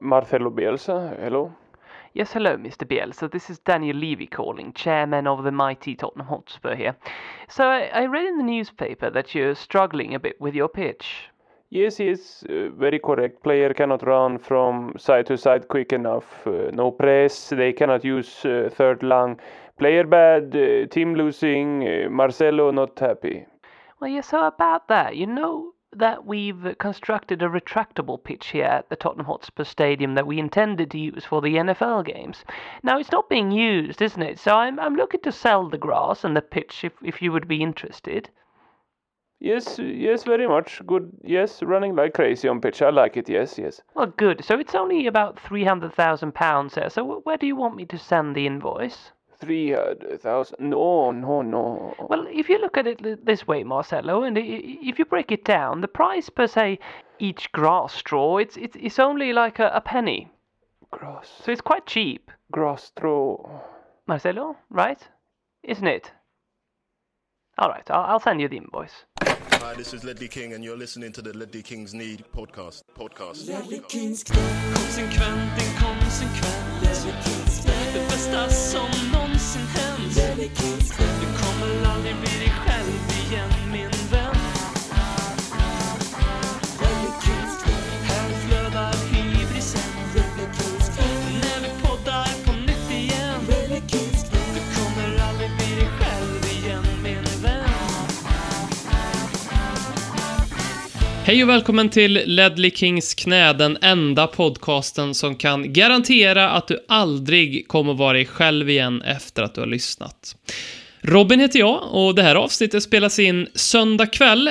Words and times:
Marcelo 0.00 0.50
Bielsa. 0.50 1.16
Hello. 1.18 1.52
Yes, 2.14 2.32
hello, 2.32 2.56
Mr. 2.58 2.86
Bielsa. 2.86 3.30
This 3.30 3.48
is 3.48 3.58
Daniel 3.58 3.96
Levy 3.96 4.26
calling, 4.26 4.74
chairman 4.74 5.26
of 5.26 5.44
the 5.44 5.50
mighty 5.50 5.94
Tottenham 5.94 6.26
Hotspur 6.26 6.74
here. 6.74 6.94
So 7.48 7.64
I, 7.64 7.84
I 7.86 8.04
read 8.04 8.26
in 8.26 8.36
the 8.36 8.44
newspaper 8.44 9.08
that 9.08 9.34
you're 9.34 9.54
struggling 9.54 10.14
a 10.14 10.20
bit 10.20 10.38
with 10.38 10.54
your 10.54 10.68
pitch. 10.68 11.30
Yes, 11.70 11.98
yes, 11.98 12.44
uh, 12.50 12.68
very 12.68 12.98
correct. 12.98 13.42
Player 13.42 13.72
cannot 13.72 14.06
run 14.06 14.36
from 14.36 14.92
side 14.98 15.24
to 15.26 15.38
side 15.38 15.68
quick 15.68 15.94
enough. 15.94 16.46
Uh, 16.46 16.70
no 16.72 16.90
press. 16.90 17.48
They 17.48 17.72
cannot 17.72 18.04
use 18.04 18.44
uh, 18.44 18.68
third 18.70 19.02
lung. 19.02 19.40
Player 19.78 20.06
bad. 20.06 20.54
Uh, 20.54 20.86
team 20.88 21.14
losing. 21.14 21.88
Uh, 21.88 22.10
Marcelo 22.10 22.70
not 22.72 22.98
happy. 22.98 23.46
Well, 24.00 24.10
yeah, 24.10 24.20
so 24.20 24.46
about 24.46 24.88
that, 24.88 25.16
you 25.16 25.26
know 25.26 25.71
that 25.94 26.24
we've 26.24 26.74
constructed 26.78 27.42
a 27.42 27.48
retractable 27.48 28.22
pitch 28.22 28.48
here 28.48 28.64
at 28.64 28.88
the 28.88 28.96
Tottenham 28.96 29.26
Hotspur 29.26 29.64
Stadium 29.64 30.14
that 30.14 30.26
we 30.26 30.38
intended 30.38 30.90
to 30.90 30.98
use 30.98 31.24
for 31.24 31.40
the 31.40 31.56
NFL 31.56 32.06
games. 32.06 32.44
Now, 32.82 32.98
it's 32.98 33.12
not 33.12 33.28
being 33.28 33.50
used, 33.50 34.00
isn't 34.00 34.22
it? 34.22 34.38
So 34.38 34.54
I'm, 34.54 34.80
I'm 34.80 34.96
looking 34.96 35.20
to 35.20 35.32
sell 35.32 35.68
the 35.68 35.78
grass 35.78 36.24
and 36.24 36.36
the 36.36 36.42
pitch 36.42 36.84
if, 36.84 36.92
if 37.02 37.20
you 37.20 37.32
would 37.32 37.46
be 37.46 37.62
interested. 37.62 38.30
Yes, 39.40 39.78
yes, 39.78 40.22
very 40.22 40.46
much. 40.46 40.80
Good. 40.86 41.10
Yes, 41.24 41.64
running 41.64 41.96
like 41.96 42.14
crazy 42.14 42.46
on 42.46 42.60
pitch. 42.60 42.80
I 42.80 42.90
like 42.90 43.16
it. 43.16 43.28
Yes, 43.28 43.58
yes. 43.58 43.82
Well, 43.94 44.06
good. 44.06 44.44
So 44.44 44.58
it's 44.58 44.76
only 44.76 45.08
about 45.08 45.36
£300,000 45.36 46.74
there. 46.74 46.88
So 46.90 47.20
where 47.24 47.36
do 47.36 47.48
you 47.48 47.56
want 47.56 47.74
me 47.74 47.84
to 47.86 47.98
send 47.98 48.36
the 48.36 48.46
invoice? 48.46 49.10
Three 49.42 49.72
hundred 49.72 50.20
thousand. 50.22 50.70
No, 50.70 51.10
no, 51.10 51.42
no. 51.42 51.94
Well, 52.08 52.26
if 52.30 52.48
you 52.48 52.58
look 52.60 52.76
at 52.78 52.86
it 52.86 53.26
this 53.26 53.44
way, 53.46 53.64
Marcelo, 53.64 54.22
and 54.22 54.38
i- 54.38 54.40
i- 54.40 54.78
if 54.90 54.98
you 55.00 55.04
break 55.04 55.32
it 55.32 55.44
down, 55.44 55.80
the 55.80 55.88
price 55.88 56.30
per 56.30 56.46
se, 56.46 56.78
each 57.18 57.50
grass 57.52 57.92
straw, 57.94 58.36
it's 58.38 58.56
it's, 58.56 58.76
it's 58.78 58.98
only 59.00 59.32
like 59.32 59.58
a, 59.58 59.68
a 59.74 59.80
penny. 59.80 60.30
Grass, 60.92 61.28
So 61.44 61.50
it's 61.50 61.60
quite 61.62 61.86
cheap, 61.86 62.30
grass 62.52 62.84
straw. 62.84 63.36
Marcelo, 64.06 64.56
right? 64.70 65.00
Isn't 65.62 65.86
it? 65.88 66.12
All 67.58 67.68
right, 67.68 67.88
I'll, 67.90 68.04
I'll 68.10 68.20
send 68.20 68.40
you 68.40 68.48
the 68.48 68.56
invoice. 68.58 69.04
Hi, 69.22 69.74
this 69.74 69.92
is 69.94 70.04
Ledley 70.04 70.28
King, 70.28 70.52
and 70.52 70.62
you're 70.64 70.76
listening 70.76 71.12
to 71.12 71.22
the 71.22 71.32
Ledley 71.36 71.62
Kings 71.62 71.94
Need 71.94 72.24
podcast. 72.36 72.82
Podcast. 72.96 73.48
Konsekvent, 74.68 75.58
inkonsekvent 75.58 77.81
Det 77.94 78.08
bästa 78.08 78.48
som 78.48 78.88
någonsin 79.12 79.66
hänt. 79.66 80.14
Du 81.20 81.26
kommer 81.42 81.92
aldrig 81.94 82.14
bli 82.16 82.38
dig 82.38 82.52
själv 82.66 82.92
igen 83.26 83.50
min 83.72 83.91
Hej 101.24 101.42
och 101.42 101.48
välkommen 101.48 101.88
till 101.88 102.22
Ledley 102.26 102.70
Kings 102.70 103.14
knä, 103.14 103.52
den 103.52 103.78
enda 103.80 104.26
podcasten 104.26 105.14
som 105.14 105.36
kan 105.36 105.72
garantera 105.72 106.50
att 106.50 106.68
du 106.68 106.84
aldrig 106.88 107.68
kommer 107.68 107.94
vara 107.94 108.12
dig 108.12 108.26
själv 108.26 108.70
igen 108.70 109.02
efter 109.02 109.42
att 109.42 109.54
du 109.54 109.60
har 109.60 109.68
lyssnat. 109.68 110.36
Robin 111.00 111.40
heter 111.40 111.58
jag 111.58 111.82
och 111.90 112.14
det 112.14 112.22
här 112.22 112.34
avsnittet 112.34 112.82
spelas 112.82 113.18
in 113.18 113.48
söndag 113.54 114.06
kväll, 114.06 114.50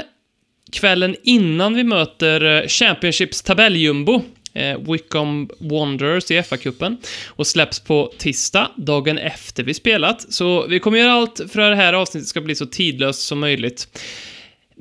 kvällen 0.72 1.16
innan 1.24 1.76
vi 1.76 1.84
möter 1.84 2.62
eh, 2.62 2.68
Championships 2.68 3.42
tabelljumbo, 3.42 4.22
eh, 4.54 4.80
Wickham 4.92 5.50
Wanderers 5.60 6.32
i 6.32 6.42
FA-cupen, 6.42 6.98
och 7.28 7.48
släpps 7.48 7.80
på 7.80 8.14
tisdag, 8.18 8.72
dagen 8.76 9.18
efter 9.18 9.64
vi 9.64 9.74
spelat. 9.74 10.34
Så 10.34 10.68
vi 10.68 10.80
kommer 10.80 10.98
göra 10.98 11.14
allt 11.14 11.42
för 11.50 11.62
att 11.62 11.72
det 11.72 11.84
här 11.84 11.94
avsnittet 11.94 12.28
ska 12.28 12.42
bli 12.42 12.56
så 12.56 12.66
tidlöst 12.66 13.22
som 13.22 13.40
möjligt. 13.40 13.88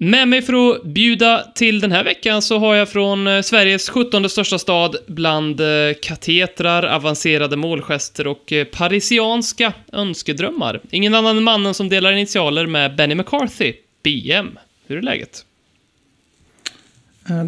Med 0.02 0.28
mig 0.28 0.42
för 0.42 0.70
att 0.70 0.84
bjuda 0.84 1.46
till 1.54 1.80
den 1.80 1.92
här 1.92 2.04
veckan 2.04 2.42
så 2.42 2.58
har 2.58 2.74
jag 2.74 2.88
från 2.88 3.26
eh, 3.26 3.42
Sveriges 3.42 3.88
17 3.88 4.28
största 4.28 4.58
stad 4.58 4.96
bland 5.06 5.60
eh, 5.60 5.66
katetrar, 6.02 6.82
avancerade 6.82 7.56
målgester 7.56 8.26
och 8.26 8.52
eh, 8.52 8.64
parisianska 8.64 9.72
önskedrömmar. 9.92 10.80
Ingen 10.90 11.14
annan 11.14 11.36
än 11.36 11.42
mannen 11.42 11.74
som 11.74 11.88
delar 11.88 12.12
initialer 12.12 12.66
med 12.66 12.96
Benny 12.96 13.14
McCarthy, 13.14 13.72
BM. 14.02 14.58
Hur 14.86 14.98
är 14.98 15.02
läget? 15.02 15.44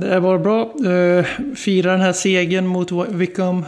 Det 0.01 0.07
är 0.09 0.21
bara 0.21 0.39
bra. 0.39 0.75
Fira 1.57 1.93
den 1.93 2.01
här 2.01 2.13
segern 2.13 2.67
mot 2.67 2.93
Wickham. 3.09 3.65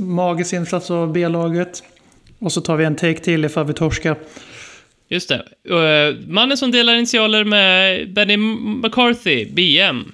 Magisk 0.00 0.52
insats 0.52 0.90
av 0.90 1.12
B-laget. 1.12 1.82
Och 2.38 2.52
så 2.52 2.60
tar 2.60 2.76
vi 2.76 2.84
en 2.84 2.96
take 2.96 3.18
till 3.18 3.44
ifall 3.44 3.66
vi 3.66 3.72
torskar. 3.72 4.16
Just 5.08 5.28
det. 5.28 5.44
Eh, 5.70 6.16
Mannen 6.28 6.56
som 6.56 6.70
delar 6.70 6.94
initialer 6.94 7.44
med 7.44 8.12
Benny 8.14 8.36
McCarthy, 8.36 9.44
BM. 9.46 10.12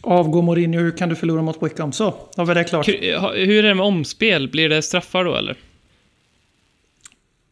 Avgå 0.00 0.42
Mourinho, 0.42 0.80
hur 0.80 0.90
kan 0.96 1.08
du 1.08 1.14
förlora 1.16 1.42
mot 1.42 1.62
Wickham? 1.62 1.92
Så, 1.92 2.14
då 2.36 2.44
vi 2.44 2.54
det 2.54 2.64
klart. 2.64 2.86
Ha- 3.20 3.32
Hur 3.34 3.58
är 3.64 3.68
det 3.68 3.74
med 3.74 3.86
omspel? 3.86 4.48
Blir 4.48 4.68
det 4.68 4.82
straffar 4.82 5.24
då, 5.24 5.36
eller? 5.36 5.56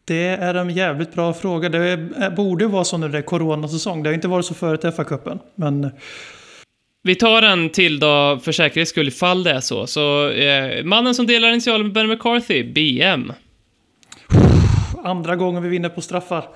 Det 0.04 0.24
är 0.26 0.54
en 0.54 0.70
jävligt 0.70 1.14
bra 1.14 1.32
fråga. 1.34 1.68
Det 1.68 1.78
är, 1.78 2.30
borde 2.30 2.66
vara 2.66 2.84
så 2.84 2.96
när 2.96 3.08
det 3.08 3.18
är 3.18 3.22
coronasäsong. 3.22 4.02
Det 4.02 4.08
har 4.08 4.14
inte 4.14 4.28
varit 4.28 4.46
så 4.46 4.54
förut 4.54 4.84
i 4.84 4.86
FA-cupen. 4.86 5.38
Men 5.54 5.90
Vi 7.02 7.14
tar 7.14 7.42
en 7.42 7.70
till 7.70 8.00
då, 8.00 8.40
för 8.42 8.52
säkerhets 8.52 8.90
skull, 8.90 9.08
ifall 9.08 9.42
det 9.44 9.50
är 9.50 9.60
så. 9.60 9.86
Så, 9.86 10.28
eh, 10.30 10.84
mannen 10.84 11.14
som 11.14 11.26
delar 11.26 11.48
initialer 11.52 11.84
med 11.84 11.92
Benny 11.92 12.08
McCarthy, 12.08 12.62
BM. 12.64 13.32
andra 15.02 15.36
gången 15.36 15.62
vi 15.62 15.68
vinner 15.68 15.88
på 15.88 16.00
straffar. 16.00 16.48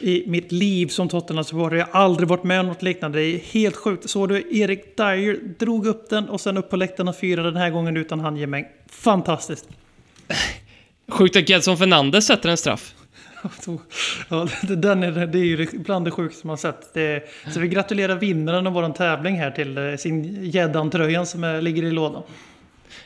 I 0.00 0.24
mitt 0.26 0.52
liv 0.52 0.86
som 0.86 1.08
Tottenham-supporter. 1.08 1.76
Jag 1.76 1.86
har 1.86 2.00
aldrig 2.00 2.28
varit 2.28 2.44
med 2.44 2.60
om 2.60 2.66
något 2.66 2.82
liknande. 2.82 3.18
Det 3.18 3.24
är 3.24 3.38
helt 3.38 3.76
sjukt. 3.76 4.10
Såg 4.10 4.28
du 4.28 4.58
Erik 4.58 4.96
Dyer 4.96 5.40
drog 5.58 5.86
upp 5.86 6.10
den 6.10 6.28
och 6.28 6.40
sen 6.40 6.56
upp 6.56 6.70
på 6.70 6.76
läktaren 6.76 7.08
och 7.08 7.16
firade 7.16 7.50
den 7.50 7.60
här 7.60 7.70
gången 7.70 7.96
utan 7.96 8.20
handgemäng. 8.20 8.64
Fantastiskt. 8.90 9.68
Sjukt 11.08 11.36
att 11.36 11.48
Gedson 11.48 11.78
Fernandes 11.78 12.26
sätter 12.26 12.48
en 12.48 12.56
straff. 12.56 12.94
Ja, 14.28 14.48
den 14.62 15.02
är, 15.02 15.26
det 15.26 15.38
är 15.38 15.44
ju 15.44 15.66
bland 15.72 16.04
det 16.04 16.10
sjukaste 16.10 16.46
man 16.46 16.58
sett. 16.58 16.94
Det, 16.94 17.28
så 17.52 17.60
vi 17.60 17.68
gratulerar 17.68 18.16
vinnaren 18.16 18.66
av 18.66 18.72
vår 18.72 18.92
tävling 18.92 19.36
här 19.36 19.50
till 19.50 19.78
eh, 19.78 19.96
sin 19.96 20.44
Gäddan-tröjan 20.44 21.26
som 21.26 21.44
är, 21.44 21.60
ligger 21.60 21.82
i 21.82 21.90
lådan. 21.90 22.22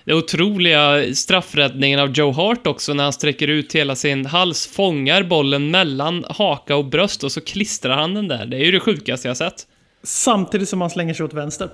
Den 0.09 0.17
otroliga 0.17 1.15
straffräddningen 1.15 2.01
av 2.01 2.13
Joe 2.13 2.33
Hart 2.33 2.67
också 2.67 2.95
när 2.95 3.05
han 3.05 3.13
sträcker 3.13 3.49
ut 3.49 3.75
hela 3.75 3.97
sin 3.97 4.27
hals, 4.27 4.67
fångar 4.67 5.23
bollen 5.23 5.71
mellan 5.71 6.25
haka 6.29 6.77
och 6.77 6.85
bröst 6.85 7.25
och 7.25 7.33
så 7.33 7.41
klistrar 7.41 7.97
han 7.97 8.15
den 8.15 8.29
där. 8.29 8.47
Det 8.47 8.57
är 8.57 8.65
ju 8.65 8.71
det 8.71 8.81
sjukaste 8.81 9.29
jag 9.29 9.37
sett. 9.37 9.67
Samtidigt 10.03 10.69
som 10.69 10.81
han 10.81 10.91
slänger 10.91 11.15
sig 11.15 11.25
åt 11.25 11.35
vänster. 11.35 11.71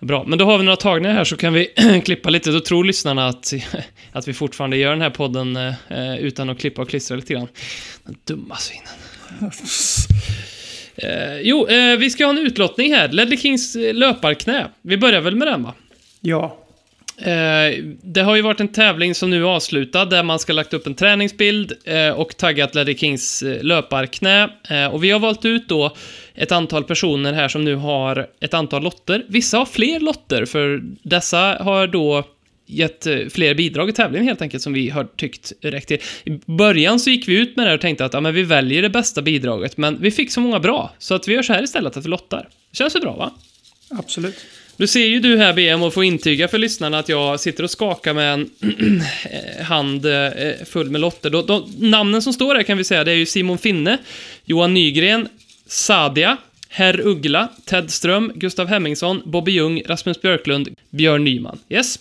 Bra, 0.00 0.24
men 0.26 0.38
då 0.38 0.44
har 0.44 0.58
vi 0.58 0.64
några 0.64 0.76
tagningar 0.76 1.14
här 1.14 1.24
så 1.24 1.36
kan 1.36 1.52
vi 1.52 1.66
klippa 2.04 2.30
lite. 2.30 2.50
Då 2.50 2.60
tror 2.60 2.84
lyssnarna 2.84 3.28
att, 3.28 3.52
att 4.12 4.28
vi 4.28 4.32
fortfarande 4.32 4.76
gör 4.76 4.90
den 4.90 5.02
här 5.02 5.10
podden 5.10 5.56
eh, 5.56 6.18
utan 6.18 6.50
att 6.50 6.60
klippa 6.60 6.82
och 6.82 6.88
klistra 6.88 7.16
lite 7.16 7.32
grann. 7.32 7.48
Den 8.04 8.16
dumma 8.24 8.56
svinen. 8.56 8.94
Eh, 10.96 11.40
jo, 11.40 11.68
eh, 11.68 11.96
vi 11.96 12.10
ska 12.10 12.24
ha 12.24 12.30
en 12.30 12.38
utlottning 12.38 12.94
här. 12.94 13.08
Ledley 13.08 13.38
Kings 13.38 13.76
eh, 13.76 13.94
löparknä. 13.94 14.68
Vi 14.82 14.96
börjar 14.96 15.20
väl 15.20 15.36
med 15.36 15.48
den 15.48 15.62
va? 15.62 15.74
Ja, 16.20 16.63
Eh, 16.63 16.63
Eh, 17.16 17.84
det 18.02 18.22
har 18.22 18.36
ju 18.36 18.42
varit 18.42 18.60
en 18.60 18.68
tävling 18.68 19.14
som 19.14 19.30
nu 19.30 19.42
är 19.42 19.46
avslutad 19.46 20.04
där 20.04 20.22
man 20.22 20.38
ska 20.38 20.52
lagt 20.52 20.74
upp 20.74 20.86
en 20.86 20.94
träningsbild 20.94 21.72
eh, 21.84 22.10
och 22.10 22.36
taggat 22.36 22.74
Larry 22.74 22.96
Kings 22.96 23.42
eh, 23.42 23.62
löparknä. 23.62 24.50
Och 24.92 25.04
vi 25.04 25.10
har 25.10 25.20
valt 25.20 25.44
ut 25.44 25.68
då 25.68 25.96
ett 26.34 26.52
antal 26.52 26.84
personer 26.84 27.32
här 27.32 27.48
som 27.48 27.64
nu 27.64 27.74
har 27.74 28.26
ett 28.40 28.54
antal 28.54 28.82
lotter. 28.82 29.24
Vissa 29.28 29.58
har 29.58 29.66
fler 29.66 30.00
lotter, 30.00 30.44
för 30.44 30.82
dessa 31.02 31.38
har 31.60 31.86
då 31.86 32.24
gett 32.66 33.06
fler 33.30 33.54
bidrag 33.54 33.88
i 33.88 33.92
tävlingen 33.92 34.26
helt 34.26 34.42
enkelt 34.42 34.62
som 34.62 34.72
vi 34.72 34.90
har 34.90 35.04
tyckt 35.04 35.52
räckt 35.60 35.88
till. 35.88 35.98
I 36.24 36.40
början 36.46 37.00
så 37.00 37.10
gick 37.10 37.28
vi 37.28 37.38
ut 37.38 37.56
med 37.56 37.66
det 37.66 37.74
och 37.74 37.80
tänkte 37.80 38.04
att 38.04 38.14
ja, 38.14 38.20
men 38.20 38.34
vi 38.34 38.42
väljer 38.42 38.82
det 38.82 38.90
bästa 38.90 39.22
bidraget, 39.22 39.76
men 39.76 40.00
vi 40.00 40.10
fick 40.10 40.32
så 40.32 40.40
många 40.40 40.60
bra, 40.60 40.94
så 40.98 41.14
att 41.14 41.28
vi 41.28 41.34
gör 41.34 41.42
så 41.42 41.52
här 41.52 41.62
istället, 41.62 41.96
att 41.96 42.04
vi 42.04 42.08
lottar. 42.08 42.48
Känns 42.72 42.92
det 42.92 43.00
bra 43.00 43.16
va? 43.16 43.32
absolut. 43.90 44.36
Nu 44.76 44.86
ser 44.86 45.06
ju 45.06 45.20
du 45.20 45.38
här 45.38 45.52
BM 45.52 45.82
och 45.82 45.94
får 45.94 46.04
intyga 46.04 46.48
för 46.48 46.58
lyssnarna 46.58 46.98
att 46.98 47.08
jag 47.08 47.40
sitter 47.40 47.64
och 47.64 47.70
skakar 47.70 48.14
med 48.14 48.32
en 48.32 48.50
eh, 49.30 49.64
hand 49.64 50.06
eh, 50.06 50.30
full 50.64 50.90
med 50.90 51.00
lotter. 51.00 51.30
De, 51.30 51.46
de, 51.46 51.72
namnen 51.90 52.22
som 52.22 52.32
står 52.32 52.54
här 52.54 52.62
kan 52.62 52.78
vi 52.78 52.84
säga, 52.84 53.04
det 53.04 53.10
är 53.12 53.16
ju 53.16 53.26
Simon 53.26 53.58
Finne, 53.58 53.98
Johan 54.44 54.74
Nygren, 54.74 55.28
Sadia, 55.66 56.36
Herr 56.68 57.00
Uggla, 57.00 57.48
Ted 57.64 57.90
Ström, 57.90 58.32
Gustav 58.34 58.66
Hemmingsson, 58.66 59.22
Bobby 59.24 59.52
Ljung, 59.52 59.82
Rasmus 59.86 60.22
Björklund, 60.22 60.68
Björn 60.90 61.24
Nyman. 61.24 61.58
Yes. 61.68 61.98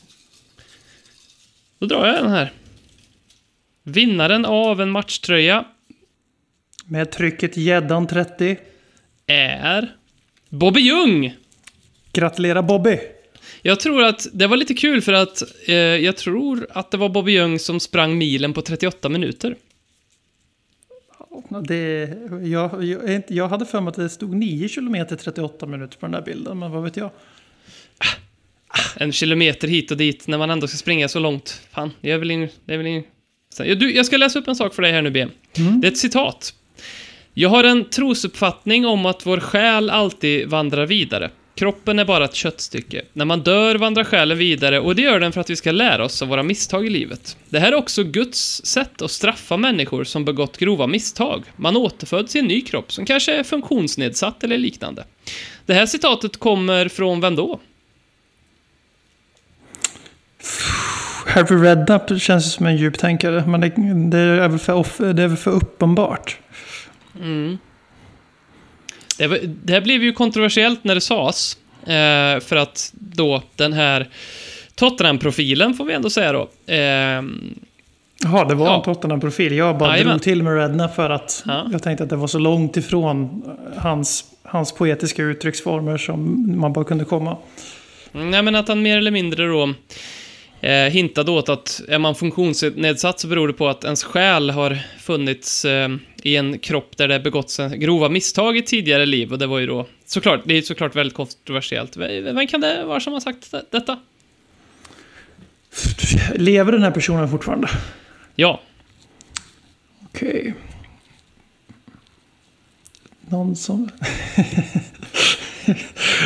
Då 1.79 1.85
drar 1.85 2.07
jag 2.07 2.15
den 2.15 2.31
här. 2.31 2.51
Vinnaren 3.83 4.45
av 4.45 4.81
en 4.81 4.91
matchtröja 4.91 5.65
Med 6.85 7.11
trycket 7.11 7.57
Gäddan 7.57 8.07
30. 8.07 8.57
är 9.27 9.95
Bobby 10.49 10.81
Ljung. 10.81 11.35
Gratulera 12.13 12.63
Bobby! 12.63 12.99
Jag 13.61 13.79
tror 13.79 14.03
att 14.03 14.27
det 14.33 14.47
var 14.47 14.57
lite 14.57 14.73
kul 14.73 15.01
för 15.01 15.13
att 15.13 15.43
eh, 15.67 15.75
jag 15.75 16.17
tror 16.17 16.67
att 16.69 16.91
det 16.91 16.97
var 16.97 17.09
Bobby 17.09 17.31
Young 17.31 17.59
som 17.59 17.79
sprang 17.79 18.17
milen 18.17 18.53
på 18.53 18.61
38 18.61 19.09
minuter. 19.09 19.55
Det, 21.67 22.13
jag, 22.43 22.83
jag, 22.83 23.23
jag 23.27 23.47
hade 23.47 23.65
för 23.65 23.81
mig 23.81 23.89
att 23.89 23.95
det 23.95 24.09
stod 24.09 24.35
9 24.35 24.69
km 24.69 25.05
38 25.19 25.65
minuter 25.65 25.97
på 25.97 26.05
den 26.05 26.11
där 26.11 26.21
bilden, 26.21 26.59
men 26.59 26.71
vad 26.71 26.83
vet 26.83 26.97
jag? 26.97 27.09
En 28.95 29.11
kilometer 29.11 29.67
hit 29.67 29.91
och 29.91 29.97
dit 29.97 30.27
när 30.27 30.37
man 30.37 30.49
ändå 30.49 30.67
ska 30.67 30.77
springa 30.77 31.07
så 31.07 31.19
långt. 31.19 31.61
Fan, 31.71 31.91
det 32.01 32.11
är 32.11 32.17
väl 32.17 32.31
in, 32.31 32.49
det 32.65 32.73
är 32.73 32.77
väl 32.77 32.87
in. 32.87 33.03
Så, 33.53 33.65
ja, 33.65 33.75
du, 33.75 33.95
jag 33.95 34.05
ska 34.05 34.17
läsa 34.17 34.39
upp 34.39 34.47
en 34.47 34.55
sak 34.55 34.73
för 34.73 34.81
dig 34.81 34.91
här 34.91 35.01
nu, 35.01 35.11
BM. 35.11 35.31
Det 35.81 35.87
är 35.87 35.91
ett 35.91 35.97
citat. 35.97 36.53
Jag 37.33 37.49
har 37.49 37.63
en 37.63 37.89
trosuppfattning 37.89 38.85
om 38.85 39.05
att 39.05 39.25
vår 39.25 39.39
själ 39.39 39.89
alltid 39.89 40.49
vandrar 40.49 40.85
vidare. 40.85 41.31
Kroppen 41.55 41.99
är 41.99 42.05
bara 42.05 42.25
ett 42.25 42.35
köttstycke. 42.35 43.01
När 43.13 43.25
man 43.25 43.41
dör 43.41 43.75
vandrar 43.75 44.03
själen 44.03 44.37
vidare 44.37 44.79
och 44.79 44.95
det 44.95 45.01
gör 45.01 45.19
den 45.19 45.31
för 45.31 45.41
att 45.41 45.49
vi 45.49 45.55
ska 45.55 45.71
lära 45.71 46.05
oss 46.05 46.21
av 46.21 46.27
våra 46.27 46.43
misstag 46.43 46.85
i 46.85 46.89
livet. 46.89 47.37
Det 47.49 47.59
här 47.59 47.71
är 47.71 47.75
också 47.75 48.03
Guds 48.03 48.65
sätt 48.65 49.01
att 49.01 49.11
straffa 49.11 49.57
människor 49.57 50.03
som 50.03 50.25
begått 50.25 50.57
grova 50.57 50.87
misstag. 50.87 51.43
Man 51.55 51.77
återföds 51.77 52.35
i 52.35 52.39
en 52.39 52.45
ny 52.45 52.61
kropp 52.61 52.91
som 52.91 53.05
kanske 53.05 53.33
är 53.33 53.43
funktionsnedsatt 53.43 54.43
eller 54.43 54.57
liknande. 54.57 55.03
Det 55.65 55.73
här 55.73 55.85
citatet 55.85 56.37
kommer 56.37 56.87
från 56.87 57.21
vem 57.21 57.35
då? 57.35 57.59
Harry 61.25 61.55
Redknapp 61.55 62.21
känns 62.21 62.53
som 62.53 62.65
en 62.65 62.77
djuptänkare, 62.77 63.43
men 63.47 63.61
det, 63.61 63.69
det, 64.09 64.17
är 64.17 64.49
väl 64.49 64.59
för, 64.59 64.73
off, 64.73 64.97
det 64.97 65.23
är 65.23 65.27
väl 65.27 65.37
för 65.37 65.51
uppenbart. 65.51 66.37
Det, 69.23 69.27
var, 69.27 69.39
det 69.43 69.73
här 69.73 69.81
blev 69.81 70.03
ju 70.03 70.13
kontroversiellt 70.13 70.83
när 70.83 70.95
det 70.95 71.01
sades. 71.01 71.57
Eh, 71.83 72.39
för 72.39 72.55
att 72.55 72.93
då 72.93 73.41
den 73.55 73.73
här 73.73 74.07
Tottenham-profilen, 74.75 75.73
får 75.73 75.85
vi 75.85 75.93
ändå 75.93 76.09
säga 76.09 76.31
då. 76.33 76.49
Eh, 76.73 76.77
Jaha, 78.25 78.45
det 78.45 78.55
var 78.55 78.65
Ja. 78.65 78.75
en 78.75 78.81
Tottenham-profil. 78.81 79.53
Jag 79.53 79.77
bara 79.77 79.89
Jajamän. 79.89 80.11
drog 80.13 80.21
till 80.23 80.43
med 80.43 80.55
Redknapp 80.57 80.95
för 80.95 81.09
att 81.09 81.43
Ja. 81.47 81.67
jag 81.71 81.83
tänkte 81.83 82.03
att 82.03 82.09
det 82.09 82.15
var 82.15 82.27
så 82.27 82.39
långt 82.39 82.77
ifrån 82.77 83.43
hans, 83.77 84.23
hans 84.43 84.71
poetiska 84.71 85.23
uttrycksformer 85.23 85.97
som 85.97 86.43
man 86.59 86.73
bara 86.73 86.85
kunde 86.85 87.05
komma. 87.05 87.37
Nej, 88.11 88.41
men 88.41 88.55
att 88.55 88.67
han 88.67 88.81
mer 88.81 88.97
eller 88.97 89.11
mindre 89.11 89.47
då 89.47 89.73
eh, 90.61 90.71
hintade 90.91 91.31
åt 91.31 91.49
att 91.49 91.81
är 91.89 91.99
man 91.99 92.15
funktionsnedsatt 92.15 93.19
så 93.19 93.27
beror 93.27 93.47
det 93.47 93.53
på 93.53 93.67
att 93.67 93.83
ens 93.83 94.03
själ 94.03 94.49
har 94.49 94.77
funnits 94.99 95.65
eh, 95.65 95.89
i 96.25 96.35
en 96.35 96.59
kropp 96.59 96.97
där 96.97 97.07
det 97.07 97.19
begåtts 97.19 97.59
grova 97.75 98.09
misstag 98.09 98.57
i 98.57 98.61
tidigare 98.61 99.05
liv. 99.05 99.31
Och 99.31 99.39
det 99.39 99.47
var 99.47 99.59
ju 99.59 99.65
då 99.65 99.85
såklart, 100.05 100.41
det 100.45 100.57
är 100.57 100.61
såklart 100.61 100.95
väldigt 100.95 101.15
kontroversiellt. 101.15 101.97
Vem 101.97 102.47
kan 102.47 102.61
det 102.61 102.83
vara 102.85 102.99
som 102.99 103.13
har 103.13 103.19
sagt 103.19 103.51
det- 103.51 103.65
detta? 103.71 103.99
Lever 106.35 106.71
den 106.71 106.83
här 106.83 106.91
personen 106.91 107.29
fortfarande? 107.29 107.67
Ja, 108.35 108.61
Okej. 110.05 110.53
Någon 113.29 113.55
som... 113.55 113.89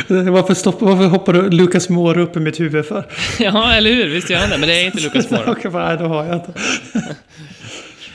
varför, 0.08 0.54
stopp, 0.54 0.80
varför 0.82 1.04
hoppar 1.04 1.32
du 1.32 1.50
Lukas 1.50 1.88
Moore 1.88 2.22
upp 2.22 2.36
i 2.36 2.40
mitt 2.40 2.60
huvud 2.60 2.86
för? 2.86 3.04
ja, 3.38 3.72
eller 3.74 3.90
hur? 3.92 4.08
Visst 4.08 4.30
gör 4.30 4.38
han 4.38 4.50
det, 4.50 4.58
men 4.58 4.68
det 4.68 4.80
är 4.80 4.86
inte 4.86 5.00
Lucas 5.02 5.30
Moura. 5.30 5.50
Okej, 5.50 5.70
nej, 5.70 5.96
då 5.98 6.04
har 6.04 6.24
jag 6.24 6.34
inte. 6.36 6.52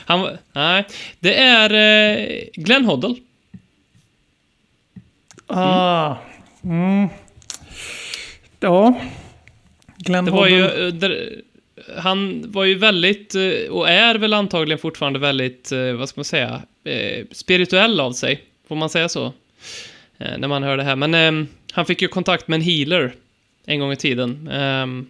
Han, 0.04 0.38
nej, 0.52 0.84
det 1.20 1.34
är 1.34 1.70
eh, 1.74 2.40
Glenn 2.54 2.84
Hoddle. 2.84 3.14
Ah. 5.46 6.16
Mm. 6.64 7.08
Ja. 8.60 9.00
Glenn 9.96 10.24
Det 10.24 10.30
var 10.30 10.46
ju, 10.46 10.62
Hoddle. 10.62 10.86
eh, 10.86 10.92
där, 10.94 11.30
han 11.98 12.44
var 12.52 12.64
ju 12.64 12.74
väldigt, 12.74 13.34
eh, 13.34 13.70
och 13.70 13.88
är 13.88 14.14
väl 14.14 14.34
antagligen 14.34 14.78
fortfarande 14.78 15.18
väldigt, 15.18 15.72
eh, 15.72 15.92
vad 15.92 16.08
ska 16.08 16.18
man 16.18 16.24
säga, 16.24 16.62
spirituell 17.32 18.00
av 18.00 18.12
sig. 18.12 18.44
Får 18.68 18.76
man 18.76 18.90
säga 18.90 19.08
så? 19.08 19.32
När 20.38 20.48
man 20.48 20.62
hör 20.62 20.76
det 20.76 20.82
här. 20.82 20.96
Men 20.96 21.48
han 21.72 21.86
fick 21.86 22.02
ju 22.02 22.08
kontakt 22.08 22.48
med 22.48 22.56
en 22.56 22.62
healer 22.62 23.14
en 23.66 23.80
gång 23.80 23.92
i 23.92 23.96
tiden. 23.96 24.48
Um, 24.48 25.06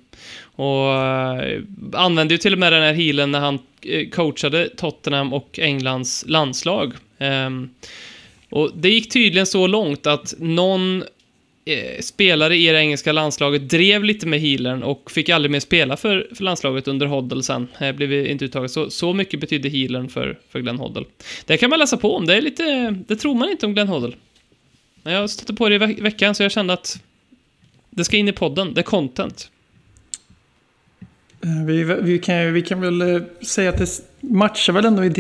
och 0.56 0.88
uh, 0.88 1.62
använde 1.92 2.34
ju 2.34 2.38
till 2.38 2.52
och 2.52 2.58
med 2.58 2.72
den 2.72 2.82
här 2.82 2.92
healern 2.92 3.30
när 3.30 3.40
han 3.40 3.58
uh, 3.86 4.08
coachade 4.08 4.68
Tottenham 4.68 5.32
och 5.32 5.58
Englands 5.58 6.24
landslag. 6.28 6.92
Um, 7.18 7.70
och 8.50 8.70
det 8.74 8.88
gick 8.88 9.12
tydligen 9.12 9.46
så 9.46 9.66
långt 9.66 10.06
att 10.06 10.34
någon 10.38 11.02
uh, 11.70 12.00
spelare 12.00 12.56
i 12.56 12.66
det 12.66 12.78
engelska 12.78 13.12
landslaget 13.12 13.68
drev 13.68 14.04
lite 14.04 14.26
med 14.26 14.40
healern 14.40 14.82
och 14.82 15.10
fick 15.10 15.28
aldrig 15.28 15.50
mer 15.50 15.60
spela 15.60 15.96
för, 15.96 16.28
för 16.34 16.44
landslaget 16.44 16.88
under 16.88 17.06
Hoddle 17.06 17.42
sen. 17.42 17.68
Blev 17.94 18.26
inte 18.26 18.44
uttaget. 18.44 18.70
Så, 18.70 18.90
så 18.90 19.12
mycket 19.12 19.40
betydde 19.40 19.68
healern 19.68 20.08
för, 20.08 20.38
för 20.50 20.60
Glenn 20.60 20.78
Hoddle. 20.78 21.04
Det 21.44 21.56
kan 21.56 21.70
man 21.70 21.78
läsa 21.78 21.96
på 21.96 22.16
om. 22.16 22.26
Det, 22.26 22.36
är 22.36 22.40
lite, 22.40 22.96
det 23.08 23.16
tror 23.16 23.34
man 23.34 23.48
inte 23.48 23.66
om 23.66 23.74
Glenn 23.74 23.88
Hoddle. 23.88 24.12
Men 25.02 25.12
jag 25.12 25.30
stötte 25.30 25.54
på 25.54 25.68
det 25.68 25.74
i 25.74 25.78
ve- 25.78 25.96
veckan 26.00 26.34
så 26.34 26.42
jag 26.42 26.52
kände 26.52 26.72
att 26.72 27.00
det 27.94 28.04
ska 28.04 28.16
in 28.16 28.28
i 28.28 28.32
podden. 28.32 28.74
Det 28.74 28.80
är 28.80 28.82
content. 28.82 29.50
Eh, 31.44 31.64
Vi, 31.66 31.84
vi, 31.84 32.18
kan, 32.18 32.52
vi 32.52 32.62
kan 32.62 32.80
väl 32.80 33.00
eh, 33.00 33.22
säga 33.46 33.70
att 33.70 33.78
det 33.78 34.00
matchar 34.20 34.72
väl 34.72 34.84
ändå 34.84 35.04
i 35.04 35.10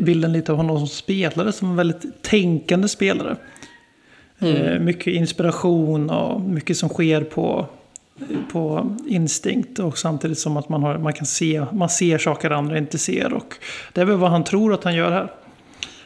bilden 0.00 0.32
lite 0.32 0.52
av 0.52 0.58
honom 0.58 0.78
som 0.78 0.88
spelare, 0.88 1.52
som 1.52 1.70
en 1.70 1.76
väldigt 1.76 2.22
tänkande 2.22 2.88
spelare. 2.88 3.36
Eh, 4.38 4.80
Mycket 4.80 5.06
inspiration 5.06 6.10
och 6.10 6.40
mycket 6.40 6.76
som 6.76 6.88
sker 6.88 7.20
på, 7.24 7.66
på 8.52 8.96
instinkt 9.06 9.78
och 9.78 9.98
samtidigt 9.98 10.38
som 10.38 10.56
att 10.56 10.68
man, 10.68 10.82
har, 10.82 10.98
man 10.98 11.12
kan 11.12 11.26
se, 11.26 11.64
man 11.72 11.88
ser 11.88 12.18
saker 12.18 12.50
andra 12.50 12.78
inte 12.78 12.98
ser. 12.98 13.32
Och 13.32 13.54
det 13.92 14.00
är 14.00 14.04
väl 14.04 14.16
vad 14.16 14.30
han 14.30 14.44
tror 14.44 14.74
att 14.74 14.84
han 14.84 14.94
gör 14.94 15.10
här. 15.10 15.32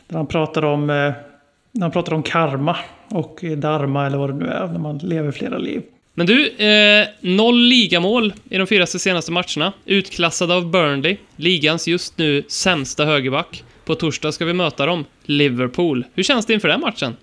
När 0.09 0.17
han 0.17 0.27
pratar 0.27 0.65
om, 0.65 0.87
när 0.87 1.81
han 1.81 1.91
pratar 1.91 2.15
om 2.15 2.23
karma 2.23 2.77
och 3.09 3.45
dharma 3.57 4.07
eller 4.07 4.19
vad 4.19 4.31
det 4.31 4.37
nu 4.37 4.47
är, 4.47 4.67
när 4.67 4.79
man 4.79 4.99
lever 4.99 5.33
flera 5.33 5.59
liv. 5.59 5.83
Men 6.19 6.27
du, 6.27 6.49
eh, 6.49 7.09
noll 7.21 7.59
ligamål 7.59 8.33
i 8.51 8.59
de 8.59 8.67
fyra 8.67 8.87
senaste 8.87 9.33
matcherna. 9.33 9.73
Utklassade 9.85 10.55
av 10.55 10.71
Burnley, 10.71 11.17
ligans 11.37 11.89
just 11.89 12.19
nu 12.19 12.43
sämsta 12.49 13.05
högerback. 13.05 13.65
På 13.85 13.95
torsdag 13.95 14.33
ska 14.33 14.45
vi 14.45 14.53
möta 14.53 14.87
dem, 14.87 15.05
Liverpool. 15.25 16.05
Hur 16.15 16.23
känns 16.23 16.47
det 16.47 16.55
inför 16.55 16.69
den 16.69 16.81
matchen? 16.81 17.17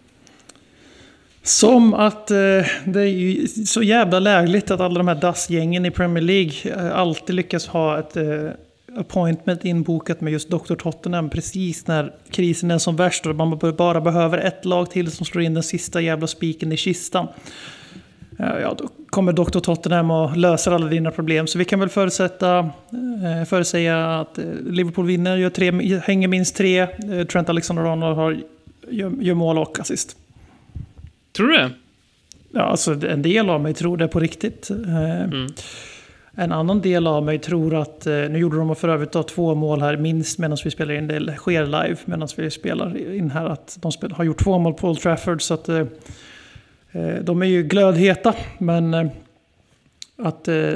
Som 1.43 1.93
att 1.93 2.31
eh, 2.31 2.38
det 2.85 3.01
är 3.01 3.05
ju 3.05 3.47
så 3.47 3.83
jävla 3.83 4.19
lägligt 4.19 4.71
att 4.71 4.79
alla 4.79 4.97
de 4.97 5.07
här 5.07 5.15
dassgängen 5.15 5.85
i 5.85 5.91
Premier 5.91 6.23
League 6.23 6.53
eh, 6.63 7.00
alltid 7.00 7.35
lyckas 7.35 7.67
ha 7.67 8.00
ett 8.00 8.17
eh, 8.17 8.50
appointment 8.97 9.65
inbokat 9.65 10.21
med 10.21 10.33
just 10.33 10.50
Dr. 10.50 10.75
Tottenham 10.75 11.29
precis 11.29 11.88
när 11.88 12.13
krisen 12.31 12.71
är 12.71 12.77
som 12.77 12.95
värst 12.95 13.25
och 13.25 13.35
man 13.35 13.59
bara 13.77 14.01
behöver 14.01 14.38
ett 14.38 14.65
lag 14.65 14.91
till 14.91 15.12
som 15.12 15.25
slår 15.25 15.43
in 15.43 15.53
den 15.53 15.63
sista 15.63 16.01
jävla 16.01 16.27
spiken 16.27 16.71
i 16.71 16.77
kistan. 16.77 17.27
Eh, 18.39 18.59
Ja, 18.61 18.75
då 18.77 18.89
kommer 19.09 19.33
Dr. 19.33 19.59
Tottenham 19.59 20.11
och 20.11 20.37
löser 20.37 20.71
alla 20.71 20.87
dina 20.87 21.11
problem. 21.11 21.47
Så 21.47 21.57
vi 21.57 21.65
kan 21.65 21.79
väl 21.79 21.89
förutsätta, 21.89 22.57
eh, 22.59 23.45
förutsäga 23.47 24.05
att 24.19 24.37
eh, 24.37 24.45
Liverpool 24.65 25.05
vinner, 25.05 25.37
gör 25.37 25.49
tre, 25.49 25.99
hänger 25.99 26.27
minst 26.27 26.55
tre. 26.55 26.87
Trent 27.31 27.49
Alexander-Arnold 27.49 28.15
har, 28.15 28.37
gör, 28.89 29.11
gör 29.21 29.33
mål 29.35 29.57
och 29.57 29.79
assist. 29.79 30.17
Tror 31.35 31.47
du 31.47 31.57
det? 31.57 31.69
Ja, 32.51 32.61
alltså 32.61 33.07
en 33.07 33.21
del 33.21 33.49
av 33.49 33.61
mig 33.61 33.73
tror 33.73 33.97
det 33.97 34.07
på 34.07 34.19
riktigt. 34.19 34.69
Eh, 34.69 35.29
En 36.35 36.51
annan 36.51 36.81
del 36.81 37.07
av 37.07 37.23
mig 37.23 37.39
tror 37.39 37.75
att, 37.75 38.05
nu 38.05 38.37
gjorde 38.39 38.57
de 38.57 38.75
för 38.75 38.87
övrigt 38.87 39.11
då 39.11 39.23
två 39.23 39.55
mål 39.55 39.81
här 39.81 39.97
minst 39.97 40.39
medan 40.39 40.57
vi 40.63 40.71
spelar 40.71 40.93
in, 40.93 41.07
det 41.07 41.35
sker 41.35 41.65
live 41.65 41.97
medan 42.05 42.27
vi 42.37 42.51
spelar 42.51 43.13
in 43.15 43.31
här, 43.31 43.45
att 43.45 43.77
de 43.81 43.91
har 44.11 44.23
gjort 44.23 44.43
två 44.43 44.59
mål 44.59 44.73
på 44.73 44.89
Old 44.89 44.99
Trafford. 44.99 45.41
Så 45.41 45.53
att 45.53 45.69
Eh, 46.93 47.15
de 47.23 47.41
är 47.41 47.45
ju 47.45 47.63
glödheta, 47.63 48.35
men 48.57 48.93
eh, 48.93 49.07
att 50.17 50.47
eh, 50.47 50.73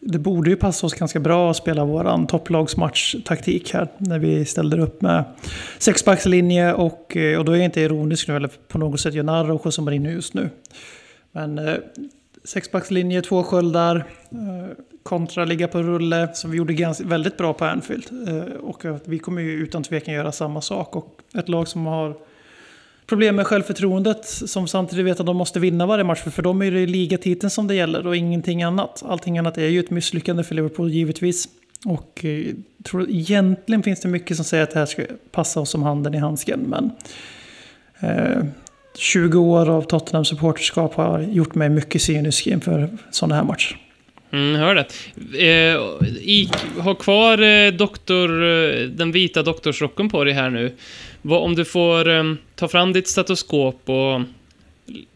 det 0.00 0.18
borde 0.18 0.50
ju 0.50 0.56
passa 0.56 0.86
oss 0.86 0.94
ganska 0.94 1.20
bra 1.20 1.50
att 1.50 1.56
spela 1.56 1.84
våran 1.84 2.26
topplagsmatch-taktik 2.26 3.74
här. 3.74 3.88
När 3.98 4.18
vi 4.18 4.44
ställer 4.44 4.78
upp 4.78 5.02
med 5.02 5.24
sexbackslinje 5.78 6.72
och, 6.72 7.16
och 7.38 7.44
då 7.44 7.52
är 7.52 7.56
jag 7.56 7.64
inte 7.64 7.80
ironisk 7.80 8.28
nu 8.28 8.36
eller 8.36 8.50
på 8.68 8.78
något 8.78 9.00
sätt 9.00 9.14
gör 9.14 9.22
narr 9.22 9.50
av 9.50 9.60
José 9.64 9.82
Mourinho 9.82 10.10
just 10.10 10.34
nu. 10.34 10.50
Men 11.32 11.58
eh, 11.58 11.74
sexbackslinje, 12.44 13.22
två 13.22 13.42
sköldar, 13.42 13.96
eh, 14.30 14.76
kontra 15.02 15.44
ligga 15.44 15.68
på 15.68 15.82
rulle 15.82 16.28
som 16.34 16.50
vi 16.50 16.56
gjorde 16.56 16.74
ganska, 16.74 17.04
väldigt 17.04 17.36
bra 17.36 17.52
på 17.52 17.64
Anfield. 17.64 18.28
Eh, 18.28 18.54
och 18.54 18.84
vi 19.04 19.18
kommer 19.18 19.42
ju 19.42 19.50
utan 19.50 19.82
tvekan 19.82 20.14
göra 20.14 20.32
samma 20.32 20.60
sak. 20.60 20.96
Och 20.96 21.20
ett 21.34 21.48
lag 21.48 21.68
som 21.68 21.86
har 21.86 22.16
problem 23.12 23.36
med 23.36 23.46
självförtroendet 23.46 24.24
som 24.24 24.68
samtidigt 24.68 25.06
vet 25.06 25.20
att 25.20 25.26
de 25.26 25.36
måste 25.36 25.60
vinna 25.60 25.86
varje 25.86 26.04
match. 26.04 26.20
För, 26.20 26.30
för 26.30 26.42
dem 26.42 26.62
är 26.62 26.70
det 26.70 26.86
ligatiteln 26.86 27.50
som 27.50 27.66
det 27.66 27.74
gäller 27.74 28.06
och 28.06 28.16
ingenting 28.16 28.62
annat. 28.62 29.02
Allting 29.06 29.38
annat 29.38 29.58
är 29.58 29.68
ju 29.68 29.80
ett 29.80 29.90
misslyckande 29.90 30.44
för 30.44 30.54
Liverpool 30.54 30.90
givetvis. 30.90 31.48
Och 31.84 32.24
eh, 32.24 32.54
tror 32.82 33.10
egentligen 33.10 33.82
finns 33.82 34.00
det 34.00 34.08
mycket 34.08 34.36
som 34.36 34.44
säger 34.44 34.62
att 34.62 34.70
det 34.70 34.78
här 34.78 34.86
ska 34.86 35.02
passa 35.30 35.60
oss 35.60 35.70
som 35.70 35.82
handen 35.82 36.14
i 36.14 36.18
handsken. 36.18 36.60
Men 36.60 36.90
eh, 38.00 38.44
20 38.98 39.38
år 39.38 39.70
av 39.70 39.82
Tottenham 39.82 40.24
supporterskap 40.24 40.94
har 40.94 41.20
gjort 41.20 41.54
mig 41.54 41.68
mycket 41.68 42.02
cynisk 42.02 42.46
inför 42.46 42.88
sådana 43.10 43.34
här 43.34 43.44
matcher. 43.44 43.76
Mm, 44.32 44.54
hör 44.54 44.74
det. 44.74 44.86
Eh, 45.38 46.08
I, 46.18 46.50
ha 46.78 46.94
kvar 46.94 47.42
eh, 47.42 47.72
doktor, 47.72 48.44
eh, 48.44 48.88
den 48.88 49.12
vita 49.12 49.42
doktorsrocken 49.42 50.08
på 50.08 50.24
dig 50.24 50.34
här 50.34 50.50
nu. 50.50 50.72
Vad, 51.22 51.42
om 51.42 51.54
du 51.54 51.64
får 51.64 52.08
eh, 52.08 52.34
ta 52.54 52.68
fram 52.68 52.92
ditt 52.92 53.08
stetoskop 53.08 53.88
och 53.88 54.20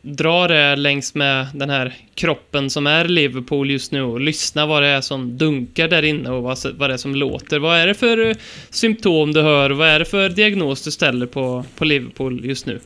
dra 0.03 0.49
det 0.49 0.77
längs 0.77 1.15
med 1.15 1.47
den 1.55 1.71
här 1.71 1.95
kroppen 2.15 2.71
som 2.71 2.87
är 2.87 3.05
Liverpool 3.05 3.71
just 3.71 3.93
nu 3.93 4.03
och 4.03 4.21
lyssna 4.21 4.67
vad 4.67 4.83
det 4.83 4.89
är 4.89 5.01
som 5.01 5.39
dunkar 5.39 5.89
där 5.89 6.03
inne 6.03 6.31
och 6.31 6.43
vad, 6.43 6.59
vad 6.79 6.91
det 6.91 6.95
är 6.95 6.99
som 6.99 7.15
låter. 7.15 7.59
Vad 7.59 7.79
är 7.79 7.87
det 7.87 7.95
för 7.95 8.29
eh, 8.29 8.37
symptom 8.71 9.33
du 9.33 9.43
hör? 9.43 9.71
Vad 9.71 9.89
är 9.89 9.99
det 9.99 10.05
för 10.05 10.29
diagnos 10.29 10.83
du 10.83 10.91
ställer 10.91 11.27
på, 11.27 11.65
på 11.77 11.85
Liverpool 11.85 12.45
just 12.45 12.67
nu? 12.67 12.81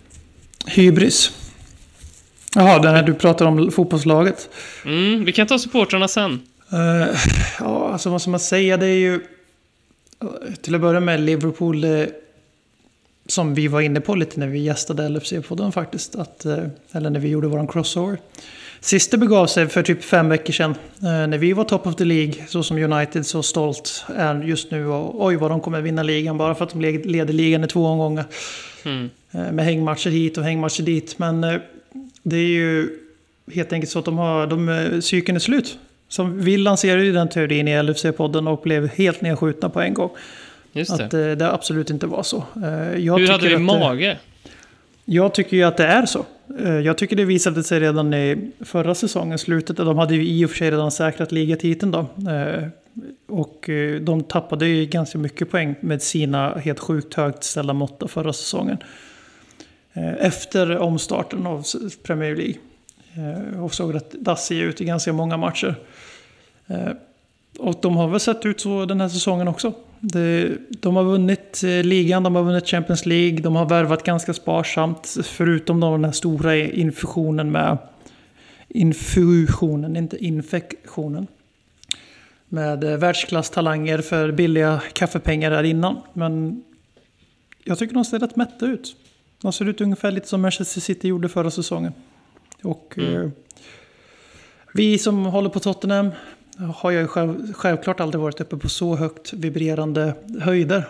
Hybris. 0.67 1.33
Jaha, 2.55 2.79
den 2.79 2.95
här 2.95 3.03
du 3.03 3.15
pratar 3.15 3.47
om 3.47 3.71
fotbollslaget. 3.73 4.49
Mm, 4.85 5.25
vi 5.25 5.33
kan 5.33 5.47
ta 5.47 5.59
supportrarna 5.59 6.09
sen. 6.09 6.41
Eh, 6.73 7.19
ja, 7.61 7.91
alltså 7.93 8.11
vad 8.11 8.21
ska 8.21 8.31
man 8.31 8.41
säga? 8.41 8.77
Det 8.77 8.87
är 8.87 8.99
ju... 8.99 9.15
eh, 9.15 10.29
Till 10.62 10.75
att 10.75 10.81
börja 10.81 11.00
med 11.00 11.21
Liverpool, 11.21 11.85
eh, 11.85 12.05
som 13.31 13.55
vi 13.55 13.69
var 13.69 13.81
inne 13.81 14.01
på 14.01 14.15
lite 14.15 14.41
när 14.41 14.47
vi 14.47 14.59
gästade 14.59 15.09
LFC-podden 15.09 15.71
faktiskt. 15.73 16.17
Att, 16.17 16.45
eh, 16.47 16.59
eller 16.93 17.11
när 17.11 17.21
vi 17.21 17.29
gjorde 17.29 17.49
våran 17.49 17.67
crossover. 17.67 18.19
Sist 18.81 19.11
det 19.11 19.19
begav 19.19 19.47
sig 19.47 19.69
för 19.69 19.83
typ 19.83 20.05
fem 20.05 20.29
veckor 20.29 20.53
sedan. 20.53 20.71
eh, 21.03 21.27
när 21.27 21.39
vi 21.39 21.53
var 21.53 21.65
top 21.65 21.87
of 21.87 21.97
the 21.97 22.05
League, 22.05 22.35
så 22.49 22.63
som 22.63 22.79
United 22.93 23.27
så 23.27 23.43
stolt 23.43 24.05
är 24.17 24.43
just 24.43 24.71
nu. 24.71 24.87
Och 24.87 25.25
oj 25.25 25.37
vad 25.37 25.51
de 25.51 25.61
kommer 25.61 25.81
vinna 25.81 26.03
ligan 26.03 26.39
bara 26.39 26.55
för 26.55 26.65
att 26.65 26.71
de 26.71 26.81
le- 26.81 27.03
leder 27.05 27.35
ligan 27.35 27.65
i 27.65 27.67
två 27.67 27.87
omgångar. 27.87 28.25
Mm. 28.85 29.11
Eh, 29.33 29.53
Med 29.53 29.65
hängmatcher 29.65 30.11
hit 30.11 30.39
och 30.39 30.45
hängmatcher 30.45 30.83
dit. 30.83 31.19
Men 31.19 31.41
det 32.23 32.37
är 32.37 32.47
ju 32.49 32.89
helt 33.53 33.73
enkelt 33.73 33.91
så 33.91 33.99
att 33.99 34.05
de 34.05 34.19
har, 34.19 34.47
de, 34.47 35.03
cykeln 35.03 35.37
är 35.37 35.41
slut. 35.41 35.79
Som 36.09 36.41
vi 36.41 36.57
lanserade 36.57 37.05
ju 37.05 37.13
den 37.13 37.29
teorin 37.29 37.69
i 37.69 37.71
LFC-podden 37.83 38.49
och 38.49 38.61
blev 38.63 38.89
helt 38.89 39.21
nedskjutna 39.21 39.69
på 39.71 39.81
en 39.81 39.95
gång. 39.95 40.11
Just 40.73 40.97
det. 40.99 41.05
Att 41.05 41.15
eh, 41.15 41.31
det 41.31 41.53
absolut 41.53 41.91
inte 41.91 42.07
var 42.07 42.23
så. 42.23 42.45
Eh, 42.62 42.99
jag 42.99 43.19
Hur 43.19 43.29
hade 43.29 43.49
du 43.49 43.59
mage? 43.59 44.19
Jag 45.05 45.35
tycker 45.35 45.57
ju 45.57 45.62
att 45.62 45.77
det 45.77 45.87
är 45.87 46.07
så. 46.07 46.25
Eh, 46.59 46.79
Jag 46.79 46.99
tycker 46.99 47.17
det 47.17 47.25
visade 47.25 47.65
sig 47.65 47.81
redan 47.81 48.15
i 48.15 48.50
förra 48.61 48.95
säsongen, 48.95 49.39
slutet. 49.39 49.77
De 49.77 49.99
hade 49.99 50.15
ju 50.15 50.27
i 50.29 50.45
och 50.45 50.50
för 50.50 50.57
sig 50.57 50.71
redan 50.71 50.91
säkrat 50.91 51.33
ligatiteln 51.33 51.91
då. 51.93 51.99
Eh, 52.31 52.65
Och 53.29 53.71
de 54.00 54.23
tappade 54.23 54.67
ju 54.67 54.87
ganska 54.87 55.19
mycket 55.19 55.50
poäng 55.50 55.75
med 55.81 56.03
sina 56.03 56.55
helt 56.59 56.79
sjukt 56.81 57.15
högt 57.15 57.45
ställda 57.45 57.73
mått 57.73 58.03
förra 58.09 58.33
säsongen. 58.33 58.79
Efter 60.19 60.79
omstarten 60.79 61.47
av 61.47 61.65
Premier 62.03 62.37
League. 62.37 62.55
Och 63.62 63.75
såg 63.75 63.95
rätt 63.95 64.12
dassiga 64.12 64.65
ut 64.65 64.81
i 64.81 64.85
ganska 64.85 65.12
många 65.12 65.37
matcher. 65.37 65.75
Och 67.59 67.75
de 67.83 67.97
har 67.97 68.09
väl 68.09 68.21
sett 68.21 68.47
ut 68.47 68.61
så 68.61 68.85
den 68.85 69.00
här 69.00 69.09
säsongen 69.09 69.49
också. 69.49 69.73
Det, 70.00 70.59
de 70.71 70.97
har 70.97 71.04
vunnit 71.04 71.62
eh, 71.64 71.83
ligan, 71.83 72.23
de 72.23 72.35
har 72.35 72.42
vunnit 72.42 72.66
Champions 72.66 73.07
League, 73.07 73.38
de 73.38 73.57
har 73.57 73.66
värvat 73.66 74.04
ganska 74.04 74.35
sparsamt. 74.35 75.16
Förutom 75.25 75.80
den 75.80 76.04
här 76.04 76.12
stora 76.12 76.57
infusionen 76.57 77.52
med... 77.52 77.78
Infusionen, 78.69 79.97
inte 79.97 80.25
infektionen. 80.25 81.26
Med 82.49 82.85
eh, 82.85 82.97
världsklasstalanger 82.97 83.99
för 83.99 84.33
billiga 84.33 84.83
kaffepengar 84.92 85.50
där 85.50 85.62
innan. 85.62 86.00
Men 86.12 86.62
jag 87.64 87.78
tycker 87.78 87.95
de 87.95 88.04
ser 88.04 88.19
rätt 88.19 88.37
mätta 88.37 88.66
ut. 88.66 88.97
De 89.42 89.52
ser 89.52 89.69
ut 89.69 89.80
ungefär 89.80 90.11
lite 90.11 90.28
som 90.28 90.40
Manchester 90.40 90.80
City 90.80 91.09
gjorde 91.09 91.28
förra 91.28 91.50
säsongen. 91.50 91.92
Och 92.62 92.99
eh, 92.99 93.28
vi 94.75 94.99
som 94.99 95.25
håller 95.25 95.49
på 95.49 95.61
Tottenham 95.61 96.11
har 96.61 96.90
ju 96.90 97.07
själv, 97.07 97.52
självklart 97.52 98.00
aldrig 98.00 98.21
varit 98.21 98.40
uppe 98.40 98.57
på 98.57 98.69
så 98.69 98.97
högt 98.97 99.33
vibrerande 99.33 100.14
höjder. 100.40 100.88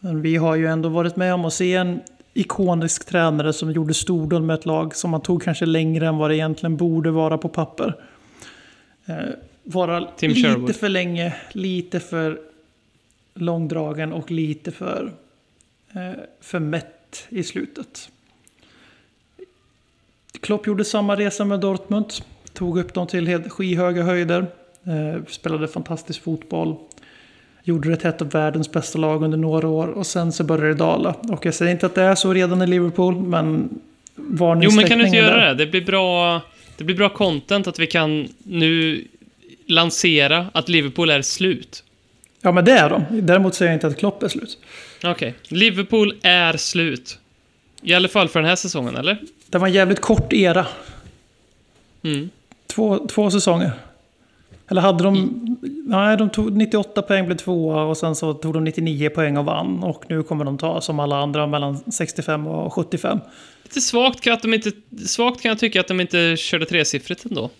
Men 0.00 0.22
vi 0.22 0.36
har 0.36 0.56
ju 0.56 0.66
ändå 0.66 0.88
varit 0.88 1.16
med 1.16 1.34
om 1.34 1.44
att 1.44 1.54
se 1.54 1.74
en 1.74 2.00
ikonisk 2.34 3.04
tränare 3.04 3.52
som 3.52 3.72
gjorde 3.72 3.94
stordåd 3.94 4.42
med 4.42 4.54
ett 4.54 4.66
lag 4.66 4.96
som 4.96 5.10
man 5.10 5.20
tog 5.20 5.42
kanske 5.42 5.66
längre 5.66 6.06
än 6.06 6.16
vad 6.16 6.30
det 6.30 6.36
egentligen 6.36 6.76
borde 6.76 7.10
vara 7.10 7.38
på 7.38 7.48
papper. 7.48 7.94
Eh, 9.06 9.16
vara 9.62 10.08
Tim 10.16 10.30
lite 10.30 10.48
Sherwood. 10.48 10.76
för 10.76 10.88
länge, 10.88 11.34
lite 11.52 12.00
för 12.00 12.40
långdragen 13.34 14.12
och 14.12 14.30
lite 14.30 14.70
för, 14.70 15.12
eh, 15.92 16.10
för 16.40 16.58
mätt 16.58 17.26
i 17.28 17.42
slutet. 17.42 18.10
Klopp 20.40 20.66
gjorde 20.66 20.84
samma 20.84 21.16
resa 21.16 21.44
med 21.44 21.60
Dortmund. 21.60 22.12
Tog 22.52 22.78
upp 22.78 22.94
dem 22.94 23.06
till 23.06 23.26
helt 23.26 23.52
skyhöga 23.52 24.02
höjder. 24.02 24.46
Eh, 24.88 25.22
spelade 25.28 25.68
fantastisk 25.68 26.22
fotboll. 26.22 26.76
Gjorde 27.64 27.90
det 27.90 27.96
till 27.96 28.06
ett 28.08 28.22
av 28.22 28.30
världens 28.30 28.72
bästa 28.72 28.98
lag 28.98 29.22
under 29.22 29.38
några 29.38 29.68
år. 29.68 29.86
Och 29.86 30.06
sen 30.06 30.32
så 30.32 30.44
började 30.44 30.68
det 30.68 30.74
dala. 30.74 31.14
Och 31.28 31.46
jag 31.46 31.54
säger 31.54 31.72
inte 31.72 31.86
att 31.86 31.94
det 31.94 32.02
är 32.02 32.14
så 32.14 32.32
redan 32.32 32.62
i 32.62 32.66
Liverpool, 32.66 33.14
men 33.16 33.68
Jo, 34.16 34.70
men 34.70 34.84
kan 34.86 34.98
du 34.98 35.04
inte 35.04 35.16
göra 35.16 35.36
där. 35.36 35.46
det? 35.46 35.54
Det 35.54 35.66
blir 35.66 35.84
bra, 35.84 36.40
det 36.76 36.84
blir 36.84 36.96
bra 36.96 37.08
content 37.08 37.66
att 37.66 37.78
vi 37.78 37.86
kan 37.86 38.28
nu 38.42 39.04
lansera 39.66 40.46
att 40.52 40.68
Liverpool 40.68 41.10
är 41.10 41.22
slut. 41.22 41.84
Ja, 42.40 42.52
men 42.52 42.64
det 42.64 42.72
är 42.72 42.90
de. 42.90 43.04
Däremot 43.10 43.54
säger 43.54 43.72
jag 43.72 43.76
inte 43.76 43.86
att 43.86 43.98
Klopp 43.98 44.22
är 44.22 44.28
slut. 44.28 44.58
Okej. 45.04 45.34
Liverpool 45.48 46.14
är 46.22 46.56
slut. 46.56 47.18
I 47.82 47.94
alla 47.94 48.08
fall 48.08 48.28
för 48.28 48.40
den 48.40 48.48
här 48.48 48.56
säsongen, 48.56 48.96
eller? 48.96 49.18
Det 49.46 49.58
var 49.58 49.66
en 49.66 49.72
jävligt 49.72 50.00
kort 50.00 50.32
era. 50.32 50.66
Mm. 52.02 52.30
Två, 52.66 53.06
två 53.06 53.30
säsonger. 53.30 53.72
Eller 54.68 54.80
hade 54.80 55.04
de... 55.04 55.56
Nej, 55.86 56.16
de 56.16 56.30
tog 56.30 56.56
98 56.56 57.02
poäng, 57.02 57.26
blev 57.26 57.36
tvåa 57.36 57.82
och 57.82 57.96
sen 57.96 58.14
så 58.14 58.34
tog 58.34 58.54
de 58.54 58.64
99 58.64 59.10
poäng 59.10 59.36
och 59.36 59.44
vann. 59.44 59.82
Och 59.82 60.04
nu 60.08 60.22
kommer 60.22 60.44
de 60.44 60.58
ta, 60.58 60.80
som 60.80 61.00
alla 61.00 61.16
andra, 61.16 61.46
mellan 61.46 61.92
65 61.92 62.46
och 62.46 62.72
75. 62.72 63.18
Lite 63.62 63.80
svagt 63.80 64.20
kan, 64.20 64.32
att 64.32 64.42
de 64.42 64.54
inte, 64.54 64.70
svagt 65.06 65.42
kan 65.42 65.48
jag 65.48 65.58
tycka 65.58 65.80
att 65.80 65.88
de 65.88 66.00
inte 66.00 66.36
körde 66.36 66.66
tresiffrigt 66.66 67.24
ändå. 67.24 67.50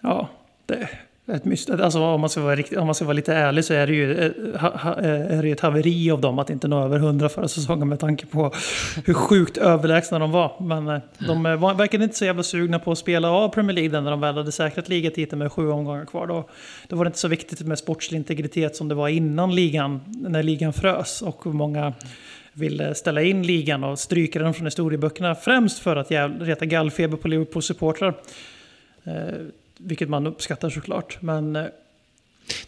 Ja, 0.00 0.28
det 0.66 0.88
ett 1.32 1.44
myst- 1.44 1.70
alltså, 1.70 2.00
om, 2.00 2.20
man 2.20 2.30
ska 2.30 2.40
vara 2.40 2.56
riktigt, 2.56 2.78
om 2.78 2.86
man 2.86 2.94
ska 2.94 3.04
vara 3.04 3.12
lite 3.12 3.34
ärlig 3.34 3.64
så 3.64 3.74
är 3.74 3.86
det 3.86 3.92
ju 3.92 4.24
eh, 4.24 4.60
ha, 4.60 4.76
ha, 4.76 5.00
eh, 5.00 5.38
är 5.38 5.42
det 5.42 5.50
ett 5.50 5.60
haveri 5.60 6.10
av 6.10 6.20
dem 6.20 6.38
att 6.38 6.50
inte 6.50 6.68
nå 6.68 6.84
över 6.84 6.98
100 6.98 7.28
förra 7.28 7.48
säsongen 7.48 7.88
med 7.88 8.00
tanke 8.00 8.26
på 8.26 8.52
hur 9.04 9.14
sjukt 9.14 9.56
överlägsna 9.56 10.18
de 10.18 10.30
var. 10.30 10.52
Men 10.60 10.88
eh, 10.88 11.00
de 11.18 11.42
var, 11.42 11.74
verkade 11.74 12.04
inte 12.04 12.16
så 12.16 12.24
jävla 12.24 12.42
sugna 12.42 12.78
på 12.78 12.92
att 12.92 12.98
spela 12.98 13.30
av 13.30 13.48
Premier 13.48 13.74
League 13.74 14.00
när 14.00 14.10
de 14.10 14.20
väl 14.20 14.36
hade 14.36 14.52
säkrat 14.52 14.88
ligatiteln 14.88 15.38
med 15.38 15.52
sju 15.52 15.70
omgångar 15.70 16.04
kvar. 16.04 16.26
Då, 16.26 16.48
då 16.88 16.96
var 16.96 17.04
det 17.04 17.08
inte 17.08 17.18
så 17.18 17.28
viktigt 17.28 17.60
med 17.60 17.78
sportslig 17.78 18.18
integritet 18.18 18.76
som 18.76 18.88
det 18.88 18.94
var 18.94 19.08
innan 19.08 19.54
ligan, 19.54 20.00
när 20.06 20.42
ligan 20.42 20.72
frös. 20.72 21.22
Och 21.22 21.46
många 21.46 21.92
ville 22.52 22.94
ställa 22.94 23.22
in 23.22 23.42
ligan 23.42 23.84
och 23.84 23.98
stryka 23.98 24.38
den 24.38 24.54
från 24.54 24.66
historieböckerna. 24.66 25.34
Främst 25.34 25.78
för 25.78 25.96
att 25.96 26.10
jävla, 26.10 26.44
reta 26.44 26.64
gallfeber 26.64 27.16
på 27.16 27.28
Liverpools 27.28 27.66
supportrar. 27.66 28.14
Eh, 29.80 29.86
vilket 29.86 30.08
man 30.08 30.26
uppskattar 30.26 30.70
såklart. 30.70 31.22
Men 31.22 31.56
eh, 31.56 31.64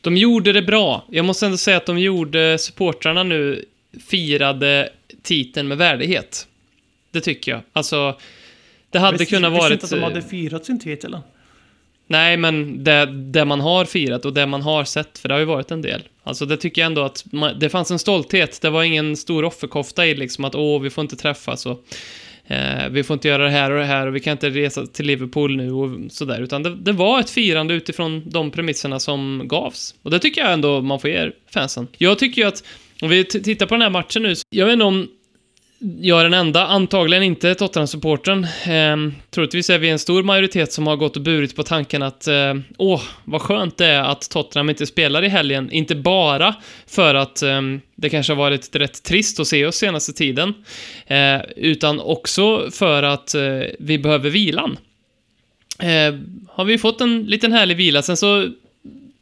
De 0.00 0.16
gjorde 0.16 0.52
det 0.52 0.62
bra. 0.62 1.04
Jag 1.10 1.24
måste 1.24 1.46
ändå 1.46 1.58
säga 1.58 1.76
att 1.76 1.86
de 1.86 1.98
gjorde 1.98 2.58
supportrarna 2.58 3.22
nu 3.22 3.64
firade 4.08 4.90
titeln 5.22 5.68
med 5.68 5.78
värdighet. 5.78 6.46
Det 7.10 7.20
tycker 7.20 7.52
jag. 7.52 7.60
Alltså, 7.72 8.18
det 8.90 8.98
hade 8.98 9.18
visste- 9.18 9.34
kunnat 9.36 9.52
visste 9.52 9.62
varit... 9.62 9.72
inte 9.72 9.84
att 9.84 9.90
de 9.90 9.96
eh, 9.98 10.02
hade 10.04 10.22
firat 10.22 10.64
sin 10.64 10.80
titel. 10.80 11.16
Nej, 12.06 12.36
men 12.36 12.84
det, 12.84 13.06
det 13.06 13.44
man 13.44 13.60
har 13.60 13.84
firat 13.84 14.24
och 14.24 14.32
det 14.32 14.46
man 14.46 14.62
har 14.62 14.84
sett, 14.84 15.18
för 15.18 15.28
det 15.28 15.34
har 15.34 15.38
ju 15.38 15.44
varit 15.44 15.70
en 15.70 15.82
del. 15.82 16.02
Alltså 16.22 16.46
det 16.46 16.56
tycker 16.56 16.82
jag 16.82 16.86
ändå 16.86 17.02
att 17.02 17.24
man, 17.32 17.58
det 17.58 17.68
fanns 17.68 17.90
en 17.90 17.98
stolthet. 17.98 18.60
Det 18.62 18.70
var 18.70 18.82
ingen 18.82 19.16
stor 19.16 19.44
offerkofta 19.44 20.06
i 20.06 20.14
liksom 20.14 20.44
att 20.44 20.54
åh, 20.54 20.80
vi 20.80 20.90
får 20.90 21.02
inte 21.02 21.16
träffas 21.16 21.66
och 21.66 21.84
eh, 22.50 22.88
vi 22.90 23.02
får 23.02 23.14
inte 23.14 23.28
göra 23.28 23.44
det 23.44 23.50
här 23.50 23.70
och 23.70 23.78
det 23.78 23.84
här 23.84 24.06
och 24.06 24.16
vi 24.16 24.20
kan 24.20 24.32
inte 24.32 24.50
resa 24.50 24.86
till 24.86 25.06
Liverpool 25.06 25.56
nu 25.56 25.72
och 25.72 26.12
sådär. 26.12 26.42
Utan 26.42 26.62
det, 26.62 26.76
det 26.76 26.92
var 26.92 27.20
ett 27.20 27.30
firande 27.30 27.74
utifrån 27.74 28.30
de 28.30 28.50
premisserna 28.50 29.00
som 29.00 29.42
gavs. 29.44 29.94
Och 30.02 30.10
det 30.10 30.18
tycker 30.18 30.40
jag 30.40 30.52
ändå 30.52 30.80
man 30.80 31.00
får 31.00 31.10
ge 31.10 31.30
fansen. 31.54 31.88
Jag 31.98 32.18
tycker 32.18 32.42
ju 32.42 32.48
att, 32.48 32.64
om 33.02 33.08
vi 33.08 33.24
tittar 33.24 33.66
på 33.66 33.74
den 33.74 33.82
här 33.82 33.90
matchen 33.90 34.22
nu, 34.22 34.36
så 34.36 34.42
jag 34.50 34.66
vet 34.66 34.72
inte 34.72 34.84
om 34.84 35.08
jag 35.80 36.20
är 36.20 36.24
den 36.24 36.34
enda, 36.34 36.66
antagligen 36.66 37.22
inte 37.22 37.54
Tottenham-supportern. 37.54 38.44
Eh, 38.44 39.12
troligtvis 39.30 39.70
är 39.70 39.78
vi 39.78 39.88
en 39.88 39.98
stor 39.98 40.22
majoritet 40.22 40.72
som 40.72 40.86
har 40.86 40.96
gått 40.96 41.16
och 41.16 41.22
burit 41.22 41.56
på 41.56 41.62
tanken 41.62 42.02
att 42.02 42.26
eh, 42.26 42.54
åh, 42.78 43.02
vad 43.24 43.42
skönt 43.42 43.76
det 43.76 43.86
är 43.86 44.02
att 44.02 44.30
Tottenham 44.30 44.70
inte 44.70 44.86
spelar 44.86 45.22
i 45.22 45.28
helgen. 45.28 45.72
Inte 45.72 45.94
bara 45.94 46.54
för 46.86 47.14
att 47.14 47.42
eh, 47.42 47.60
det 47.96 48.08
kanske 48.08 48.32
har 48.32 48.38
varit 48.38 48.76
rätt 48.76 49.02
trist 49.02 49.40
att 49.40 49.46
se 49.46 49.66
oss 49.66 49.76
senaste 49.76 50.12
tiden, 50.12 50.54
eh, 51.06 51.40
utan 51.56 52.00
också 52.00 52.70
för 52.70 53.02
att 53.02 53.34
eh, 53.34 53.42
vi 53.78 53.98
behöver 53.98 54.30
vilan. 54.30 54.78
Eh, 55.78 56.14
har 56.48 56.64
vi 56.64 56.78
fått 56.78 57.00
en 57.00 57.22
liten 57.22 57.52
härlig 57.52 57.76
vila, 57.76 58.02
sen 58.02 58.16
så 58.16 58.48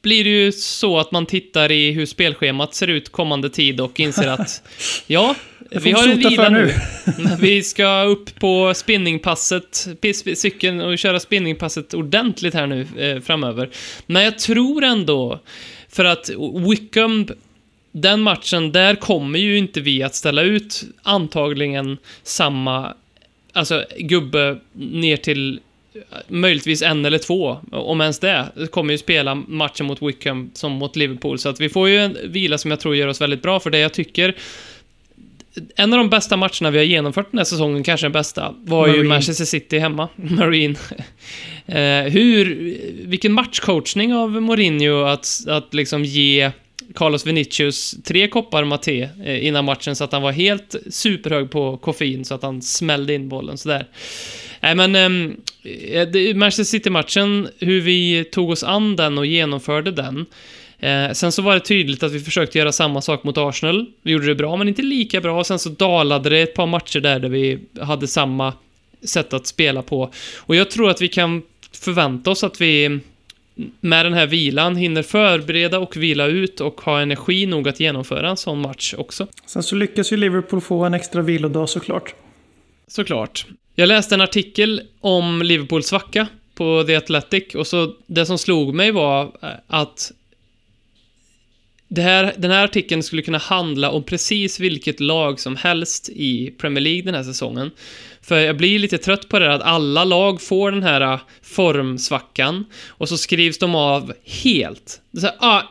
blir 0.03 0.25
det 0.25 0.31
ju 0.31 0.53
så 0.53 0.99
att 0.99 1.13
man 1.13 1.27
tittar 1.27 1.73
i 1.73 1.93
hur 1.93 2.07
spelschemat 2.07 2.75
ser 2.75 2.87
ut 2.87 3.13
kommande 3.13 3.51
tid 3.51 3.81
och 3.81 4.01
inser 4.01 4.29
att 4.29 4.63
ja, 5.07 5.35
vi 5.71 5.93
har 5.93 6.09
en 6.09 6.19
vila 6.19 6.49
nu. 6.49 6.75
Vi 7.41 7.63
ska 7.63 8.03
upp 8.03 8.41
på 8.41 8.75
spinningpasset, 8.75 9.89
cykeln 10.37 10.81
och 10.81 10.99
köra 10.99 11.21
spinningpasset 11.21 11.95
ordentligt 11.95 12.55
här 12.55 12.67
nu 12.67 12.87
eh, 12.99 13.21
framöver. 13.21 13.71
Men 14.07 14.23
jag 14.25 14.39
tror 14.39 14.85
ändå, 14.85 15.41
för 15.89 16.05
att 16.05 16.31
Wickham, 16.69 17.29
den 17.93 18.21
matchen, 18.21 18.73
där 18.73 18.95
kommer 18.95 19.39
ju 19.39 19.59
inte 19.59 19.81
vi 19.81 20.03
att 20.03 20.15
ställa 20.15 20.43
ut 20.43 20.85
antagligen 21.03 21.99
samma, 22.23 22.95
alltså 23.53 23.85
gubbe 23.99 24.59
ner 24.73 25.17
till 25.17 25.61
eh, 25.95 26.01
möjligtvis 26.29 26.83
en 26.83 27.05
eller 27.05 27.19
två, 27.19 27.59
om 27.71 28.01
ens 28.01 28.19
det, 28.19 28.49
kommer 28.71 28.93
ju 28.93 28.99
spela 28.99 29.35
matchen 29.35 29.87
mot 29.87 30.03
Wickham 30.03 30.51
som 30.55 30.73
mot 30.73 30.97
Liverpool. 30.97 31.39
Så 31.39 31.49
att 31.49 31.61
vi 31.61 31.69
får 31.69 31.89
ju 31.89 31.99
en 31.99 32.17
vila 32.25 32.59
som 32.59 32.71
jag 32.71 32.81
tror 32.81 32.97
gör 32.97 33.09
oss 33.09 33.21
väldigt 33.21 33.43
bra 33.43 33.61
för 33.61 33.71
det 33.71 33.79
jag 33.79 33.93
tycker 33.93 34.35
en 35.77 35.93
av 35.93 35.99
de 35.99 36.11
bästa 36.11 36.37
matcherna 36.37 36.71
vi 36.71 36.79
har 36.79 36.85
genomfört 36.85 37.31
den 37.31 37.39
här 37.39 37.45
säsongen, 37.45 37.83
kanske 37.83 38.05
den 38.05 38.13
bästa, 38.13 38.55
var 38.59 38.87
ju 38.87 38.93
Marine. 38.93 39.09
Manchester 39.09 39.45
City 39.45 39.79
hemma. 39.79 40.09
Marine. 40.17 40.75
eh, 41.67 42.13
hur, 42.13 42.77
vilken 43.07 43.33
matchcoachning 43.33 44.15
av 44.15 44.43
Mourinho 44.43 45.05
att, 45.05 45.29
att 45.49 45.75
liksom 45.75 46.05
ge 46.05 46.51
Carlos 46.95 47.27
Vinicius 47.27 47.97
tre 48.05 48.29
koppar 48.29 48.65
maté 48.65 49.09
eh, 49.25 49.47
innan 49.47 49.65
matchen 49.65 49.97
så 49.97 50.05
att 50.05 50.13
han 50.13 50.23
var 50.23 50.33
helt 50.33 50.77
superhög 50.91 51.51
på 51.51 51.77
koffein 51.77 52.25
så 52.25 52.35
att 52.35 52.43
han 52.43 52.63
smällde 52.63 53.15
in 53.15 53.29
bollen 53.29 53.59
sådär. 53.59 53.87
Nej 54.61 54.75
men, 54.75 54.97
ehm, 54.97 55.37
eh, 55.63 56.37
Manchester 56.37 56.65
City-matchen, 56.65 57.49
hur 57.59 57.81
vi 57.81 58.25
tog 58.25 58.51
oss 58.51 58.65
an 58.65 58.97
den 58.97 59.19
och 59.19 59.27
genomförde 59.27 59.91
den. 59.91 60.27
Eh, 60.79 61.13
sen 61.13 61.33
så 61.33 61.43
var 61.43 61.55
det 61.55 61.61
tydligt 61.61 62.03
att 62.03 62.13
vi 62.13 62.21
försökte 62.21 62.59
göra 62.59 62.73
samma 62.73 63.01
sak 63.01 63.25
mot 63.25 63.39
Arsenal. 63.39 63.87
Vi 64.03 64.13
gjorde 64.13 64.27
det 64.27 64.35
bra, 64.35 64.57
men 64.57 64.69
inte 64.69 64.83
lika 64.83 65.21
bra. 65.21 65.45
Sen 65.45 65.59
så 65.59 65.69
dalade 65.69 66.31
det 66.31 66.39
ett 66.41 66.55
par 66.55 66.67
matcher 66.67 67.01
där, 67.01 67.21
där 67.21 67.29
vi 67.29 67.59
hade 67.81 68.09
samma 68.09 68.53
sätt 69.03 69.33
att 69.33 69.47
spela 69.47 69.83
på. 69.83 70.11
Och 70.37 70.57
jag 70.57 70.71
tror 70.71 70.91
att 70.91 71.03
vi 71.03 71.09
kan 71.09 71.43
förvänta 71.73 72.31
oss 72.31 72.45
att 72.45 72.61
vi 72.61 73.01
med 73.81 74.07
den 74.07 74.15
här 74.15 74.27
vilan 74.27 74.77
hinner 74.77 75.03
förbereda 75.03 75.79
och 75.79 75.97
vila 75.97 76.27
ut 76.27 76.61
och 76.61 76.81
ha 76.81 77.01
energi 77.01 77.47
nog 77.47 77.69
att 77.69 77.81
genomföra 77.81 78.31
en 78.31 78.37
sån 78.37 78.61
match 78.61 78.95
också. 78.99 79.27
Sen 79.47 79.63
så 79.63 79.75
lyckas 79.77 80.13
ju 80.13 80.17
Liverpool 80.17 80.61
få 80.61 80.85
en 80.85 80.95
extra 80.95 81.23
vilodag 81.23 81.69
såklart. 81.69 82.15
Såklart. 82.87 83.47
Jag 83.75 83.87
läste 83.87 84.15
en 84.15 84.21
artikel 84.21 84.83
om 85.01 85.43
Liverpools 85.43 85.87
svacka 85.87 86.27
på 86.55 86.85
The 86.87 86.97
Athletic 86.97 87.55
och 87.55 87.67
så 87.67 87.95
det 88.07 88.27
som 88.27 88.39
slog 88.39 88.75
mig 88.75 88.91
var 88.93 89.33
att 89.67 90.13
här, 91.97 92.35
den 92.39 92.51
här 92.51 92.65
artikeln 92.65 93.03
skulle 93.03 93.23
kunna 93.23 93.39
handla 93.39 93.91
om 93.91 94.03
precis 94.03 94.61
vilket 94.61 95.01
lag 95.01 95.41
som 95.41 95.57
helst 95.57 96.09
i 96.09 96.55
Premier 96.59 96.85
League 96.85 97.03
den 97.03 97.15
här 97.15 97.23
säsongen. 97.23 97.71
För 98.29 98.39
jag 98.39 98.57
blir 98.57 98.79
lite 98.79 98.99
trött 98.99 99.29
på 99.29 99.39
det 99.39 99.55
att 99.55 99.63
alla 99.63 100.05
lag 100.05 100.43
får 100.43 100.71
den 100.71 100.83
här 100.83 101.01
äh, 101.01 101.21
formsvackan 101.43 102.65
och 102.89 103.09
så 103.09 103.17
skrivs 103.17 103.59
de 103.59 103.75
av 103.75 104.13
helt. 104.43 105.01
Det 105.11 105.21
Så 105.21 105.27
här, 105.27 105.37
ah, 105.39 105.63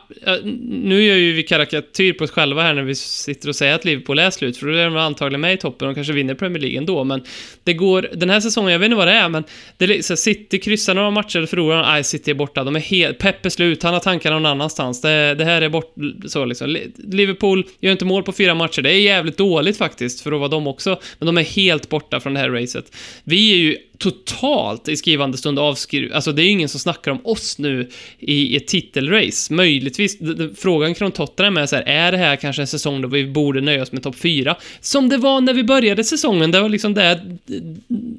nu 0.64 1.02
gör 1.02 1.16
ju 1.16 1.32
vi 1.32 1.42
karikatyr 1.42 2.12
på 2.12 2.24
oss 2.24 2.30
själva 2.30 2.62
här 2.62 2.74
när 2.74 2.82
vi 2.82 2.94
sitter 2.94 3.48
och 3.48 3.56
säger 3.56 3.74
att 3.74 3.84
Liverpool 3.84 4.18
är 4.18 4.30
slut, 4.30 4.56
för 4.56 4.66
då 4.66 4.72
är 4.72 4.84
de 4.84 4.96
antagligen 4.96 5.40
med 5.40 5.54
i 5.54 5.56
toppen 5.56 5.88
och 5.88 5.94
kanske 5.94 6.12
vinner 6.12 6.34
Premier 6.34 6.60
League 6.60 6.78
ändå, 6.78 7.04
men 7.04 7.22
det 7.64 7.74
går, 7.74 8.08
den 8.12 8.30
här 8.30 8.40
säsongen, 8.40 8.72
jag 8.72 8.78
vet 8.78 8.86
inte 8.86 8.96
vad 8.96 9.08
det 9.08 9.12
är, 9.12 9.28
men 9.28 9.44
det 9.76 9.84
är 9.84 10.02
så 10.02 10.12
här, 10.12 10.16
City 10.16 10.58
kryssar 10.58 10.94
några 10.94 11.10
matcher 11.10 11.36
eller 11.36 11.46
förlorar, 11.46 11.82
nej, 11.82 12.04
City 12.04 12.30
är 12.30 12.34
borta, 12.34 12.64
de 12.64 12.76
är 12.76 12.80
helt, 12.80 13.18
Pep 13.18 13.46
är 13.46 13.50
slut, 13.50 13.82
han 13.82 13.94
har 13.94 14.00
tankarna 14.00 14.38
någon 14.38 14.46
annanstans, 14.46 15.00
det, 15.00 15.34
det 15.34 15.44
här 15.44 15.62
är 15.62 15.68
bort, 15.68 15.94
så 16.26 16.44
liksom. 16.44 16.76
Liverpool 16.96 17.66
gör 17.80 17.92
inte 17.92 18.04
mål 18.04 18.22
på 18.22 18.32
fyra 18.32 18.54
matcher, 18.54 18.82
det 18.82 18.90
är 18.90 19.00
jävligt 19.00 19.36
dåligt 19.36 19.76
faktiskt, 19.76 20.20
för 20.20 20.32
att 20.32 20.38
vara 20.38 20.48
de 20.48 20.66
också, 20.66 21.00
men 21.18 21.26
de 21.26 21.38
är 21.38 21.44
helt 21.44 21.88
borta 21.88 22.20
från 22.20 22.34
det 22.34 22.40
här 22.40 22.47
racet. 22.50 22.96
Vi 23.24 23.52
är 23.52 23.56
ju 23.56 23.76
totalt 23.98 24.88
i 24.88 24.96
skrivande 24.96 25.38
stund 25.38 25.58
avskriv... 25.58 26.14
Alltså 26.14 26.32
det 26.32 26.42
är 26.42 26.44
ju 26.44 26.50
ingen 26.50 26.68
som 26.68 26.80
snackar 26.80 27.10
om 27.10 27.20
oss 27.24 27.58
nu 27.58 27.88
i 28.18 28.56
ett 28.56 28.66
titelrace. 28.66 29.54
Möjligtvis, 29.54 30.18
frågan 30.56 30.94
kring 30.94 31.10
Tottenham 31.10 31.56
är 31.56 31.66
så 31.66 31.76
här, 31.76 31.82
är 31.82 32.12
det 32.12 32.18
här 32.18 32.36
kanske 32.36 32.62
en 32.62 32.66
säsong 32.66 33.02
då 33.02 33.08
vi 33.08 33.26
borde 33.26 33.60
nöja 33.60 33.82
oss 33.82 33.92
med 33.92 34.02
topp 34.02 34.16
4? 34.16 34.56
Som 34.80 35.08
det 35.08 35.16
var 35.16 35.40
när 35.40 35.54
vi 35.54 35.64
började 35.64 36.04
säsongen, 36.04 36.50
det 36.50 36.60
var 36.60 36.68
liksom 36.68 36.94
det 36.94 37.10
eh, 37.10 37.18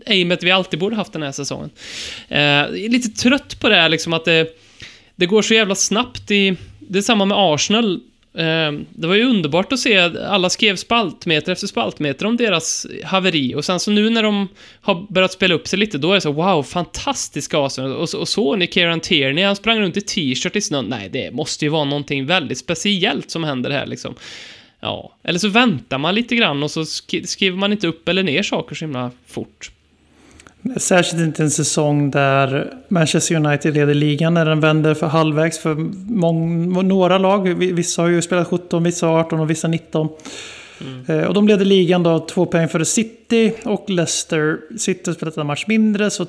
aimet 0.05 0.43
vi 0.43 0.51
alltid 0.51 0.79
borde 0.79 0.95
haft 0.95 1.13
den 1.13 1.23
här 1.23 1.31
säsongen. 1.31 1.69
Eh, 2.27 2.39
jag 2.39 2.79
är 2.79 2.89
lite 2.89 3.09
trött 3.09 3.59
på 3.59 3.69
det 3.69 3.75
här 3.75 3.89
liksom 3.89 4.13
att 4.13 4.25
det, 4.25 4.47
det 5.15 5.25
går 5.25 5.41
så 5.41 5.53
jävla 5.53 5.75
snabbt 5.75 6.31
i... 6.31 6.55
Det 6.79 6.97
är 6.97 7.03
samma 7.03 7.25
med 7.25 7.37
Arsenal. 7.37 7.99
Ehm, 8.39 8.85
det 8.89 9.07
var 9.07 9.15
ju 9.15 9.23
underbart 9.23 9.73
att 9.73 9.79
se, 9.79 9.97
alla 10.27 10.49
skrev 10.49 10.75
spaltmeter 10.75 11.51
efter 11.51 11.67
spaltmeter 11.67 12.25
om 12.25 12.37
deras 12.37 12.87
haveri 13.03 13.55
och 13.55 13.65
sen 13.65 13.79
så 13.79 13.91
nu 13.91 14.09
när 14.09 14.23
de 14.23 14.47
har 14.81 15.05
börjat 15.13 15.31
spela 15.31 15.55
upp 15.55 15.67
sig 15.67 15.79
lite, 15.79 15.97
då 15.97 16.11
är 16.11 16.15
det 16.15 16.21
så 16.21 16.31
wow, 16.31 16.63
fantastiska 16.63 17.59
asen 17.59 17.91
Och, 17.93 18.09
så- 18.09 18.19
och 18.19 18.27
så 18.27 18.55
ni 18.55 18.67
Kieran 18.67 18.99
Tierney, 18.99 19.43
han 19.43 19.55
sprang 19.55 19.79
runt 19.79 19.97
i 19.97 20.01
t-shirt 20.01 20.55
i 20.55 20.61
snön. 20.61 20.85
Nej, 20.85 21.09
det 21.09 21.31
måste 21.31 21.65
ju 21.65 21.69
vara 21.69 21.83
någonting 21.85 22.25
väldigt 22.25 22.57
speciellt 22.57 23.31
som 23.31 23.43
händer 23.43 23.69
här 23.71 23.85
liksom. 23.85 24.15
Ja, 24.81 25.15
eller 25.23 25.39
så 25.39 25.47
väntar 25.47 25.97
man 25.97 26.15
lite 26.15 26.35
grann 26.35 26.63
och 26.63 26.71
så 26.71 26.85
skriver 26.85 27.57
man 27.57 27.71
inte 27.71 27.87
upp 27.87 28.09
eller 28.09 28.23
ner 28.23 28.43
saker 28.43 28.75
så 28.75 28.85
himla 28.85 29.11
fort. 29.27 29.71
Särskilt 30.77 31.21
inte 31.21 31.43
en 31.43 31.49
säsong 31.51 32.11
där 32.11 32.73
Manchester 32.87 33.35
United 33.35 33.73
leder 33.73 33.93
ligan 33.93 34.33
när 34.33 34.45
den 34.45 34.59
vänder 34.59 34.93
för 34.93 35.07
halvvägs 35.07 35.59
för 35.59 35.75
mång, 36.13 36.87
några 36.87 37.17
lag. 37.17 37.53
Vi- 37.53 37.71
Vissa 37.71 38.01
har 38.01 38.09
ju 38.09 38.21
spelat 38.21 38.47
17, 38.47 38.83
vissa 38.83 39.07
18 39.07 39.39
och 39.39 39.49
vissa 39.49 39.67
19. 39.67 40.09
Eh, 41.07 41.23
Och 41.23 41.33
de 41.33 41.47
leder 41.47 41.65
ligan 41.65 42.03
då 42.03 42.19
två 42.19 42.45
poäng 42.45 42.67
före 42.67 42.85
City 42.85 43.53
och 43.65 43.89
Leicester. 43.89 44.57
City 44.77 45.01
har 45.05 45.13
spelat 45.13 45.37
en 45.37 45.47
match 45.47 45.65
mindre 45.67 46.09
så 46.09 46.25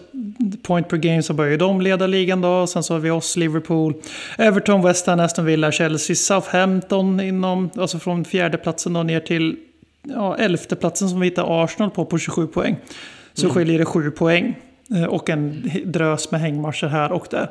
point 0.63 0.89
per 0.89 0.97
game 0.97 1.23
så 1.23 1.33
börjar 1.35 1.51
ju 1.51 1.57
de 1.57 1.81
leda 1.81 2.07
ligan 2.07 2.41
då. 2.41 2.67
Sen 2.67 2.83
så 2.83 2.95
har 2.95 2.99
vi 3.01 3.11
oss, 3.11 3.37
Liverpool, 3.37 3.95
Everton, 4.39 4.83
West 4.83 5.07
Ham, 5.07 5.21
Aston 5.21 5.45
Villa, 5.45 5.73
Chelsea, 5.73 6.17
Southampton 6.17 7.21
inom, 7.21 7.71
alltså 7.77 7.99
från 7.99 8.25
fjärde 8.25 8.59
platsen 8.59 8.93
då 8.93 9.03
ner 9.03 9.21
till 9.21 9.57
ja, 10.03 10.37
elfte 10.37 10.77
platsen 10.77 11.09
som 11.09 11.21
vi 11.21 11.27
hittar 11.27 11.65
Arsenal 11.65 11.91
på 11.91 12.05
på 12.05 12.19
27 12.19 12.47
poäng. 12.47 12.77
Så 13.41 13.49
skiljer 13.55 13.79
det 13.79 13.85
7 13.85 14.11
poäng. 14.11 14.55
Eh, 14.95 15.05
Och 15.05 15.31
en 15.31 15.71
drös 15.85 16.31
med 16.31 16.41
hängmatcher 16.41 16.87
här 16.87 17.13
och 17.13 17.27
där. 17.31 17.51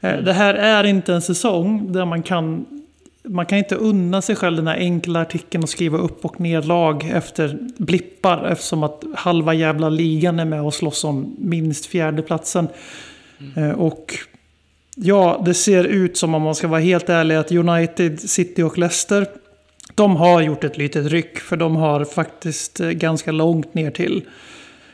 Eh, 0.00 0.18
Det 0.18 0.32
här 0.32 0.54
är 0.54 0.84
inte 0.84 1.14
en 1.14 1.22
säsong 1.22 1.92
där 1.92 2.04
man 2.04 2.22
kan... 2.22 2.66
Man 3.28 3.46
kan 3.46 3.58
inte 3.58 3.74
unna 3.74 4.22
sig 4.22 4.36
själv 4.36 4.56
den 4.56 4.66
här 4.66 4.76
enkla 4.76 5.20
artikeln 5.20 5.62
och 5.62 5.68
skriva 5.68 5.98
upp 5.98 6.24
och 6.24 6.40
ner 6.40 6.62
lag 6.62 7.10
efter 7.14 7.58
blippar. 7.76 8.44
Eftersom 8.46 8.82
att 8.82 9.04
halva 9.14 9.54
jävla 9.54 9.88
ligan 9.88 10.38
är 10.40 10.44
med 10.44 10.62
och 10.62 10.74
slåss 10.74 11.04
om 11.04 11.36
minst 11.38 11.86
fjärdeplatsen. 11.86 12.68
Eh, 13.56 13.70
Och 13.70 14.14
ja, 14.96 15.42
det 15.44 15.54
ser 15.54 15.84
ut 15.84 16.16
som 16.16 16.34
om 16.34 16.42
man 16.42 16.54
ska 16.54 16.68
vara 16.68 16.80
helt 16.80 17.08
ärlig 17.08 17.34
att 17.34 17.52
United, 17.52 18.20
City 18.20 18.62
och 18.62 18.78
Leicester 18.78 19.26
de 19.94 20.16
har 20.16 20.40
gjort 20.42 20.64
ett 20.64 20.78
litet 20.78 21.06
ryck 21.06 21.38
för 21.38 21.56
de 21.56 21.76
har 21.76 22.04
faktiskt 22.04 22.78
ganska 22.78 23.32
långt 23.32 23.74
ner 23.74 23.90
till 23.90 24.22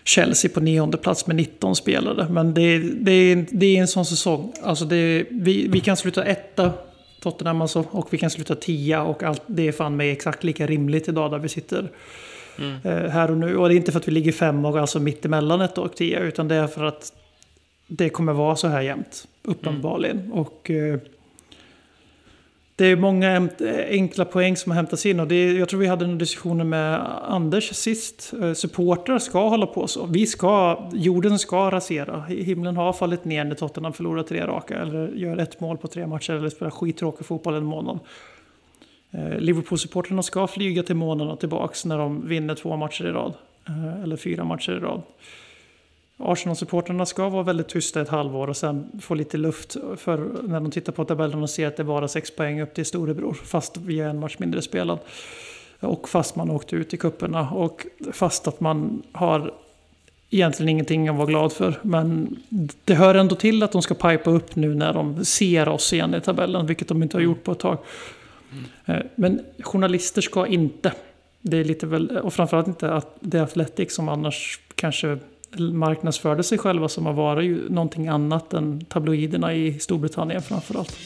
Chelsea 0.08 0.50
på 0.54 0.60
nionde 0.60 0.96
plats 0.96 1.26
med 1.26 1.36
19 1.36 1.76
spelare. 1.76 2.26
Men 2.30 2.54
det, 2.54 2.62
är- 2.62 2.80
det, 3.00 3.34
det 3.50 3.76
är 3.76 3.80
en 3.80 3.88
sån 3.88 4.04
säsong. 4.04 4.52
Alltså 4.62 4.84
det, 4.84 5.26
vi, 5.30 5.68
vi 5.68 5.80
kan 5.80 5.96
sluta 5.96 6.24
etta, 6.24 6.72
Tottenham 7.20 7.62
alltså, 7.62 7.84
och 7.90 8.08
vi 8.12 8.18
kan 8.18 8.30
sluta 8.30 8.54
tia 8.54 9.02
och 9.02 9.22
allt, 9.22 9.42
det 9.46 9.68
är 9.68 9.72
fan 9.72 9.96
mig 9.96 10.10
exakt 10.10 10.44
lika 10.44 10.66
rimligt 10.66 11.08
idag 11.08 11.30
där 11.30 11.38
vi 11.38 11.48
sitter 11.48 11.88
eh, 12.84 12.90
här 13.10 13.30
och 13.30 13.36
nu. 13.36 13.56
Och 13.56 13.68
det 13.68 13.74
är 13.74 13.76
inte 13.76 13.92
för 13.92 13.98
att 14.00 14.08
vi 14.08 14.12
ligger 14.12 14.32
fem 14.32 14.64
och 14.64 14.78
alltså 14.78 15.00
mitt 15.00 15.24
emellan 15.24 15.60
ett 15.60 15.78
och 15.78 15.96
tia, 15.96 16.20
utan 16.20 16.48
det 16.48 16.54
är 16.54 16.66
för 16.66 16.84
att 16.84 17.12
det 17.86 18.08
kommer 18.08 18.32
vara 18.32 18.56
så 18.56 18.68
här 18.68 18.80
jämt, 18.82 19.24
uppenbarligen. 19.42 20.32
Och 20.32 20.70
eh, 20.70 20.98
det 22.78 22.86
är 22.86 22.96
många 22.96 23.48
enkla 23.88 24.24
poäng 24.24 24.56
som 24.56 24.72
har 24.72 24.76
hämtats 24.76 25.06
in. 25.06 25.20
Och 25.20 25.28
det 25.28 25.52
jag 25.52 25.68
tror 25.68 25.80
vi 25.80 25.86
hade 25.86 26.04
en 26.04 26.18
diskussion 26.18 26.68
med 26.68 27.00
Anders 27.22 27.74
sist. 27.74 28.32
Eh, 28.42 28.52
supportrar 28.52 29.18
ska 29.18 29.48
hålla 29.48 29.66
på 29.66 29.86
så. 29.86 30.06
Vi 30.06 30.26
ska, 30.26 30.78
jorden 30.92 31.38
ska 31.38 31.70
rasera. 31.70 32.20
Himlen 32.20 32.76
har 32.76 32.92
fallit 32.92 33.24
ner 33.24 33.44
när 33.44 33.54
Tottenham 33.54 33.92
förlorar 33.92 34.22
tre 34.22 34.46
raka. 34.46 34.78
Eller 34.78 35.08
gör 35.08 35.36
ett 35.36 35.60
mål 35.60 35.78
på 35.78 35.88
tre 35.88 36.06
matcher. 36.06 36.32
Eller 36.32 36.48
spelar 36.48 36.70
skittråkig 36.70 37.26
fotboll 37.26 37.54
en 37.54 37.64
månad. 37.64 37.98
Eh, 39.10 39.38
Liverpool-supportrarna 39.38 40.22
ska 40.22 40.46
flyga 40.46 40.82
till 40.82 40.96
månen 40.96 41.28
och 41.28 41.40
tillbaks 41.40 41.84
när 41.84 41.98
de 41.98 42.28
vinner 42.28 42.54
två 42.54 42.76
matcher 42.76 43.06
i 43.06 43.10
rad. 43.10 43.34
Eh, 43.68 44.02
eller 44.02 44.16
fyra 44.16 44.44
matcher 44.44 44.72
i 44.72 44.80
rad. 44.80 45.02
Arsenal-supportrarna 46.18 47.06
ska 47.06 47.28
vara 47.28 47.42
väldigt 47.42 47.68
tysta 47.68 48.00
ett 48.00 48.08
halvår 48.08 48.48
och 48.48 48.56
sen 48.56 49.00
få 49.00 49.14
lite 49.14 49.36
luft 49.36 49.76
för 49.96 50.30
när 50.42 50.60
de 50.60 50.70
tittar 50.70 50.92
på 50.92 51.04
tabellen 51.04 51.42
och 51.42 51.50
ser 51.50 51.66
att 51.66 51.76
det 51.76 51.82
är 51.82 51.84
bara 51.84 52.08
sex 52.08 52.30
poäng 52.30 52.60
upp 52.60 52.74
till 52.74 52.86
storebror. 52.86 53.34
Fast 53.44 53.76
vi 53.76 54.00
är 54.00 54.08
en 54.08 54.20
match 54.20 54.36
mindre 54.38 54.62
spelad. 54.62 54.98
Och 55.80 56.08
fast 56.08 56.36
man 56.36 56.50
åkte 56.50 56.76
ut 56.76 56.94
i 56.94 56.96
kupperna 56.96 57.50
och 57.50 57.86
fast 58.12 58.48
att 58.48 58.60
man 58.60 59.02
har 59.12 59.54
egentligen 60.30 60.68
ingenting 60.68 61.08
att 61.08 61.16
vara 61.16 61.26
glad 61.26 61.52
för. 61.52 61.78
Men 61.82 62.36
det 62.84 62.94
hör 62.94 63.14
ändå 63.14 63.34
till 63.34 63.62
att 63.62 63.72
de 63.72 63.82
ska 63.82 63.94
pipa 63.94 64.30
upp 64.30 64.56
nu 64.56 64.74
när 64.74 64.92
de 64.92 65.24
ser 65.24 65.68
oss 65.68 65.92
igen 65.92 66.14
i 66.14 66.20
tabellen, 66.20 66.66
vilket 66.66 66.88
de 66.88 67.02
inte 67.02 67.16
har 67.16 67.22
gjort 67.22 67.44
på 67.44 67.52
ett 67.52 67.58
tag. 67.58 67.78
Eh, 68.86 68.96
Men 69.14 69.40
journalister 69.58 70.22
ska 70.22 70.46
inte 70.46 70.92
det 71.40 71.56
är 71.56 71.64
lite 71.64 71.86
väl, 71.86 72.18
och 72.18 72.34
framförallt 72.34 72.66
inte 72.66 72.92
att 72.92 73.16
det 73.20 73.38
är 73.38 73.42
Athletic 73.42 73.94
som 73.94 74.08
annars 74.08 74.60
kanske 74.74 75.18
marknadsförde 75.56 76.42
sig 76.42 76.58
själva 76.58 76.88
som 76.88 77.06
har 77.06 77.12
varit 77.12 77.46
ju 77.46 77.68
någonting 77.68 78.08
annat 78.08 78.54
än 78.54 78.84
tabloiderna 78.84 79.54
i 79.54 79.78
Storbritannien 79.78 80.42
framförallt. 80.42 80.98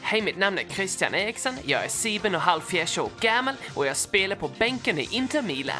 Hej, 0.00 0.22
mitt 0.22 0.38
namn 0.38 0.58
är 0.58 0.62
Christian 0.62 1.14
Eriksson. 1.14 1.54
Jag 1.64 1.84
är 1.84 1.88
sieben 1.88 2.34
och 2.34 2.40
halvfjerds 2.40 2.98
år 2.98 3.10
gammal 3.20 3.54
och 3.74 3.86
jag 3.86 3.96
spelar 3.96 4.36
på 4.36 4.50
bänken 4.58 4.98
i 4.98 5.08
Inter 5.10 5.42
Milan. 5.42 5.76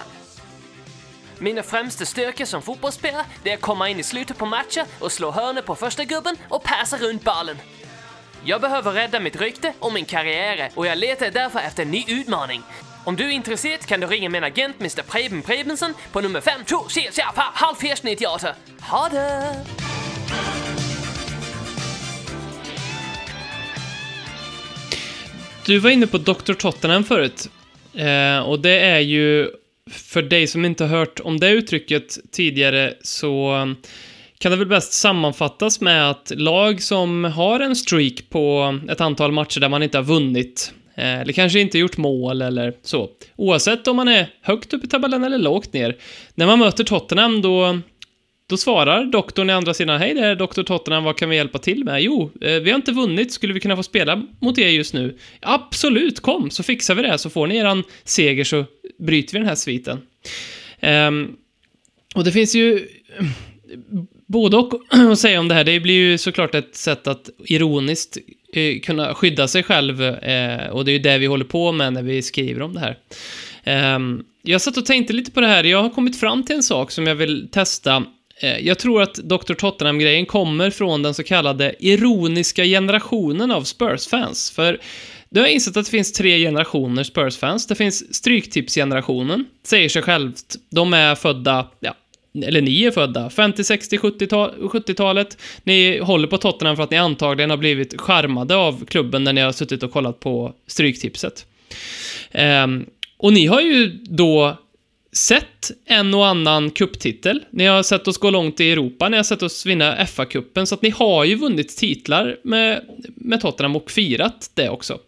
Mina 1.38 1.62
främsta 1.62 2.04
styrkor 2.04 2.44
som 2.44 2.62
fotbollsspelare 2.62 3.24
det 3.42 3.50
är 3.50 3.54
att 3.54 3.60
komma 3.60 3.88
in 3.88 4.00
i 4.00 4.02
slutet 4.02 4.38
på 4.38 4.46
matcher 4.46 4.84
och 5.00 5.12
slå 5.12 5.30
hörnor 5.30 5.62
på 5.62 5.74
första 5.74 6.04
gubben 6.04 6.36
och 6.48 6.62
passa 6.62 6.96
runt 6.96 7.24
bollen. 7.24 7.56
Jag 8.44 8.61
behöver 8.61 8.92
rädda 8.92 9.20
mitt 9.20 9.40
rykte 9.40 9.72
och 9.78 9.92
min 9.92 10.05
karriär 10.05 10.70
och 10.74 10.87
jag 10.87 10.98
letar 10.98 11.31
därför 11.31 11.59
efter 11.59 11.83
en 11.83 11.90
ny 11.90 12.05
utmaning. 12.09 12.62
Om 13.05 13.16
du 13.16 13.24
är 13.24 13.31
intresserad 13.31 13.87
kan 13.87 14.00
du 14.00 14.07
ringa 14.07 14.28
min 14.28 14.44
agent 14.44 14.76
Mr 14.81 15.02
Preben 15.02 15.42
Prebensen 15.42 15.94
på 16.12 16.20
nummer 16.20 16.40
526 16.40 17.18
halvfjerds 17.37 18.02
98. 18.02 18.55
Ha 18.81 19.09
det! 19.09 19.64
Du 25.66 25.78
var 25.78 25.90
inne 25.90 26.07
på 26.07 26.18
Dr. 26.18 26.52
Tottenham 26.52 27.05
förut. 27.05 27.50
Eh, 27.94 28.38
och 28.38 28.61
det 28.61 28.81
är 28.81 29.00
ju, 29.00 29.50
för 29.90 30.22
dig 30.22 30.46
som 30.46 30.64
inte 30.64 30.85
har 30.85 30.98
hört 30.98 31.20
om 31.20 31.40
det 31.40 31.50
uttrycket 31.50 32.18
tidigare, 32.33 32.94
så 33.02 33.66
kan 34.42 34.50
det 34.50 34.57
väl 34.57 34.66
bäst 34.66 34.92
sammanfattas 34.92 35.81
med 35.81 36.11
att 36.11 36.33
lag 36.37 36.83
som 36.83 37.24
har 37.24 37.61
en 37.61 37.76
streak 37.76 38.31
på 38.31 38.78
ett 38.88 39.00
antal 39.00 39.33
matcher 39.33 39.61
där 39.61 39.68
man 39.68 39.83
inte 39.83 39.98
har 39.98 40.05
vunnit, 40.05 40.72
eh, 40.94 41.20
eller 41.20 41.33
kanske 41.33 41.61
inte 41.61 41.78
gjort 41.78 41.96
mål 41.96 42.42
eller 42.42 42.74
så, 42.83 43.11
oavsett 43.37 43.88
om 43.88 43.96
man 43.96 44.09
är 44.09 44.26
högt 44.40 44.72
upp 44.74 44.85
i 44.85 44.88
tabellen 44.88 45.24
eller 45.24 45.38
lågt 45.38 45.72
ner, 45.72 45.96
när 46.35 46.46
man 46.46 46.59
möter 46.59 46.85
Tottenham 46.85 47.42
då 47.42 47.78
då 48.48 48.57
svarar 48.57 49.05
doktorn 49.05 49.50
i 49.50 49.52
andra 49.52 49.74
sidan, 49.74 50.00
hej 50.00 50.14
det 50.14 50.26
är 50.26 50.35
doktor 50.35 50.62
Tottenham, 50.62 51.05
vad 51.05 51.16
kan 51.16 51.28
vi 51.28 51.37
hjälpa 51.37 51.59
till 51.59 51.85
med? 51.85 52.02
Jo, 52.02 52.31
eh, 52.40 52.55
vi 52.55 52.70
har 52.70 52.76
inte 52.76 52.92
vunnit, 52.92 53.33
skulle 53.33 53.52
vi 53.52 53.61
kunna 53.61 53.76
få 53.76 53.83
spela 53.83 54.26
mot 54.40 54.59
er 54.59 54.68
just 54.68 54.94
nu? 54.94 55.18
Absolut, 55.40 56.20
kom, 56.20 56.50
så 56.50 56.62
fixar 56.62 56.94
vi 56.94 57.02
det, 57.02 57.18
så 57.18 57.31
får 57.31 57.46
ni 57.46 57.57
eran 57.57 57.85
seger 58.05 58.44
så 58.44 58.64
bryter 58.98 59.33
vi 59.33 59.38
den 59.38 59.48
här 59.48 59.55
sviten. 59.55 59.98
Um, 60.81 61.37
och 62.14 62.24
det 62.24 62.33
finns 62.33 62.55
ju 62.55 62.87
både 64.33 64.57
och 64.57 64.73
att 65.12 65.18
säga 65.18 65.40
om 65.40 65.49
det 65.49 65.55
här. 65.55 65.64
Det 65.64 65.81
blir 65.81 65.95
ju 65.95 66.18
såklart 66.18 66.55
ett 66.55 66.77
sätt 66.77 67.07
att 67.07 67.31
ironiskt 67.45 68.18
eh, 68.53 68.81
kunna 68.81 69.14
skydda 69.14 69.49
sig 69.49 69.62
själv 69.62 70.03
eh, 70.03 70.68
och 70.68 70.85
det 70.85 70.90
är 70.90 70.92
ju 70.92 70.99
det 70.99 71.18
vi 71.18 71.27
håller 71.27 71.45
på 71.45 71.73
med 71.73 71.92
när 71.92 72.03
vi 72.03 72.23
skriver 72.23 72.62
om 72.62 72.75
det 72.75 72.81
här. 72.81 72.99
Eh, 73.64 73.99
jag 74.42 74.61
satt 74.61 74.77
och 74.77 74.87
tänkte 74.87 75.12
lite 75.12 75.31
på 75.31 75.40
det 75.40 75.47
här. 75.47 75.64
Jag 75.64 75.83
har 75.83 75.90
kommit 75.90 76.21
fram 76.21 76.45
till 76.45 76.57
en 76.57 76.62
sak 76.62 76.90
som 76.90 77.07
jag 77.07 77.14
vill 77.14 77.49
testa. 77.53 78.05
Eh, 78.40 78.59
jag 78.59 78.79
tror 78.79 79.03
att 79.03 79.14
Dr. 79.14 79.55
Tottenham-grejen 79.55 80.27
kommer 80.27 80.71
från 80.71 81.03
den 81.03 81.14
så 81.14 81.23
kallade 81.23 81.75
ironiska 81.79 82.64
generationen 82.64 83.51
av 83.51 83.62
Spurs-fans. 83.62 84.51
För 84.51 84.81
du 85.31 85.40
har 85.40 85.47
insett 85.47 85.77
att 85.77 85.85
det 85.85 85.90
finns 85.90 86.12
tre 86.12 86.38
generationer 86.38 87.03
Spurs-fans. 87.05 87.66
Det 87.66 87.75
finns 87.75 88.14
Stryktipsgenerationen, 88.14 89.45
säger 89.62 89.88
sig 89.88 90.03
självt. 90.03 90.57
De 90.71 90.95
är 90.95 91.14
födda, 91.14 91.68
ja, 91.81 91.95
eller 92.35 92.61
ni 92.61 92.85
är 92.85 92.90
födda, 92.90 93.31
50, 93.31 93.64
60, 93.64 93.99
70-talet. 93.99 95.38
Ni 95.64 95.99
håller 95.99 96.29
på 96.29 96.38
Tottenham 96.38 96.77
för 96.77 96.83
att 96.83 96.90
ni 96.90 96.97
antagligen 96.97 97.51
har 97.51 97.57
blivit 97.57 98.01
charmade 98.01 98.57
av 98.57 98.85
klubben 98.85 99.25
när 99.25 99.33
ni 99.33 99.40
har 99.40 99.53
suttit 99.53 99.83
och 99.83 99.92
kollat 99.92 100.21
på 100.21 100.55
Stryktipset. 100.66 101.47
Um, 102.64 102.87
och 103.16 103.33
ni 103.33 103.47
har 103.47 103.61
ju 103.61 103.87
då 104.05 104.57
sett 105.12 105.70
en 105.85 106.14
och 106.14 106.27
annan 106.27 106.70
kupptitel. 106.70 107.44
Ni 107.51 107.66
har 107.66 107.83
sett 107.83 108.09
oss 108.09 108.18
gå 108.18 108.31
långt 108.31 108.61
i 108.61 108.72
Europa, 108.72 109.09
ni 109.09 109.16
har 109.16 109.25
sett 109.25 109.42
oss 109.42 109.66
vinna 109.66 109.96
FA-cupen, 110.07 110.64
så 110.64 110.75
att 110.75 110.83
ni 110.83 110.90
har 110.90 111.25
ju 111.25 111.35
vunnit 111.35 111.77
titlar 111.77 112.37
med, 112.42 112.85
med 113.14 113.40
Tottenham 113.40 113.77
och 113.77 113.90
firat 113.90 114.51
det 114.55 114.68
också. 114.68 114.98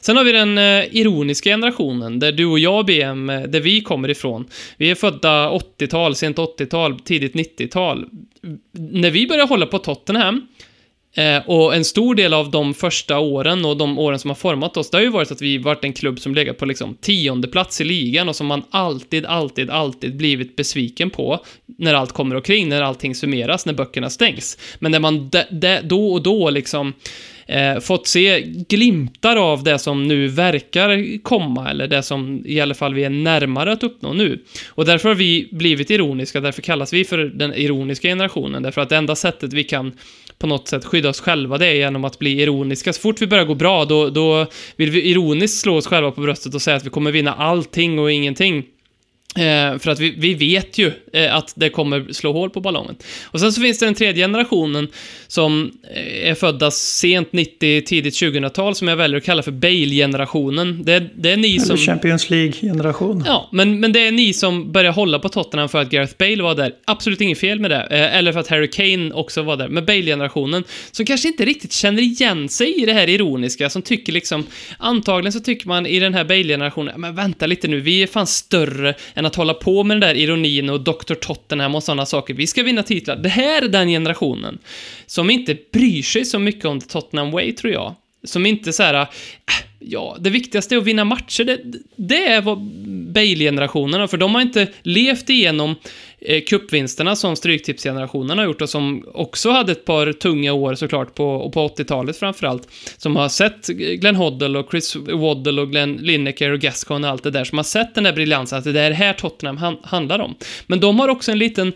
Sen 0.00 0.16
har 0.16 0.24
vi 0.24 0.32
den 0.32 0.58
eh, 0.58 0.84
ironiska 0.96 1.50
generationen, 1.50 2.18
där 2.18 2.32
du 2.32 2.46
och 2.46 2.58
jag, 2.58 2.86
BM, 2.86 3.30
eh, 3.30 3.42
där 3.42 3.60
vi 3.60 3.80
kommer 3.80 4.08
ifrån. 4.08 4.46
Vi 4.76 4.90
är 4.90 4.94
födda 4.94 5.50
80-tal, 5.50 6.14
sent 6.14 6.36
80-tal, 6.36 7.00
tidigt 7.00 7.34
90-tal. 7.34 8.06
När 8.72 9.10
vi 9.10 9.26
började 9.26 9.48
hålla 9.48 9.66
på 9.66 9.78
Tottenham, 9.78 10.46
Eh, 11.14 11.42
och 11.46 11.74
en 11.74 11.84
stor 11.84 12.14
del 12.14 12.34
av 12.34 12.50
de 12.50 12.74
första 12.74 13.18
åren 13.18 13.64
och 13.64 13.76
de 13.76 13.98
åren 13.98 14.18
som 14.18 14.30
har 14.30 14.34
format 14.34 14.76
oss, 14.76 14.90
det 14.90 14.96
har 14.96 15.02
ju 15.02 15.10
varit 15.10 15.30
att 15.30 15.42
vi 15.42 15.58
varit 15.58 15.84
en 15.84 15.92
klubb 15.92 16.20
som 16.20 16.34
legat 16.34 16.58
på 16.58 16.66
liksom 16.66 16.94
tionde 17.00 17.48
plats 17.48 17.80
i 17.80 17.84
ligan 17.84 18.28
och 18.28 18.36
som 18.36 18.46
man 18.46 18.62
alltid, 18.70 19.26
alltid, 19.26 19.70
alltid 19.70 20.16
blivit 20.16 20.56
besviken 20.56 21.10
på 21.10 21.44
när 21.66 21.94
allt 21.94 22.12
kommer 22.12 22.36
omkring, 22.36 22.68
när 22.68 22.82
allting 22.82 23.14
summeras, 23.14 23.66
när 23.66 23.72
böckerna 23.72 24.10
stängs. 24.10 24.58
Men 24.78 24.92
när 24.92 25.00
man 25.00 25.30
då 25.82 26.12
och 26.12 26.22
då 26.22 26.50
liksom 26.50 26.92
eh, 27.52 27.80
fått 27.80 28.06
se 28.06 28.40
glimtar 28.68 29.36
av 29.36 29.62
det 29.64 29.78
som 29.78 30.08
nu 30.08 30.28
verkar 30.28 31.22
komma, 31.22 31.70
eller 31.70 31.88
det 31.88 32.02
som 32.02 32.42
i 32.46 32.60
alla 32.60 32.74
fall 32.74 32.94
vi 32.94 33.04
är 33.04 33.10
närmare 33.10 33.72
att 33.72 33.82
uppnå 33.82 34.12
nu. 34.12 34.44
Och 34.68 34.84
därför 34.84 35.08
har 35.08 35.16
vi 35.16 35.48
blivit 35.52 35.90
ironiska, 35.90 36.40
därför 36.40 36.62
kallas 36.62 36.92
vi 36.92 37.04
för 37.04 37.18
den 37.18 37.54
ironiska 37.54 38.08
generationen, 38.08 38.62
därför 38.62 38.80
att 38.80 38.88
det 38.88 38.96
enda 38.96 39.16
sättet 39.16 39.52
vi 39.52 39.64
kan 39.64 39.92
på 40.38 40.46
något 40.46 40.68
sätt 40.68 40.84
skydda 40.84 41.08
oss 41.08 41.20
själva 41.20 41.58
det 41.58 41.66
är 41.66 41.74
genom 41.74 42.04
att 42.04 42.18
bli 42.18 42.42
ironiska. 42.42 42.92
Så 42.92 43.00
fort 43.00 43.22
vi 43.22 43.26
börjar 43.26 43.44
gå 43.44 43.54
bra, 43.54 43.84
då, 43.84 44.10
då 44.10 44.46
vill 44.76 44.90
vi 44.90 45.10
ironiskt 45.10 45.60
slå 45.60 45.76
oss 45.76 45.86
själva 45.86 46.10
på 46.10 46.20
bröstet 46.20 46.54
och 46.54 46.62
säga 46.62 46.76
att 46.76 46.86
vi 46.86 46.90
kommer 46.90 47.12
vinna 47.12 47.32
allting 47.32 47.98
och 47.98 48.12
ingenting. 48.12 48.64
Eh, 49.36 49.78
för 49.78 49.90
att 49.90 50.00
vi, 50.00 50.14
vi 50.18 50.34
vet 50.34 50.78
ju 50.78 50.92
eh, 51.12 51.36
att 51.36 51.52
det 51.56 51.68
kommer 51.68 52.12
slå 52.12 52.32
hål 52.32 52.50
på 52.50 52.60
ballongen. 52.60 52.96
Och 53.24 53.40
sen 53.40 53.52
så 53.52 53.60
finns 53.60 53.78
det 53.78 53.86
den 53.86 53.94
tredje 53.94 54.24
generationen 54.24 54.88
som 55.26 55.72
eh, 55.94 56.30
är 56.30 56.34
födda 56.34 56.70
sent 56.70 57.32
90, 57.32 57.82
tidigt 57.86 58.14
2000-tal 58.14 58.74
som 58.74 58.88
jag 58.88 58.96
väljer 58.96 59.18
att 59.18 59.24
kalla 59.24 59.42
för 59.42 59.50
Bale-generationen. 59.50 60.84
Det, 60.84 61.06
det 61.14 61.30
är 61.30 61.36
ni 61.36 61.56
Eller 61.56 61.64
som... 61.64 61.76
Champions 61.76 62.30
League-generation. 62.30 63.24
Ja, 63.26 63.48
men, 63.52 63.80
men 63.80 63.92
det 63.92 64.06
är 64.06 64.12
ni 64.12 64.32
som 64.32 64.72
börjar 64.72 64.92
hålla 64.92 65.18
på 65.18 65.28
Tottenham 65.28 65.68
för 65.68 65.80
att 65.80 65.90
Gareth 65.90 66.14
Bale 66.18 66.42
var 66.42 66.54
där. 66.54 66.72
Absolut 66.84 67.20
inget 67.20 67.38
fel 67.38 67.60
med 67.60 67.70
det. 67.70 67.82
Eller 67.82 68.32
för 68.32 68.40
att 68.40 68.48
Harry 68.48 68.70
Kane 68.70 69.12
också 69.12 69.42
var 69.42 69.56
där. 69.56 69.68
Men 69.68 69.84
Bale-generationen, 69.84 70.64
som 70.90 71.06
kanske 71.06 71.28
inte 71.28 71.44
riktigt 71.44 71.72
känner 71.72 72.02
igen 72.02 72.48
sig 72.48 72.82
i 72.82 72.86
det 72.86 72.92
här 72.92 73.08
ironiska, 73.08 73.70
som 73.70 73.82
tycker 73.82 74.12
liksom... 74.12 74.46
Antagligen 74.78 75.32
så 75.32 75.40
tycker 75.40 75.68
man 75.68 75.86
i 75.86 76.00
den 76.00 76.14
här 76.14 76.24
Bale-generationen, 76.24 77.00
men 77.00 77.14
vänta 77.14 77.46
lite 77.46 77.68
nu, 77.68 77.80
vi 77.80 78.02
är 78.02 78.06
fan 78.06 78.26
större 78.26 78.94
än 79.22 79.26
att 79.26 79.36
hålla 79.36 79.54
på 79.54 79.84
med 79.84 79.96
den 79.96 80.00
där 80.08 80.14
ironin 80.14 80.70
och 80.70 80.80
Dr. 80.80 81.14
Tottenham 81.14 81.74
och 81.74 81.82
sådana 81.82 82.06
saker. 82.06 82.34
Vi 82.34 82.46
ska 82.46 82.62
vinna 82.62 82.82
titlar. 82.82 83.16
Det 83.16 83.28
här 83.28 83.62
är 83.62 83.68
den 83.68 83.88
generationen 83.88 84.58
som 85.06 85.30
inte 85.30 85.56
bryr 85.72 86.02
sig 86.02 86.24
så 86.24 86.38
mycket 86.38 86.64
om 86.64 86.80
The 86.80 86.86
Tottenham 86.86 87.30
Way, 87.30 87.52
tror 87.52 87.72
jag. 87.72 87.94
Som 88.24 88.46
inte 88.46 88.72
så 88.72 88.82
här, 88.82 88.94
äh, 88.94 89.08
ja, 89.84 90.16
det 90.20 90.30
viktigaste 90.30 90.74
är 90.74 90.78
att 90.78 90.84
vinna 90.84 91.04
matcher. 91.04 91.44
Det, 91.44 91.60
det 91.96 92.26
är 92.26 92.40
vad 92.40 92.58
Bale-generationerna, 93.12 94.08
för 94.08 94.16
de 94.16 94.34
har 94.34 94.42
inte 94.42 94.68
levt 94.82 95.30
igenom 95.30 95.74
eh, 96.20 96.42
kuppvinsterna 96.42 97.16
som 97.16 97.36
Stryktipsgenerationen 97.36 98.38
har 98.38 98.44
gjort 98.44 98.62
och 98.62 98.68
som 98.68 99.04
också 99.14 99.50
hade 99.50 99.72
ett 99.72 99.84
par 99.84 100.12
tunga 100.12 100.52
år 100.52 100.74
såklart 100.74 101.14
på, 101.14 101.26
och 101.26 101.52
på 101.52 101.68
80-talet 101.68 102.16
framförallt. 102.16 102.68
Som 102.96 103.16
har 103.16 103.28
sett 103.28 103.66
Glenn 103.66 104.16
Hoddle 104.16 104.58
och 104.58 104.70
Chris 104.70 104.96
Waddle 104.96 105.60
och 105.60 105.70
Glenn 105.70 105.96
Lineker 105.96 106.50
och 106.50 106.60
Gascon 106.60 107.04
och 107.04 107.10
allt 107.10 107.22
det 107.22 107.30
där. 107.30 107.44
Som 107.44 107.58
har 107.58 107.64
sett 107.64 107.94
den 107.94 108.04
där 108.04 108.12
briljansen, 108.12 108.58
att 108.58 108.64
det 108.64 108.80
är 108.80 108.90
det 108.90 108.96
här 108.96 109.12
Tottenham 109.12 109.76
handlar 109.82 110.18
om. 110.18 110.34
Men 110.66 110.80
de 110.80 110.98
har 110.98 111.08
också 111.08 111.32
en 111.32 111.38
liten 111.38 111.72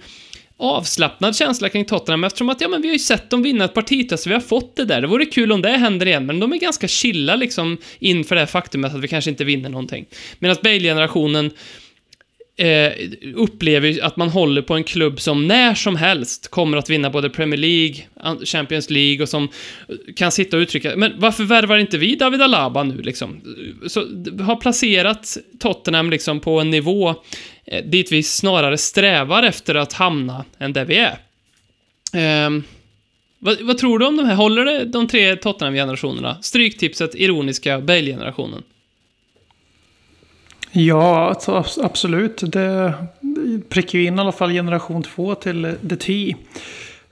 avslappnad 0.59 1.37
känsla 1.37 1.69
kring 1.69 1.85
Tottenham 1.85 2.25
eftersom 2.25 2.49
att, 2.49 2.61
ja 2.61 2.69
men 2.69 2.83
vi 2.83 2.89
har 2.89 2.93
ju 2.93 2.99
sett 2.99 3.31
dem 3.31 3.43
vinna 3.43 3.65
ett 3.65 3.75
par 3.75 3.83
titlar 3.83 4.19
så 4.19 4.29
vi 4.29 4.35
har 4.35 4.41
fått 4.41 4.77
det 4.77 4.85
där. 4.85 5.01
Det 5.01 5.07
vore 5.07 5.25
kul 5.25 5.53
om 5.53 5.63
det 5.63 5.69
händer 5.69 6.07
igen, 6.07 6.27
men 6.27 6.41
de 6.41 6.53
är 6.53 6.57
ganska 6.57 6.89
chilla 6.89 7.37
liksom 7.37 7.79
inför 7.99 8.35
det 8.35 8.41
här 8.41 8.47
faktumet 8.47 8.95
att 8.95 9.01
vi 9.01 9.09
kanske 9.09 9.31
inte 9.31 9.45
vinner 9.45 9.69
någonting. 9.69 10.07
Medan 10.39 10.57
Bale-generationen 10.63 11.51
eh, 12.57 12.93
upplever 13.35 14.05
att 14.05 14.17
man 14.17 14.29
håller 14.29 14.63
på 14.63 14.75
en 14.75 14.85
klubb 14.85 15.21
som 15.21 15.47
när 15.47 15.75
som 15.75 15.97
helst 15.97 16.49
kommer 16.49 16.79
att 16.79 16.91
vinna 16.91 17.11
både 17.11 17.31
Premier 17.31 17.61
League, 17.61 17.97
Champions 18.45 18.91
League 18.91 19.23
och 19.23 19.29
som 19.29 19.45
eh, 19.45 20.15
kan 20.17 20.33
sitta 20.33 20.57
och 20.57 20.61
uttrycka, 20.61 20.93
men 20.97 21.13
varför 21.17 21.45
värvar 21.45 21.79
inte 21.79 21.99
vi 21.99 22.17
David 22.17 22.43
Alaba 22.43 22.83
nu 22.83 23.03
liksom? 23.03 23.41
Så 23.87 24.01
har 24.43 24.57
placerat 24.57 25.37
Tottenham 25.59 26.11
liksom 26.11 26.41
på 26.41 26.61
en 26.61 26.71
nivå 26.71 27.15
Eh, 27.67 27.85
dit 27.85 28.13
vi 28.13 28.23
snarare 28.23 28.79
strävar 28.79 29.43
efter 29.43 29.75
att 29.75 29.93
hamna 29.93 30.45
än 30.59 30.73
där 30.73 30.85
vi 30.85 30.97
är. 30.97 31.19
Eh, 32.13 32.51
vad, 33.39 33.61
vad, 33.63 33.79
tror 33.79 33.99
du 33.99 34.07
om 34.07 34.17
de 34.17 34.27
här? 34.27 34.35
Håller 34.35 34.65
det 34.65 34.85
de 34.85 35.09
tre 35.09 35.37
Tottenham-generationerna? 35.37 36.43
Stryktipset, 36.43 37.15
ironiska, 37.15 37.81
Bale-generationen? 37.81 38.63
Ja, 40.73 41.29
alltså, 41.29 41.65
absolut. 41.83 42.53
Det 42.53 42.95
prickar 43.69 43.99
ju 43.99 44.05
in 44.05 44.17
i 44.17 44.21
alla 44.21 44.33
fall 44.33 44.51
generation 44.51 45.03
två 45.03 45.35
till 45.35 45.65
eh, 45.65 45.73
The 45.89 45.97
T. 45.97 46.37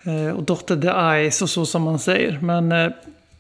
Eh, 0.03 0.37
och 0.37 0.43
Dotter 0.43 0.77
The 0.77 0.88
Eyes 0.88 1.43
och 1.43 1.51
så 1.51 1.67
som 1.67 1.83
man 1.83 1.99
säger. 1.99 2.38
Men 2.43 2.73
eh, 2.73 2.90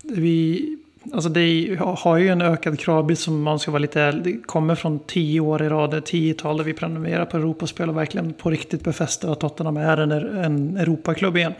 vi, 0.02 0.78
alltså 1.12 1.28
det 1.28 1.78
har 1.80 2.16
ju 2.16 2.28
en 2.28 2.42
ökad 2.42 2.80
kravbild 2.80 3.18
som 3.18 3.42
man 3.42 3.58
ska 3.58 3.70
vara 3.70 3.78
lite. 3.78 4.12
Det 4.12 4.32
kommer 4.32 4.74
från 4.74 4.98
tio 4.98 5.40
år 5.40 5.62
i 5.62 5.68
rad, 5.68 6.04
tiotal 6.04 6.56
där 6.56 6.64
vi 6.64 6.72
prenumererar 6.72 7.24
på 7.24 7.36
Europaspel 7.36 7.88
och 7.88 7.96
verkligen 7.96 8.32
på 8.32 8.50
riktigt 8.50 8.84
befäster 8.84 9.32
att 9.32 9.40
Tottenham 9.40 9.76
är 9.76 9.96
en, 9.96 10.12
en 10.12 10.76
Europaklubb 10.76 11.36
igen. 11.36 11.54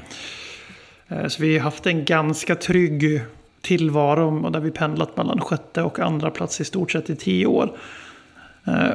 Eh, 1.08 1.26
så 1.26 1.42
vi 1.42 1.58
har 1.58 1.64
haft 1.64 1.86
en 1.86 2.04
ganska 2.04 2.54
trygg 2.54 3.20
tillvaro 3.60 4.50
där 4.50 4.60
vi 4.60 4.70
pendlat 4.70 5.16
mellan 5.16 5.40
sjätte 5.40 5.82
och 5.82 6.00
andra 6.00 6.30
plats 6.30 6.60
i 6.60 6.64
stort 6.64 6.92
sett 6.92 7.10
i 7.10 7.16
tio 7.16 7.46
år. 7.46 7.76
Eh, 8.64 8.90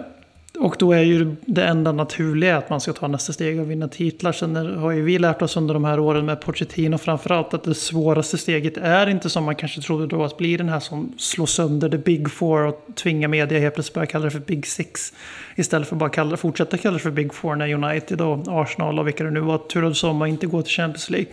och 0.60 0.76
då 0.80 0.92
är 0.92 1.02
ju 1.02 1.36
det 1.46 1.66
enda 1.66 1.92
naturliga 1.92 2.58
att 2.58 2.70
man 2.70 2.82
ska 2.82 2.94
ta 2.94 3.08
nästa 3.08 3.34
steg 3.34 3.60
och 3.60 3.72
vinna 3.72 3.88
titlar. 3.88 4.32
Sen 4.32 4.56
har 4.56 4.92
ju 4.92 5.02
vi 5.02 5.20
lärt 5.20 5.42
oss 5.42 5.58
under 5.58 5.74
de 5.74 5.84
här 5.84 6.00
åren 6.00 6.26
med 6.26 6.42
Pochettino 6.42 6.98
framförallt 6.98 7.54
att 7.54 7.64
det 7.64 7.76
svåraste 7.76 8.38
steget 8.38 8.78
är 8.78 9.10
inte 9.10 9.30
som 9.30 9.44
man 9.44 9.56
kanske 9.56 9.82
trodde 9.82 10.08
då 10.08 10.24
att 10.24 10.38
bli 10.38 10.58
den 10.58 10.70
här 10.70 10.80
som 10.80 11.14
slår 11.18 11.46
sönder 11.46 11.90
the 11.90 11.98
big 11.98 12.32
four 12.32 12.66
och 12.66 12.88
tvingar 12.96 13.28
media 13.28 13.60
helt 13.60 13.74
plötsligt 13.74 13.94
börja 13.94 14.06
kalla 14.06 14.26
det 14.26 14.32
för 14.32 14.40
big 14.40 14.68
six. 14.68 15.14
Istället 15.56 15.88
för 15.88 15.96
att 15.96 16.00
bara 16.00 16.10
kalla, 16.10 16.38
fortsätta 16.38 16.78
kalla 16.78 16.94
det 16.94 17.04
för 17.04 17.12
big 17.12 17.34
four 17.34 17.56
när 17.56 17.74
United 17.74 18.22
och 18.22 18.62
Arsenal 18.62 19.00
och 19.00 19.08
vilka 19.08 19.24
det 19.24 19.32
nu 19.32 19.40
var 19.40 19.58
turades 19.58 20.04
om 20.04 20.22
och 20.22 20.28
inte 20.28 20.48
gå 20.48 20.62
till 20.62 20.74
Champions 20.74 21.10
League. 21.10 21.32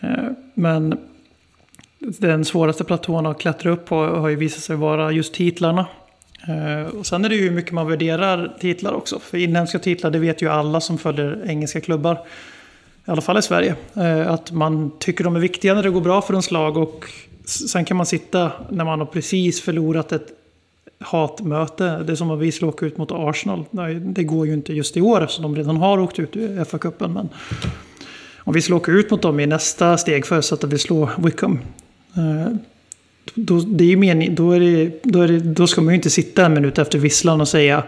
Eh, 0.00 0.32
men 0.54 0.98
den 1.98 2.44
svåraste 2.44 2.84
platån 2.84 3.26
att 3.26 3.40
klättra 3.40 3.70
upp 3.70 3.86
på 3.86 3.96
har 3.96 4.28
ju 4.28 4.36
visat 4.36 4.62
sig 4.62 4.76
vara 4.76 5.12
just 5.12 5.34
titlarna. 5.34 5.86
Eh, 6.48 6.98
och 6.98 7.06
sen 7.06 7.24
är 7.24 7.28
det 7.28 7.34
ju 7.34 7.42
hur 7.42 7.50
mycket 7.50 7.72
man 7.72 7.88
värderar 7.88 8.56
titlar 8.60 8.92
också. 8.92 9.18
För 9.18 9.38
inhemska 9.38 9.78
titlar, 9.78 10.10
det 10.10 10.18
vet 10.18 10.42
ju 10.42 10.48
alla 10.48 10.80
som 10.80 10.98
följer 10.98 11.44
engelska 11.46 11.80
klubbar. 11.80 12.14
I 13.06 13.10
alla 13.10 13.20
fall 13.20 13.38
i 13.38 13.42
Sverige. 13.42 13.74
Eh, 13.94 14.30
att 14.30 14.50
man 14.50 14.92
tycker 14.98 15.24
de 15.24 15.36
är 15.36 15.40
viktiga 15.40 15.74
när 15.74 15.82
det 15.82 15.90
går 15.90 16.00
bra 16.00 16.22
för 16.22 16.34
ens 16.34 16.50
lag. 16.50 16.76
Och 16.76 17.04
sen 17.44 17.84
kan 17.84 17.96
man 17.96 18.06
sitta 18.06 18.52
när 18.70 18.84
man 18.84 18.98
har 18.98 19.06
precis 19.06 19.60
förlorat 19.60 20.12
ett 20.12 20.28
hatmöte. 21.00 22.02
Det 22.06 22.12
är 22.12 22.16
som 22.16 22.30
att 22.30 22.38
vi 22.38 22.52
skulle 22.52 22.68
åka 22.68 22.86
ut 22.86 22.96
mot 22.96 23.12
Arsenal. 23.12 23.64
Nej, 23.70 23.94
Det 23.94 24.24
går 24.24 24.46
ju 24.46 24.54
inte 24.54 24.72
just 24.72 24.96
i 24.96 25.00
år 25.00 25.22
eftersom 25.22 25.42
de 25.42 25.56
redan 25.56 25.76
har 25.76 25.98
åkt 25.98 26.18
ut 26.18 26.36
ur 26.36 26.64
FA-cupen. 26.64 27.08
Men 27.08 27.28
om 28.38 28.54
vi 28.54 28.62
skulle 28.62 28.76
åka 28.76 28.92
ut 28.92 29.10
mot 29.10 29.22
dem 29.22 29.40
i 29.40 29.46
nästa 29.46 29.98
steg 29.98 30.26
förutsatt 30.26 30.64
att 30.64 30.72
vi 30.72 30.78
slår 30.78 31.10
Wickham. 31.18 31.58
Eh, 32.16 32.56
eh, 33.26 33.32
Då, 33.34 33.60
det 33.60 33.84
är 33.84 33.88
ju 33.88 33.96
mening, 33.96 34.34
då, 34.34 34.52
är 34.52 34.60
det, 34.60 34.90
då, 35.02 35.20
är 35.22 35.28
det, 35.28 35.38
då 35.40 35.66
ska 35.66 35.80
man 35.80 35.94
ju 35.94 35.96
inte 35.96 36.10
sitta 36.10 36.46
en 36.46 36.54
minut 36.54 36.78
efter 36.78 36.98
visslan 36.98 37.40
och 37.40 37.48
säga 37.48 37.84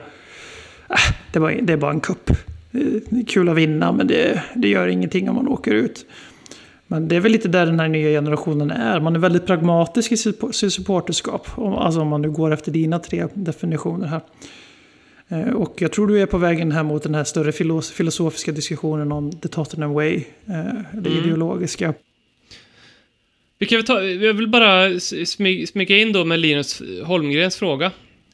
äh, 0.90 0.96
det, 1.32 1.38
var, 1.38 1.58
det 1.62 1.72
är 1.72 1.76
bara 1.76 1.90
en 1.90 2.00
kupp. 2.00 2.30
Det 2.70 3.20
är 3.20 3.24
kul 3.26 3.48
att 3.48 3.56
vinna 3.56 3.92
men 3.92 4.06
det, 4.06 4.42
det 4.54 4.68
gör 4.68 4.88
ingenting 4.88 5.28
om 5.28 5.34
man 5.36 5.48
åker 5.48 5.74
ut. 5.74 6.06
Men 6.86 7.08
det 7.08 7.16
är 7.16 7.20
väl 7.20 7.32
lite 7.32 7.48
där 7.48 7.66
den 7.66 7.80
här 7.80 7.88
nya 7.88 8.08
generationen 8.20 8.70
är. 8.70 9.00
Man 9.00 9.14
är 9.16 9.20
väldigt 9.20 9.46
pragmatisk 9.46 10.12
i 10.12 10.16
sitt 10.16 10.40
supporterskap. 10.54 11.46
Om- 11.54 11.74
Alltså 11.74 12.00
om 12.00 12.08
man 12.08 12.22
nu 12.22 12.30
går 12.30 12.52
efter 12.52 12.72
dina 12.72 12.98
tre 12.98 13.26
definitioner 13.34 14.06
här. 14.06 14.20
Eh, 15.28 15.48
Och 15.54 15.74
jag 15.82 15.92
tror 15.92 16.06
du 16.06 16.20
är 16.20 16.26
på 16.26 16.38
vägen 16.38 16.72
här 16.72 16.82
mot 16.82 17.02
den 17.02 17.14
här 17.14 17.24
större 17.24 17.50
filos- 17.50 17.92
filosofiska 17.92 18.52
diskussionen 18.52 19.12
om 19.12 19.32
the 19.32 19.48
Tottenham 19.48 19.92
way. 19.92 20.14
eh, 20.16 20.22
Det 20.92 21.10
Mm. 21.10 21.24
ideologiska. 21.24 21.94
Vi 23.64 23.68
kan 23.68 23.78
väl 23.78 23.86
ta, 23.86 24.02
jag 24.02 24.34
vill 24.34 24.48
bara 24.48 25.00
smyga 25.66 25.96
in 25.96 26.12
då 26.12 26.24
med 26.24 26.38
Linus 26.38 26.82
Holmgrens 27.04 27.56
fråga. 27.56 27.90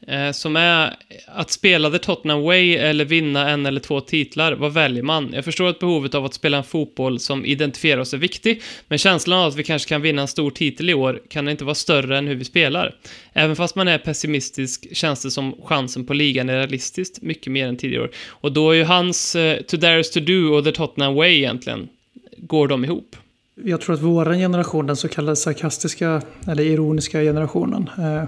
Eh, 0.07 0.33
som 0.33 0.57
är 0.57 0.97
att 1.27 1.51
spela 1.51 1.90
The 1.90 1.99
Tottenham 1.99 2.43
Way 2.43 2.77
eller 2.77 3.05
vinna 3.05 3.51
en 3.51 3.66
eller 3.66 3.81
två 3.81 4.01
titlar, 4.01 4.53
vad 4.53 4.73
väljer 4.73 5.03
man? 5.03 5.31
Jag 5.35 5.45
förstår 5.45 5.69
att 5.69 5.79
behovet 5.79 6.14
av 6.14 6.25
att 6.25 6.35
spela 6.35 6.57
en 6.57 6.64
fotboll 6.64 7.21
som 7.21 7.45
identifierar 7.45 8.01
oss 8.01 8.14
är 8.14 8.19
viktig, 8.19 8.62
men 8.88 8.99
känslan 8.99 9.38
av 9.38 9.49
att 9.49 9.57
vi 9.57 9.64
kanske 9.64 9.88
kan 9.88 10.03
vinna 10.03 10.23
en 10.23 10.29
stor 10.29 10.51
titel 10.51 10.90
i 10.90 10.95
år 10.95 11.23
kan 11.29 11.49
inte 11.49 11.64
vara 11.64 11.75
större 11.75 12.19
än 12.19 12.27
hur 12.27 12.35
vi 12.35 12.45
spelar. 12.45 12.95
Även 13.33 13.57
fast 13.57 13.75
man 13.75 13.88
är 13.88 13.99
pessimistisk 13.99 14.97
känns 14.97 15.23
det 15.23 15.31
som 15.31 15.55
chansen 15.64 16.07
på 16.07 16.14
ligan 16.14 16.49
är 16.49 16.57
realistiskt 16.57 17.23
mycket 17.23 17.53
mer 17.53 17.66
än 17.66 17.77
tidigare 17.77 18.05
år. 18.05 18.11
Och 18.29 18.53
då 18.53 18.71
är 18.71 18.75
ju 18.75 18.85
hans 18.85 19.37
eh, 19.37 19.61
To 19.62 19.77
Dare 19.77 20.01
Is 20.01 20.11
To 20.11 20.21
Do 20.21 20.55
och 20.55 20.64
The 20.64 20.73
Tottenham 20.73 21.14
Way 21.14 21.37
egentligen, 21.37 21.88
går 22.37 22.69
de 22.69 22.85
ihop? 22.85 23.16
Jag 23.64 23.81
tror 23.81 23.94
att 23.94 24.03
vår 24.03 24.35
generation, 24.35 24.87
den 24.87 24.96
så 24.96 25.09
kallade 25.09 25.37
sarkastiska 25.37 26.23
eller 26.46 26.62
ironiska 26.62 27.20
generationen, 27.20 27.90
eh, 27.99 28.25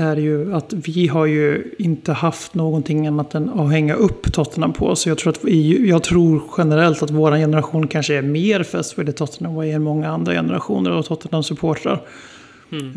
är 0.00 0.16
ju 0.16 0.54
att 0.54 0.72
vi 0.72 1.06
har 1.08 1.26
ju 1.26 1.74
inte 1.78 2.12
haft 2.12 2.54
någonting 2.54 3.06
annat 3.06 3.34
än 3.34 3.48
att 3.48 3.70
hänga 3.70 3.94
upp 3.94 4.32
Tottenham 4.32 4.72
på. 4.72 4.96
Så 4.96 5.08
jag 5.08 5.18
tror, 5.18 5.32
att 5.32 5.44
jag 5.86 6.02
tror 6.02 6.42
generellt 6.58 7.02
att 7.02 7.10
vår 7.10 7.32
generation 7.32 7.88
kanske 7.88 8.14
är 8.14 8.22
mer 8.22 8.62
fäst 8.62 8.98
vid 8.98 9.16
Tottenham 9.16 9.60
än 9.60 9.82
många 9.82 10.08
andra 10.08 10.32
generationer 10.32 10.90
av 10.90 11.02
Tottenham-supportrar. 11.02 12.00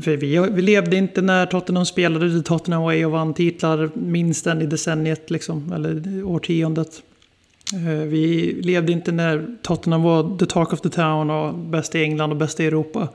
För 0.02 0.18
vi, 0.18 0.48
vi 0.52 0.62
levde 0.62 0.96
inte 0.96 1.22
när 1.22 1.46
Tottenham 1.46 1.86
spelade 1.86 2.38
The 2.38 2.44
Tottenham 2.44 2.84
Way 2.84 3.06
och 3.06 3.12
vann 3.12 3.34
titlar 3.34 3.90
minst 3.94 4.48
en 4.48 4.62
i 4.62 4.66
decenniet, 4.66 5.32
liksom, 5.32 5.72
eller 5.72 6.24
årtiondet. 6.24 7.02
Eh, 7.74 8.06
vi 8.06 8.54
levde 8.62 8.92
inte 8.92 9.12
när 9.12 9.46
Tottenham 9.62 10.04
var 10.04 10.38
the 10.38 10.46
talk 10.46 10.74
of 10.74 10.82
the 10.82 10.90
town 10.90 11.30
och 11.30 11.54
bäst 11.54 11.96
i 11.96 12.04
England 12.04 12.32
och 12.32 12.38
bäst 12.38 12.60
i 12.60 12.66
Europa. 12.66 13.08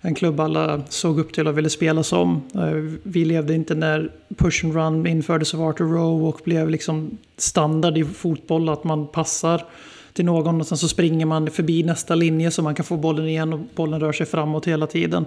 En 0.00 0.14
klubb 0.14 0.40
alla 0.40 0.82
såg 0.88 1.18
upp 1.18 1.32
till 1.32 1.48
och 1.48 1.58
ville 1.58 1.70
spela 1.70 2.02
som. 2.02 2.42
Eh, 2.54 2.98
vi 3.02 3.24
levde 3.24 3.54
inte 3.54 3.74
när 3.74 4.10
push 4.36 4.64
and 4.64 4.74
run 4.74 5.06
infördes 5.06 5.54
av 5.54 5.62
Arthur 5.62 5.84
Rowe 5.84 6.28
och 6.28 6.40
blev 6.44 6.70
liksom 6.70 7.18
standard 7.36 7.98
i 7.98 8.04
fotboll. 8.04 8.68
Att 8.68 8.84
man 8.84 9.06
passar 9.06 9.64
till 10.12 10.24
någon 10.24 10.60
och 10.60 10.66
sen 10.66 10.78
så 10.78 10.88
springer 10.88 11.26
man 11.26 11.50
förbi 11.50 11.82
nästa 11.82 12.14
linje 12.14 12.50
så 12.50 12.62
man 12.62 12.74
kan 12.74 12.84
få 12.84 12.96
bollen 12.96 13.28
igen 13.28 13.52
och 13.52 13.60
bollen 13.74 14.00
rör 14.00 14.12
sig 14.12 14.26
framåt 14.26 14.66
hela 14.66 14.86
tiden. 14.86 15.24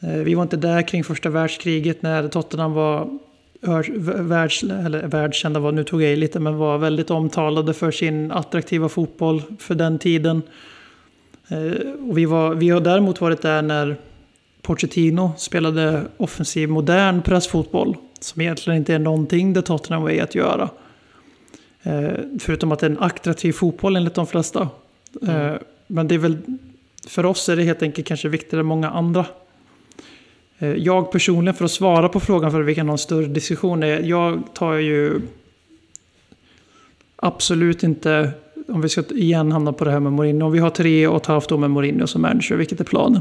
Eh, 0.00 0.10
vi 0.10 0.34
var 0.34 0.42
inte 0.42 0.56
där 0.56 0.88
kring 0.88 1.04
första 1.04 1.30
världskriget 1.30 2.02
när 2.02 2.28
Tottenham 2.28 2.72
var 2.72 3.18
världs, 3.60 4.62
eller 4.62 5.06
världskända, 5.06 5.60
var, 5.60 5.72
nu 5.72 5.84
tog 5.84 6.02
jag 6.02 6.12
i 6.12 6.16
lite, 6.16 6.40
men 6.40 6.56
var 6.56 6.78
väldigt 6.78 7.10
omtalade 7.10 7.74
för 7.74 7.90
sin 7.90 8.30
attraktiva 8.32 8.88
fotboll 8.88 9.42
för 9.58 9.74
den 9.74 9.98
tiden. 9.98 10.42
Eh, 11.48 11.72
Och 12.08 12.18
vi, 12.18 12.24
var, 12.24 12.54
vi 12.54 12.70
har 12.70 12.80
däremot 12.80 13.20
varit 13.20 13.42
där 13.42 13.62
när 13.62 13.96
Pochettino 14.62 15.32
spelade 15.36 16.02
offensiv 16.16 16.68
modern 16.68 17.22
pressfotboll. 17.22 17.96
Som 18.20 18.42
egentligen 18.42 18.76
inte 18.78 18.94
är 18.94 18.98
någonting 18.98 19.52
det 19.52 19.62
Tottenham 19.62 20.02
Way 20.02 20.20
att 20.20 20.34
göra. 20.34 20.68
Eh, 21.82 22.10
Förutom 22.40 22.72
att 22.72 22.78
det 22.78 22.86
är 22.86 22.90
en 22.90 22.98
attraktiv 22.98 23.52
fotboll 23.52 23.96
enligt 23.96 24.14
de 24.14 24.26
flesta. 24.26 24.68
Eh, 25.28 25.52
Men 25.86 26.08
det 26.08 26.14
är 26.14 26.18
väl, 26.18 26.36
för 27.08 27.26
oss 27.26 27.48
är 27.48 27.56
det 27.56 27.62
helt 27.62 27.82
enkelt 27.82 28.06
kanske 28.06 28.28
viktigare 28.28 28.60
än 28.60 28.66
många 28.66 28.90
andra. 28.90 29.26
Eh, 30.58 30.68
jag 30.68 31.12
personligen, 31.12 31.54
för 31.54 31.64
att 31.64 31.70
svara 31.70 32.08
på 32.08 32.20
frågan 32.20 32.50
för 32.50 32.60
att 32.60 32.66
vi 32.66 32.74
kan 32.74 32.88
ha 32.88 32.92
en 32.92 32.98
större 32.98 33.26
diskussion, 33.26 33.82
är, 33.82 34.00
jag 34.00 34.42
tar 34.54 34.74
ju 34.74 35.20
absolut 37.16 37.82
inte, 37.82 38.30
om 38.68 38.80
vi 38.80 38.88
ska 38.88 39.02
igen 39.10 39.52
hamna 39.52 39.72
på 39.72 39.84
det 39.84 39.90
här 39.90 40.00
med 40.00 40.12
Mourinho, 40.12 40.46
om 40.46 40.52
vi 40.52 40.58
har 40.58 40.70
tre 40.70 41.06
och 41.06 41.16
ett 41.16 41.26
halvt 41.26 41.52
år 41.52 41.58
med 41.58 41.70
Mourinho 41.70 42.06
som 42.06 42.22
manager, 42.22 42.56
vilket 42.56 42.80
är 42.80 42.84
planen? 42.84 43.20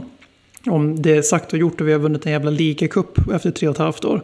Om 0.65 1.01
det 1.01 1.17
är 1.17 1.21
sagt 1.21 1.53
och 1.53 1.59
gjort 1.59 1.81
och 1.81 1.87
vi 1.87 1.91
har 1.91 1.99
vunnit 1.99 2.25
en 2.25 2.31
jävla 2.31 2.51
ligacup 2.51 3.31
efter 3.31 3.51
tre 3.51 3.67
och 3.67 3.75
ett 3.75 3.79
halvt 3.79 4.05
år. 4.05 4.23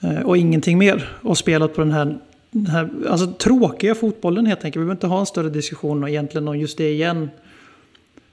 Eh, 0.00 0.20
och 0.20 0.36
ingenting 0.36 0.78
mer. 0.78 1.08
Och 1.22 1.38
spelat 1.38 1.74
på 1.74 1.80
den 1.80 1.92
här, 1.92 2.18
den 2.50 2.66
här 2.66 2.90
alltså, 3.08 3.32
tråkiga 3.32 3.94
fotbollen 3.94 4.46
helt 4.46 4.64
enkelt. 4.64 4.80
Vi 4.80 4.84
behöver 4.84 4.94
inte 4.94 5.06
ha 5.06 5.20
en 5.20 5.26
större 5.26 5.48
diskussion 5.48 6.02
och 6.02 6.08
egentligen 6.08 6.48
om 6.48 6.58
just 6.58 6.78
det 6.78 6.90
igen. 6.90 7.30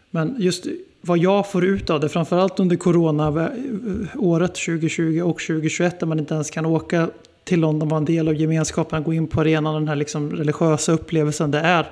Men 0.09 0.35
just 0.39 0.67
vad 1.05 1.17
jag 1.17 1.51
får 1.51 1.65
ut 1.65 1.89
av 1.89 1.99
det, 1.99 2.09
framförallt 2.09 2.59
under 2.59 2.75
coronaåret 2.75 4.55
2020 4.55 5.21
och 5.21 5.39
2021, 5.39 5.99
där 5.99 6.07
man 6.07 6.19
inte 6.19 6.33
ens 6.33 6.51
kan 6.51 6.65
åka 6.65 7.09
till 7.43 7.59
London 7.59 7.87
och 7.87 7.89
vara 7.89 7.97
en 7.97 8.05
del 8.05 8.27
av 8.27 8.35
gemenskapen, 8.35 9.03
gå 9.03 9.13
in 9.13 9.27
på 9.27 9.41
arenan, 9.41 9.73
den 9.73 9.87
här 9.87 9.95
liksom 9.95 10.31
religiösa 10.31 10.91
upplevelsen 10.91 11.51
det 11.51 11.59
är. 11.59 11.91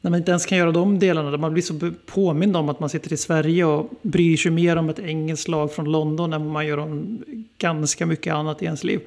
När 0.00 0.10
man 0.10 0.18
inte 0.18 0.30
ens 0.30 0.46
kan 0.46 0.58
göra 0.58 0.72
de 0.72 0.98
delarna, 0.98 1.30
där 1.30 1.38
man 1.38 1.52
blir 1.52 1.62
så 1.62 1.92
påmind 2.06 2.56
om 2.56 2.68
att 2.68 2.80
man 2.80 2.88
sitter 2.88 3.12
i 3.12 3.16
Sverige 3.16 3.64
och 3.64 3.90
bryr 4.02 4.36
sig 4.36 4.50
mer 4.50 4.76
om 4.76 4.88
ett 4.88 4.98
engelskt 4.98 5.48
lag 5.48 5.72
från 5.72 5.92
London 5.92 6.32
än 6.32 6.44
vad 6.44 6.52
man 6.52 6.66
gör 6.66 6.78
om 6.78 7.22
ganska 7.58 8.06
mycket 8.06 8.34
annat 8.34 8.62
i 8.62 8.64
ens 8.64 8.84
liv. 8.84 9.00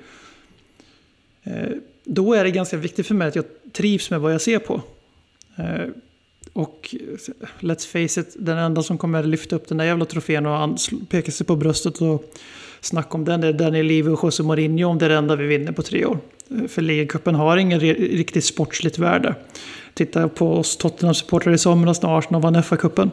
Eh, 1.43 1.69
då 2.03 2.33
är 2.33 2.43
det 2.43 2.51
ganska 2.51 2.77
viktigt 2.77 3.07
för 3.07 3.15
mig 3.15 3.27
att 3.27 3.35
jag 3.35 3.45
trivs 3.71 4.09
med 4.09 4.21
vad 4.21 4.33
jag 4.33 4.41
ser 4.41 4.59
på. 4.59 4.81
Eh, 5.55 5.85
och 6.53 6.95
let's 7.59 7.87
face 7.87 8.21
it, 8.21 8.35
den 8.39 8.57
enda 8.57 8.83
som 8.83 8.97
kommer 8.97 9.23
lyfta 9.23 9.55
upp 9.55 9.67
den 9.67 9.77
där 9.77 9.85
jävla 9.85 10.05
trofén 10.05 10.45
och 10.45 10.79
peka 11.09 11.31
sig 11.31 11.45
på 11.45 11.55
bröstet 11.55 12.01
och 12.01 12.33
snacka 12.81 13.09
om 13.09 13.25
den 13.25 13.43
är 13.43 13.53
Daniel 13.53 13.85
Levy 13.85 14.09
och 14.09 14.23
José 14.23 14.43
Mourinho 14.43 14.89
om 14.89 14.97
det 14.97 15.05
är 15.05 15.09
det 15.09 15.15
enda 15.15 15.35
vi 15.35 15.47
vinner 15.47 15.71
på 15.71 15.81
tre 15.81 16.05
år. 16.05 16.19
För 16.67 16.81
ligacupen 16.81 17.35
har 17.35 17.57
ingen 17.57 17.79
riktigt 17.79 18.45
sportsligt 18.45 18.99
värde. 18.99 19.35
Titta 19.93 20.27
på 20.27 20.53
oss 20.53 20.77
Tottenham-supportrar 20.77 21.53
i 21.53 21.57
somras 21.57 22.01
när 22.01 22.17
Arsenal 22.17 22.41
vann 22.41 22.55
FA-cupen. 22.55 23.11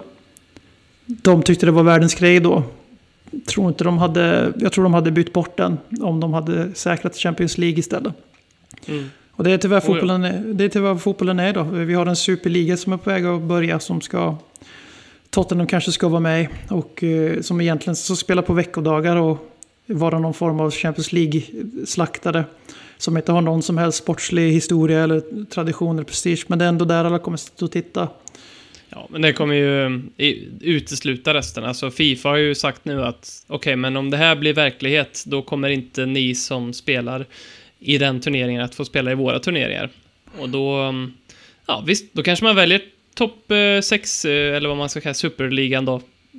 De 1.07 1.43
tyckte 1.43 1.67
det 1.67 1.73
var 1.73 1.83
världens 1.83 2.15
grej 2.15 2.41
då. 2.41 2.63
Tror 3.47 3.69
inte 3.69 3.85
de 3.85 3.99
hade, 3.99 4.53
jag 4.57 4.73
tror 4.73 4.85
de 4.85 4.95
hade 4.95 5.11
bytt 5.11 5.33
bort 5.33 5.57
den 5.57 5.79
om 6.01 6.21
de 6.21 6.33
hade 6.33 6.75
säkrat 6.75 7.17
Champions 7.17 7.59
League 7.59 7.79
istället. 7.79 8.15
Mm. 8.87 9.11
Och 9.39 9.45
det 9.45 9.51
är 9.51 9.59
tyvärr 9.59 9.81
fotbollen, 9.81 10.57
det 10.57 10.65
är 10.65 10.69
tyvärr 10.69 10.95
fotbollen 10.95 11.39
är 11.41 11.51
idag. 11.51 11.65
Vi 11.65 11.95
har 11.95 12.07
en 12.07 12.17
superliga 12.17 12.77
som 12.77 12.93
är 12.93 12.97
på 12.97 13.11
väg 13.11 13.27
att 13.27 13.43
börja 13.43 13.81
som 13.81 14.01
ska 14.01 14.37
Tottenham 15.31 15.67
kanske 15.67 15.93
ska 15.93 16.09
vara 16.09 16.21
med 16.21 16.49
och 16.71 17.05
eh, 17.05 17.41
som 17.41 17.61
egentligen 17.61 17.97
så 17.97 18.17
spelar 18.17 18.43
på 18.43 18.53
veckodagar 18.53 19.17
och 19.17 19.39
vara 19.87 20.19
någon 20.19 20.35
form 20.35 20.61
av 20.61 20.71
Champions 20.71 21.13
League-slaktare. 21.13 22.45
Som 22.97 23.17
inte 23.17 23.33
har 23.33 23.41
någon 23.41 23.63
som 23.63 23.79
helst 23.79 23.99
sportslig 23.99 24.53
historia 24.53 25.01
eller 25.05 25.45
tradition 25.45 25.97
eller 25.97 26.05
prestige. 26.05 26.45
Men 26.47 26.59
det 26.59 26.65
är 26.65 26.69
ändå 26.69 26.85
där 26.85 27.05
alla 27.05 27.19
kommer 27.19 27.37
sitta 27.37 27.65
och 27.65 27.73
titta. 27.73 28.09
Ja, 28.89 29.07
men 29.11 29.23
det 29.23 29.33
kommer 29.33 29.55
ju 29.55 30.03
i- 30.17 30.49
utesluta 30.61 31.35
resten. 31.35 31.65
Alltså 31.65 31.91
Fifa 31.91 32.29
har 32.29 32.37
ju 32.37 32.55
sagt 32.55 32.85
nu 32.85 33.03
att 33.05 33.45
okej, 33.47 33.77
men 33.77 33.97
om 33.97 34.11
det 34.11 34.17
här 34.17 34.37
blir 34.37 34.55
verklighet, 34.55 35.23
då 35.27 35.43
kommer 35.43 35.69
inte 35.69 36.07
ni 36.07 36.35
som 36.35 36.73
spelar 36.73 37.27
i 37.81 37.99
den 37.99 38.21
turneringen 38.21 38.63
att 38.63 38.75
få 38.75 38.85
spela 38.85 39.11
i 39.11 39.15
våra 39.15 39.39
turneringar. 39.39 39.91
Och 40.39 40.49
då, 40.49 40.75
mm, 40.75 41.13
ja 41.67 41.85
visst, 41.87 42.13
då 42.13 42.23
kanske 42.23 42.45
man 42.45 42.57
väljer 42.57 42.81
topp 43.15 43.51
6, 43.83 44.25
eller 44.25 44.69
vad 44.69 44.77
man 44.79 44.89
ska 44.89 45.01
kalla 45.01 45.15
superligan 45.15 45.85
då. 45.85 45.95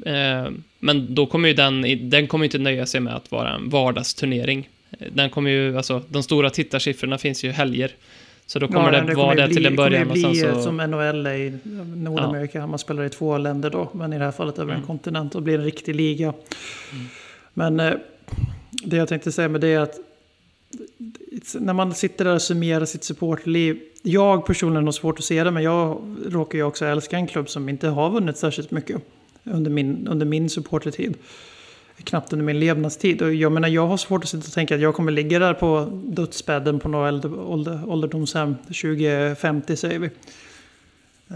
Eh, 0.06 0.50
Men 0.80 1.16
då 1.16 1.26
kommer 1.26 1.48
ju 1.48 1.54
den, 1.54 2.10
den 2.10 2.28
kommer 2.28 2.46
inte 2.46 2.58
nöja 2.58 2.86
sig 2.86 3.02
med 3.02 3.16
att 3.16 3.32
vara 3.32 3.54
en 3.56 3.70
vardagsturnering. 3.70 4.70
Eh, 5.00 5.08
Den 5.14 5.30
kommer 5.30 5.52
ju, 5.52 5.78
alltså 5.78 6.02
de 6.10 6.24
stora 6.24 6.50
tittarsiffrorna 6.50 7.18
finns 7.18 7.44
ju 7.44 7.52
helger. 7.52 7.92
Så 8.46 8.60
då 8.60 8.68
kommer 8.68 8.94
Ja, 8.94 9.02
det, 9.02 9.14
vara 9.16 9.36
ju 9.36 9.42
det 9.48 9.54
till 9.54 9.66
en 9.66 9.76
början 9.76 10.08
Det 10.08 10.14
kommer 10.22 10.30
bli 10.32 10.40
så... 10.42 10.62
som 10.62 10.78
NHL 10.78 11.28
i 11.28 11.58
Nordamerika. 11.96 12.68
Man 12.68 12.80
spelar 12.80 13.04
i 13.04 13.10
två 13.10 13.38
länder 13.38 13.70
då. 13.70 13.90
Men 13.94 14.14
i 14.14 14.18
det 14.18 14.24
här 14.26 14.32
fallet 14.32 14.60
över 14.60 14.72
en 14.72 14.76
Mm. 14.78 14.88
kontinent 14.88 15.36
och 15.36 15.42
blir 15.42 15.56
en 15.58 15.64
riktig 15.64 15.96
liga. 15.96 16.34
Men 17.54 17.80
eh, 17.80 17.94
det 18.84 18.98
jag 18.98 19.08
tänkte 19.08 19.32
säga 19.32 19.50
med 19.50 19.62
det 19.62 19.68
är 19.68 19.80
att 19.80 19.96
när 21.60 21.74
man 21.74 21.94
sitter 21.94 22.26
där 22.26 22.36
och 22.36 22.42
summerar 22.42 22.86
sitt 22.86 23.04
supportliv. 23.04 23.80
Jag 24.02 24.46
personligen 24.46 24.86
har 24.86 24.92
svårt 24.92 25.20
att 25.20 25.26
se 25.26 25.44
det, 25.44 25.52
men 25.52 25.64
jag 25.64 26.02
råkar 26.26 26.58
ju 26.58 26.64
också 26.64 26.86
älska 26.86 27.18
en 27.18 27.28
klubb 27.28 27.50
som 27.50 27.70
inte 27.70 27.88
har 27.88 28.10
vunnit 28.10 28.38
särskilt 28.38 28.72
mycket 28.72 29.02
under 29.44 29.72
min, 29.72 30.08
under 30.08 30.26
min 30.26 30.50
supportertid. 30.50 31.18
Knappt 32.04 32.34
under 32.34 32.46
min 32.46 32.60
levnadstid. 32.60 33.22
Och 33.22 33.34
jag 33.34 33.52
menar, 33.52 33.68
jag 33.68 33.88
har 33.88 33.98
svårt 33.98 34.24
att 34.24 34.30
sitta 34.30 34.48
och 34.48 34.54
tänka 34.54 34.76
att 34.76 34.82
jag 34.82 34.96
kommer 34.96 35.12
ligga 35.12 35.40
där 35.40 35.54
på 35.54 36.02
dödsbädden 36.06 36.80
på 36.80 36.90
något 36.90 37.08
äldre, 37.08 37.32
ålder, 37.32 37.82
ålderdomshem 37.90 38.56
2050 38.56 39.76
säger 39.78 40.00
vi. 40.00 40.10
Eh, 41.30 41.36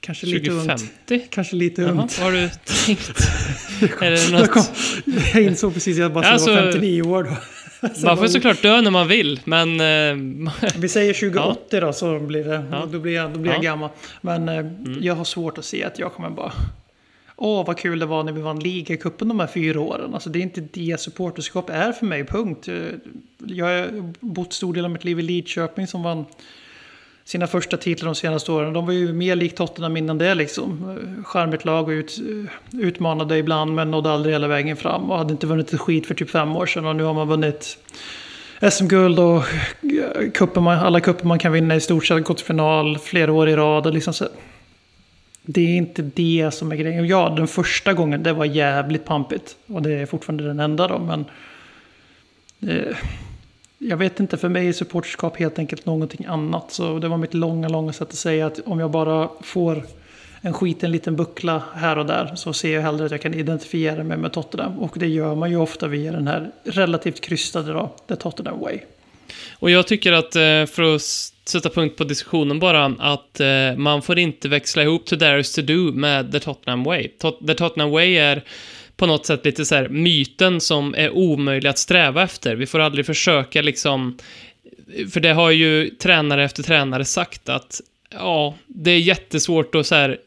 kanske 0.00 0.26
lite 0.26 0.50
ungt. 0.50 0.62
2050? 0.68 1.26
Kanske 1.30 1.56
lite 1.56 1.82
Jaha, 1.82 1.90
ungt. 1.90 2.18
vad 2.18 2.32
har 2.32 2.40
du 2.40 2.50
tänkt? 2.86 3.08
är 4.02 4.10
det 4.10 4.30
Jag, 4.30 4.50
kom, 4.50 4.62
något... 4.62 4.72
jag 5.34 5.42
insåg 5.42 5.74
precis 5.74 5.96
att 5.96 6.00
jag 6.02 6.12
bara 6.12 6.24
skulle 6.24 6.34
Alltså, 6.34 6.50
vara 6.50 6.72
59 6.72 7.02
år 7.02 7.22
då. 7.22 7.30
Så 7.94 8.06
Man 8.06 8.16
får 8.18 8.26
såklart 8.26 8.62
dö 8.62 8.80
när 8.80 8.90
man 8.90 9.08
vill, 9.08 9.40
men... 9.44 9.80
eh, 9.80 10.54
Vi 10.76 10.88
säger 10.88 11.14
2080 11.14 11.80
då, 11.80 11.92
så 11.92 12.18
blir 12.18 12.44
det. 12.44 12.64
Ja. 12.70 12.86
Då 12.92 12.98
blir 12.98 13.14
jag, 13.14 13.30
då 13.30 13.38
blir 13.38 13.52
jag 13.52 13.58
Ja. 13.64 13.70
gammal. 13.70 13.90
Men 14.20 14.48
eh, 14.48 14.64
jag 15.00 15.14
har 15.14 15.24
svårt 15.24 15.58
att 15.58 15.64
se 15.64 15.84
att 15.84 15.98
jag 15.98 16.12
kommer 16.12 16.30
bara... 16.30 16.52
Åh, 17.36 17.66
vad 17.66 17.78
kul 17.78 17.98
det 17.98 18.06
var 18.06 18.24
när 18.24 18.32
vi 18.32 18.40
vann 18.42 18.58
ligacupen 18.60 19.28
de 19.28 19.40
här 19.40 19.46
fyra 19.46 19.80
åren. 19.80 20.14
Alltså 20.14 20.30
det 20.30 20.38
är 20.38 20.42
inte 20.42 20.60
det 20.72 21.00
supporterskap 21.00 21.70
är 21.70 21.92
för 21.92 22.06
mig, 22.06 22.24
punkt. 22.26 22.68
Jag 23.46 23.66
har 23.66 24.12
bott 24.20 24.52
stor 24.52 24.74
del 24.74 24.84
av 24.84 24.90
mitt 24.90 25.04
liv 25.04 25.18
i 25.18 25.22
Lidköping 25.22 25.86
som 25.86 26.02
vann 26.02 26.24
sina 27.24 27.46
första 27.46 27.76
titlar 27.76 28.06
de 28.06 28.14
senaste 28.14 28.52
åren. 28.52 28.72
De 28.72 28.86
var 28.86 28.92
ju 28.92 29.12
mer 29.12 29.36
likt 29.36 29.56
Tottenham 29.56 29.96
innan 29.96 30.18
det 30.18 30.34
liksom. 30.34 30.98
Charmigt 31.24 31.64
lag 31.64 31.84
och 31.84 31.90
ut, 31.90 32.18
utmanade 32.72 33.38
ibland 33.38 33.74
men 33.74 33.90
nådde 33.90 34.10
aldrig 34.10 34.34
hela 34.34 34.48
vägen 34.48 34.76
fram. 34.76 35.10
Och 35.10 35.18
hade 35.18 35.32
inte 35.32 35.46
vunnit 35.46 35.72
ett 35.72 35.80
skit 35.80 36.06
för 36.06 36.14
typ 36.14 36.30
fem 36.30 36.56
år 36.56 36.66
sedan 36.66 36.86
och 36.86 36.96
nu 36.96 37.02
har 37.02 37.14
man 37.14 37.28
vunnit 37.28 37.78
SM-guld 38.70 39.18
och 39.18 39.44
kuppen 40.34 40.62
man, 40.62 40.78
alla 40.78 41.00
cuper 41.00 41.26
man 41.26 41.38
kan 41.38 41.52
vinna 41.52 41.76
i 41.76 41.80
stort 41.80 42.06
sett. 42.06 42.24
Gått 42.24 42.36
till 42.36 42.46
final 42.46 42.98
flera 42.98 43.32
år 43.32 43.48
i 43.48 43.56
rad. 43.56 43.86
Och 43.86 43.92
liksom 43.92 44.14
så, 44.14 44.28
det 45.42 45.60
är 45.60 45.76
inte 45.76 46.02
det 46.02 46.50
som 46.54 46.72
är 46.72 46.76
grejen. 46.76 47.06
Ja, 47.06 47.34
den 47.36 47.46
första 47.46 47.92
gången 47.92 48.22
det 48.22 48.32
var 48.32 48.44
jävligt 48.44 49.04
pampigt. 49.04 49.56
Och 49.66 49.82
det 49.82 49.92
är 49.92 50.06
fortfarande 50.06 50.44
den 50.44 50.60
enda 50.60 50.88
då. 50.88 50.98
Men 50.98 51.24
eh, 52.70 52.96
jag 53.88 53.96
vet 53.96 54.20
inte, 54.20 54.36
för 54.36 54.48
mig 54.48 54.68
är 54.68 54.72
supporterskap 54.72 55.36
helt 55.36 55.58
enkelt 55.58 55.86
någonting 55.86 56.26
annat. 56.26 56.72
Så 56.72 56.98
det 56.98 57.08
var 57.08 57.16
mitt 57.16 57.34
långa, 57.34 57.68
långa 57.68 57.92
sätt 57.92 58.08
att 58.08 58.14
säga 58.14 58.46
att 58.46 58.60
om 58.66 58.80
jag 58.80 58.90
bara 58.90 59.28
får 59.42 59.82
en 60.40 60.52
skiten 60.52 60.92
liten 60.92 61.16
buckla 61.16 61.62
här 61.74 61.98
och 61.98 62.06
där 62.06 62.34
så 62.34 62.52
ser 62.52 62.74
jag 62.74 62.82
hellre 62.82 63.04
att 63.04 63.10
jag 63.10 63.22
kan 63.22 63.34
identifiera 63.34 64.04
mig 64.04 64.16
med 64.16 64.32
Tottenham. 64.32 64.78
Och 64.78 64.98
det 64.98 65.06
gör 65.06 65.34
man 65.34 65.50
ju 65.50 65.56
ofta 65.56 65.88
via 65.88 66.12
den 66.12 66.26
här 66.26 66.50
relativt 66.64 67.20
krystade 67.20 67.72
då, 67.72 67.94
The 68.08 68.16
Tottenham 68.16 68.60
Way. 68.60 68.78
Och 69.52 69.70
jag 69.70 69.86
tycker 69.86 70.12
att, 70.12 70.36
eh, 70.36 70.66
för 70.66 70.94
att 70.94 71.02
sätta 71.44 71.70
punkt 71.70 71.96
på 71.96 72.04
diskussionen 72.04 72.58
bara, 72.58 72.84
att 72.98 73.40
eh, 73.40 73.76
man 73.76 74.02
får 74.02 74.18
inte 74.18 74.48
växla 74.48 74.82
ihop 74.82 75.06
To 75.06 75.16
There 75.16 75.40
Is 75.40 75.54
To 75.54 75.62
Do 75.62 75.92
med 75.92 76.32
The 76.32 76.40
Tottenham 76.40 76.84
Way. 76.84 77.08
The 77.46 77.54
Tottenham 77.54 77.90
Way 77.90 78.16
är 78.16 78.44
på 78.96 79.06
något 79.06 79.26
sätt 79.26 79.44
lite 79.44 79.64
så 79.64 79.74
här 79.74 79.88
myten 79.88 80.60
som 80.60 80.94
är 80.94 81.10
omöjlig 81.10 81.68
att 81.68 81.78
sträva 81.78 82.22
efter. 82.22 82.56
Vi 82.56 82.66
får 82.66 82.78
aldrig 82.78 83.06
försöka 83.06 83.62
liksom, 83.62 84.18
för 85.12 85.20
det 85.20 85.32
har 85.32 85.50
ju 85.50 85.90
tränare 85.90 86.44
efter 86.44 86.62
tränare 86.62 87.04
sagt 87.04 87.48
att 87.48 87.80
ja, 88.10 88.54
det 88.66 88.90
är 88.90 88.98
jättesvårt 88.98 89.74
att 89.74 89.86
så 89.86 89.94
här 89.94 90.18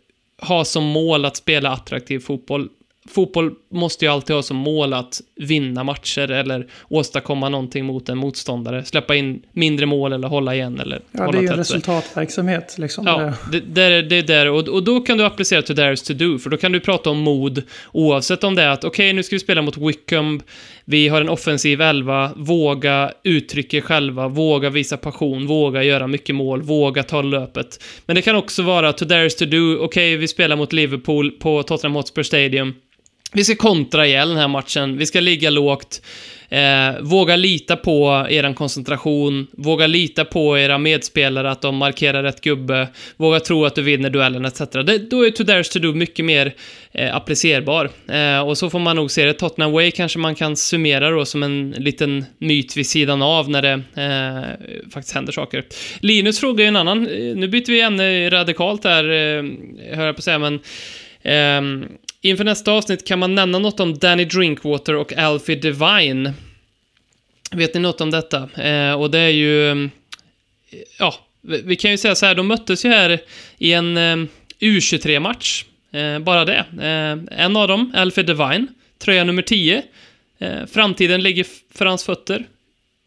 ha 0.41 0.65
som 0.65 0.84
mål 0.84 1.25
att 1.25 1.38
spela 1.38 1.69
attraktiv 1.69 2.19
fotboll. 2.19 2.69
Fotboll 3.08 3.52
måste 3.72 4.06
ju 4.06 4.12
alltid 4.12 4.36
ha 4.36 4.43
som 4.43 4.58
mål 4.58 4.93
att 4.93 5.22
vinna 5.36 5.84
matcher 5.84 6.32
eller 6.32 6.67
åstadkomma 6.89 7.50
någonting 7.50 7.86
mot 7.86 8.10
en 8.10 8.17
motståndare. 8.17 8.86
Släppa 8.86 9.15
in 9.15 9.41
mindre 9.52 9.86
mål 9.86 10.13
eller 10.13 10.28
hålla 10.28 10.56
igen 10.56 10.80
eller 10.80 11.02
Ja, 11.12 11.26
hålla 11.26 11.32
det 11.32 11.38
är 11.38 11.41
ju 11.41 11.48
en 11.48 11.58
resultatverksamhet. 11.58 12.76
Liksom. 12.78 13.06
Ja, 13.06 13.34
det, 13.52 13.60
det, 13.60 13.82
är, 13.82 14.04
det 14.04 14.15
är 14.15 14.24
där. 14.24 14.50
Och, 14.50 14.67
och 14.67 14.84
då 14.84 15.00
kan 15.00 15.17
du 15.17 15.26
applicera 15.26 15.62
to 15.62 15.74
there 15.74 15.93
is 15.93 16.04
to 16.04 16.13
do, 16.13 16.39
för 16.39 16.50
då 16.50 16.58
kan 16.58 16.72
du 16.72 16.80
prata 16.80 17.10
om 17.10 17.17
mod, 17.17 17.63
oavsett 17.91 18.43
om 18.43 18.56
det 18.56 18.63
är 18.63 18.70
att 18.70 18.84
okej, 18.84 19.13
nu 19.13 19.24
ska 19.24 19.36
vi 19.36 19.39
spela 19.39 19.62
mot 19.62 19.78
Wickham, 19.78 20.41
vi 20.86 21.08
har 21.08 21.22
en 21.22 21.30
offensiv 21.30 21.82
elva, 21.82 22.32
våga 22.36 23.12
uttrycka 23.24 23.78
er 23.78 23.82
själva, 23.82 24.28
våga 24.28 24.70
visa 24.70 24.98
passion, 24.98 25.48
våga 25.48 25.84
göra 25.84 26.08
mycket 26.08 26.36
mål, 26.36 26.62
våga 26.62 27.04
ta 27.04 27.22
löpet. 27.22 27.84
Men 28.06 28.15
det 28.15 28.22
kan 28.22 28.36
också 28.36 28.63
vara 28.63 28.93
to 28.93 29.06
there 29.06 29.26
is 29.26 29.36
to 29.36 29.46
do, 29.46 29.78
okej, 29.80 30.17
vi 30.17 30.28
spelar 30.28 30.56
mot 30.56 30.74
Liverpool 30.74 31.32
på 31.32 31.63
Tottenham 31.63 31.96
Hotspur 31.96 32.24
Stadium. 32.24 32.74
Vi 33.34 33.44
ska 33.44 33.56
kontra 33.56 34.08
ihjäl 34.08 34.30
den 34.30 34.38
här 34.38 34.48
matchen, 34.48 34.98
vi 34.98 35.06
ska 35.06 35.20
ligga 35.20 35.50
lågt. 35.50 36.02
Eh, 36.50 37.02
våga 37.02 37.36
lita 37.36 37.76
på 37.76 38.28
er 38.30 38.54
koncentration, 38.54 39.48
våga 39.52 39.88
lita 39.88 40.26
på 40.26 40.58
era 40.58 40.78
medspelare 40.78 41.52
att 41.52 41.62
de 41.62 41.78
markerar 41.78 42.24
rätt 42.24 42.42
gubbe, 42.42 42.88
våga 43.18 43.40
tro 43.40 43.66
att 43.66 43.76
du 43.76 43.82
vinner 43.82 44.10
duellen 44.10 44.46
etc. 44.46 44.60
Det, 44.60 44.98
då 44.98 45.26
är 45.26 45.32
To 45.32 45.44
Dares 45.44 45.70
To 45.70 45.80
Do 45.80 45.94
mycket 45.94 46.26
mer 46.26 46.54
eh, 46.92 47.16
applicerbar. 47.16 47.90
Eh, 48.08 48.40
och 48.40 48.58
så 48.58 48.70
får 48.70 48.80
man 48.80 48.96
nog 48.96 49.12
se 49.12 49.26
det. 49.26 49.34
Tottenham 49.34 49.72
Way 49.72 49.92
kanske 49.92 50.20
man 50.20 50.36
kan 50.36 50.56
summera 50.56 51.10
då 51.10 51.26
som 51.26 51.44
en 51.44 51.72
liten 51.78 52.26
myt 52.38 52.78
vid 52.78 52.88
sidan 52.88 53.22
av 53.22 53.50
när 53.50 53.62
det 53.62 53.74
eh, 54.02 54.92
faktiskt 54.94 55.16
händer 55.16 55.34
saker. 55.34 55.63
Linus 56.00 56.40
frågar 56.40 56.63
ju 56.63 56.68
en 56.68 56.76
annan, 56.76 57.08
eh, 57.08 57.36
nu 57.36 57.48
byter 57.48 57.72
vi 57.72 57.82
ämne 57.82 58.30
radikalt 58.30 58.84
här, 58.84 59.04
eh, 59.04 59.44
hör 59.96 60.06
jag 60.06 60.16
på 60.16 60.20
att 60.20 60.24
säga, 60.24 60.40
men 60.40 60.60
ehm, 61.24 61.86
Inför 62.21 62.43
nästa 62.43 62.71
avsnitt 62.71 63.08
kan 63.08 63.19
man 63.19 63.36
nämna 63.36 63.60
något 63.60 63.80
om 63.80 63.97
Danny 63.97 64.25
Drinkwater 64.25 64.95
och 64.95 65.13
Alfie 65.13 65.56
Devine. 65.56 66.34
Vet 67.51 67.73
ni 67.73 67.80
något 67.80 68.01
om 68.01 68.12
detta? 68.12 68.49
Eh, 68.62 68.93
och 68.93 69.12
det 69.12 69.19
är 69.19 69.30
ju... 69.30 69.71
Mm, 69.71 69.91
ja, 70.99 71.15
vi 71.41 71.75
kan 71.75 71.91
ju 71.91 71.97
säga 71.97 72.15
så 72.15 72.25
här, 72.25 72.36
de 72.36 72.47
möttes 72.47 72.86
ju 72.86 72.89
här 72.89 73.19
i 73.58 73.73
en 73.73 73.97
mm, 73.97 74.27
eh, 74.60 74.65
U23-match. 74.65 75.65
Eh, 75.91 76.19
bara 76.19 76.45
det. 76.45 76.65
Eh, 76.82 77.39
en 77.43 77.56
av 77.56 77.67
dem, 77.67 77.93
Alfie 77.95 78.23
Devine, 78.23 78.67
tröja 78.97 79.23
nummer 79.23 79.41
10. 79.41 79.84
Eh, 80.39 80.65
framtiden 80.65 81.23
ligger 81.23 81.45
för 81.73 81.86
hans 81.86 82.03
fötter. 82.03 82.45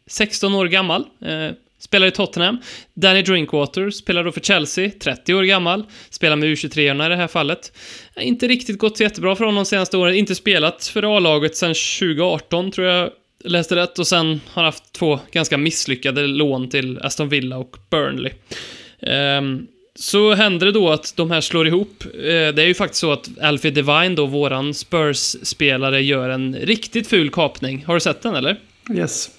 16 0.07 0.53
år 0.53 0.65
gammal. 0.65 1.05
Eh, 1.21 1.51
Spelar 1.81 2.07
i 2.07 2.11
Tottenham. 2.11 2.57
Danny 2.93 3.21
Drinkwater 3.21 3.89
spelar 3.89 4.23
då 4.23 4.31
för 4.31 4.41
Chelsea, 4.41 4.91
30 4.99 5.33
år 5.33 5.43
gammal. 5.43 5.83
Spelar 6.09 6.35
med 6.35 6.49
U23-orna 6.49 7.05
i 7.05 7.09
det 7.09 7.15
här 7.15 7.27
fallet. 7.27 7.71
Inte 8.19 8.47
riktigt 8.47 8.77
gått 8.77 8.97
så 8.97 9.03
jättebra 9.03 9.35
för 9.35 9.45
honom 9.45 9.55
de 9.55 9.65
senaste 9.65 9.97
åren. 9.97 10.15
Inte 10.15 10.35
spelat 10.35 10.85
för 10.85 11.17
A-laget 11.17 11.55
sedan 11.55 11.73
2018, 11.99 12.71
tror 12.71 12.87
jag 12.87 13.09
läste 13.43 13.75
rätt. 13.75 13.99
Och 13.99 14.07
sen 14.07 14.41
har 14.47 14.63
haft 14.63 14.93
två 14.93 15.19
ganska 15.31 15.57
misslyckade 15.57 16.27
lån 16.27 16.69
till 16.69 16.99
Aston 16.99 17.29
Villa 17.29 17.57
och 17.57 17.77
Burnley. 17.89 18.31
Um, 19.39 19.67
så 19.95 20.33
händer 20.33 20.65
det 20.65 20.71
då 20.71 20.89
att 20.89 21.13
de 21.15 21.31
här 21.31 21.41
slår 21.41 21.67
ihop. 21.67 22.03
Eh, 22.03 22.19
det 22.23 22.61
är 22.61 22.65
ju 22.65 22.73
faktiskt 22.73 23.01
så 23.01 23.11
att 23.11 23.29
Alfie 23.41 23.71
Divine, 23.71 24.15
då, 24.15 24.25
våran 24.25 24.73
Spurs-spelare, 24.73 26.01
gör 26.01 26.29
en 26.29 26.55
riktigt 26.55 27.07
ful 27.07 27.29
kapning. 27.29 27.83
Har 27.87 27.93
du 27.93 27.99
sett 27.99 28.21
den, 28.21 28.35
eller? 28.35 28.59
Yes, 28.95 29.29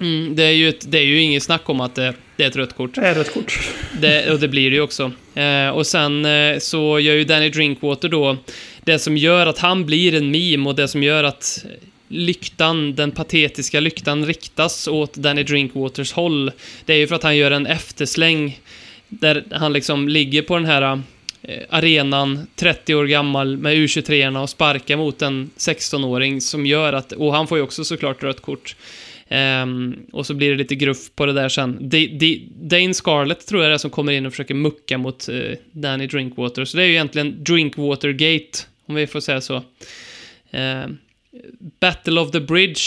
Mm, 0.00 0.36
det, 0.36 0.42
är 0.42 0.50
ju 0.50 0.68
ett, 0.68 0.90
det 0.90 0.98
är 0.98 1.04
ju 1.04 1.20
inget 1.20 1.42
snack 1.42 1.68
om 1.68 1.80
att 1.80 1.94
det, 1.94 2.14
det 2.36 2.44
är 2.44 2.48
ett 2.48 2.56
rött 2.56 2.76
kort. 2.76 2.94
det 2.94 3.00
är 3.00 3.20
ett 3.20 3.34
kort. 3.34 3.60
Det, 4.00 4.32
och 4.32 4.40
det 4.40 4.48
blir 4.48 4.70
det 4.70 4.76
ju 4.76 4.82
också. 4.82 5.12
Eh, 5.34 5.68
och 5.68 5.86
sen 5.86 6.24
eh, 6.24 6.58
så 6.58 7.00
gör 7.00 7.14
ju 7.14 7.24
Danny 7.24 7.48
Drinkwater 7.48 8.08
då 8.08 8.36
det 8.84 8.98
som 8.98 9.16
gör 9.16 9.46
att 9.46 9.58
han 9.58 9.86
blir 9.86 10.14
en 10.14 10.30
meme 10.30 10.68
och 10.68 10.76
det 10.76 10.88
som 10.88 11.02
gör 11.02 11.24
att 11.24 11.64
lyktan, 12.08 12.94
den 12.94 13.10
patetiska 13.10 13.80
lyktan 13.80 14.26
riktas 14.26 14.88
åt 14.88 15.14
Danny 15.14 15.42
Drinkwaters 15.42 16.12
håll. 16.12 16.52
Det 16.84 16.92
är 16.92 16.96
ju 16.96 17.06
för 17.06 17.14
att 17.14 17.22
han 17.22 17.36
gör 17.36 17.50
en 17.50 17.66
eftersläng 17.66 18.60
där 19.08 19.44
han 19.50 19.72
liksom 19.72 20.08
ligger 20.08 20.42
på 20.42 20.56
den 20.56 20.64
här 20.64 21.02
eh, 21.42 21.58
arenan, 21.68 22.46
30 22.56 22.94
år 22.94 23.04
gammal, 23.04 23.56
med 23.56 23.74
U23-arna 23.76 24.42
och 24.42 24.50
sparka 24.50 24.96
mot 24.96 25.22
en 25.22 25.50
16-åring 25.56 26.40
som 26.40 26.66
gör 26.66 26.92
att, 26.92 27.12
och 27.12 27.34
han 27.34 27.46
får 27.46 27.58
ju 27.58 27.64
också 27.64 27.84
såklart 27.84 28.22
rött 28.22 28.40
kort. 28.40 28.76
Ehm, 29.32 29.96
och 30.12 30.26
så 30.26 30.34
blir 30.34 30.50
det 30.50 30.56
lite 30.56 30.74
gruff 30.74 31.10
på 31.16 31.26
det 31.26 31.32
där 31.32 31.48
sen. 31.48 31.88
D- 31.88 32.16
D- 32.20 32.48
Dane 32.50 32.94
Scarlett 32.94 33.46
tror 33.46 33.62
jag 33.62 33.70
det 33.70 33.74
är 33.74 33.78
som 33.78 33.90
kommer 33.90 34.12
in 34.12 34.26
och 34.26 34.32
försöker 34.32 34.54
mucka 34.54 34.98
mot 34.98 35.28
eh, 35.28 35.36
Danny 35.72 36.06
Drinkwater. 36.06 36.64
Så 36.64 36.76
det 36.76 36.82
är 36.82 36.86
ju 36.86 36.92
egentligen 36.92 37.44
Drinkwater-gate, 37.44 38.66
om 38.86 38.94
vi 38.94 39.06
får 39.06 39.20
säga 39.20 39.40
så. 39.40 39.62
Ehm, 40.50 40.98
Battle 41.80 42.20
of 42.20 42.30
the 42.30 42.40
Bridge 42.40 42.80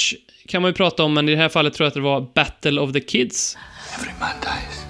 kan 0.47 0.61
man 0.61 0.69
ju 0.71 0.75
prata 0.75 1.03
om, 1.03 1.13
men 1.13 1.29
i 1.29 1.31
det 1.31 1.37
här 1.37 1.49
fallet 1.49 1.73
tror 1.73 1.85
jag 1.85 1.87
att 1.87 1.93
det 1.93 2.01
var 2.01 2.27
Battle 2.33 2.81
of 2.81 2.93
the 2.93 2.99
Kids. 3.01 3.57
Every 3.99 4.11
man 4.19 4.29
dies. 4.41 4.85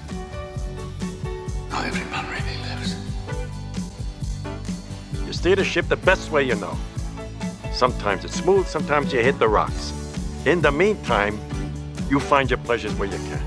Not 1.71 1.85
every 1.87 2.05
man 2.11 2.25
really 2.31 2.57
lives. 2.69 2.95
You 5.25 5.33
steer 5.33 5.55
the 5.55 5.63
ship 5.65 5.89
the 5.89 5.95
best 6.05 6.31
way 6.31 6.43
you 6.43 6.55
know. 6.55 6.75
Sometimes 7.73 8.25
it's 8.25 8.41
smooth, 8.43 8.67
sometimes 8.67 9.13
you 9.13 9.23
hit 9.23 9.39
the 9.39 9.45
rocks. 9.47 9.93
In 10.45 10.61
the 10.61 10.71
meantime, 10.71 11.39
you 12.11 12.19
find 12.19 12.51
your 12.51 12.59
pleasures 12.65 12.93
where 12.99 13.09
you 13.09 13.17
can. 13.29 13.39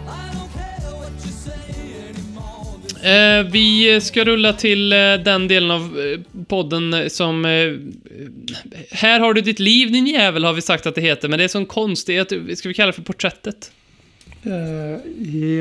Eh, 3.06 3.42
vi 3.50 4.00
ska 4.00 4.24
rulla 4.24 4.52
till 4.52 4.92
eh, 4.92 4.98
den 5.24 5.48
delen 5.48 5.70
av 5.70 5.80
eh, 5.80 6.44
podden 6.46 6.94
eh, 6.94 7.08
som... 7.08 7.44
Eh, 7.44 7.72
här 8.90 9.20
har 9.20 9.34
du 9.34 9.40
ditt 9.40 9.58
liv, 9.58 9.92
din 9.92 10.06
jävel, 10.06 10.44
har 10.44 10.52
vi 10.52 10.62
sagt 10.62 10.86
att 10.86 10.94
det 10.94 11.00
heter, 11.00 11.28
men 11.28 11.38
det 11.38 11.44
är 11.44 11.48
sån 11.48 11.66
konstighet. 11.66 12.32
Ska 12.58 12.68
vi 12.68 12.74
kalla 12.74 12.86
det 12.86 12.92
för 12.92 13.02
porträttet? 13.02 13.72
Eh, 14.46 15.00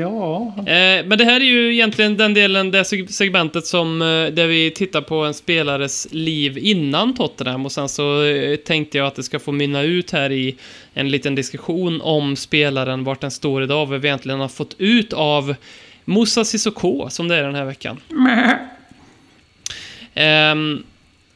ja, 0.00 0.54
Eh, 0.58 1.06
men 1.06 1.18
det 1.18 1.24
här 1.24 1.40
är 1.40 1.44
ju 1.44 1.72
egentligen 1.74 2.16
den 2.16 2.34
delen, 2.34 2.70
det 2.70 2.82
seg- 2.82 3.06
segmentet 3.06 3.66
som, 3.66 4.02
eh, 4.02 4.06
där 4.32 4.46
vi 4.46 4.70
tittar 4.70 5.00
på 5.00 5.14
en 5.16 5.34
spelares 5.34 6.08
liv 6.10 6.58
innan 6.58 7.14
Tottenham 7.14 7.66
och 7.66 7.72
sen 7.72 7.88
så 7.88 8.22
eh, 8.24 8.56
tänkte 8.56 8.98
jag 8.98 9.06
att 9.06 9.14
det 9.14 9.22
ska 9.22 9.38
få 9.38 9.52
mynna 9.52 9.82
ut 9.82 10.10
här 10.10 10.32
i 10.32 10.56
en 10.94 11.08
liten 11.10 11.34
diskussion 11.34 12.00
om 12.00 12.36
spelaren, 12.36 13.04
vart 13.04 13.20
den 13.20 13.30
står 13.30 13.62
idag, 13.62 13.86
vad 13.86 14.00
vi 14.00 14.08
egentligen 14.08 14.40
har 14.40 14.48
fått 14.48 14.74
ut 14.78 15.12
av 15.12 15.54
Moussa 16.04 16.44
Sissoko, 16.44 17.10
som 17.10 17.28
det 17.28 17.36
är 17.36 17.42
den 17.42 17.54
här 17.54 17.64
veckan. 17.64 18.00
Ehm, 20.14 20.82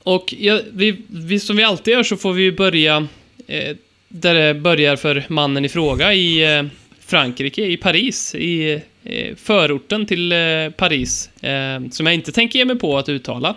och 0.02 0.34
ja, 0.38 0.60
vi, 0.72 0.96
vi, 1.08 1.40
som 1.40 1.56
vi 1.56 1.62
alltid 1.62 1.94
gör 1.94 2.02
så 2.02 2.16
får 2.16 2.32
vi 2.32 2.42
ju 2.42 2.52
börja 2.52 3.06
eh, 3.46 3.76
där 4.08 4.34
det 4.34 4.54
börjar 4.54 4.96
för 4.96 5.24
mannen 5.28 5.64
i 5.64 5.68
fråga 5.68 6.14
i 6.14 6.54
eh, 6.56 6.62
Frankrike, 7.10 7.66
i 7.66 7.76
Paris, 7.76 8.34
i 8.34 8.82
eh, 9.04 9.36
förorten 9.36 10.06
till 10.06 10.32
eh, 10.32 10.38
Paris, 10.76 11.30
eh, 11.42 11.80
som 11.90 12.06
jag 12.06 12.14
inte 12.14 12.32
tänker 12.32 12.58
ge 12.58 12.64
mig 12.64 12.78
på 12.78 12.98
att 12.98 13.08
uttala. 13.08 13.56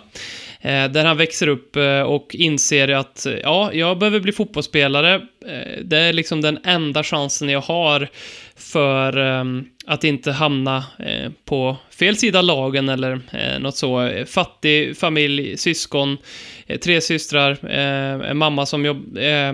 Eh, 0.60 0.90
där 0.90 1.04
han 1.04 1.16
växer 1.16 1.48
upp 1.48 1.76
eh, 1.76 2.00
och 2.00 2.34
inser 2.34 2.88
att 2.88 3.26
eh, 3.26 3.32
ja, 3.42 3.70
jag 3.72 3.98
behöver 3.98 4.20
bli 4.20 4.32
fotbollsspelare. 4.32 5.14
Eh, 5.46 5.82
det 5.84 5.98
är 5.98 6.12
liksom 6.12 6.40
den 6.40 6.58
enda 6.64 7.04
chansen 7.04 7.48
jag 7.48 7.60
har 7.60 8.08
för 8.56 9.18
eh, 9.18 9.44
att 9.86 10.04
inte 10.04 10.32
hamna 10.32 10.84
eh, 10.98 11.30
på 11.44 11.76
fel 11.90 12.16
sida 12.16 12.38
av 12.38 12.44
lagen 12.44 12.88
eller 12.88 13.20
eh, 13.32 13.58
något 13.60 13.76
så. 13.76 14.10
Fattig 14.26 14.96
familj, 14.96 15.56
syskon, 15.56 16.18
eh, 16.66 16.78
tre 16.78 17.00
systrar, 17.00 17.58
eh, 17.62 18.30
en 18.30 18.36
mamma 18.36 18.66
som 18.66 18.84
jobb, 18.84 19.18
eh, 19.18 19.52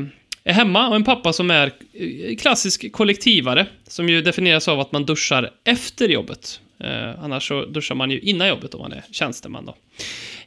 är 0.50 0.54
hemma 0.54 0.88
och 0.88 0.96
en 0.96 1.04
pappa 1.04 1.32
som 1.32 1.50
är 1.50 1.72
eh, 1.92 2.36
klassisk 2.36 2.92
kollektivare, 2.92 3.66
som 3.88 4.08
ju 4.08 4.22
definieras 4.22 4.68
av 4.68 4.80
att 4.80 4.92
man 4.92 5.06
duschar 5.06 5.50
efter 5.64 6.08
jobbet. 6.08 6.60
Eh, 6.84 7.24
annars 7.24 7.48
så 7.48 7.64
duschar 7.64 7.94
man 7.94 8.10
ju 8.10 8.20
innan 8.20 8.48
jobbet 8.48 8.74
om 8.74 8.80
man 8.80 8.92
är 8.92 9.04
tjänsteman 9.10 9.66
då. 9.66 9.74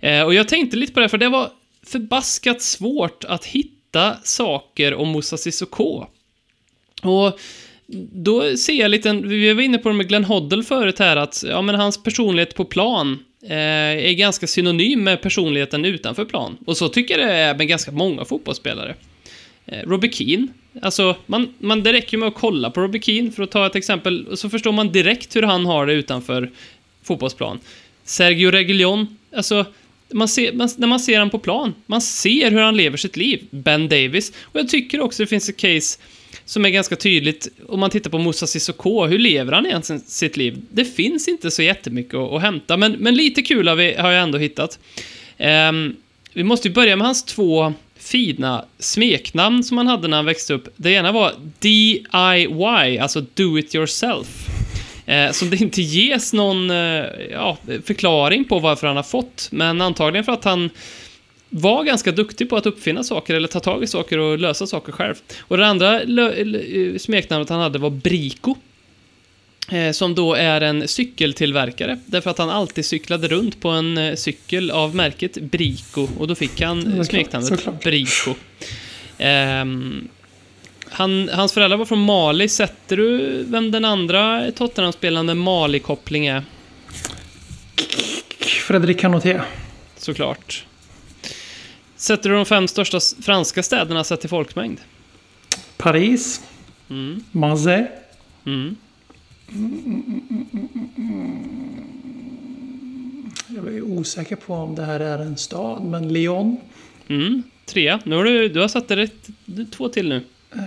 Eh, 0.07 0.23
och 0.23 0.33
jag 0.33 0.47
tänkte 0.47 0.77
lite 0.77 0.93
på 0.93 0.99
det, 0.99 1.09
för 1.09 1.17
det 1.17 1.29
var 1.29 1.49
förbaskat 1.87 2.61
svårt 2.61 3.23
att 3.23 3.45
hitta 3.45 4.17
saker 4.23 4.93
om 4.93 5.07
Moussa 5.07 5.37
Sissoko. 5.37 6.05
Och 7.01 7.39
då 8.11 8.57
ser 8.57 8.73
jag 8.73 8.91
lite, 8.91 9.13
vi 9.13 9.53
var 9.53 9.61
inne 9.61 9.77
på 9.77 9.89
det 9.89 9.95
med 9.95 10.07
Glenn 10.07 10.23
Hoddle 10.23 10.63
förut 10.63 10.99
här, 10.99 11.17
att 11.17 11.43
ja, 11.47 11.61
men 11.61 11.75
hans 11.75 12.03
personlighet 12.03 12.55
på 12.55 12.65
plan 12.65 13.19
eh, 13.43 14.07
är 14.07 14.13
ganska 14.13 14.47
synonym 14.47 15.03
med 15.03 15.21
personligheten 15.21 15.85
utanför 15.85 16.25
plan. 16.25 16.57
Och 16.65 16.77
så 16.77 16.89
tycker 16.89 17.19
jag 17.19 17.27
det 17.27 17.33
är 17.33 17.55
med 17.55 17.67
ganska 17.67 17.91
många 17.91 18.25
fotbollsspelare. 18.25 18.95
Eh, 19.65 19.89
Robbie 19.89 20.11
Keane, 20.11 20.47
alltså 20.81 21.15
man, 21.25 21.53
man, 21.59 21.83
det 21.83 21.93
räcker 21.93 22.17
med 22.17 22.27
att 22.27 22.35
kolla 22.35 22.69
på 22.69 22.81
Robbie 22.81 23.01
Keane 23.01 23.31
för 23.31 23.43
att 23.43 23.51
ta 23.51 23.65
ett 23.65 23.75
exempel, 23.75 24.27
och 24.27 24.39
så 24.39 24.49
förstår 24.49 24.71
man 24.71 24.91
direkt 24.91 25.35
hur 25.35 25.41
han 25.41 25.65
har 25.65 25.85
det 25.85 25.93
utanför 25.93 26.51
fotbollsplan. 27.03 27.59
Sergio 28.03 28.51
Reguilón, 28.51 29.07
alltså 29.35 29.65
man 30.13 30.27
ser, 30.27 30.53
man, 30.53 30.69
när 30.77 30.87
man 30.87 30.99
ser 30.99 31.19
han 31.19 31.29
på 31.29 31.39
plan, 31.39 31.73
man 31.85 32.01
ser 32.01 32.51
hur 32.51 32.59
han 32.59 32.77
lever 32.77 32.97
sitt 32.97 33.17
liv. 33.17 33.43
Ben 33.49 33.89
Davis. 33.89 34.33
Och 34.41 34.59
jag 34.59 34.69
tycker 34.69 35.01
också 35.01 35.23
det 35.23 35.27
finns 35.27 35.49
ett 35.49 35.57
case 35.57 35.99
som 36.45 36.65
är 36.65 36.69
ganska 36.69 36.95
tydligt 36.95 37.47
om 37.67 37.79
man 37.79 37.89
tittar 37.89 38.09
på 38.09 38.17
Moussa 38.17 38.47
Sissoko. 38.47 39.05
Hur 39.05 39.19
lever 39.19 39.51
han 39.51 39.65
egentligen 39.65 40.01
sitt 40.01 40.37
liv? 40.37 40.61
Det 40.69 40.85
finns 40.85 41.27
inte 41.27 41.51
så 41.51 41.61
jättemycket 41.61 42.13
att, 42.13 42.31
att 42.31 42.41
hämta, 42.41 42.77
men, 42.77 42.91
men 42.91 43.15
lite 43.15 43.41
kul 43.41 43.67
har, 43.67 43.75
vi, 43.75 43.93
har 43.93 44.11
jag 44.11 44.23
ändå 44.23 44.37
hittat. 44.37 44.79
Um, 45.37 45.95
vi 46.33 46.43
måste 46.43 46.67
ju 46.67 46.73
börja 46.73 46.95
med 46.95 47.07
hans 47.07 47.23
två 47.23 47.73
fina 48.03 48.65
smeknamn 48.79 49.63
som 49.63 49.77
han 49.77 49.87
hade 49.87 50.07
när 50.07 50.17
han 50.17 50.25
växte 50.25 50.53
upp. 50.53 50.67
Det 50.75 50.91
ena 50.91 51.11
var 51.11 51.33
DIY, 51.59 52.97
alltså 52.97 53.21
Do 53.33 53.59
It 53.59 53.75
Yourself. 53.75 54.47
Eh, 55.05 55.31
som 55.31 55.49
det 55.49 55.61
inte 55.61 55.81
ges 55.81 56.33
någon 56.33 56.71
eh, 56.71 57.05
ja, 57.31 57.57
förklaring 57.85 58.45
på 58.45 58.59
varför 58.59 58.87
han 58.87 58.95
har 58.95 59.03
fått, 59.03 59.47
men 59.51 59.81
antagligen 59.81 60.23
för 60.23 60.31
att 60.31 60.43
han 60.43 60.69
var 61.49 61.83
ganska 61.83 62.11
duktig 62.11 62.49
på 62.49 62.55
att 62.55 62.65
uppfinna 62.65 63.03
saker 63.03 63.35
eller 63.35 63.47
ta 63.47 63.59
tag 63.59 63.83
i 63.83 63.87
saker 63.87 64.17
och 64.17 64.39
lösa 64.39 64.67
saker 64.67 64.91
själv. 64.91 65.15
Och 65.39 65.57
det 65.57 65.67
andra 65.67 66.01
eh, 66.01 66.97
smeknamnet 66.97 67.49
han 67.49 67.59
hade 67.59 67.79
var 67.79 67.89
Brico. 67.89 68.55
Eh, 69.71 69.91
som 69.91 70.15
då 70.15 70.33
är 70.33 70.61
en 70.61 70.87
cykeltillverkare, 70.87 71.99
därför 72.05 72.29
att 72.29 72.37
han 72.37 72.49
alltid 72.49 72.85
cyklade 72.85 73.27
runt 73.27 73.61
på 73.61 73.69
en 73.69 73.97
eh, 73.97 74.15
cykel 74.15 74.71
av 74.71 74.95
märket 74.95 75.33
Brico, 75.33 76.07
och 76.19 76.27
då 76.27 76.35
fick 76.35 76.61
han 76.61 76.93
eh, 76.93 77.03
smeknamnet. 77.03 77.81
Brico. 77.83 78.35
Ehm, 79.17 80.07
han, 80.89 81.29
hans 81.33 81.53
föräldrar 81.53 81.77
var 81.77 81.85
från 81.85 81.99
Mali. 81.99 82.49
Sätter 82.49 82.97
du 82.97 83.43
vem 83.43 83.71
den 83.71 83.85
andra 83.85 84.51
Tottenham-spelaren 84.51 85.25
med 85.25 85.37
Mali-koppling 85.37 86.27
är? 86.27 86.43
Fredrik 88.39 88.99
Canoté. 88.99 89.41
Såklart. 89.97 90.65
Sätter 91.95 92.29
du 92.29 92.35
de 92.35 92.45
fem 92.45 92.67
största 92.67 92.99
franska 93.21 93.63
städerna 93.63 94.03
sett 94.03 94.19
till 94.19 94.29
folkmängd? 94.29 94.79
Paris. 95.77 96.41
Mm. 96.89 97.23
Marseille. 97.31 97.87
Mm. 98.45 98.75
Jag 103.47 103.67
är 103.67 103.81
osäker 103.81 104.35
på 104.35 104.53
om 104.53 104.75
det 104.75 104.85
här 104.85 104.99
är 104.99 105.19
en 105.19 105.37
stad, 105.37 105.83
men 105.83 106.13
Lyon. 106.13 106.57
Mm. 107.07 107.43
Tre. 107.65 107.99
Nu 108.03 108.15
har 108.15 108.23
du, 108.23 108.49
du 108.49 108.59
har 108.59 108.67
satt 108.67 108.91
rätt, 108.91 109.27
två 109.71 109.89
till 109.89 110.09
nu. 110.09 110.21
Eh, 110.55 110.59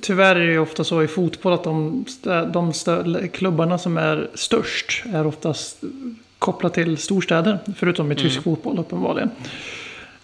Tyvärr 0.00 0.36
är 0.36 0.46
det 0.46 0.58
ofta 0.58 0.84
så 0.84 1.02
i 1.02 1.08
fotboll 1.08 1.52
att 1.52 1.64
de, 1.64 2.04
de 2.52 2.72
klubbarna 3.32 3.78
som 3.78 3.96
är 3.96 4.28
störst 4.34 5.02
är 5.12 5.26
oftast 5.26 5.84
kopplat 6.38 6.74
till 6.74 6.96
storstäder. 6.96 7.58
Förutom 7.76 8.12
i 8.12 8.14
tysk 8.14 8.42
fotboll 8.42 8.78
uppenbarligen. 8.78 9.30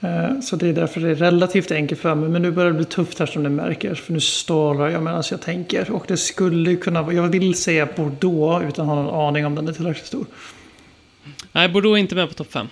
Eh, 0.05 0.41
Så 0.41 0.57
det 0.57 0.69
är 0.69 0.73
därför 0.73 1.01
det 1.01 1.11
är 1.11 1.15
relativt 1.15 1.71
enkelt 1.71 2.01
för 2.01 2.15
mig. 2.15 2.29
Men 2.29 2.43
nu 2.43 2.51
börjar 2.51 2.71
det 2.71 2.77
bli 2.77 2.85
tufft 2.85 3.19
här 3.19 3.27
som 3.27 3.43
ni 3.43 3.49
märker. 3.49 3.95
För 3.95 4.13
nu 4.13 4.21
står 4.21 4.91
jag 4.91 5.03
medan 5.03 5.23
jag 5.31 5.41
tänker. 5.43 5.91
Och 5.91 6.05
det 6.09 6.17
skulle 6.17 6.77
kunna 6.77 7.03
vara... 7.03 7.15
Jag 7.15 7.23
vill 7.29 7.55
säga 7.55 7.89
Bordeaux 7.97 8.65
utan 8.69 8.89
att 8.91 8.95
ha 8.97 9.03
någon 9.03 9.29
aning 9.29 9.47
om 9.47 9.55
den 9.55 9.69
är 9.69 9.73
tillräckligt 9.73 10.07
stor. 10.07 10.27
Nej, 11.53 11.69
Bordeaux 11.69 11.97
är 11.97 12.01
inte 12.01 12.15
med 12.15 12.29
på 12.29 12.35
topp 12.35 12.53
fem. 12.53 12.69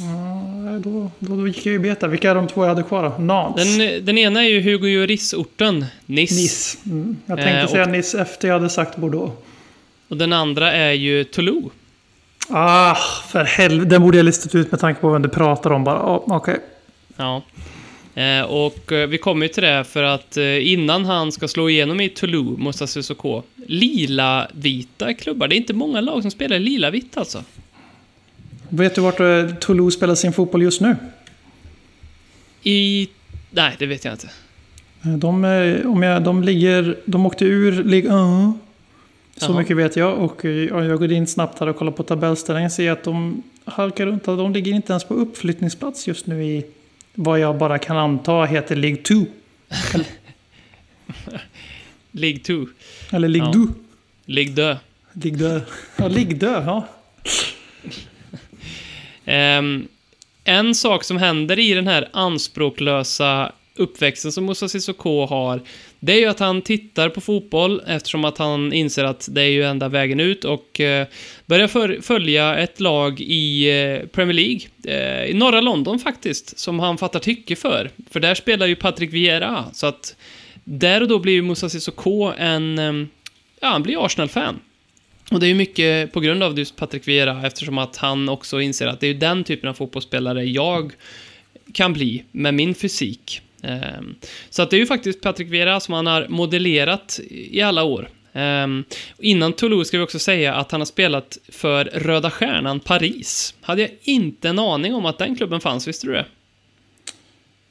Ja, 0.00 0.78
då, 0.78 1.10
då, 1.18 1.36
då 1.36 1.48
gick 1.48 1.66
jag 1.66 1.72
ju 1.72 1.78
beta. 1.78 2.08
Vilka 2.08 2.30
är 2.30 2.34
de 2.34 2.48
två 2.48 2.62
jag 2.64 2.68
hade 2.68 2.82
kvar 2.82 3.02
då? 3.18 3.22
Nantes. 3.22 3.78
Den, 3.78 4.04
den 4.04 4.18
ena 4.18 4.44
är 4.44 4.48
ju 4.48 4.60
Hugo 4.62 4.86
Lloris-orten, 4.88 5.84
Nice. 6.06 6.34
Nice. 6.34 6.78
Mm. 6.86 7.16
Jag 7.26 7.36
tänkte 7.38 7.58
Eh, 7.58 7.64
och- 7.64 7.70
säga 7.70 7.86
Nice 7.86 8.20
efter 8.20 8.48
jag 8.48 8.54
hade 8.54 8.68
sagt 8.68 8.96
Bordeaux. 8.96 9.32
Och 10.08 10.16
den 10.16 10.32
andra 10.32 10.72
är 10.72 10.92
ju 10.92 11.24
Toulouse. 11.24 11.68
Ah, 12.50 12.94
för 13.28 13.44
helvete. 13.44 13.90
Den 13.90 14.02
borde 14.02 14.16
jag 14.16 14.24
listat 14.24 14.54
ut 14.54 14.70
med 14.70 14.80
tanke 14.80 15.00
på 15.00 15.10
vem 15.10 15.22
du 15.22 15.28
pratar 15.28 15.70
om 15.72 15.84
bara. 15.84 16.16
Oh, 16.16 16.36
Okej. 16.36 16.58
Ja. 17.16 17.42
Eh, 18.14 18.42
och 18.42 18.92
eh, 18.92 19.08
vi 19.08 19.18
kommer 19.18 19.46
ju 19.46 19.52
till 19.52 19.62
det 19.62 19.84
för 19.84 20.02
att 20.02 20.36
eh, 20.36 20.72
innan 20.72 21.04
han 21.04 21.32
ska 21.32 21.48
slå 21.48 21.68
igenom 21.70 22.00
i 22.00 22.08
Toulouse, 22.08 22.60
Moussa 22.62 22.86
Sissoko, 22.86 23.42
lila-vita 23.66 25.14
klubbar. 25.14 25.48
Det 25.48 25.54
är 25.54 25.56
inte 25.56 25.74
många 25.74 26.00
lag 26.00 26.22
som 26.22 26.30
spelar 26.30 26.58
lila-vitt 26.58 27.16
alltså. 27.16 27.44
Vet 28.68 28.94
du 28.94 29.00
vart 29.00 29.20
eh, 29.20 29.46
Toulouse 29.60 29.96
spelar 29.96 30.14
sin 30.14 30.32
fotboll 30.32 30.62
just 30.62 30.80
nu? 30.80 30.96
I... 32.62 33.08
Nej, 33.50 33.76
det 33.78 33.86
vet 33.86 34.04
jag 34.04 34.14
inte. 34.14 34.28
Eh, 35.02 35.10
De, 35.12 35.44
eh, 35.44 35.86
om 35.86 36.02
jag, 36.02 36.22
de 36.22 36.42
ligger... 36.42 36.96
De 37.04 37.26
åkte 37.26 37.44
ur 37.44 37.84
Ligue 37.84 38.10
1. 38.10 38.69
Så 39.46 39.52
mycket 39.54 39.76
vet 39.76 39.96
jag. 39.96 40.18
Och 40.18 40.44
eh, 40.44 40.50
ja, 40.50 40.84
jag 40.84 40.98
går 40.98 41.12
in 41.12 41.26
snabbt 41.26 41.60
här 41.60 41.66
och 41.66 41.76
kollar 41.76 41.92
på 41.92 42.02
tabellställningen. 42.02 42.70
Ser 42.70 42.90
att 42.90 43.04
de 43.04 43.42
halkar 43.64 44.06
runt. 44.06 44.24
De 44.24 44.52
ligger 44.52 44.72
inte 44.72 44.92
ens 44.92 45.04
på 45.04 45.14
uppflyttningsplats 45.14 46.08
just 46.08 46.26
nu 46.26 46.44
i 46.44 46.66
vad 47.14 47.40
jag 47.40 47.58
bara 47.58 47.78
kan 47.78 47.96
anta 47.96 48.44
heter 48.44 48.76
League 48.76 49.02
2. 49.02 49.14
League 52.12 52.38
2. 52.38 52.66
Eller 53.10 53.28
League 53.28 53.48
Ja. 53.48 53.52
2. 53.52 53.74
League 54.26 54.52
dö. 54.52 54.76
League 55.12 55.60
2. 55.60 55.66
Ja, 55.96 56.08
League 56.08 56.38
2. 56.38 56.46
Ja. 56.46 56.86
Ehm, 59.24 59.88
en 60.44 60.74
sak 60.74 61.04
som 61.04 61.16
händer 61.16 61.58
i 61.58 61.74
den 61.74 61.86
här 61.86 62.08
anspråklösa 62.12 63.52
uppväxten 63.76 64.32
som 64.32 64.44
Moussa 64.44 64.68
Sissoko 64.68 65.26
har, 65.26 65.60
det 66.00 66.12
är 66.12 66.18
ju 66.18 66.26
att 66.26 66.38
han 66.38 66.62
tittar 66.62 67.08
på 67.08 67.20
fotboll 67.20 67.82
eftersom 67.86 68.24
att 68.24 68.38
han 68.38 68.72
inser 68.72 69.04
att 69.04 69.28
det 69.30 69.42
är 69.42 69.48
ju 69.48 69.64
enda 69.64 69.88
vägen 69.88 70.20
ut 70.20 70.44
och 70.44 70.80
eh, 70.80 71.06
börjar 71.46 71.68
för, 71.68 71.98
följa 72.02 72.56
ett 72.56 72.80
lag 72.80 73.20
i 73.20 73.70
eh, 73.70 74.06
Premier 74.06 74.34
League, 74.34 74.60
eh, 74.84 75.30
i 75.30 75.34
norra 75.34 75.60
London 75.60 75.98
faktiskt, 75.98 76.58
som 76.58 76.78
han 76.78 76.98
fattar 76.98 77.20
tycke 77.20 77.56
för. 77.56 77.90
För 78.10 78.20
där 78.20 78.34
spelar 78.34 78.66
ju 78.66 78.76
Patrick 78.76 79.12
Vieira, 79.12 79.64
så 79.72 79.86
att 79.86 80.16
där 80.64 81.00
och 81.00 81.08
då 81.08 81.18
blir 81.18 81.32
ju 81.32 81.42
Moussa 81.42 81.68
Sissoko 81.68 82.32
en, 82.38 82.78
eh, 82.78 83.06
ja, 83.60 83.68
han 83.68 83.82
blir 83.82 84.04
Arsenal-fan. 84.04 84.60
Och 85.30 85.40
det 85.40 85.46
är 85.46 85.48
ju 85.48 85.54
mycket 85.54 86.12
på 86.12 86.20
grund 86.20 86.42
av 86.42 86.58
just 86.58 86.76
Patrick 86.76 87.08
Vieira 87.08 87.46
eftersom 87.46 87.78
att 87.78 87.96
han 87.96 88.28
också 88.28 88.60
inser 88.60 88.86
att 88.86 89.00
det 89.00 89.06
är 89.06 89.12
ju 89.12 89.18
den 89.18 89.44
typen 89.44 89.68
av 89.68 89.74
fotbollsspelare 89.74 90.44
jag 90.44 90.92
kan 91.72 91.92
bli 91.92 92.24
med 92.32 92.54
min 92.54 92.74
fysik. 92.74 93.42
Ehm, 93.62 94.14
Så 94.50 94.62
att 94.62 94.70
det 94.70 94.76
är 94.76 94.80
ju 94.80 94.86
faktiskt 94.86 95.20
Patrick 95.20 95.48
Vieira 95.48 95.80
som 95.80 95.94
han 95.94 96.06
har 96.06 96.26
modellerat 96.28 97.20
i 97.30 97.60
alla 97.62 97.82
år. 97.84 98.08
Ehm, 98.32 98.84
Innan 99.18 99.52
Toulouse 99.52 99.88
ska 99.88 99.98
vi 99.98 100.04
också 100.04 100.18
säga 100.18 100.54
att 100.54 100.72
han 100.72 100.80
har 100.80 100.86
spelat 100.86 101.38
för 101.48 101.84
Röda 101.84 102.30
Stjärnan 102.30 102.80
Paris. 102.80 103.54
Hade 103.60 103.80
jag 103.80 103.90
inte 104.02 104.48
en 104.48 104.58
aning 104.58 104.94
om 104.94 105.06
att 105.06 105.18
den 105.18 105.36
klubben 105.36 105.60
fanns, 105.60 105.88
visste 105.88 106.06
du 106.06 106.12
det? 106.12 106.24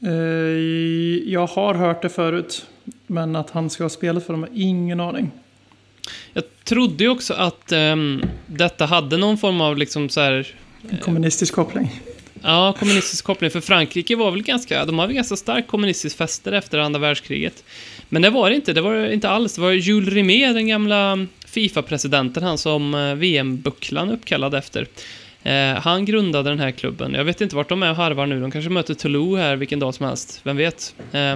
Eh, 0.06 1.32
Jag 1.34 1.48
har 1.48 1.74
hört 1.74 2.02
det 2.02 2.10
förut. 2.10 2.66
Men 3.08 3.36
att 3.36 3.50
han 3.50 3.70
ska 3.70 3.84
ha 3.84 3.90
spelat 3.90 4.26
för 4.26 4.34
dem 4.34 4.42
har 4.44 4.50
ingen 4.54 5.00
aning. 5.00 5.32
Jag 6.34 6.44
trodde 6.64 7.04
ju 7.04 7.10
också 7.10 7.34
att 7.34 7.72
ehm, 7.72 8.22
detta 8.48 8.86
hade 8.86 9.18
någon 9.18 9.38
form 9.38 9.62
av 9.62 9.78
liksom 9.78 10.10
så 10.10 10.22
här 10.22 10.48
En 10.90 10.98
kommunistisk 10.98 11.54
koppling. 11.54 12.02
Ja, 12.44 12.76
kommunistisk 12.80 13.26
koppling. 13.26 13.50
För 13.50 13.62
Frankrike 13.62 14.16
var 14.16 14.32
väl 14.32 14.44
ganska, 14.44 14.86
de 14.86 15.00
har 15.00 15.08
väl 15.08 15.16
ganska 15.16 15.36
starkt 15.36 15.68
kommunistiskt 15.68 16.18
fäste 16.18 16.58
efter 16.58 16.80
andra 16.80 17.00
världskriget. 17.00 17.64
Men 18.10 18.22
det 18.22 18.30
var 18.30 18.50
det 18.50 18.56
inte, 18.56 18.74
det 18.74 18.82
var 18.82 18.94
det 18.94 19.14
inte 19.14 19.30
alls. 19.30 19.56
Det 19.56 19.62
var 19.62 19.72
Jules 19.72 20.14
Rimet, 20.14 20.56
den 20.56 20.68
gamla 20.68 21.28
Fifa-presidenten, 21.46 22.44
han 22.44 22.58
som 22.58 22.94
eh, 22.94 23.16
VM-bucklan 23.16 24.10
uppkallad 24.12 24.56
efter. 24.56 24.88
Eh, 25.44 25.74
han 25.74 26.06
grundade 26.06 26.50
den 26.50 26.60
här 26.60 26.72
klubben. 26.72 27.14
Jag 27.14 27.24
vet 27.24 27.42
inte 27.42 27.56
vart 27.56 27.70
de 27.70 27.84
är 27.84 27.90
och 27.90 27.96
harvar 27.96 28.26
nu. 28.26 28.42
De 28.42 28.52
kanske 28.52 28.70
möter 28.70 28.94
Toulouse 28.94 29.42
här 29.42 29.56
vilken 29.56 29.80
dag 29.80 29.96
som 29.96 30.06
helst. 30.06 30.42
Vem 30.44 30.58
vet? 30.58 30.96
Eh, 31.12 31.36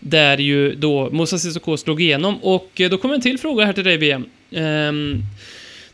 där 0.00 0.38
ju 0.38 0.74
då 0.74 1.10
Moussa 1.10 1.38
Sissoko 1.38 1.76
slog 1.76 2.02
igenom. 2.02 2.36
Och 2.42 2.80
eh, 2.80 2.90
då 2.90 2.98
kommer 2.98 3.14
en 3.14 3.20
till 3.20 3.38
fråga 3.38 3.64
här 3.64 3.72
till 3.72 3.84
dig, 3.84 3.96
VM. 3.96 4.24
Ehm, 4.50 5.22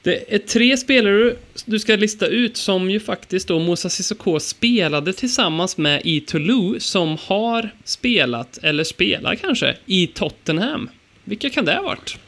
det 0.09 0.35
är 0.35 0.39
tre 0.39 0.77
spelare 0.77 1.35
du 1.65 1.79
ska 1.79 1.97
lista 1.97 2.27
ut 2.27 2.57
som 2.57 2.91
ju 2.91 3.01
faktiskt 3.01 3.49
då 3.49 3.59
Moussa 3.59 3.89
Sissoko 3.89 4.41
spelade 4.41 5.13
tillsammans 5.13 5.77
med 5.77 6.03
i 6.05 6.21
Toulouse 6.21 6.81
som 6.81 7.17
har 7.27 7.71
spelat, 7.85 8.59
eller 8.63 8.85
spelar 8.85 9.35
kanske, 9.35 9.77
i 9.87 10.07
Tottenham. 10.07 10.91
Vilka 11.25 11.51
kan 11.51 11.65
det 11.65 11.75
ha 11.75 11.83
varit? 11.83 12.19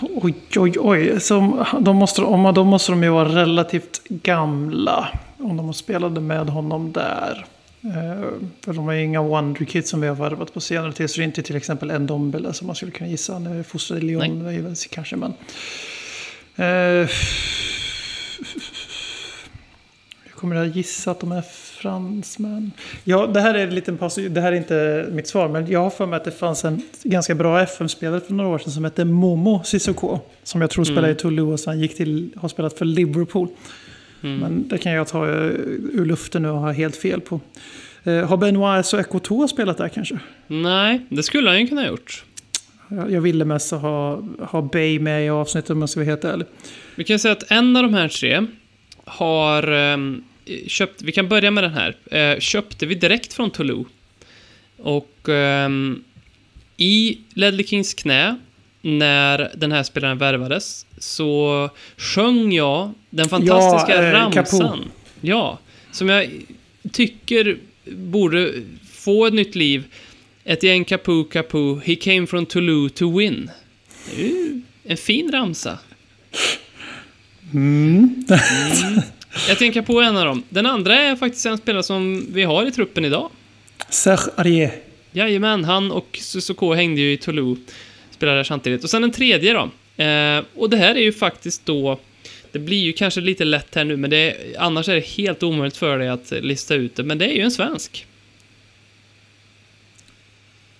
Oj, 0.00 0.34
oj, 0.56 0.72
oj. 0.78 1.20
Som, 1.20 1.64
de 1.80 1.96
måste, 1.96 2.22
om, 2.22 2.54
då 2.54 2.64
måste 2.64 2.92
de 2.92 3.02
ju 3.02 3.08
vara 3.08 3.28
relativt 3.28 4.04
gamla. 4.08 5.08
Om 5.38 5.56
de 5.56 5.74
spelade 5.74 6.20
med 6.20 6.48
honom 6.48 6.92
där. 6.92 7.46
Eh, 7.86 8.28
för 8.60 8.72
de 8.72 8.84
har 8.84 8.92
ju 8.92 9.02
inga 9.02 9.22
Wonderkids 9.22 9.90
som 9.90 10.00
vi 10.00 10.08
har 10.08 10.14
värvat 10.14 10.54
på 10.54 10.60
senare 10.60 10.92
tid. 10.92 11.10
Så 11.10 11.16
det 11.16 11.22
är 11.22 11.24
inte 11.24 11.42
till 11.42 11.56
exempel 11.56 11.90
en 11.90 12.06
Dombele 12.06 12.52
som 12.52 12.66
man 12.66 12.76
skulle 12.76 12.92
kunna 12.92 13.10
gissa. 13.10 13.32
Han 13.32 13.46
är 13.46 13.62
fostrad 13.62 13.98
i 13.98 14.02
Lyon 14.02 14.76
kanske. 14.90 15.16
Men, 15.16 15.34
eh, 16.56 16.66
jag 20.24 20.34
kommer 20.34 20.56
att 20.56 20.76
gissa 20.76 21.10
att 21.10 21.20
de 21.20 21.32
är 21.32 21.42
fransmän. 21.42 22.72
Ja, 23.04 23.26
det 23.26 23.40
här 23.40 23.54
är 23.54 23.66
en 23.66 23.74
liten 23.74 23.98
paus. 23.98 24.14
Det 24.30 24.40
här 24.40 24.52
är 24.52 24.56
inte 24.56 25.08
mitt 25.12 25.28
svar. 25.28 25.48
Men 25.48 25.70
jag 25.70 25.80
har 25.80 25.90
för 25.90 26.06
mig 26.06 26.16
att 26.16 26.24
det 26.24 26.30
fanns 26.30 26.64
en 26.64 26.82
ganska 27.02 27.34
bra 27.34 27.60
FM-spelare 27.60 28.20
för 28.20 28.32
några 28.32 28.50
år 28.50 28.58
sedan 28.58 28.72
som 28.72 28.84
hette 28.84 29.04
Momo 29.04 29.62
Sissoko. 29.64 30.18
Som 30.42 30.60
jag 30.60 30.70
tror 30.70 30.84
spelade 30.84 31.10
i 31.10 31.14
Toulouse. 31.14 31.70
Han 31.70 31.80
gick 31.80 31.96
till, 31.96 32.30
har 32.36 32.48
spelat 32.48 32.78
för 32.78 32.84
Liverpool. 32.84 33.48
Men 34.26 34.68
det 34.68 34.78
kan 34.78 34.92
jag 34.92 35.08
ta 35.08 35.28
eh, 35.28 35.34
ur 35.92 36.04
luften 36.04 36.42
nu 36.42 36.48
och 36.48 36.58
ha 36.58 36.72
helt 36.72 36.96
fel 36.96 37.20
på. 37.20 37.40
Eh, 38.04 38.28
har 38.28 38.36
Benoit 38.36 38.92
och 38.92 39.00
Ekoto 39.00 39.48
spelat 39.48 39.78
där 39.78 39.88
kanske? 39.88 40.18
Nej, 40.46 41.00
det 41.08 41.22
skulle 41.22 41.50
han 41.50 41.60
ju 41.60 41.66
kunna 41.66 41.80
ha 41.80 41.88
gjort. 41.88 42.24
Jag 42.88 43.12
jag 43.12 43.20
ville 43.20 43.44
mest 43.44 43.70
ha, 43.70 44.22
ha 44.40 44.62
Bay 44.62 44.98
med 45.00 45.26
i 45.26 45.28
avsnittet 45.28 45.70
om 45.70 45.80
jag 45.80 45.90
ska 45.90 46.00
vara 46.00 46.10
helt 46.10 46.24
ärlig. 46.24 46.46
Vi 46.94 47.04
kan 47.04 47.18
säga 47.18 47.32
att 47.32 47.50
en 47.50 47.76
av 47.76 47.82
de 47.82 47.94
här 47.94 48.08
tre 48.08 48.46
har 49.04 49.72
ehm, 49.72 50.24
köpt, 50.66 51.02
vi 51.02 51.12
kan 51.12 51.28
börja 51.28 51.50
med 51.50 51.64
den 51.64 51.72
här, 51.72 51.96
eh, 52.10 52.38
köpte 52.40 52.86
vi 52.86 52.94
direkt 52.94 53.32
från 53.32 53.50
Toulouse. 53.50 53.90
Och 54.76 55.28
ehm, 55.28 56.04
i 56.76 57.18
Ledley 57.34 57.66
Kings 57.66 57.94
knä, 57.94 58.36
när 58.86 59.50
den 59.56 59.72
här 59.72 59.82
spelaren 59.82 60.18
värvades, 60.18 60.86
så 60.98 61.70
sjöng 61.96 62.52
jag 62.52 62.92
den 63.10 63.28
fantastiska 63.28 63.96
Ja, 63.96 64.02
eh, 64.02 64.12
ramsan. 64.12 64.60
Capo. 64.60 64.84
Ja, 65.20 65.58
som 65.92 66.08
jag 66.08 66.30
tycker 66.92 67.58
borde 67.84 68.52
få 68.92 69.26
ett 69.26 69.34
nytt 69.34 69.54
liv. 69.54 69.84
Etienne 70.44 70.84
Capu 70.84 71.24
Capu, 71.24 71.80
he 71.84 71.94
came 71.94 72.26
from 72.26 72.46
Toulouse 72.46 72.94
to 72.94 73.18
win. 73.18 73.50
En 74.84 74.96
fin 74.96 75.32
ramsa. 75.32 75.78
Jag 79.48 79.58
tänker 79.58 79.82
på 79.82 80.00
en 80.00 80.16
av 80.16 80.24
dem. 80.24 80.42
Den 80.48 80.66
andra 80.66 80.94
är 80.94 81.16
faktiskt 81.16 81.46
en 81.46 81.58
spelare 81.58 81.82
som 81.82 82.26
vi 82.32 82.42
har 82.42 82.66
i 82.66 82.70
truppen 82.70 83.04
idag. 83.04 83.30
Serge 83.88 84.30
Arié. 84.36 84.70
Jajamän, 85.12 85.64
han 85.64 85.90
och 85.90 86.18
Sissoko 86.20 86.74
hängde 86.74 87.00
ju 87.00 87.12
i 87.12 87.16
Toulouse. 87.16 87.60
Spelade 88.16 88.38
där 88.38 88.44
samtidigt. 88.44 88.84
Och 88.84 88.90
sen 88.90 89.04
en 89.04 89.10
tredje 89.10 89.52
då. 89.52 89.70
Eh, 90.04 90.44
och 90.54 90.70
det 90.70 90.76
här 90.76 90.94
är 90.94 91.00
ju 91.02 91.12
faktiskt 91.12 91.66
då... 91.66 91.98
Det 92.52 92.58
blir 92.58 92.78
ju 92.84 92.92
kanske 92.92 93.20
lite 93.20 93.44
lätt 93.44 93.74
här 93.74 93.84
nu, 93.84 93.96
men 93.96 94.10
det 94.10 94.16
är, 94.16 94.60
annars 94.60 94.88
är 94.88 94.94
det 94.94 95.06
helt 95.06 95.42
omöjligt 95.42 95.76
för 95.76 95.98
dig 95.98 96.08
att 96.08 96.30
lista 96.30 96.74
ut 96.74 96.96
det. 96.96 97.02
Men 97.04 97.18
det 97.18 97.24
är 97.24 97.34
ju 97.36 97.42
en 97.42 97.50
svensk. 97.50 98.06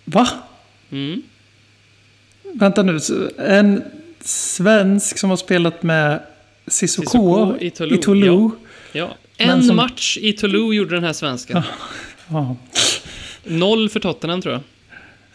Va? 0.05 0.29
Mm. 0.91 1.23
Vänta 2.55 2.83
nu. 2.83 2.99
En 3.39 3.83
svensk 4.21 5.19
som 5.19 5.31
har 5.31 5.37
spelat 5.37 5.83
med 5.83 6.23
Sissoko, 6.67 7.57
i 7.61 7.67
i 7.67 7.71
Toulouse, 7.71 8.03
Toulouse. 8.03 8.57
Ja. 8.93 9.17
Men 9.39 9.51
En 9.51 9.63
som- 9.63 9.77
match 9.77 10.19
i 10.21 10.33
Toulouse 10.33 10.77
gjorde 10.77 10.95
den 10.95 11.05
här 11.05 11.13
svensken. 11.13 11.63
Ja. 12.29 12.57
Noll 13.45 13.89
för 13.89 14.01
Tottenham, 14.01 14.43
tror 14.43 14.55
jag. 14.55 14.63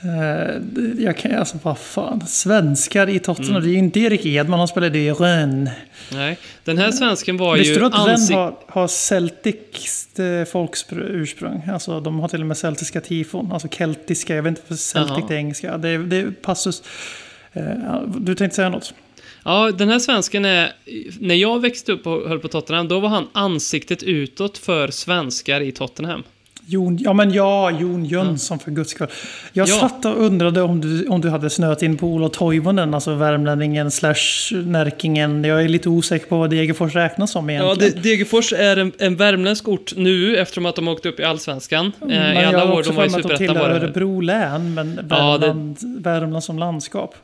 Eh, 0.03 1.03
jag 1.03 1.17
kan 1.17 1.35
alltså, 1.35 1.57
vad 1.63 1.77
fan. 1.77 2.27
Svenskar 2.27 3.09
i 3.09 3.19
Tottenham. 3.19 3.55
Mm. 3.55 3.63
Det 3.63 3.69
är 3.69 3.71
ju 3.71 3.77
inte 3.77 3.99
Erik 3.99 4.25
Edman, 4.25 4.59
han 4.59 4.67
spelade 4.67 4.99
i 4.99 5.11
Rennes. 5.11 5.73
Nej, 6.11 6.37
den 6.63 6.77
här 6.77 6.91
svensken 6.91 7.37
var 7.37 7.57
Visste 7.57 7.73
ju 7.73 7.79
du 7.79 7.85
att 7.85 8.07
Rennes 8.07 8.31
har, 8.31 8.55
har 8.67 8.87
celtiskt 8.87 10.19
eh, 10.19 10.43
folksursprung? 10.51 11.69
Alltså 11.71 11.99
de 11.99 12.19
har 12.19 12.27
till 12.27 12.41
och 12.41 12.47
med 12.47 12.57
celtiska 12.57 13.01
tifon. 13.01 13.51
Alltså 13.51 13.67
keltiska, 13.67 14.35
jag 14.35 14.43
vet 14.43 14.49
inte 14.49 14.61
vad 14.67 14.79
celtic 14.79 15.17
Jaha. 15.17 15.33
är 15.33 15.37
engelska. 15.37 15.77
Det 15.77 15.89
är, 15.89 15.99
det 15.99 16.17
är 16.17 16.31
passus. 16.31 16.83
Eh, 17.53 18.01
du 18.17 18.35
tänkte 18.35 18.55
säga 18.55 18.69
något? 18.69 18.93
Ja, 19.45 19.71
den 19.71 19.89
här 19.89 19.99
svensken 19.99 20.45
är... 20.45 20.73
När 21.19 21.35
jag 21.35 21.59
växte 21.59 21.91
upp 21.91 22.07
och 22.07 22.29
höll 22.29 22.39
på 22.39 22.47
Tottenham, 22.47 22.87
då 22.87 22.99
var 22.99 23.09
han 23.09 23.27
ansiktet 23.33 24.03
utåt 24.03 24.57
för 24.57 24.87
svenskar 24.87 25.61
i 25.61 25.71
Tottenham. 25.71 26.23
Jon, 26.71 26.97
ja 26.97 27.13
men 27.13 27.33
ja, 27.33 27.71
Jon 27.71 28.05
Jönsson 28.05 28.59
för 28.59 28.71
guds 28.71 28.91
skull. 28.91 29.07
Jag 29.53 29.67
Ja. 29.69 29.75
satt 29.79 30.05
och 30.05 30.21
undrade 30.25 30.61
om 30.61 30.81
du, 30.81 31.07
om 31.07 31.21
du 31.21 31.29
hade 31.29 31.49
snöat 31.49 31.83
in 31.83 31.97
på 31.97 32.07
Olof 32.07 32.31
Toivonen, 32.31 32.93
alltså 32.93 33.13
värmlänningen 33.15 33.91
slash 33.91 34.51
närkingen. 34.65 35.43
Jag 35.43 35.63
är 35.63 35.67
lite 35.69 35.89
osäker 35.89 36.25
på 36.27 36.37
vad 36.37 36.49
Degerfors 36.49 36.95
räknas 36.95 37.31
som 37.31 37.49
Ja, 37.49 37.63
egentligen. 37.65 37.93
De- 38.01 38.09
Degerfors 38.09 38.53
är 38.53 38.77
en, 38.77 38.91
en 38.97 39.15
värmländsk 39.15 39.67
ort 39.67 39.93
nu, 39.95 40.37
eftersom 40.37 40.65
att 40.65 40.75
de 40.75 40.87
åkte 40.87 41.09
upp 41.09 41.19
i 41.19 41.23
Allsvenskan. 41.23 41.91
Eh, 42.01 42.31
I 42.31 42.35
jag 42.35 42.43
alla 42.43 42.59
har 42.65 42.73
år 42.73 42.79
också 42.79 42.91
de 42.91 42.97
var 42.97 43.05
i 43.05 43.09
för 43.09 43.17
mig 43.17 43.23
att 43.23 43.29
de 43.29 43.37
Superettan 43.37 43.55
tillhör. 43.55 43.69
Örebro 43.69 44.19
län, 44.21 44.73
men 44.73 44.99
Ja, 45.09 45.37
det- 45.37 45.47
Värmland, 45.47 45.77
Värmland 46.03 46.43
som 46.43 46.59
landskap. 46.59 47.15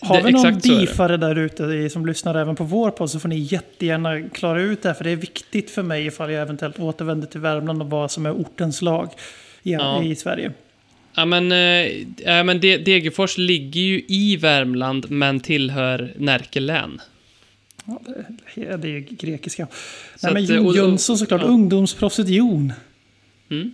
Har 0.00 0.22
vi 0.22 0.32
någon 0.32 0.58
beefare 0.58 1.16
där 1.16 1.38
ute 1.38 1.90
som 1.90 2.06
lyssnar 2.06 2.34
även 2.34 2.56
på 2.56 2.64
vår 2.64 2.90
podd 2.90 3.10
så 3.10 3.20
får 3.20 3.28
ni 3.28 3.38
jättegärna 3.38 4.28
klara 4.28 4.60
ut 4.60 4.82
det 4.82 4.88
här. 4.88 4.94
För 4.94 5.04
det 5.04 5.10
är 5.10 5.16
viktigt 5.16 5.70
för 5.70 5.82
mig 5.82 6.06
ifall 6.06 6.32
jag 6.32 6.42
eventuellt 6.42 6.78
återvänder 6.78 7.26
till 7.26 7.40
Värmland 7.40 7.82
och 7.82 7.90
vad 7.90 8.10
som 8.10 8.26
är 8.26 8.32
ortens 8.32 8.82
lag 8.82 9.08
i, 9.62 9.72
Ja. 9.72 10.02
i 10.02 10.16
Sverige. 10.16 10.52
Ja, 11.14 11.24
men, 11.24 11.50
ja, 12.16 12.42
men 12.42 12.60
De- 12.60 12.76
Degerfors 12.78 13.38
ligger 13.38 13.80
ju 13.80 14.02
i 14.08 14.36
Värmland, 14.36 15.10
men 15.10 15.40
tillhör 15.40 16.14
Närke 16.16 16.60
län. 16.60 17.00
Ja, 17.84 18.00
det, 18.54 18.76
det 18.76 18.88
är 18.88 18.92
ju 18.92 19.00
grekiska. 19.00 19.66
Så 20.16 20.26
Nej, 20.30 20.34
men 20.34 20.44
att, 20.66 20.76
eh, 20.76 20.76
Jönsson 20.82 21.18
såklart, 21.18 21.40
ja. 21.40 21.46
ungdomsproffset 21.48 22.28
Jon. 22.28 22.72
Mm. 23.50 23.72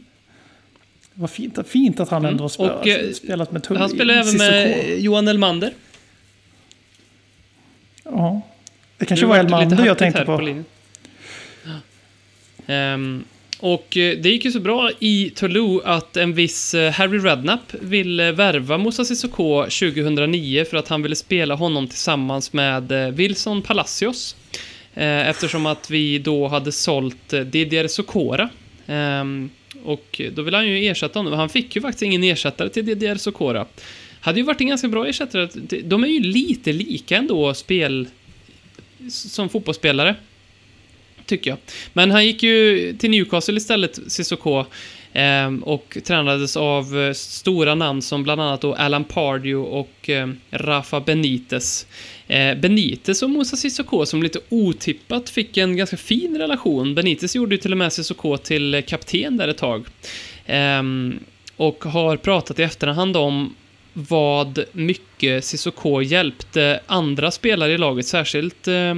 Vad 1.15 1.31
fint, 1.31 1.59
fint 1.69 2.01
att 2.01 2.09
han 2.09 2.25
ändå 2.25 2.45
har 2.45 2.49
spelat, 2.49 2.81
Och, 2.81 2.89
eh, 2.89 3.11
spelat 3.13 3.53
med 3.53 3.63
Tull 3.63 3.77
Han 3.77 3.89
spelar 3.91 4.15
även 4.15 4.37
med 4.37 4.99
Johan 5.01 5.29
Elmander. 5.29 5.73
Ja. 8.11 8.41
Det 8.99 9.05
kanske 9.07 9.27
Nu 9.27 9.31
var 9.31 9.39
Elmander 9.39 9.87
jag 9.87 9.99
tänkte 9.99 10.19
här 10.19 10.27
på. 10.27 10.39
linjen. 10.41 10.65
Ehm, 12.67 13.25
och 13.61 13.97
eh, 13.97 14.19
det 14.19 14.29
gick 14.29 14.45
ju 14.45 14.53
så 14.53 14.61
bra 14.61 14.91
i 14.99 15.31
Toulouse 15.35 15.87
att 15.87 16.17
en 16.17 16.35
viss 16.35 16.75
eh, 16.75 16.93
Harry 16.93 17.19
Redknapp 17.19 17.75
ville 17.81 18.33
värva 18.33 18.79
Moussa 18.79 19.05
Sissoko 19.05 19.63
2009 19.63 20.65
för 20.65 20.77
att 20.77 20.89
han 20.89 21.03
ville 21.03 21.17
spela 21.17 21.55
honom 21.55 21.89
tillsammans 21.89 22.53
med 22.53 22.93
eh, 22.93 23.09
Wilson 23.15 23.63
Palacios. 23.63 24.37
Eh, 24.95 25.29
Eftersom 25.29 25.67
att 25.67 25.91
vi 25.91 26.19
då 26.19 26.49
hade 26.49 26.73
sålt 26.73 27.33
eh, 27.33 27.41
Didier 27.41 27.89
Sokora. 27.89 28.49
Ehm, 28.87 29.51
och 29.85 30.21
då 30.33 30.43
ville 30.43 30.57
han 30.57 30.67
ju 30.67 30.87
ersätta 30.89 31.19
honom. 31.19 31.33
Han 31.33 31.49
fick 31.49 31.77
ju 31.77 31.83
faktiskt 31.83 32.03
ingen 32.03 32.25
ersättare 32.25 32.69
till 32.69 32.87
Didier 32.87 33.17
Sokora. 33.17 33.67
Hade 34.27 34.41
ju 34.41 34.47
varit 34.47 34.61
en 34.61 34.67
ganska 34.69 34.89
bra 34.89 35.07
ersättare. 35.07 35.49
De 35.83 36.05
är 36.05 36.09
ju 36.09 36.21
lite 36.21 36.73
lika 36.73 37.17
ändå 37.17 37.55
spel 37.55 38.09
som 39.09 39.49
fotbollsspelare. 39.49 40.15
Tycker 41.27 41.51
jag. 41.51 41.59
Men 41.93 42.11
han 42.11 42.27
gick 42.27 42.43
ju 42.43 42.93
till 42.99 43.11
Newcastle 43.11 43.57
istället, 43.57 43.99
Cissoko. 44.07 44.65
Ehm, 45.13 45.63
och 45.63 45.99
tränades 46.05 46.57
av 46.57 46.99
eh, 46.99 47.13
stora 47.13 47.75
namn 47.75 48.03
som 48.03 48.23
bland 48.23 48.41
annat 48.41 48.61
då 48.61 48.75
Alan 48.75 49.05
Pardew 49.05 49.71
och 49.71 50.09
ehm, 50.09 50.41
Rafa 50.51 51.01
Benitez. 51.01 51.87
Eh, 52.27 52.59
Benitez 52.59 53.23
och 53.23 53.31
Moussa 53.31 53.57
Sissoko 53.57 54.07
som 54.07 54.23
lite 54.23 54.39
otippat 54.49 55.31
fick 55.31 55.57
en 55.57 55.77
ganska 55.77 55.97
fin 55.97 56.39
relation. 56.39 56.95
Benitez 56.95 57.37
gjorde 57.37 57.55
ju 57.55 57.61
till 57.61 57.73
och 57.73 57.79
med 57.79 57.93
Sissoko 57.93 58.37
till 58.37 58.83
kapten 58.87 59.37
där 59.37 59.49
ett 59.49 59.59
tag. 59.59 59.87
Ehm, 60.47 61.19
och 61.57 61.85
har 61.85 62.17
pratat 62.17 62.59
i 62.59 62.63
efterhand 62.63 63.17
om 63.17 63.55
vad 63.99 64.65
mycket 64.73 65.45
Sissoko 65.45 66.03
hjälpte 66.03 66.81
andra 66.87 67.31
spelare 67.31 67.73
i 67.73 67.79
laget, 67.79 68.07
särskilt 68.07 68.69
eh, 68.69 68.95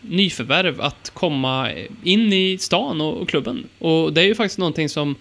nyförvärv, 0.00 0.80
att 0.80 1.10
komma 1.14 1.70
in 2.04 2.32
i 2.32 2.58
stan 2.60 3.00
och, 3.00 3.22
och 3.22 3.28
klubben. 3.28 3.64
Och 3.78 4.12
det 4.12 4.20
är 4.20 4.24
ju 4.24 4.34
faktiskt 4.34 4.58
någonting 4.58 4.88
som 4.88 5.16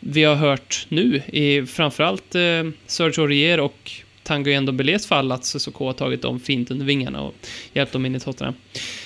vi 0.00 0.24
har 0.24 0.34
hört 0.34 0.86
nu 0.88 1.22
i 1.26 1.66
framförallt 1.66 2.34
eh, 2.34 2.40
Serge 2.86 3.22
Aurier 3.22 3.60
och 3.60 3.92
Tanguy 4.22 4.60
Ndombélés 4.60 5.06
fall 5.06 5.32
att 5.32 5.44
Sissoko 5.44 5.84
har 5.84 5.92
tagit 5.92 6.22
dem 6.22 6.40
fint 6.40 6.70
under 6.70 6.86
vingarna 6.86 7.22
och 7.22 7.34
hjälpt 7.72 7.92
dem 7.92 8.06
in 8.06 8.16
i 8.16 8.20
Tottenham. 8.20 8.54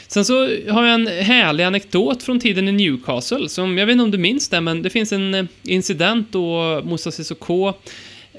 Sen 0.07 0.25
så 0.25 0.35
har 0.71 0.87
jag 0.87 0.95
en 0.95 1.07
härlig 1.07 1.65
anekdot 1.65 2.23
från 2.23 2.41
tiden 2.41 2.69
i 2.69 2.73
Newcastle, 2.73 3.49
som 3.49 3.79
jag 3.79 3.87
vet 3.87 3.93
inte 3.93 4.05
om 4.05 4.11
du 4.11 4.19
minns 4.19 4.49
det, 4.49 4.61
men 4.61 4.83
det 4.83 4.91
finns 4.91 5.13
en 5.13 5.35
eh, 5.35 5.45
incident 5.63 6.33
då 6.33 6.81
Moussa 6.85 7.11
Sissoko 7.11 7.73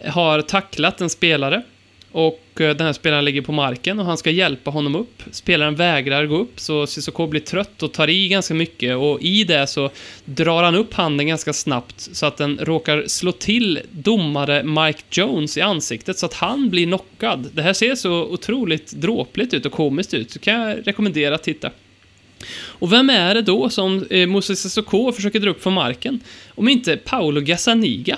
har 0.06 0.41
tacklat 0.41 1.02
en 1.02 1.10
spelare 1.10 1.64
och 2.12 2.43
eh, 2.60 2.76
den 2.76 2.86
här 2.86 2.93
spelaren 2.93 3.26
ligger 3.26 3.41
på 3.41 3.52
marken 3.52 4.00
och 4.00 4.06
han 4.06 4.18
ska 4.18 4.32
hjälpa 4.32 4.72
honom 4.72 4.95
upp. 4.95 5.24
Spelaren 5.32 5.76
vägrar 5.76 6.26
gå 6.26 6.38
upp 6.38 6.60
så 6.60 6.88
Cissoko 6.88 7.28
blir 7.28 7.41
trött 7.41 7.84
och 7.84 7.93
tar 7.93 8.10
i 8.10 8.28
ganska 8.28 8.54
mycket 8.54 8.97
och 8.97 9.22
i 9.22 9.43
det 9.43 9.68
så 9.68 9.89
drar 10.26 10.64
han 10.64 10.76
upp 10.76 10.93
handen 10.93 11.28
ganska 11.28 11.54
snabbt 11.54 12.10
så 12.12 12.26
att 12.26 12.38
den 12.38 12.60
råkar 12.62 13.04
slå 13.08 13.32
till 13.32 13.80
domare 13.91 14.64
Mike 14.64 15.04
Jones 15.12 15.58
i 15.58 15.62
ansiktet 15.62 16.20
så 16.20 16.26
att 16.26 16.34
han 16.34 16.70
blir 16.70 16.86
knockad. 16.86 17.50
Det 17.54 17.62
här 17.62 17.74
ser 17.74 17.95
så 17.95 18.24
otroligt 18.24 18.91
dråpligt 18.91 19.54
ut 19.54 19.66
och 19.66 19.72
komiskt 19.72 20.14
ut, 20.14 20.32
så 20.32 20.39
kan 20.39 20.54
jag 20.54 20.88
rekommendera 20.88 21.36
att 21.36 21.43
titta. 21.43 21.72
Och 22.62 22.93
vem 22.93 23.10
är 23.10 23.36
det 23.36 23.41
då 23.41 23.70
som 23.70 24.06
eh, 24.10 24.28
Moses 24.28 24.62
Sissoko 24.62 25.12
försöker 25.12 25.39
dra 25.39 25.50
upp 25.50 25.64
från 25.64 25.74
marken? 25.74 26.20
Om 26.50 26.70
inte 26.70 26.97
Paolo 26.97 27.41
Gazzaniga. 27.41 28.18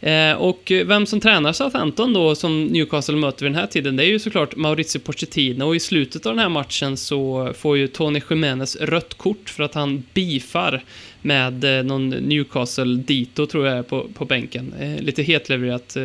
Eh, 0.00 0.32
och 0.32 0.72
vem 0.84 1.06
som 1.06 1.20
tränar 1.20 1.52
Southampton 1.52 2.12
då, 2.12 2.34
som 2.34 2.64
Newcastle 2.64 3.16
möter 3.16 3.44
vid 3.44 3.52
den 3.52 3.60
här 3.60 3.66
tiden, 3.66 3.96
det 3.96 4.04
är 4.04 4.08
ju 4.08 4.18
såklart 4.18 4.56
Maurizio 4.56 4.98
Pochettino. 4.98 5.64
Och 5.64 5.76
i 5.76 5.80
slutet 5.80 6.26
av 6.26 6.32
den 6.32 6.40
här 6.42 6.48
matchen 6.48 6.96
så 6.96 7.52
får 7.58 7.78
ju 7.78 7.86
Tony 7.88 8.20
Jiménez 8.30 8.76
rött 8.76 9.14
kort 9.14 9.50
för 9.50 9.62
att 9.62 9.74
han 9.74 10.02
bifar 10.14 10.84
med 11.22 11.78
eh, 11.78 11.84
någon 11.84 12.10
Newcastle 12.10 12.96
Dito, 12.96 13.46
tror 13.46 13.66
jag 13.66 13.88
på, 13.88 14.08
på 14.14 14.24
bänken. 14.24 14.74
Eh, 14.80 15.02
lite 15.02 15.22
hetlevererat 15.22 15.96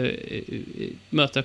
möte. 1.09 1.43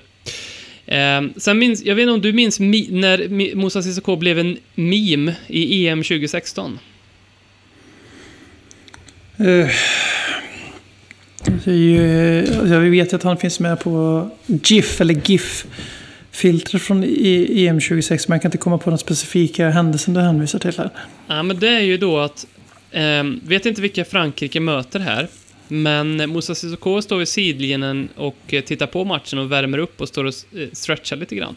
Eh, 0.85 1.21
sen 1.37 1.59
minns, 1.59 1.85
jag 1.85 1.95
vet 1.95 2.03
inte 2.03 2.11
om 2.13 2.21
du 2.21 2.33
minns 2.33 2.59
mi, 2.59 2.87
när 2.91 3.17
Mi- 3.17 3.55
Moussa 3.55 3.81
Sissoko 3.83 4.15
blev 4.15 4.39
en 4.39 4.57
meme 4.75 5.35
i 5.47 5.87
EM 5.87 6.03
2016 6.03 6.79
det 9.37 9.43
är 9.43 9.47
ju, 9.57 9.63
alltså 11.36 11.36
Alltså, 11.47 11.71
jag 12.73 12.79
vet 12.79 13.13
att 13.13 13.23
han 13.23 13.37
finns 13.37 13.59
med 13.59 13.79
på 13.79 14.29
GIF, 14.45 15.01
eller 15.01 15.13
GIF-filtret 15.25 16.81
från 16.81 17.03
EM 17.03 17.79
26, 17.79 18.27
men 18.27 18.35
jag 18.35 18.41
kan 18.41 18.49
inte 18.49 18.57
komma 18.57 18.77
på 18.77 18.89
den 18.89 18.99
specifika 18.99 19.69
händelsen 19.69 20.13
du 20.13 20.19
hänvisar 20.21 20.59
till 20.59 20.77
här. 20.77 20.89
Ja, 21.27 21.43
men 21.43 21.59
det 21.59 21.67
är 21.67 21.81
ju 21.81 21.97
då 21.97 22.19
att... 22.19 22.47
eh, 22.91 23.23
vet 23.43 23.65
inte 23.65 23.81
vilka 23.81 24.05
Frankrike 24.05 24.59
möter 24.59 24.99
här. 24.99 25.27
Men 25.69 26.29
Moussa 26.29 26.55
Sissoko 26.55 27.01
står 27.01 27.17
vid 27.17 27.27
sidlinjen 27.27 28.09
och 28.15 28.37
eh, 28.47 28.61
tittar 28.61 28.87
på 28.87 29.03
matchen 29.03 29.39
och 29.39 29.51
värmer 29.51 29.77
upp 29.77 30.01
och 30.01 30.07
står 30.07 30.25
och 30.25 30.33
eh, 30.55 30.67
stretchar 30.73 31.15
lite 31.15 31.35
grann. 31.35 31.55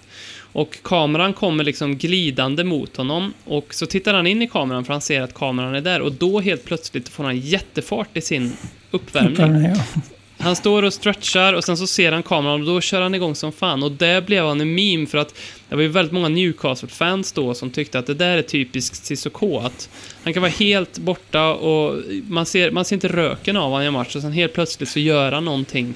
Och 0.53 0.79
kameran 0.83 1.33
kommer 1.33 1.65
liksom 1.65 1.97
glidande 1.97 2.65
mot 2.65 2.97
honom 2.97 3.33
och 3.45 3.75
så 3.75 3.87
tittar 3.87 4.15
han 4.15 4.27
in 4.27 4.43
i 4.43 4.49
kameran 4.49 4.85
för 4.85 4.93
han 4.93 5.01
ser 5.01 5.21
att 5.21 5.35
kameran 5.35 5.75
är 5.75 5.81
där 5.81 6.01
och 6.01 6.13
då 6.13 6.41
helt 6.41 6.65
plötsligt 6.65 7.09
får 7.09 7.25
han 7.25 7.39
jättefart 7.39 8.17
i 8.17 8.21
sin 8.21 8.53
uppvärmning. 8.91 9.65
Ja. 9.65 10.03
Han 10.41 10.57
står 10.57 10.83
och 10.83 10.95
stretchar 10.95 11.53
och 11.53 11.65
sen 11.65 11.77
så 11.77 11.87
ser 11.87 12.13
han 12.13 12.23
kameran 12.23 12.61
och 12.61 12.67
då 12.67 12.81
kör 12.81 13.01
han 13.01 13.15
igång 13.15 13.35
som 13.35 13.53
fan. 13.53 13.83
Och 13.83 13.93
där 13.93 14.21
blev 14.21 14.45
han 14.45 14.61
en 14.61 14.75
meme 14.75 15.07
för 15.07 15.19
att 15.19 15.35
det 15.69 15.75
var 15.75 15.83
ju 15.83 15.89
väldigt 15.89 16.13
många 16.13 16.29
Newcastle-fans 16.29 17.33
då 17.33 17.55
som 17.55 17.71
tyckte 17.71 17.99
att 17.99 18.07
det 18.07 18.15
där 18.15 18.39
är 18.39 18.43
typiskt 18.43 19.05
Cissoko. 19.05 19.59
Att 19.59 19.89
han 20.25 20.33
kan 20.33 20.43
vara 20.43 20.53
helt 20.53 20.99
borta 20.99 21.55
och 21.55 22.03
man 22.29 22.47
ser, 22.47 22.71
man 22.71 22.85
ser 22.85 22.97
inte 22.97 23.09
röken 23.09 23.57
av 23.57 23.63
honom 23.71 23.83
i 23.83 23.87
en 23.87 23.93
match 23.93 24.17
och 24.17 24.23
sen 24.23 24.33
helt 24.33 24.53
plötsligt 24.53 24.89
så 24.89 25.01
gör 25.01 25.33
han 25.33 25.45
någonting. 25.45 25.95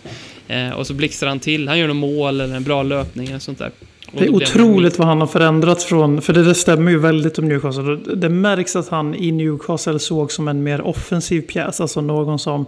Eh, 0.49 0.71
och 0.71 0.87
så 0.87 0.95
blixtrar 0.95 1.29
han 1.29 1.41
till. 1.41 1.69
Han 1.69 1.79
gör 1.79 1.89
något 1.89 1.97
mål 1.97 2.41
eller 2.41 2.57
en 2.57 2.65
bra 2.65 2.83
löpning 2.83 3.29
eller 3.29 3.39
sånt 3.39 3.59
där. 3.59 3.71
Det 4.19 4.25
är 4.25 4.35
otroligt 4.35 4.99
vad 4.99 5.09
han 5.09 5.21
har 5.21 5.27
förändrats 5.27 5.85
från, 5.85 6.23
för 6.23 6.33
det, 6.33 6.43
det 6.43 6.55
stämmer 6.55 6.91
ju 6.91 6.99
väldigt 6.99 7.39
om 7.39 7.49
Newcastle. 7.49 7.97
Det 8.15 8.29
märks 8.29 8.77
att 8.77 8.89
han 8.89 9.15
i 9.15 9.33
Newcastle 9.33 9.99
såg 9.99 10.33
som 10.33 10.49
en 10.49 10.63
mer 10.63 10.81
offensiv 10.81 11.41
pjäs, 11.41 11.81
alltså 11.81 12.01
någon 12.01 12.39
som 12.39 12.67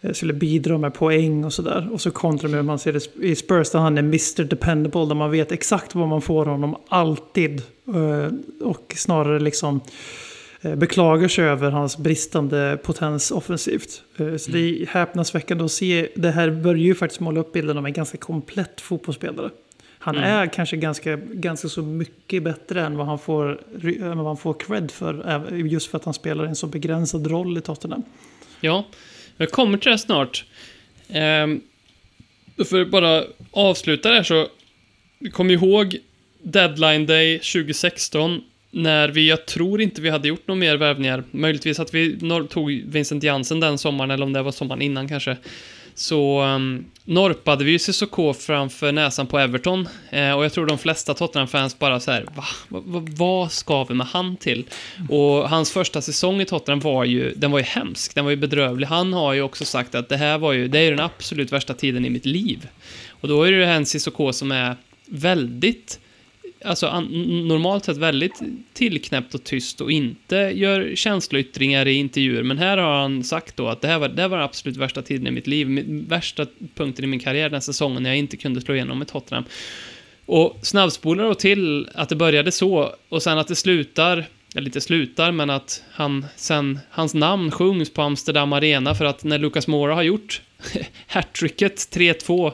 eh, 0.00 0.12
skulle 0.12 0.32
bidra 0.32 0.78
med 0.78 0.94
poäng 0.94 1.44
och 1.44 1.52
sådär. 1.52 1.88
Och 1.92 2.00
så 2.00 2.10
kontra 2.10 2.48
med 2.48 2.56
hur 2.56 2.62
man 2.66 2.78
ser 2.78 2.92
det 2.92 3.26
i 3.26 3.36
Spurs 3.36 3.70
där 3.70 3.78
han 3.78 3.98
är 3.98 4.02
Mr 4.02 4.44
Dependable, 4.44 5.06
där 5.06 5.14
man 5.14 5.30
vet 5.30 5.52
exakt 5.52 5.94
vad 5.94 6.08
man 6.08 6.22
får 6.22 6.46
honom 6.46 6.76
alltid. 6.88 7.62
Eh, 7.86 8.32
Och 8.66 8.94
snarare 8.96 9.40
liksom 9.40 9.80
eh, 10.62 10.74
beklagar 10.74 11.28
sig 11.28 11.44
över 11.44 11.70
hans 11.70 11.98
bristande 11.98 12.78
potens 12.82 13.30
offensivt. 13.30 14.02
Så 14.16 14.50
det 14.50 14.58
är 14.58 14.86
häpnadsväckande 14.86 15.64
att 15.64 15.72
se. 15.72 16.08
Det 16.14 16.30
här 16.30 16.50
börjar 16.50 16.84
ju 16.84 16.94
faktiskt 16.94 17.20
måla 17.20 17.40
upp 17.40 17.52
bilden 17.52 17.78
av 17.78 17.86
en 17.86 17.92
ganska 17.92 18.18
komplett 18.18 18.80
fotbollsspelare. 18.80 19.50
Han 20.04 20.16
Mm. 20.16 20.28
är 20.30 20.46
kanske 20.46 20.76
ganska, 20.76 21.16
ganska 21.16 21.68
så 21.68 21.82
mycket 21.82 22.42
bättre 22.42 22.82
än 22.82 22.96
vad 22.96 23.06
han 23.06 23.18
får, 23.18 23.60
än 23.84 24.18
vad 24.18 24.26
han 24.26 24.36
får 24.36 24.54
cred 24.54 24.90
för. 24.90 25.48
Just 25.56 25.90
för 25.90 25.98
att 25.98 26.04
han 26.04 26.14
spelar 26.14 26.44
en 26.44 26.56
så 26.56 26.66
begränsad 26.66 27.26
roll 27.26 27.58
i 27.58 27.60
Tottenham. 27.60 28.02
Ja, 28.60 28.86
jag 29.36 29.50
kommer 29.50 29.78
till 29.78 29.90
det 29.92 29.98
snart. 29.98 30.44
Ehm, 31.08 31.60
för 32.64 32.80
att 32.82 32.90
bara 32.90 33.24
avsluta 33.50 34.08
det 34.08 34.14
här 34.14 34.22
så, 34.22 34.48
kom 35.32 35.50
ihåg 35.50 35.96
Deadline 36.42 37.06
Day 37.06 37.38
2016 37.38 38.40
när 38.70 39.08
vi, 39.08 39.28
jag 39.28 39.46
tror 39.46 39.80
inte 39.80 40.00
vi 40.00 40.10
hade 40.10 40.28
gjort 40.28 40.48
några 40.48 40.58
mer 40.58 40.76
värvningar. 40.76 41.24
Möjligtvis 41.30 41.80
att 41.80 41.94
vi 41.94 42.18
tog 42.50 42.82
Vincent 42.86 43.22
Jansen 43.22 43.60
den 43.60 43.78
sommaren, 43.78 44.10
eller 44.10 44.24
om 44.26 44.32
det 44.32 44.42
var 44.42 44.52
sommaren 44.52 44.82
innan 44.82 45.08
kanske. 45.08 45.36
Så 45.94 46.42
um, 46.42 46.84
norpade 47.04 47.64
vi 47.64 47.70
ju 47.70 47.78
Cissoko 47.78 48.32
framför 48.32 48.92
näsan 48.92 49.26
på 49.26 49.38
Everton. 49.38 49.88
Eh, 50.10 50.32
och 50.32 50.44
jag 50.44 50.52
tror 50.52 50.66
de 50.66 50.78
flesta 50.78 51.14
Tottenham-fans 51.14 51.78
bara 51.78 52.00
så 52.00 52.10
här, 52.10 52.24
va? 52.34 52.44
Va, 52.68 52.82
va, 52.84 53.06
vad 53.06 53.52
ska 53.52 53.84
vi 53.84 53.94
med 53.94 54.06
han 54.06 54.36
till? 54.36 54.64
Och 55.08 55.48
hans 55.48 55.72
första 55.72 56.02
säsong 56.02 56.40
i 56.40 56.44
Tottenham 56.44 56.80
var 56.80 57.04
ju, 57.04 57.34
den 57.34 57.50
var 57.50 57.58
ju 57.58 57.64
hemsk, 57.64 58.14
den 58.14 58.24
var 58.24 58.30
ju 58.30 58.36
bedrövlig. 58.36 58.86
Han 58.86 59.12
har 59.12 59.32
ju 59.32 59.42
också 59.42 59.64
sagt 59.64 59.94
att 59.94 60.08
det 60.08 60.16
här 60.16 60.38
var 60.38 60.52
ju, 60.52 60.68
det 60.68 60.78
är 60.78 60.82
ju 60.82 60.90
den 60.90 61.00
absolut 61.00 61.52
värsta 61.52 61.74
tiden 61.74 62.04
i 62.04 62.10
mitt 62.10 62.26
liv. 62.26 62.68
Och 63.08 63.28
då 63.28 63.42
är 63.42 63.52
det 63.52 63.58
ju 63.58 63.64
en 63.64 63.86
Cissoko 63.86 64.32
som 64.32 64.52
är 64.52 64.76
väldigt 65.06 66.00
alltså, 66.64 66.86
an, 66.86 67.04
normalt 67.48 67.84
sett 67.84 67.96
väldigt 67.96 68.40
tillknäppt 68.72 69.34
och 69.34 69.44
tyst 69.44 69.80
och 69.80 69.92
inte 69.92 70.36
gör 70.36 70.92
känsloyttringar 70.94 71.88
i 71.88 71.94
intervjuer. 71.94 72.42
Men 72.42 72.58
här 72.58 72.78
har 72.78 73.00
han 73.00 73.24
sagt 73.24 73.56
då 73.56 73.68
att 73.68 73.80
det 73.80 73.88
här 73.88 73.98
var, 73.98 74.08
det 74.08 74.22
här 74.22 74.28
var 74.28 74.36
den 74.36 74.44
absolut 74.44 74.76
värsta 74.76 75.02
tiden 75.02 75.26
i 75.26 75.30
mitt 75.30 75.46
liv, 75.46 75.68
min, 75.70 76.06
värsta 76.08 76.46
punkten 76.74 77.04
i 77.04 77.08
min 77.08 77.20
karriär 77.20 77.50
den 77.50 77.62
säsongen 77.62 78.02
när 78.02 78.10
jag 78.10 78.18
inte 78.18 78.36
kunde 78.36 78.60
slå 78.60 78.74
igenom 78.74 78.98
med 78.98 79.08
Tottenham. 79.08 79.44
Och 80.26 80.58
snabbspolar 80.62 81.24
då 81.24 81.34
till 81.34 81.88
att 81.94 82.08
det 82.08 82.16
började 82.16 82.52
så 82.52 82.94
och 83.08 83.22
sen 83.22 83.38
att 83.38 83.48
det 83.48 83.56
slutar 83.56 84.26
eller 84.54 84.66
inte 84.66 84.80
slutar, 84.80 85.32
men 85.32 85.50
att 85.50 85.82
han 85.90 86.26
sen, 86.36 86.78
hans 86.90 87.14
namn 87.14 87.50
sjungs 87.50 87.90
på 87.90 88.02
Amsterdam 88.02 88.52
Arena 88.52 88.94
för 88.94 89.04
att 89.04 89.24
när 89.24 89.38
Lucas 89.38 89.66
Moura 89.66 89.94
har 89.94 90.02
gjort 90.02 90.42
hattricket 91.06 91.76
3-2 91.76 92.52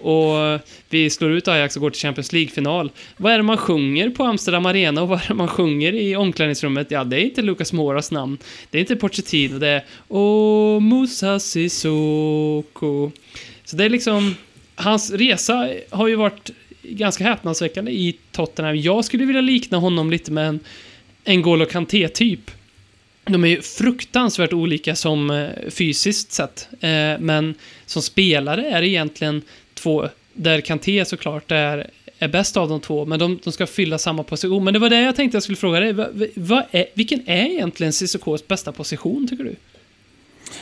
och 0.00 0.60
vi 0.88 1.10
slår 1.10 1.30
ut 1.30 1.48
Ajax 1.48 1.76
och 1.76 1.82
går 1.82 1.90
till 1.90 2.00
Champions 2.00 2.32
League-final. 2.32 2.90
Vad 3.16 3.32
är 3.32 3.36
det 3.36 3.42
man 3.42 3.56
sjunger 3.56 4.10
på 4.10 4.24
Amsterdam 4.24 4.66
Arena 4.66 5.02
och 5.02 5.08
vad 5.08 5.18
är 5.18 5.28
det 5.28 5.34
man 5.34 5.48
sjunger 5.48 5.92
i 5.92 6.16
omklädningsrummet? 6.16 6.90
Ja, 6.90 7.04
det 7.04 7.16
är 7.16 7.24
inte 7.24 7.42
Lucas 7.42 7.72
Moras 7.72 8.10
namn. 8.10 8.38
Det 8.70 8.78
är 8.78 8.80
inte 8.80 8.96
Pochettino, 8.96 9.58
det 9.58 9.68
är 9.68 9.84
Åh, 10.08 10.80
Musa 10.80 11.40
Sissoko. 11.40 13.10
Så 13.64 13.76
det 13.76 13.84
är 13.84 13.90
liksom, 13.90 14.34
hans 14.74 15.10
resa 15.10 15.68
har 15.90 16.08
ju 16.08 16.14
varit 16.14 16.50
ganska 16.82 17.24
häpnadsväckande 17.24 17.92
i 17.92 18.16
Tottenham. 18.32 18.76
Jag 18.76 19.04
skulle 19.04 19.24
vilja 19.24 19.40
likna 19.40 19.78
honom 19.78 20.10
lite 20.10 20.32
med 20.32 20.48
en 20.48 20.60
N'Golo 21.24 21.64
Kanté-typ. 21.64 22.50
De 23.30 23.44
är 23.44 23.48
ju 23.48 23.62
fruktansvärt 23.62 24.52
olika 24.52 24.96
som 24.96 25.30
eh, 25.30 25.48
fysiskt 25.70 26.32
sett, 26.32 26.68
eh, 26.80 27.18
men 27.18 27.54
som 27.86 28.02
spelare 28.02 28.66
är 28.70 28.80
det 28.80 28.88
egentligen 28.88 29.42
två, 29.74 30.08
där 30.32 30.60
Kanté 30.60 31.04
såklart 31.04 31.50
är, 31.52 31.90
är 32.18 32.28
bäst 32.28 32.56
av 32.56 32.68
de 32.68 32.80
två, 32.80 33.04
men 33.04 33.18
de, 33.18 33.38
de 33.44 33.52
ska 33.52 33.66
fylla 33.66 33.98
samma 33.98 34.22
position. 34.22 34.64
Men 34.64 34.74
det 34.74 34.80
var 34.80 34.90
det 34.90 35.00
jag 35.00 35.16
tänkte 35.16 35.36
jag 35.36 35.42
skulle 35.42 35.56
fråga 35.56 35.80
dig. 35.80 35.92
Va, 35.92 36.06
va 36.34 36.64
är, 36.70 36.86
vilken 36.94 37.28
är 37.28 37.46
egentligen 37.46 37.92
CCKs 37.92 38.48
bästa 38.48 38.72
position, 38.72 39.28
tycker 39.28 39.44
du? 39.44 39.54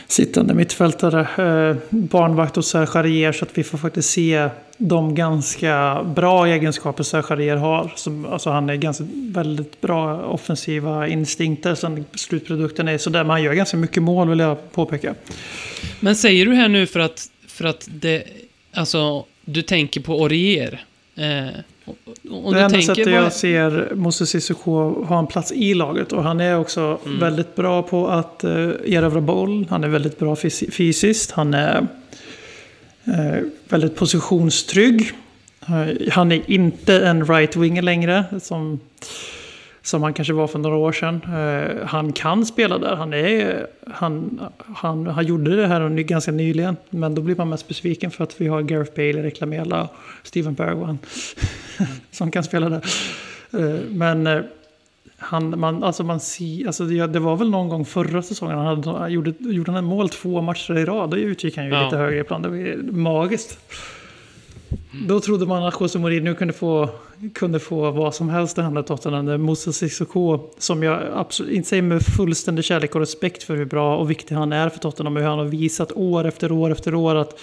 Sittande 0.06 0.54
mittfältare, 0.54 1.20
eh, 1.20 1.76
barnvakt 1.90 2.56
och 2.56 2.64
Serge 2.64 3.32
så 3.32 3.44
att 3.44 3.58
vi 3.58 3.64
får 3.64 3.78
faktiskt 3.78 4.10
se 4.10 4.48
de 4.78 5.14
ganska 5.14 6.02
bra 6.04 6.46
egenskaper 6.46 7.02
Serge 7.02 7.54
har. 7.54 7.92
Som, 7.96 8.26
alltså 8.26 8.50
han 8.50 8.70
är 8.70 8.76
ganska 8.76 9.04
väldigt 9.10 9.80
bra 9.80 10.22
offensiva 10.24 11.08
instinkter. 11.08 11.74
Sen 11.74 12.04
slutprodukten 12.14 12.88
är 12.88 12.98
sådär, 12.98 13.24
men 13.24 13.30
han 13.30 13.42
gör 13.42 13.52
ganska 13.52 13.76
mycket 13.76 14.02
mål 14.02 14.28
vill 14.28 14.38
jag 14.38 14.72
påpeka. 14.72 15.14
Men 16.00 16.16
säger 16.16 16.46
du 16.46 16.54
här 16.54 16.68
nu 16.68 16.86
för 16.86 17.00
att, 17.00 17.30
för 17.48 17.64
att 17.64 17.88
det, 17.92 18.24
alltså, 18.74 19.24
du 19.44 19.62
tänker 19.62 20.00
på 20.00 20.20
Orier? 20.20 20.84
Eh, 21.16 21.22
det 22.52 22.60
enda 22.60 22.82
sättet 22.82 23.10
jag 23.10 23.32
ser 23.32 23.94
Moses 23.94 24.30
Sissoko 24.30 25.04
ha 25.04 25.18
en 25.18 25.26
plats 25.26 25.52
i 25.52 25.74
laget. 25.74 26.12
Och 26.12 26.22
han 26.22 26.40
är 26.40 26.58
också 26.58 26.98
mm. 27.06 27.20
väldigt 27.20 27.54
bra 27.54 27.82
på 27.82 28.08
att 28.08 28.44
uh, 28.44 28.50
erövra 28.86 29.20
boll. 29.20 29.66
Han 29.70 29.84
är 29.84 29.88
väldigt 29.88 30.18
bra 30.18 30.36
fys 30.36 30.64
fysiskt. 30.72 31.30
Han 31.30 31.54
är 31.54 31.86
Eh, 33.04 33.42
väldigt 33.68 33.96
positionstrygg. 33.96 35.12
Eh, 35.68 36.12
han 36.12 36.32
är 36.32 36.50
inte 36.50 37.06
en 37.06 37.24
right-winger 37.24 37.82
längre. 37.82 38.24
Som 38.40 38.80
som 39.82 40.02
han 40.02 40.14
kanske 40.14 40.32
var 40.32 40.46
för 40.46 40.58
några 40.58 40.76
år 40.76 40.92
sedan. 40.92 41.20
Eh, 41.24 41.86
han 41.86 42.12
kan 42.12 42.46
spela 42.46 42.78
där. 42.78 42.96
Han, 42.96 43.12
är, 43.12 43.66
han, 43.86 44.40
han, 44.76 45.06
han 45.06 45.26
gjorde 45.26 45.56
det 45.56 45.66
här 45.66 45.88
ganska 45.88 46.32
nyligen. 46.32 46.76
Men 46.90 47.14
då 47.14 47.22
blir 47.22 47.36
man 47.36 47.48
mest 47.48 47.68
besviken 47.68 48.10
för 48.10 48.24
att 48.24 48.40
vi 48.40 48.48
har 48.48 48.62
Gareth 48.62 48.94
Bale, 48.96 49.20
Erik 49.20 49.40
Lamela 49.40 49.82
och 49.82 49.90
Steven 50.22 50.54
Bergwan. 50.54 50.98
som 52.10 52.30
kan 52.30 52.44
spela 52.44 52.68
där. 52.68 52.82
Men 53.90 54.44
han, 55.16 55.60
man, 55.60 55.84
alltså 55.84 56.04
man 56.04 56.20
ser, 56.20 56.66
alltså 56.66 56.84
det, 56.84 57.06
det, 57.06 57.18
var 57.18 57.36
väl 57.36 57.50
någon 57.50 57.68
gång 57.68 57.84
förra 57.84 58.22
säsongen 58.22 58.58
han 58.58 58.84
hade, 58.84 59.12
gjorde, 59.12 59.34
gjorde 59.38 59.72
han 59.72 59.84
mål 59.84 60.08
två 60.08 60.40
matcher 60.40 60.78
i 60.78 60.84
rad. 60.84 61.10
Då 61.10 61.16
utgick 61.16 61.56
han 61.56 61.66
ju 61.66 61.72
ja. 61.72 61.84
lite 61.84 61.96
högre 61.96 62.20
ibland. 62.20 62.44
Det 62.44 62.48
var 62.48 62.92
magiskt. 62.92 63.58
Då 65.08 65.20
trodde 65.20 65.46
man 65.46 65.62
att 65.62 65.80
José 65.80 65.98
Mourinho 65.98 66.34
kunde 66.34 66.54
få, 66.54 66.88
kunde 67.34 67.60
få 67.60 67.90
vad 67.90 68.14
som 68.14 68.28
helst 68.28 68.58
i 68.58 68.60
handen 68.60 68.84
Tottenham. 68.84 69.42
Moses 69.42 69.76
Sissoko, 69.76 70.40
som 70.58 70.82
jag 70.82 71.02
absolut 71.14 71.52
inte 71.52 71.68
säger 71.68 71.82
med 71.82 72.02
fullständig 72.02 72.64
kärlek 72.64 72.94
och 72.94 73.00
respekt 73.00 73.42
för 73.42 73.56
hur 73.56 73.64
bra 73.64 73.96
och 73.96 74.10
viktig 74.10 74.34
han 74.34 74.52
är 74.52 74.68
för 74.68 74.78
Tottenham. 74.78 75.16
Hur 75.16 75.24
han 75.24 75.38
har 75.38 75.46
visat 75.46 75.92
år 75.92 76.26
efter 76.26 76.52
år 76.52 76.70
efter 76.72 76.94
år 76.94 77.14
att 77.14 77.40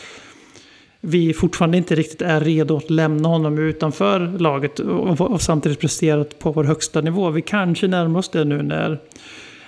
vi 1.01 1.33
fortfarande 1.33 1.77
inte 1.77 1.95
riktigt 1.95 2.21
är 2.21 2.41
redo 2.41 2.77
att 2.77 2.89
lämna 2.89 3.29
honom 3.29 3.57
utanför 3.57 4.19
laget 4.19 4.79
och, 4.79 5.21
och 5.21 5.41
samtidigt 5.41 5.79
presterat 5.79 6.39
på 6.39 6.51
vår 6.51 6.63
högsta 6.63 7.01
nivå. 7.01 7.29
Vi 7.29 7.41
kanske 7.41 7.87
närmar 7.87 8.19
oss 8.19 8.29
det 8.29 8.45
nu 8.45 8.61
när 8.61 8.99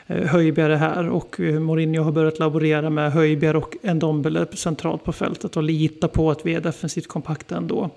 Eh, 0.07 0.27
Höjbjerg 0.27 0.73
är 0.73 0.77
här 0.77 1.09
och 1.09 1.39
eh, 1.39 1.59
Mourinho 1.59 2.03
har 2.03 2.11
börjat 2.11 2.39
laborera 2.39 2.89
med 2.89 3.11
Höjbjerg 3.11 3.57
och 3.57 3.75
Ndombele 3.83 4.47
centralt 4.53 5.03
på 5.03 5.13
fältet 5.13 5.57
och 5.57 5.63
lita 5.63 6.07
på 6.07 6.31
att 6.31 6.45
vi 6.45 6.53
är 6.53 6.61
defensivt 6.61 7.07
kompakta 7.07 7.57
ändå. 7.57 7.89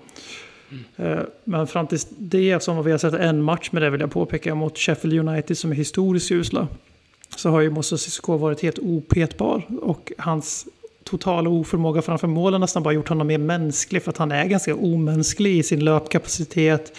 Mm. 0.97 1.25
Men 1.43 1.67
fram 1.67 1.87
tills 1.87 2.07
det, 2.17 2.63
som 2.63 2.83
vi 2.83 2.91
har 2.91 2.97
sett 2.97 3.13
en 3.13 3.41
match 3.41 3.69
med 3.71 3.81
det 3.81 3.89
vill 3.89 4.01
jag 4.01 4.11
påpeka, 4.11 4.55
mot 4.55 4.77
Sheffield 4.77 5.29
United 5.29 5.57
som 5.57 5.71
är 5.71 5.75
historiskt 5.75 6.31
usla, 6.31 6.67
så 7.35 7.49
har 7.49 7.61
ju 7.61 7.69
Moussa 7.69 7.97
Sissoko 7.97 8.37
varit 8.37 8.61
helt 8.61 8.79
opetbar. 8.79 9.61
Och 9.81 10.11
hans 10.17 10.67
totala 11.07 11.49
oförmåga 11.49 12.01
framför 12.01 12.27
målen 12.27 12.61
nästan 12.61 12.83
bara 12.83 12.93
gjort 12.93 13.09
honom 13.09 13.27
mer 13.27 13.37
mänsklig, 13.37 14.03
för 14.03 14.09
att 14.09 14.17
han 14.17 14.31
är 14.31 14.45
ganska 14.45 14.75
omänsklig 14.75 15.57
i 15.57 15.63
sin 15.63 15.85
löpkapacitet 15.85 16.93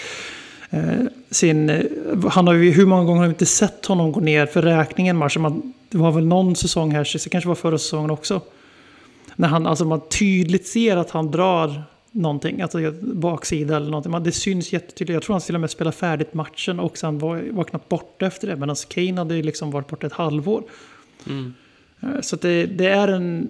Eh, 0.70 1.04
sin, 1.30 1.70
eh, 1.70 1.84
han 2.30 2.46
har 2.46 2.54
ju, 2.54 2.70
hur 2.70 2.86
många 2.86 3.04
gånger 3.04 3.20
har 3.20 3.26
vi 3.26 3.32
inte 3.32 3.46
sett 3.46 3.86
honom 3.86 4.12
gå 4.12 4.20
ner 4.20 4.46
för 4.46 4.62
räkningen 4.62 5.16
match? 5.16 5.36
Man, 5.36 5.72
det 5.88 5.98
var 5.98 6.12
väl 6.12 6.26
någon 6.26 6.56
säsong 6.56 6.90
här, 6.90 7.24
det 7.24 7.30
kanske 7.30 7.48
var 7.48 7.54
förra 7.54 7.78
säsongen 7.78 8.11
också. 8.11 8.40
När 9.36 9.48
han, 9.48 9.66
alltså 9.66 9.84
man 9.84 10.00
tydligt 10.09 10.66
ser 10.66 10.96
att 10.96 11.11
han 11.11 11.30
drar 11.30 11.82
någonting, 12.11 12.61
alltså 12.61 12.78
baksida 13.00 13.76
eller 13.76 13.90
någonting. 13.90 14.22
det 14.22 14.32
syns 14.32 14.72
jättetydligt. 14.72 15.14
Jag 15.14 15.22
tror 15.22 15.34
han 15.34 15.40
till 15.40 15.54
och 15.54 15.61
med 15.61 15.70
spelade 15.70 15.96
färdigt 15.96 16.34
matchen 16.34 16.80
och 16.80 16.98
sen 16.98 17.18
var, 17.18 17.44
var 17.50 17.64
knappt 17.64 17.88
borta 17.88 18.26
efter 18.26 18.48
det. 18.48 18.56
Medan 18.56 18.76
Kane 18.88 19.18
hade 19.18 19.34
liksom 19.34 19.70
varit 19.70 19.88
borta 19.88 20.06
ett 20.06 20.12
halvår. 20.12 20.62
Mm. 21.26 21.54
Eh, 22.00 22.20
så 22.20 22.36
det, 22.36 22.66
det, 22.66 22.88
är 22.88 23.09
en 23.09 23.48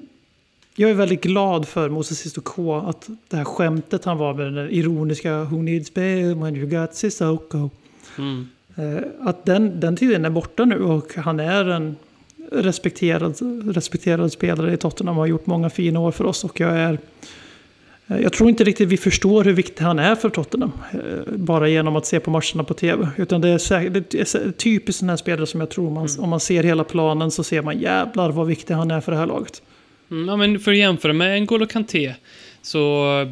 jag 0.81 0.91
är 0.91 0.95
väldigt 0.95 1.23
glad 1.23 1.69
för 1.69 1.89
Moses 1.89 2.19
Sissoko 2.19 2.75
att 2.75 3.09
det 3.29 3.37
här 3.37 3.45
skämtet 3.45 4.05
han 4.05 4.19
var 4.19 4.35
med 4.35 4.53
den 4.53 4.71
ironiska 4.71 5.45
Who 5.45 5.63
needs 5.63 5.95
bail 5.95 6.35
when 6.35 6.57
you 6.57 6.67
got 6.67 6.95
Sissoko. 6.95 7.71
Mm. 8.19 8.49
Eh, 8.77 9.03
att 9.21 9.45
den, 9.45 9.81
den 9.81 9.97
tiden 9.97 10.25
är 10.25 10.31
borta 10.31 10.65
nu 10.65 10.83
och 10.83 11.15
han 11.15 11.41
är 11.41 11.65
en 11.65 11.97
respekterad, 12.53 13.37
respekterad 13.75 14.33
spelare 14.33 14.73
i 14.73 14.77
Tottenham 14.77 15.17
och 15.17 15.23
har 15.23 15.27
gjort 15.27 15.47
många 15.47 15.71
fina 15.71 16.01
år 16.01 16.11
för 16.11 16.25
oss. 16.25 16.45
Och 16.45 16.61
jag 16.61 16.71
är... 16.71 16.99
Eh, 18.07 18.19
jag 18.21 18.33
tror 18.33 18.49
inte 18.49 18.65
riktigt 18.65 18.89
vi 18.89 18.97
förstår 18.97 19.45
hur 19.45 19.53
viktig 19.53 19.85
han 19.85 19.99
är 19.99 20.15
för 20.15 20.31
Tottenham. 20.31 20.73
Eh, 20.93 21.33
bara 21.37 21.69
genom 21.69 21.97
att 21.97 22.07
se 22.07 22.21
på 22.21 22.31
matcherna 22.31 22.65
på 22.65 22.75
tv. 22.75 23.09
Utan 23.17 23.41
det 23.41 23.49
är, 23.49 23.91
det 23.91 24.15
är 24.15 24.53
typiskt 24.53 25.01
den 25.01 25.09
här 25.09 25.17
spelare 25.17 25.47
som 25.47 25.61
jag 25.61 25.71
tror 25.71 25.91
man, 25.91 26.07
mm. 26.07 26.25
om 26.25 26.29
man 26.29 26.41
ser 26.41 26.63
hela 26.63 26.85
planen 26.85 27.31
så 27.31 27.45
ser 27.45 27.63
man 27.63 27.79
jävlar 27.79 28.31
vad 28.31 28.47
viktig 28.47 28.75
han 28.75 28.91
är 28.91 29.01
för 29.01 29.13
det 29.13 29.19
här 29.19 29.27
laget. 29.27 29.63
Mm, 30.11 30.29
ja, 30.29 30.37
men 30.37 30.61
för 30.61 30.71
att 30.71 30.79
jämföra 30.79 31.13
med 31.13 31.43
N'Golo 31.43 31.67
Kanté, 31.67 32.15
så 32.63 33.27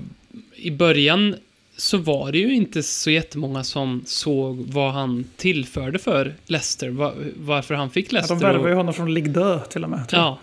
i 0.57 0.71
början 0.71 1.37
så 1.79 1.99
var 1.99 2.33
det 2.33 2.39
ju 2.39 2.55
inte 2.55 2.83
så 2.83 3.11
jättemånga 3.11 3.65
som 3.65 4.03
såg 4.07 4.57
vad 4.57 4.93
han 4.93 5.25
tillförde 5.37 5.99
för 5.99 6.35
Leicester, 6.47 6.89
var, 6.89 7.15
varför 7.37 7.75
han 7.75 7.91
fick 7.91 8.13
Leicester. 8.13 8.35
Ja, 8.35 8.41
de 8.41 8.47
värvade 8.47 8.69
ju 8.69 8.75
honom 8.75 8.95
från 8.95 9.15
Ligue 9.15 9.33
2 9.33 9.59
till 9.59 9.85
och 9.85 9.91
med. 9.91 10.05
Ja, 10.13 10.39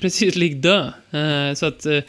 precis, 0.00 0.36
Ligue 0.36 0.92
2. 1.10 1.18
Eh, 1.18 1.54
så 1.54 1.66
att, 1.66 1.86
eh, 1.86 2.00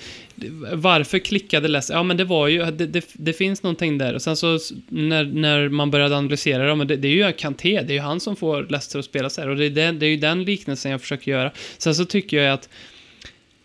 varför 0.73 1.19
klickade 1.19 1.67
Leicester? 1.67 1.95
Ja, 1.95 2.03
men 2.03 2.17
det 2.17 2.23
var 2.23 2.47
ju, 2.47 2.65
det, 2.65 2.87
det, 2.87 3.05
det, 3.13 3.33
finns 3.33 3.63
någonting 3.63 3.97
där. 3.97 4.13
Och 4.13 4.21
sen 4.21 4.37
så 4.37 4.59
när, 4.89 5.23
när 5.23 5.69
man 5.69 5.91
började 5.91 6.17
analysera 6.17 6.67
det, 6.67 6.75
men 6.75 6.87
det, 6.87 6.95
det 6.95 7.07
är 7.07 7.27
ju 7.27 7.31
Kanté, 7.31 7.81
det 7.81 7.93
är 7.93 7.95
ju 7.95 7.99
han 7.99 8.19
som 8.19 8.35
får 8.35 8.63
Leicester 8.69 8.99
att 8.99 9.05
spela 9.05 9.29
så 9.29 9.41
här. 9.41 9.49
Och 9.49 9.55
det 9.55 9.65
är, 9.65 9.69
det, 9.69 9.91
det 9.91 10.05
är 10.05 10.09
ju 10.09 10.17
den 10.17 10.43
liknelsen 10.43 10.91
jag 10.91 11.01
försöker 11.01 11.31
göra. 11.31 11.51
Sen 11.77 11.95
så 11.95 12.05
tycker 12.05 12.37
jag 12.41 12.53
att 12.53 12.69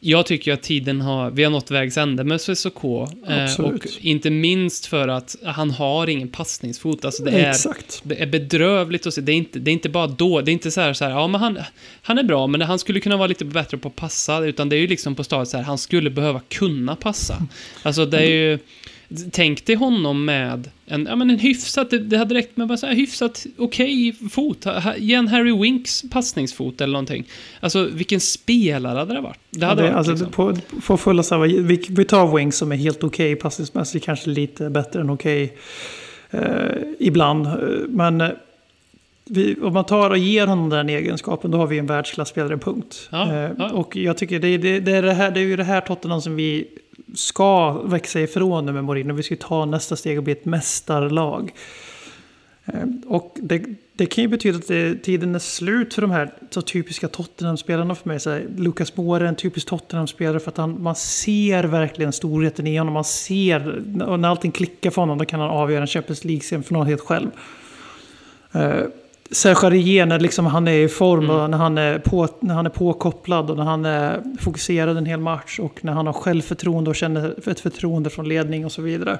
jag 0.00 0.26
tycker 0.26 0.52
att 0.52 0.62
tiden 0.62 1.00
har, 1.00 1.30
vi 1.30 1.44
har 1.44 1.50
nått 1.50 1.70
vägs 1.70 1.96
ände 1.96 2.24
med 2.24 2.40
Sissoko. 2.40 3.06
Eh, 3.28 3.60
och 3.60 3.86
inte 4.00 4.30
minst 4.30 4.86
för 4.86 5.08
att 5.08 5.36
han 5.44 5.70
har 5.70 6.06
ingen 6.06 6.28
passningsfot. 6.28 7.04
Alltså 7.04 7.22
det, 7.22 7.30
är, 7.30 7.50
Exakt. 7.50 8.00
det 8.02 8.22
är 8.22 8.26
bedrövligt 8.26 9.06
att 9.06 9.14
se. 9.14 9.20
Det 9.20 9.32
är 9.32 9.36
inte, 9.36 9.58
det 9.58 9.70
är 9.70 9.72
inte 9.72 9.88
bara 9.88 10.06
då, 10.06 10.40
det 10.40 10.50
är 10.50 10.52
inte 10.52 10.70
så 10.70 10.80
här, 10.80 10.92
så 10.92 11.04
här 11.04 11.10
ja 11.10 11.26
men 11.26 11.40
han, 11.40 11.58
han 12.02 12.18
är 12.18 12.22
bra, 12.22 12.46
men 12.46 12.60
han 12.60 12.78
skulle 12.78 13.00
kunna 13.00 13.16
vara 13.16 13.26
lite 13.26 13.44
bättre 13.44 13.78
på 13.78 13.88
att 13.88 13.96
passa. 13.96 14.38
Utan 14.44 14.68
det 14.68 14.76
är 14.76 14.80
ju 14.80 14.86
liksom 14.86 15.14
på 15.14 15.24
stadiet 15.24 15.48
så 15.48 15.56
här, 15.56 15.64
han 15.64 15.78
skulle 15.78 16.10
behöva 16.10 16.40
kunna 16.48 16.96
passa. 16.96 17.46
Alltså 17.82 18.06
det 18.06 18.18
är 18.18 18.30
ju... 18.30 18.58
Tänk 19.32 19.66
dig 19.66 19.76
honom 19.76 20.24
med 20.24 20.70
en, 20.86 21.06
ja, 21.06 21.16
men 21.16 21.30
en 21.30 21.38
hyfsat, 21.38 21.90
det, 21.90 21.98
det 21.98 22.16
hade 22.16 22.34
räckt 22.34 22.56
med 22.56 22.68
bara 22.68 22.78
så 22.78 22.86
här 22.86 22.94
hyfsat 22.94 23.46
okej 23.56 24.10
okay 24.10 24.28
fot. 24.28 24.66
Ge 24.98 25.14
en 25.14 25.28
Harry 25.28 25.52
Winks 25.52 26.04
passningsfot 26.10 26.80
eller 26.80 26.92
någonting. 26.92 27.24
Alltså 27.60 27.84
vilken 27.84 28.20
spelare 28.20 28.98
hade 28.98 29.14
det 29.14 29.20
varit? 29.20 29.38
Det 29.50 29.66
hade 29.66 29.82
ja, 29.82 29.88
det, 29.88 29.94
varit 29.94 30.08
alltså, 30.08 30.24
liksom. 30.24 30.32
på, 30.32 30.80
på 30.86 30.96
fulla 30.96 31.22
så 31.22 31.38
vi, 31.38 31.84
vi 31.88 32.04
tar 32.04 32.36
Winks 32.36 32.56
som 32.56 32.72
är 32.72 32.76
helt 32.76 33.04
okej 33.04 33.32
okay, 33.32 33.42
passningsmässigt, 33.42 34.04
kanske 34.04 34.30
lite 34.30 34.70
bättre 34.70 35.00
än 35.00 35.10
okej. 35.10 35.44
Okay. 35.44 35.56
Eh, 36.30 36.76
ibland. 36.98 37.48
Men 37.88 38.20
eh, 38.20 38.28
vi, 39.24 39.56
om 39.62 39.72
man 39.72 39.84
tar 39.84 40.10
och 40.10 40.18
ger 40.18 40.46
honom 40.46 40.68
den 40.68 40.88
egenskapen, 40.88 41.50
då 41.50 41.58
har 41.58 41.66
vi 41.66 41.78
en 41.78 41.86
världsklasspelare, 41.86 42.58
punkt. 42.58 43.08
Ja, 43.10 43.32
Eh, 43.32 43.50
ja. 43.58 43.70
Och 43.70 43.96
jag 43.96 44.16
tycker 44.16 44.40
det, 44.40 44.48
är- 44.48 44.58
det, 44.58 44.80
det, 44.80 44.92
är 44.92 45.02
det, 45.02 45.12
här, 45.12 45.30
det 45.30 45.40
är 45.40 45.44
ju 45.44 45.56
det 45.56 45.64
här 45.64 45.80
Tottenham 45.80 46.20
som 46.20 46.36
vi 46.36 46.68
ska 47.14 47.72
växa 47.72 48.20
ifrån 48.20 48.66
nu 48.66 48.72
med 48.72 48.84
Mourinho. 48.84 49.14
Vi 49.14 49.22
ska 49.22 49.36
ta 49.36 49.64
nästa 49.64 49.96
steg 49.96 50.18
och 50.18 50.24
bli 50.24 50.32
ett 50.32 50.44
mästarlag. 50.44 51.52
Eh, 52.64 52.86
och 53.06 53.36
det, 53.40 53.64
det 53.92 54.06
kan 54.06 54.24
ju 54.24 54.28
betyda 54.28 54.58
att 54.58 54.68
det, 54.68 54.94
tiden 54.94 55.34
är 55.34 55.38
slut 55.38 55.94
för 55.94 56.02
de 56.02 56.10
här 56.10 56.32
så 56.50 56.62
typiska 56.62 57.08
Tottenham-spelarna 57.08 57.94
för 57.94 58.08
mig. 58.08 58.20
Så 58.20 58.30
här, 58.30 58.46
Lucas 58.56 58.96
Moura 58.96 59.24
är 59.24 59.28
en 59.28 59.36
typisk 59.36 59.68
Tottenham-spelare 59.68 60.40
för 60.40 60.50
att 60.50 60.56
han, 60.56 60.82
man 60.82 60.94
ser 60.94 61.64
verkligen 61.64 62.12
storheten 62.12 62.66
i 62.66 62.76
honom. 62.76 62.94
Man 62.94 63.04
ser, 63.04 63.84
och 64.02 64.20
när 64.20 64.28
allting 64.28 64.52
klickar 64.52 64.90
för 64.90 65.02
honom 65.02 65.18
då 65.18 65.24
kan 65.24 65.40
han 65.40 65.50
avgöra 65.50 65.80
en 65.80 65.86
Champions 65.86 66.24
League-semifinal 66.24 66.86
helt 66.86 67.00
själv. 67.00 67.30
Eh, 68.52 68.84
Serge 69.32 69.66
Aurier, 69.66 70.06
när 70.06 70.20
liksom 70.20 70.46
han 70.46 70.68
är 70.68 70.72
i 70.72 70.88
form 70.88 71.30
och 71.30 71.50
när 71.50 71.58
han 71.58 71.78
är, 71.78 71.98
på, 71.98 72.28
när 72.40 72.54
han 72.54 72.66
är 72.66 72.70
påkopplad 72.70 73.50
och 73.50 73.56
när 73.56 73.64
han 73.64 73.84
är 73.84 74.22
fokuserad 74.40 74.96
en 74.96 75.06
hel 75.06 75.20
match 75.20 75.58
och 75.58 75.84
när 75.84 75.92
han 75.92 76.06
har 76.06 76.12
självförtroende 76.12 76.90
och 76.90 76.96
känner 76.96 77.48
ett 77.50 77.60
förtroende 77.60 78.10
från 78.10 78.28
ledning 78.28 78.64
och 78.64 78.72
så 78.72 78.82
vidare. 78.82 79.18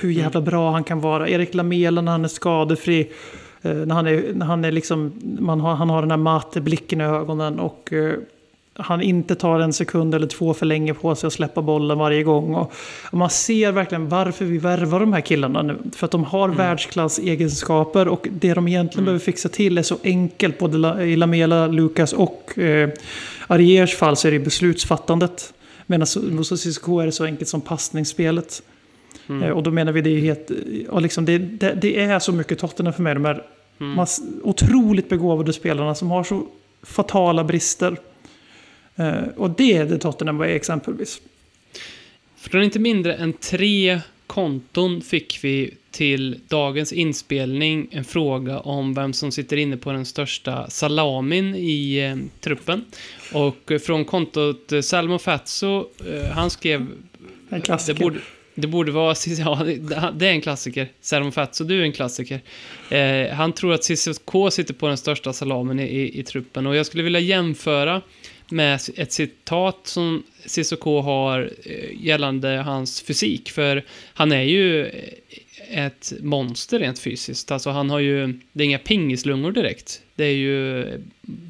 Hur 0.00 0.10
jävla 0.10 0.40
bra 0.40 0.70
han 0.70 0.84
kan 0.84 1.00
vara. 1.00 1.28
Erik 1.28 1.54
Lamela 1.54 2.00
när 2.00 2.12
han 2.12 2.24
är 2.24 2.28
skadefri. 2.28 3.10
eh, 3.62 3.72
när 3.72 3.94
han 3.94 4.06
är, 4.06 4.32
när 4.34 4.46
han 4.46 4.64
är 4.64 4.72
liksom, 4.72 5.12
man 5.40 5.60
har, 5.60 5.74
han 5.74 5.90
har 5.90 6.00
den 6.00 6.10
här 6.10 6.18
matblicken 6.18 7.00
i 7.00 7.04
ögonen 7.04 7.60
och 7.60 7.92
eh, 7.92 8.14
han 8.74 9.02
inte 9.02 9.34
tar 9.34 9.60
en 9.60 9.72
sekund 9.72 10.14
eller 10.14 10.26
två 10.26 10.54
för 10.54 10.66
länge 10.66 10.94
på 10.94 11.14
sig 11.14 11.26
att 11.26 11.32
släppa 11.32 11.62
bollen 11.62 11.98
varje 11.98 12.22
gång. 12.22 12.54
Och, 12.54 12.72
man 13.12 13.30
ser 13.30 13.72
verkligen 13.72 14.08
varför 14.08 14.44
vi 14.44 14.58
värvar 14.58 15.00
de 15.00 15.12
här 15.12 15.20
killarna 15.20 15.62
nu. 15.62 15.78
För 15.96 16.04
att 16.04 16.10
de 16.10 16.24
har 16.24 16.48
världsklassegenskaper 16.48 18.08
och 18.08 18.28
det 18.30 18.54
de 18.54 18.68
egentligen 18.68 19.04
behöver 19.04 19.24
fixa 19.24 19.48
till 19.48 19.78
är 19.78 19.82
så 19.82 19.98
enkelt. 20.04 20.58
Både 20.58 21.04
i 21.04 21.16
Lamela, 21.16 21.66
Lukas 21.66 22.12
och 22.12 22.58
eh, 22.58 22.88
Ariers 23.46 23.96
fall 23.96 24.16
så 24.16 24.28
är 24.28 24.32
det 24.32 24.38
beslutsfattandet. 24.38 25.54
Medan 25.86 26.06
hos 26.38 26.60
Cissoko 26.60 26.98
är 26.98 27.06
det 27.06 27.12
så 27.12 27.24
enkelt 27.24 27.48
som 27.48 27.60
passningsspelet. 27.60 28.62
Eh, 29.28 29.50
och 29.50 29.62
då 29.62 29.70
menar 29.70 29.92
vi 29.92 30.00
det 30.00 30.10
är 30.10 30.20
helt... 30.20 30.50
Och 30.88 31.02
liksom 31.02 31.24
det, 31.24 31.38
det, 31.38 31.74
det 31.74 32.00
är 32.00 32.18
så 32.18 32.32
mycket 32.32 32.58
Tottenham 32.58 32.92
för 32.92 33.02
mig. 33.02 33.14
De 33.14 33.24
här 33.24 33.42
mass, 33.78 34.20
otroligt 34.42 35.08
begåvade 35.08 35.52
spelarna 35.52 35.94
som 35.94 36.10
har 36.10 36.24
så 36.24 36.46
fatala 36.82 37.44
brister. 37.44 37.96
Eh, 38.96 39.22
och 39.36 39.50
det 39.50 39.76
är 39.76 39.84
det 39.84 39.98
Tottenham 39.98 40.38
var 40.38 40.46
exempelvis. 40.46 41.20
Från 42.36 42.62
inte 42.62 42.78
mindre 42.78 43.14
än 43.14 43.32
tre 43.32 44.00
konton 44.26 45.00
fick 45.02 45.38
vi 45.42 45.74
till 45.90 46.38
dagens 46.48 46.92
inspelning 46.92 47.88
en 47.90 48.04
fråga 48.04 48.60
om 48.60 48.94
vem 48.94 49.12
som 49.12 49.32
sitter 49.32 49.56
inne 49.56 49.76
på 49.76 49.92
den 49.92 50.04
största 50.06 50.70
salamin 50.70 51.54
i 51.54 51.96
eh, 51.98 52.16
truppen. 52.40 52.84
Och 53.32 53.72
eh, 53.72 53.78
från 53.78 54.04
kontot 54.04 54.72
eh, 54.72 54.80
Salmo 54.80 55.18
Fatso, 55.18 55.86
eh, 56.14 56.24
han 56.30 56.50
skrev... 56.50 56.80
En 56.80 56.88
Det 57.48 57.60
klassiker. 57.60 58.02
borde, 58.04 58.18
det 58.54 58.66
borde 58.66 58.92
vara... 58.92 59.14
Ja, 59.38 59.62
det- 59.64 60.12
det 60.14 60.26
är 60.26 60.30
en 60.32 60.40
klassiker. 60.40 60.88
Salmo 61.00 61.30
Fatso, 61.30 61.64
du 61.64 61.80
är 61.80 61.84
en 61.84 61.92
klassiker. 61.92 62.40
Eh, 62.90 63.28
han 63.34 63.52
tror 63.52 63.72
att 63.74 63.84
Cissoko 63.84 64.50
sitter 64.50 64.74
på 64.74 64.88
den 64.88 64.96
största 64.96 65.32
salamen 65.32 65.80
i, 65.80 65.82
i, 65.84 66.18
i 66.20 66.22
truppen. 66.22 66.66
Och 66.66 66.76
jag 66.76 66.86
skulle 66.86 67.02
vilja 67.02 67.20
jämföra 67.20 68.02
med 68.52 68.80
ett 68.96 69.12
citat 69.12 69.80
som 69.84 70.22
Cissoko 70.46 71.00
har 71.00 71.50
eh, 71.64 72.04
gällande 72.06 72.48
hans 72.48 73.02
fysik. 73.02 73.50
För 73.50 73.84
han 74.14 74.32
är 74.32 74.42
ju 74.42 74.86
eh, 74.86 75.86
ett 75.86 76.12
monster 76.20 76.78
rent 76.78 76.98
fysiskt. 76.98 77.50
Alltså 77.50 77.70
han 77.70 77.90
har 77.90 77.98
ju, 77.98 78.40
det 78.52 78.62
är 78.62 78.66
inga 78.66 78.78
pingislungor 78.78 79.52
direkt. 79.52 80.02
Det 80.14 80.24
är 80.24 80.34
ju 80.34 80.86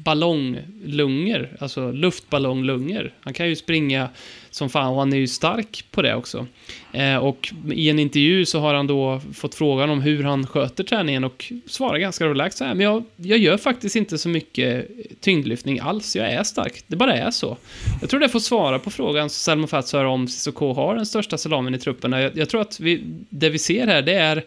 ballong, 0.03 0.59
lungor, 0.85 1.49
alltså 1.59 1.91
luftballonglungor. 1.91 3.13
Han 3.19 3.33
kan 3.33 3.49
ju 3.49 3.55
springa 3.55 4.09
som 4.49 4.69
fan 4.69 4.89
och 4.89 4.99
han 4.99 5.13
är 5.13 5.17
ju 5.17 5.27
stark 5.27 5.85
på 5.91 6.01
det 6.01 6.15
också. 6.15 6.47
Eh, 6.91 7.15
och 7.15 7.53
i 7.73 7.89
en 7.89 7.99
intervju 7.99 8.45
så 8.45 8.59
har 8.59 8.73
han 8.73 8.87
då 8.87 9.21
fått 9.33 9.55
frågan 9.55 9.89
om 9.89 10.01
hur 10.01 10.23
han 10.23 10.47
sköter 10.47 10.83
träningen 10.83 11.23
och 11.23 11.53
svarar 11.65 11.97
ganska 11.97 12.25
relaxed 12.25 12.57
så 12.57 12.65
här, 12.65 12.75
men 12.75 12.85
jag, 12.85 13.03
jag 13.15 13.37
gör 13.37 13.57
faktiskt 13.57 13.95
inte 13.95 14.17
så 14.17 14.29
mycket 14.29 14.87
tyngdlyftning 15.19 15.79
alls, 15.79 16.15
jag 16.15 16.31
är 16.31 16.43
stark, 16.43 16.83
det 16.87 16.95
bara 16.95 17.15
är 17.17 17.31
så. 17.31 17.57
Jag 18.01 18.09
tror 18.09 18.19
det 18.19 18.29
får 18.29 18.39
svara 18.39 18.79
på 18.79 18.89
frågan 18.89 19.29
som 19.29 19.39
Salman 19.39 19.67
Fats 19.67 19.93
har 19.93 20.05
om 20.05 20.27
Cissoko 20.27 20.73
har 20.73 20.95
den 20.95 21.05
största 21.05 21.37
salamen 21.37 21.75
i 21.75 21.79
truppen. 21.79 22.11
Jag, 22.11 22.37
jag 22.37 22.49
tror 22.49 22.61
att 22.61 22.79
vi, 22.79 23.01
det 23.29 23.49
vi 23.49 23.59
ser 23.59 23.87
här, 23.87 24.01
det 24.01 24.13
är 24.13 24.43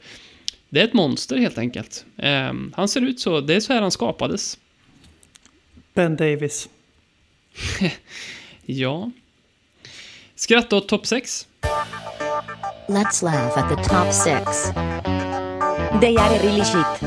det 0.69 0.81
är 0.81 0.85
ett 0.85 0.95
monster 0.95 1.37
helt 1.37 1.59
enkelt. 1.59 2.05
Eh, 2.17 2.53
han 2.73 2.89
ser 2.89 3.01
ut 3.01 3.21
så, 3.21 3.41
det 3.41 3.55
är 3.55 3.61
så 3.61 3.73
här 3.73 3.83
han 3.83 3.91
skapades. 3.91 4.59
Ben 5.97 6.17
Davis. 6.17 6.69
Ja. 8.69 9.11
Skratta 10.35 10.77
åt 10.77 10.89
topp 10.89 11.07
6. 11.07 11.47
Let's 12.89 13.23
laugh 13.23 13.57
at 13.57 13.69
the 13.69 13.77
top 13.77 14.13
six. 14.13 14.73
They 16.01 16.17
are 16.17 16.39
really 16.39 16.65
shit. 16.65 17.03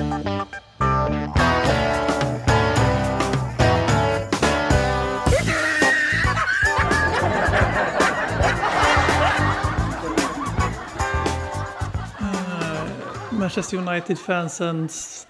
Manchester 13.31 13.77
United-fansens... 13.77 15.28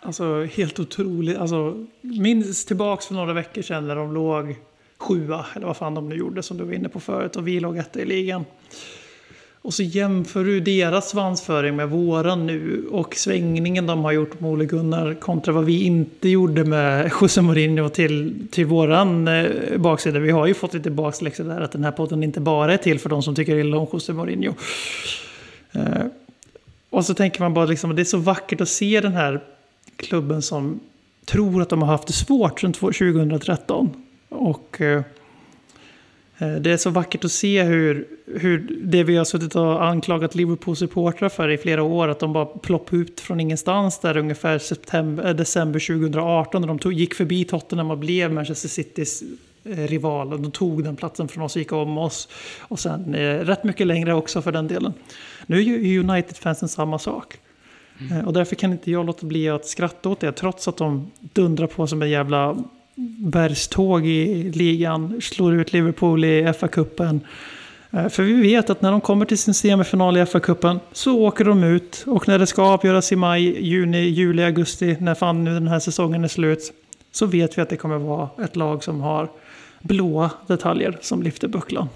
Alltså 0.00 0.44
helt 0.44 0.80
otroligt. 0.80 1.38
Alltså, 1.38 1.84
minns 2.00 2.64
tillbaks 2.64 3.06
för 3.06 3.14
några 3.14 3.32
veckor 3.32 3.62
sedan 3.62 3.86
när 3.86 3.96
de 3.96 4.14
låg 4.14 4.56
sjua, 4.98 5.46
eller 5.56 5.66
vad 5.66 5.76
fan 5.76 5.94
de 5.94 6.08
nu 6.08 6.16
gjorde 6.16 6.42
som 6.42 6.56
du 6.56 6.64
var 6.64 6.72
inne 6.72 6.88
på 6.88 7.00
förut, 7.00 7.36
och 7.36 7.48
vi 7.48 7.60
låg 7.60 7.76
etta 7.76 8.00
i 8.00 8.04
ligan. 8.04 8.44
Och 9.62 9.74
så 9.74 9.82
jämför 9.82 10.44
du 10.44 10.60
deras 10.60 11.10
svansföring 11.10 11.76
med 11.76 11.90
våran 11.90 12.46
nu 12.46 12.86
och 12.90 13.14
svängningen 13.14 13.86
de 13.86 14.04
har 14.04 14.12
gjort 14.12 14.40
med 14.40 14.50
Ole 14.50 14.64
Gunnar 14.64 15.14
kontra 15.14 15.52
vad 15.52 15.64
vi 15.64 15.82
inte 15.82 16.28
gjorde 16.28 16.64
med 16.64 17.10
José 17.20 17.42
Mourinho 17.42 17.88
till, 17.88 18.46
till 18.50 18.66
våran 18.66 19.28
eh, 19.28 19.78
baksida. 19.78 20.18
Vi 20.18 20.30
har 20.30 20.46
ju 20.46 20.54
fått 20.54 20.74
lite 20.74 20.90
bakläxa 20.90 21.42
där 21.42 21.60
att 21.60 21.72
den 21.72 21.84
här 21.84 21.92
podden 21.92 22.22
inte 22.22 22.40
bara 22.40 22.72
är 22.72 22.76
till 22.76 22.98
för 22.98 23.08
de 23.08 23.22
som 23.22 23.34
tycker 23.34 23.56
illa 23.56 23.76
om 23.78 23.86
José 23.92 24.12
Mourinho. 24.12 24.54
Eh, 25.72 26.04
och 26.90 27.04
så 27.04 27.14
tänker 27.14 27.40
man 27.40 27.54
bara 27.54 27.66
liksom, 27.66 27.96
det 27.96 28.02
är 28.02 28.04
så 28.04 28.18
vackert 28.18 28.60
att 28.60 28.68
se 28.68 29.00
den 29.00 29.12
här 29.12 29.40
klubben 29.98 30.42
som 30.42 30.80
tror 31.24 31.62
att 31.62 31.68
de 31.68 31.82
har 31.82 31.88
haft 31.88 32.06
det 32.06 32.12
svårt 32.12 32.60
sedan 32.60 32.72
2013. 32.72 33.90
Och 34.28 34.80
eh, 34.80 35.02
eh, 36.38 36.54
det 36.54 36.70
är 36.70 36.76
så 36.76 36.90
vackert 36.90 37.24
att 37.24 37.32
se 37.32 37.62
hur, 37.62 38.06
hur 38.26 38.80
det 38.84 39.04
vi 39.04 39.16
har 39.16 39.24
suttit 39.24 39.56
och 39.56 39.84
anklagat 39.84 40.34
Liverpool-supportrar 40.34 41.28
för 41.28 41.48
i 41.48 41.58
flera 41.58 41.82
år, 41.82 42.08
att 42.08 42.20
de 42.20 42.32
bara 42.32 42.46
ploppade 42.46 43.02
ut 43.02 43.20
från 43.20 43.40
ingenstans 43.40 43.98
där 44.00 44.16
ungefär 44.16 44.58
september, 44.58 45.26
eh, 45.26 45.34
december 45.34 45.80
2018 45.80 46.60
när 46.60 46.68
de 46.68 46.78
tog, 46.78 46.92
gick 46.92 47.14
förbi 47.14 47.44
Tottenham 47.44 47.90
och 47.90 47.98
blev 47.98 48.32
Manchester 48.32 48.68
Citys 48.68 49.22
eh, 49.64 49.76
rival. 49.76 50.30
De 50.30 50.50
tog 50.50 50.84
den 50.84 50.96
platsen 50.96 51.28
från 51.28 51.44
oss 51.44 51.56
och 51.56 51.60
gick 51.60 51.72
om 51.72 51.98
oss. 51.98 52.28
Och 52.60 52.78
sen 52.80 53.14
eh, 53.14 53.38
rätt 53.38 53.64
mycket 53.64 53.86
längre 53.86 54.14
också 54.14 54.42
för 54.42 54.52
den 54.52 54.68
delen. 54.68 54.92
Nu 55.46 55.58
är 55.58 55.62
ju 55.62 56.00
United-fansen 56.00 56.68
samma 56.68 56.98
sak. 56.98 57.38
Eh, 58.10 58.26
Och 58.26 58.32
därför 58.32 58.56
kan 58.56 58.72
inte 58.72 58.90
jag 58.90 59.06
låta 59.06 59.26
bli 59.26 59.48
att 59.48 59.66
skratta 59.66 60.08
åt 60.08 60.20
det, 60.20 60.32
trots 60.32 60.68
att 60.68 60.76
de 60.76 61.10
dundrar 61.20 61.66
på 61.66 61.86
som 61.86 62.02
en 62.02 62.10
jävla 62.10 62.56
bergståg 63.18 64.06
i 64.06 64.52
ligan, 64.52 65.20
slår 65.22 65.54
ut 65.54 65.72
Liverpool 65.72 66.24
i 66.24 66.42
FA-cupen. 66.46 67.20
Eh, 67.90 68.08
För 68.08 68.22
vi 68.22 68.32
vet 68.32 68.70
att 68.70 68.82
när 68.82 68.90
de 68.90 69.00
kommer 69.00 69.24
till 69.26 69.38
sin 69.38 69.54
semifinal 69.54 70.16
i 70.16 70.20
FA-cupen 70.20 70.80
så 70.92 71.18
åker 71.22 71.44
de 71.44 71.64
ut. 71.64 72.04
Och 72.06 72.28
när 72.28 72.38
det 72.38 72.46
ska 72.46 72.62
avgöras 72.62 73.12
i 73.12 73.16
maj, 73.16 73.66
juni, 73.66 73.98
juli, 74.00 74.42
augusti, 74.42 74.96
när 75.00 75.14
fan 75.14 75.44
nu 75.44 75.54
den 75.54 75.68
här 75.68 75.78
säsongen 75.78 76.24
är 76.24 76.28
slut, 76.28 76.72
så 77.12 77.26
vet 77.26 77.58
vi 77.58 77.62
att 77.62 77.68
det 77.68 77.76
kommer 77.76 77.98
vara 77.98 78.28
ett 78.44 78.56
lag 78.56 78.84
som 78.84 79.00
har 79.00 79.28
blåa 79.82 80.30
detaljer 80.46 80.98
som 81.00 81.22
lyfter 81.22 81.48
bucklan. 81.48 81.88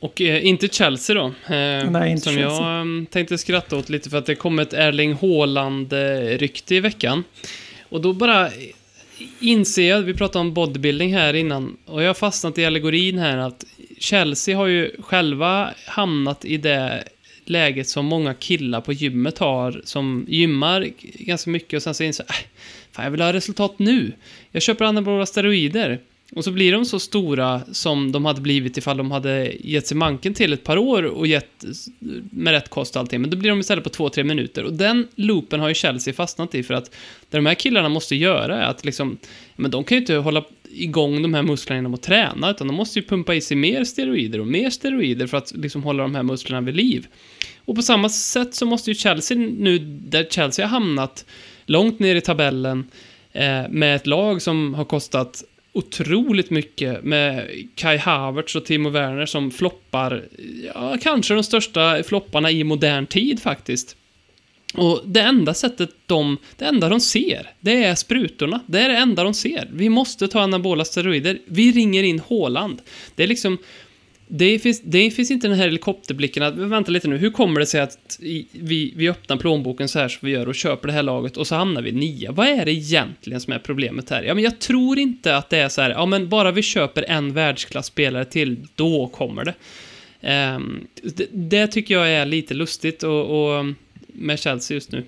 Och 0.00 0.20
eh, 0.20 0.46
inte 0.46 0.68
Chelsea 0.68 1.16
då. 1.16 1.26
Eh, 1.26 1.90
Nej, 1.90 2.10
inte 2.10 2.22
som 2.22 2.34
Chelsea. 2.34 2.76
jag 2.76 2.98
eh, 2.98 3.04
tänkte 3.10 3.38
skratta 3.38 3.76
åt 3.76 3.88
lite 3.88 4.10
för 4.10 4.18
att 4.18 4.26
det 4.26 4.34
kom 4.34 4.58
ett 4.58 4.72
Erling 4.72 5.14
Haaland-rykte 5.14 6.74
i 6.74 6.80
veckan. 6.80 7.24
Och 7.88 8.00
då 8.00 8.12
bara 8.12 8.50
inser 9.40 9.88
jag, 9.88 10.00
vi 10.00 10.14
pratade 10.14 10.40
om 10.40 10.54
bodybuilding 10.54 11.14
här 11.14 11.34
innan, 11.34 11.76
och 11.86 12.02
jag 12.02 12.08
har 12.08 12.14
fastnat 12.14 12.58
i 12.58 12.64
allegorin 12.64 13.18
här 13.18 13.38
att 13.38 13.64
Chelsea 13.98 14.56
har 14.56 14.66
ju 14.66 14.90
själva 15.02 15.70
hamnat 15.86 16.44
i 16.44 16.56
det 16.56 17.04
läget 17.44 17.88
som 17.88 18.06
många 18.06 18.34
killar 18.34 18.80
på 18.80 18.92
gymmet 18.92 19.38
har, 19.38 19.82
som 19.84 20.26
gymmar 20.28 20.88
ganska 21.14 21.50
mycket 21.50 21.76
och 21.76 21.82
sen 21.82 21.94
så 21.94 22.04
inser 22.04 22.24
äh, 22.28 22.34
fan 22.92 23.04
jag 23.04 23.10
vill 23.10 23.20
ha 23.20 23.32
resultat 23.32 23.78
nu. 23.78 24.12
Jag 24.50 24.62
köper 24.62 24.84
anabola 24.84 25.26
steroider. 25.26 26.00
Och 26.32 26.44
så 26.44 26.50
blir 26.50 26.72
de 26.72 26.84
så 26.84 26.98
stora 26.98 27.62
som 27.72 28.12
de 28.12 28.24
hade 28.24 28.40
blivit 28.40 28.76
ifall 28.76 28.96
de 28.96 29.10
hade 29.10 29.52
gett 29.60 29.86
sig 29.86 29.96
manken 29.96 30.34
till 30.34 30.52
ett 30.52 30.64
par 30.64 30.76
år 30.76 31.02
och 31.02 31.26
gett 31.26 31.64
med 32.30 32.52
rätt 32.52 32.68
kost 32.68 32.96
och 32.96 33.00
allting. 33.00 33.20
Men 33.20 33.30
då 33.30 33.36
blir 33.36 33.50
de 33.50 33.60
istället 33.60 33.84
på 33.84 33.90
två, 33.90 34.08
tre 34.08 34.24
minuter. 34.24 34.64
Och 34.64 34.72
den 34.72 35.08
loopen 35.14 35.60
har 35.60 35.68
ju 35.68 35.74
Chelsea 35.74 36.14
fastnat 36.14 36.54
i 36.54 36.62
för 36.62 36.74
att 36.74 36.90
det 37.30 37.38
de 37.38 37.46
här 37.46 37.54
killarna 37.54 37.88
måste 37.88 38.16
göra 38.16 38.62
är 38.62 38.70
att 38.70 38.84
liksom, 38.84 39.18
men 39.56 39.70
de 39.70 39.84
kan 39.84 39.96
ju 39.96 40.00
inte 40.00 40.14
hålla 40.14 40.44
igång 40.72 41.22
de 41.22 41.34
här 41.34 41.42
musklerna 41.42 41.78
genom 41.78 41.94
att 41.94 42.02
träna, 42.02 42.50
utan 42.50 42.66
de 42.66 42.76
måste 42.76 42.98
ju 42.98 43.06
pumpa 43.06 43.34
i 43.34 43.40
sig 43.40 43.56
mer 43.56 43.84
steroider 43.84 44.40
och 44.40 44.46
mer 44.46 44.70
steroider 44.70 45.26
för 45.26 45.36
att 45.36 45.52
liksom 45.56 45.82
hålla 45.82 46.02
de 46.02 46.14
här 46.14 46.22
musklerna 46.22 46.60
vid 46.60 46.76
liv. 46.76 47.06
Och 47.64 47.76
på 47.76 47.82
samma 47.82 48.08
sätt 48.08 48.54
så 48.54 48.66
måste 48.66 48.90
ju 48.90 48.94
Chelsea 48.94 49.38
nu, 49.38 49.78
där 49.78 50.24
Chelsea 50.30 50.66
har 50.66 50.70
hamnat 50.70 51.24
långt 51.66 51.98
ner 51.98 52.16
i 52.16 52.20
tabellen, 52.20 52.90
eh, 53.32 53.68
med 53.68 53.96
ett 53.96 54.06
lag 54.06 54.42
som 54.42 54.74
har 54.74 54.84
kostat 54.84 55.44
otroligt 55.72 56.50
mycket 56.50 57.04
med 57.04 57.50
Kai 57.74 57.98
Havertz 57.98 58.56
och 58.56 58.64
Timo 58.64 58.90
Werner 58.90 59.26
som 59.26 59.50
floppar, 59.50 60.24
ja, 60.74 60.96
kanske 61.02 61.34
de 61.34 61.42
största 61.42 62.02
flopparna 62.02 62.50
i 62.50 62.64
modern 62.64 63.06
tid 63.06 63.42
faktiskt. 63.42 63.96
Och 64.74 65.02
det 65.06 65.20
enda 65.20 65.54
sättet 65.54 65.90
de, 66.06 66.38
det 66.56 66.64
enda 66.64 66.88
de 66.88 67.00
ser, 67.00 67.50
det 67.60 67.84
är 67.84 67.94
sprutorna. 67.94 68.60
Det 68.66 68.80
är 68.80 68.88
det 68.88 68.96
enda 68.96 69.24
de 69.24 69.34
ser. 69.34 69.68
Vi 69.72 69.88
måste 69.88 70.28
ta 70.28 70.40
anabola 70.40 70.84
steroider. 70.84 71.38
Vi 71.44 71.72
ringer 71.72 72.02
in 72.02 72.18
Håland. 72.18 72.80
Det 73.14 73.22
är 73.22 73.26
liksom, 73.26 73.58
det 74.32 74.58
finns, 74.58 74.80
det 74.84 75.10
finns 75.10 75.30
inte 75.30 75.48
den 75.48 75.56
här 75.56 75.64
helikopterblicken 75.64 76.42
att, 76.42 76.54
vänta 76.54 76.90
lite 76.90 77.08
nu, 77.08 77.16
hur 77.16 77.30
kommer 77.30 77.60
det 77.60 77.66
sig 77.66 77.80
att 77.80 78.18
vi, 78.52 78.92
vi 78.96 79.08
öppnar 79.08 79.36
plånboken 79.36 79.88
så 79.88 79.98
här 79.98 80.08
som 80.08 80.26
vi 80.26 80.32
gör 80.32 80.48
och 80.48 80.54
köper 80.54 80.88
det 80.88 80.92
här 80.94 81.02
laget 81.02 81.36
och 81.36 81.46
så 81.46 81.54
hamnar 81.54 81.82
vi 81.82 81.92
nia? 81.92 82.32
Vad 82.32 82.48
är 82.48 82.64
det 82.64 82.72
egentligen 82.72 83.40
som 83.40 83.52
är 83.52 83.58
problemet 83.58 84.10
här? 84.10 84.22
Ja, 84.22 84.34
men 84.34 84.44
jag 84.44 84.58
tror 84.58 84.98
inte 84.98 85.36
att 85.36 85.50
det 85.50 85.58
är 85.58 85.68
så 85.68 85.82
här, 85.82 85.90
ja 85.90 86.06
men 86.06 86.28
bara 86.28 86.50
vi 86.50 86.62
köper 86.62 87.04
en 87.08 87.32
världsklasspelare 87.32 88.24
till, 88.24 88.66
då 88.74 89.06
kommer 89.06 89.44
det. 89.44 89.54
Um, 90.54 90.86
det, 91.02 91.26
det, 91.32 91.66
tycker 91.66 91.94
jag 91.94 92.10
är 92.10 92.26
lite 92.26 92.54
lustigt 92.54 93.02
och, 93.02 93.58
och 93.58 93.66
med 94.06 94.40
Chelsea 94.40 94.74
just 94.74 94.92
nu. 94.92 95.04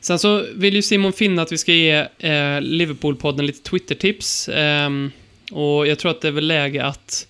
Sen 0.00 0.18
så 0.18 0.44
vill 0.54 0.74
ju 0.74 0.82
Simon 0.82 1.12
finna 1.12 1.42
att 1.42 1.52
vi 1.52 1.58
ska 1.58 1.72
ge 1.72 1.98
eh, 2.18 2.60
Liverpool-podden 2.60 3.42
lite 3.42 3.70
Twitter-tips. 3.70 4.48
Um, 4.48 5.10
och 5.52 5.86
jag 5.86 5.98
tror 5.98 6.10
att 6.10 6.20
det 6.20 6.28
är 6.28 6.32
väl 6.32 6.46
läge 6.46 6.84
att 6.84 7.28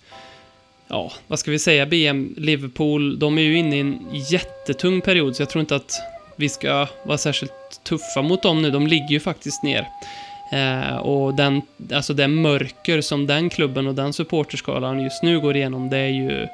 ja, 0.89 1.12
vad 1.26 1.39
ska 1.39 1.51
vi 1.51 1.59
säga, 1.59 1.86
BM 1.86 2.34
Liverpool, 2.36 3.18
de 3.18 3.39
är 3.39 3.43
ju 3.43 3.59
inne 3.59 3.76
i 3.76 3.80
en 3.80 3.99
jättetung 4.30 5.01
period, 5.01 5.36
så 5.36 5.43
jag 5.43 5.51
tror 5.51 5.61
inte 5.61 5.76
att 5.76 5.93
vi 6.36 6.49
ska 6.49 6.86
vara 7.03 7.18
särskilt 7.18 7.53
tuffa 7.84 8.22
mot 8.22 8.43
dem 8.43 8.62
nu. 8.62 8.70
De 8.70 8.86
ligger 8.86 9.09
ju 9.09 9.20
faktiskt 9.20 9.62
ner. 9.62 9.89
Eh, 10.53 10.97
och 10.97 11.34
den, 11.34 11.62
alltså 11.93 12.14
det 12.14 12.28
mörker 12.28 13.01
som 13.01 13.26
den 13.26 13.51
klubben 13.51 13.86
och 13.86 13.95
den 13.95 14.12
supporterskalan 14.12 15.03
just 15.03 15.22
nu 15.22 15.41
går 15.41 15.57
igenom, 15.57 15.91
det 15.91 15.99
är 15.99 16.09
ju... 16.09 16.47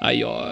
Ja, 0.00 0.12
jag, 0.12 0.46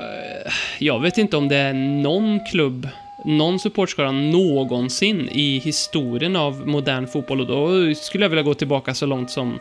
jag 0.79 1.01
vet 1.01 1.19
inte 1.19 1.37
om 1.37 1.49
det 1.49 1.57
är 1.57 1.73
någon 2.03 2.41
klubb, 2.45 2.89
någon 3.25 3.59
supporterskala 3.59 4.13
någonsin 4.13 5.29
i 5.33 5.59
historien 5.59 6.37
av 6.37 6.67
modern 6.67 7.07
fotboll 7.07 7.41
och 7.41 7.47
då 7.47 7.95
skulle 7.95 8.25
jag 8.25 8.29
vilja 8.29 8.43
gå 8.43 8.55
tillbaka 8.55 8.95
så 8.95 9.07
långt 9.07 9.31
som 9.31 9.59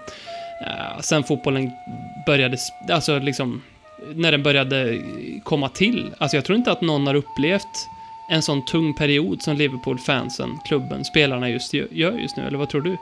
Uh, 0.62 1.02
sen 1.02 1.24
fotbollen 1.24 1.72
började, 2.26 2.58
alltså 2.90 3.20
liksom, 3.20 3.62
när 4.16 4.32
den 4.32 4.44
började 4.44 5.02
komma 5.44 5.70
till. 5.70 6.14
Alltså 6.18 6.38
jag 6.38 6.46
tror 6.46 6.58
inte 6.58 6.72
att 6.72 6.82
någon 6.82 7.08
har 7.08 7.16
upplevt 7.16 7.88
en 8.30 8.42
sån 8.42 8.66
tung 8.66 8.94
period 8.94 9.42
som 9.42 9.56
Liverpool-fansen, 9.56 10.60
klubben, 10.66 11.06
spelarna 11.06 11.50
just 11.50 11.74
gör 11.74 12.12
just 12.12 12.38
nu, 12.38 12.48
eller 12.48 12.58
vad 12.58 12.70
tror 12.70 12.82
du? 12.82 12.98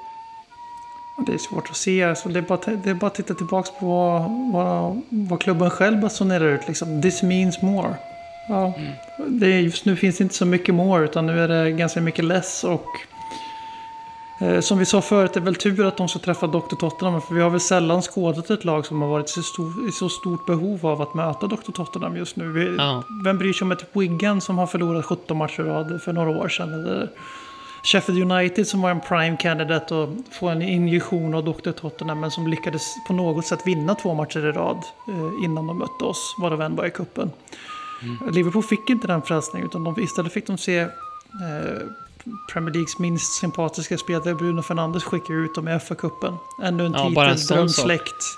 Det 1.18 1.34
är 1.34 1.38
svårt 1.38 1.70
att 1.70 1.76
se. 1.76 2.04
Alltså 2.04 2.30
det, 2.30 2.40
är 2.40 2.44
bara, 2.44 2.76
det 2.84 2.90
är 2.90 2.94
bara 2.94 3.08
att 3.08 3.16
titta 3.16 3.34
tillbaka 3.34 3.72
på 3.80 3.86
vad, 3.86 4.52
vad, 4.54 5.02
vad 5.10 5.42
klubben 5.42 5.70
själv 5.70 6.02
basunerar 6.02 6.46
ut. 6.46 6.68
Liksom. 6.68 7.02
This 7.02 7.24
means 7.24 7.62
more. 7.62 7.96
Ja, 8.50 8.74
mm. 8.78 8.92
det 9.28 9.48
är, 9.48 9.60
just 9.60 9.86
nu 9.86 9.96
finns 9.96 10.18
det 10.18 10.24
inte 10.24 10.36
så 10.36 10.46
mycket 10.46 10.76
more, 10.76 11.06
utan 11.06 11.26
nu 11.26 11.40
är 11.40 11.48
det 11.48 11.72
ganska 11.72 12.02
mycket 12.02 12.26
less. 12.26 12.64
Och 12.64 12.86
som 14.62 14.78
vi 14.78 14.86
sa 14.86 15.02
förut, 15.02 15.34
det 15.34 15.40
är 15.40 15.42
väl 15.42 15.56
tur 15.56 15.86
att 15.86 15.98
de 15.98 16.08
ska 16.08 16.20
träffa 16.20 16.48
Dr. 16.48 16.76
Tottenham. 16.76 17.22
För 17.22 17.36
vi 17.36 17.42
har 17.42 17.50
väl 17.50 17.60
sällan 17.60 18.02
skådat 18.02 18.50
ett 18.50 18.66
lag 18.66 18.86
som 18.86 19.02
har 19.02 19.10
varit 19.10 19.30
så 19.30 19.44
stor, 19.44 19.90
i 19.90 19.92
så 19.92 20.10
stort 20.10 20.46
behov 20.46 20.86
av 20.86 21.02
att 21.02 21.14
möta 21.14 21.48
Dr. 21.48 21.72
Tottenham 21.72 22.18
just 22.18 22.36
nu. 22.36 22.52
Vi, 22.52 22.76
ja. 22.78 23.04
Vem 23.24 23.38
bryr 23.38 23.54
sig 23.54 23.66
om 23.66 23.72
ett 23.72 23.86
Wigan 23.94 24.42
som 24.42 24.58
har 24.58 24.68
förlorat 24.68 25.06
17 25.06 25.38
matcher 25.38 25.62
i 25.62 25.64
rad 25.64 26.02
för 26.02 26.14
några 26.14 26.30
år 26.30 26.50
sedan? 26.50 26.74
Eller 26.74 27.10
Sheffield 27.84 28.32
United 28.32 28.68
som 28.68 28.82
var 28.82 28.92
en 28.92 29.02
prime 29.02 29.38
candidate 29.38 29.96
och 29.96 30.10
få 30.32 30.50
en 30.50 30.62
injektion 30.62 31.34
av 31.34 31.44
Dr. 31.44 31.72
Tottenham. 31.72 32.20
Men 32.20 32.32
som 32.32 32.48
lyckades 32.48 32.96
på 33.08 33.14
något 33.14 33.46
sätt 33.46 33.60
vinna 33.66 33.96
två 33.96 34.14
matcher 34.14 34.46
i 34.46 34.52
rad 34.52 34.78
eh, 35.08 35.46
innan 35.46 35.68
de 35.68 35.78
mötte 35.78 36.06
oss. 36.06 36.36
Det 36.42 36.66
än 36.66 36.76
var 36.76 36.86
i 36.86 36.92
kuppen. 36.92 37.32
Mm. 38.02 38.34
Liverpool 38.34 38.64
fick 38.64 38.90
inte 38.90 39.08
den 39.08 39.22
frälsningen 39.22 39.68
utan 39.68 39.84
de, 39.84 40.00
istället 40.00 40.34
fick 40.34 40.48
de 40.48 40.58
se 40.58 40.80
eh, 40.80 40.90
Premier 42.54 42.74
Leagues 42.74 43.00
minst 43.00 43.34
sympatiska 43.34 43.98
spelare 43.98 44.36
Bruno 44.36 44.62
Fernandes 44.62 45.04
skickar 45.04 45.34
ut 45.34 45.56
dem 45.56 45.68
i 45.68 45.72
FA-cupen. 45.72 46.38
Ännu 46.64 46.86
en 46.86 46.94
ja, 46.94 47.10
titel, 47.10 47.56
drömsläkt. 47.56 48.38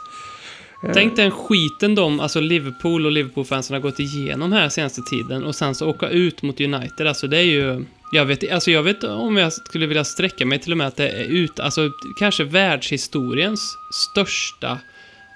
Tänk 0.94 1.16
den 1.16 1.32
skiten 1.32 1.96
de, 1.96 2.20
alltså 2.20 2.40
Liverpool 2.40 3.06
och 3.06 3.12
Liverpool-fansen 3.12 3.74
har 3.74 3.82
gått 3.82 4.00
igenom 4.00 4.52
här 4.52 4.70
senaste 4.70 5.02
tiden 5.02 5.44
och 5.44 5.56
sen 5.56 5.76
så 5.76 5.90
åka 5.90 6.10
ut 6.10 6.42
mot 6.42 6.62
United, 6.62 7.08
alltså 7.08 7.28
det 7.28 7.38
är 7.38 7.44
ju... 7.44 7.86
Jag 8.12 8.26
vet, 8.26 8.52
alltså 8.52 8.72
jag 8.72 8.84
vet 8.84 9.04
om 9.04 9.38
jag 9.38 9.54
skulle 9.54 9.88
vilja 9.88 10.04
sträcka 10.04 10.46
mig 10.46 10.60
till 10.60 10.72
och 10.72 10.78
med 10.78 10.88
att 10.88 10.96
det 10.96 11.10
är 11.10 11.24
ut, 11.24 11.60
alltså 11.60 11.92
kanske 12.20 12.44
världshistoriens 12.44 13.78
största 13.92 14.78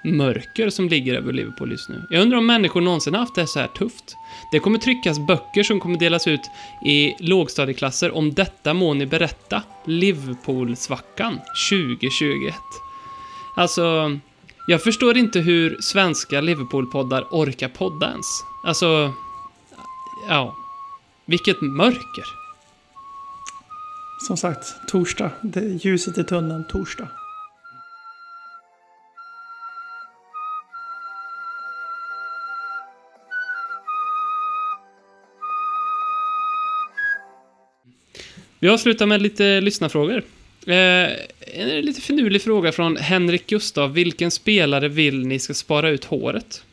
mörker 0.04 0.70
som 0.70 0.88
ligger 0.88 1.14
över 1.14 1.32
Liverpool 1.32 1.70
just 1.70 1.88
nu. 1.88 2.02
Jag 2.10 2.22
undrar 2.22 2.38
om 2.38 2.46
människor 2.46 2.80
någonsin 2.80 3.14
haft 3.14 3.34
det 3.34 3.46
så 3.46 3.60
här 3.60 3.68
tufft. 3.68 4.16
Det 4.52 4.58
kommer 4.58 4.78
tryckas 4.78 5.18
böcker 5.18 5.62
som 5.62 5.80
kommer 5.80 5.98
delas 5.98 6.26
ut 6.26 6.50
i 6.86 7.14
lågstadieklasser 7.18 8.16
om 8.16 8.34
detta 8.34 8.74
må 8.74 8.94
ni 8.94 9.06
berätta. 9.06 9.62
Liverpool-svackan 9.84 11.38
2021. 11.70 12.54
Alltså, 13.56 14.18
jag 14.66 14.82
förstår 14.82 15.16
inte 15.16 15.40
hur 15.40 15.76
svenska 15.80 16.40
Liverpool-poddar 16.40 17.26
orkar 17.30 17.68
podda 17.68 18.10
ens. 18.10 18.26
Alltså, 18.64 19.12
ja. 20.28 20.56
Vilket 21.26 21.60
mörker. 21.60 22.24
Som 24.26 24.36
sagt, 24.36 24.88
torsdag. 24.88 25.30
Det 25.42 25.84
ljuset 25.84 26.18
i 26.18 26.24
tunneln, 26.24 26.64
torsdag. 26.68 27.08
Vi 38.62 38.68
avslutar 38.68 39.06
med 39.06 39.22
lite 39.22 39.60
lyssnarfrågor. 39.60 40.22
Eh, 40.66 41.10
en 41.40 41.80
lite 41.80 42.00
finurlig 42.00 42.42
fråga 42.42 42.72
från 42.72 42.96
Henrik 42.96 43.46
Gustav. 43.46 43.92
Vilken 43.92 44.30
spelare 44.30 44.88
vill 44.88 45.26
ni 45.26 45.38
ska 45.38 45.54
spara 45.54 45.90
ut 45.90 46.04
håret? 46.04 46.64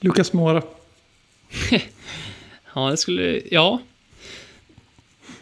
Lukas 0.00 0.32
Mora. 0.32 0.62
ja, 2.74 2.90
det 2.90 2.96
skulle... 2.96 3.42
Ja. 3.50 3.82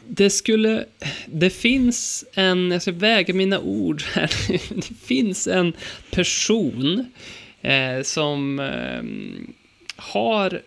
Det 0.07 0.31
skulle... 0.31 0.85
Det 1.27 1.51
finns 1.51 2.25
en... 2.35 2.71
Jag 2.71 2.83
ska 2.83 2.93
väga 2.93 3.35
mina 3.35 3.61
ord 3.61 4.03
här. 4.13 4.31
det 4.75 4.95
finns 5.05 5.47
en 5.47 5.73
person 6.11 7.13
eh, 7.63 8.03
som 8.03 8.61
eh, 8.61 9.03
har 9.97 10.63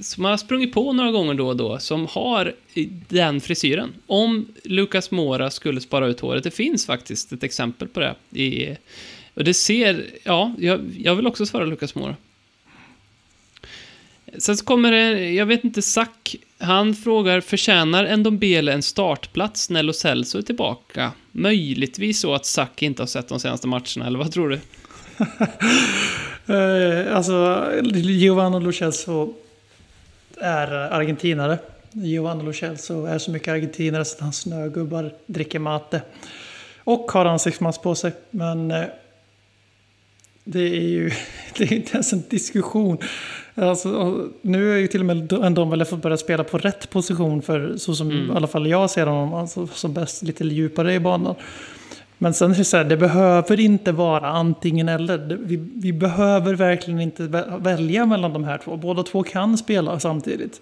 som 0.00 0.18
som 0.18 0.24
har 0.24 0.36
sprungit 0.36 0.72
på 0.72 0.92
några 0.92 1.10
gånger 1.10 1.34
då 1.34 1.48
och 1.48 1.56
då, 1.56 1.78
som 1.78 2.06
har 2.06 2.54
den 3.08 3.40
frisyren. 3.40 3.94
Om 4.06 4.46
Lucas 4.64 5.10
Mora 5.10 5.50
skulle 5.50 5.80
spara 5.80 6.06
ut 6.06 6.20
håret, 6.20 6.44
det 6.44 6.50
finns 6.50 6.86
faktiskt 6.86 7.32
ett 7.32 7.42
exempel 7.42 7.88
på 7.88 8.00
det. 8.00 8.14
I, 8.40 8.76
och 9.34 9.44
det 9.44 9.54
ser, 9.54 10.06
ja, 10.24 10.54
jag, 10.58 10.80
jag 10.98 11.14
vill 11.14 11.26
också 11.26 11.46
svara 11.46 11.64
Lucas 11.64 11.94
Mora. 11.94 12.16
Sen 14.38 14.56
så 14.56 14.64
kommer 14.64 14.92
det, 14.92 15.30
jag 15.30 15.46
vet 15.46 15.64
inte, 15.64 15.82
Zack, 15.82 16.36
han 16.58 16.94
frågar, 16.94 17.40
förtjänar 17.40 18.16
Ndombele 18.16 18.72
en 18.72 18.82
startplats 18.82 19.70
när 19.70 19.82
Lo 19.82 19.92
Celso 19.92 20.38
är 20.38 20.42
tillbaka? 20.42 21.12
Möjligtvis 21.32 22.20
så 22.20 22.34
att 22.34 22.46
Zack 22.46 22.82
inte 22.82 23.02
har 23.02 23.06
sett 23.06 23.28
de 23.28 23.40
senaste 23.40 23.66
matcherna, 23.66 24.06
eller 24.06 24.18
vad 24.18 24.32
tror 24.32 24.48
du? 24.48 24.60
uh, 26.50 27.16
alltså, 27.16 27.66
Giovanni 27.82 28.60
Lo 28.60 28.72
Celso 28.72 29.34
är 30.40 30.72
argentinare. 30.72 31.58
Giovanni 31.92 32.44
Lo 32.44 32.52
Celso 32.52 33.04
är 33.04 33.18
så 33.18 33.30
mycket 33.30 33.48
argentinare 33.48 34.04
så 34.04 34.14
att 34.14 34.20
hans 34.20 34.38
snögubbar 34.38 35.14
dricker 35.26 35.58
mate. 35.58 36.02
Och 36.84 37.12
har 37.12 37.24
ansiktsmask 37.24 37.82
på 37.82 37.94
sig. 37.94 38.12
Men 38.30 38.70
uh, 38.70 38.84
det 40.44 40.76
är 40.76 40.88
ju 40.88 41.10
det 41.56 41.64
är 41.64 41.72
inte 41.72 41.92
ens 41.92 42.12
en 42.12 42.22
diskussion. 42.28 42.98
Alltså, 43.54 44.16
nu 44.42 44.72
är 44.74 44.76
ju 44.76 44.86
till 44.86 45.00
och 45.00 45.06
med 45.06 45.32
en 45.32 45.70
väl 45.70 45.84
fått 45.84 46.02
börja 46.02 46.16
spela 46.16 46.44
på 46.44 46.58
rätt 46.58 46.90
position 46.90 47.42
för 47.42 47.76
så 47.76 47.94
som 47.94 48.10
mm. 48.10 48.30
i 48.30 48.36
alla 48.36 48.46
fall 48.46 48.66
jag 48.66 48.90
ser 48.90 49.06
honom, 49.06 49.34
alltså, 49.34 49.66
som 49.66 49.92
bäst 49.92 50.22
lite 50.22 50.44
djupare 50.44 50.94
i 50.94 51.00
banan. 51.00 51.34
Men 52.18 52.34
sen 52.34 52.50
är 52.50 52.54
det 52.54 52.64
så 52.64 52.76
här, 52.76 52.84
det 52.84 52.96
behöver 52.96 53.60
inte 53.60 53.92
vara 53.92 54.26
antingen 54.28 54.88
eller. 54.88 55.38
Vi, 55.40 55.56
vi 55.74 55.92
behöver 55.92 56.54
verkligen 56.54 57.00
inte 57.00 57.22
vä- 57.22 57.62
välja 57.62 58.06
mellan 58.06 58.32
de 58.32 58.44
här 58.44 58.58
två. 58.58 58.76
Båda 58.76 59.02
två 59.02 59.22
kan 59.22 59.58
spela 59.58 60.00
samtidigt. 60.00 60.60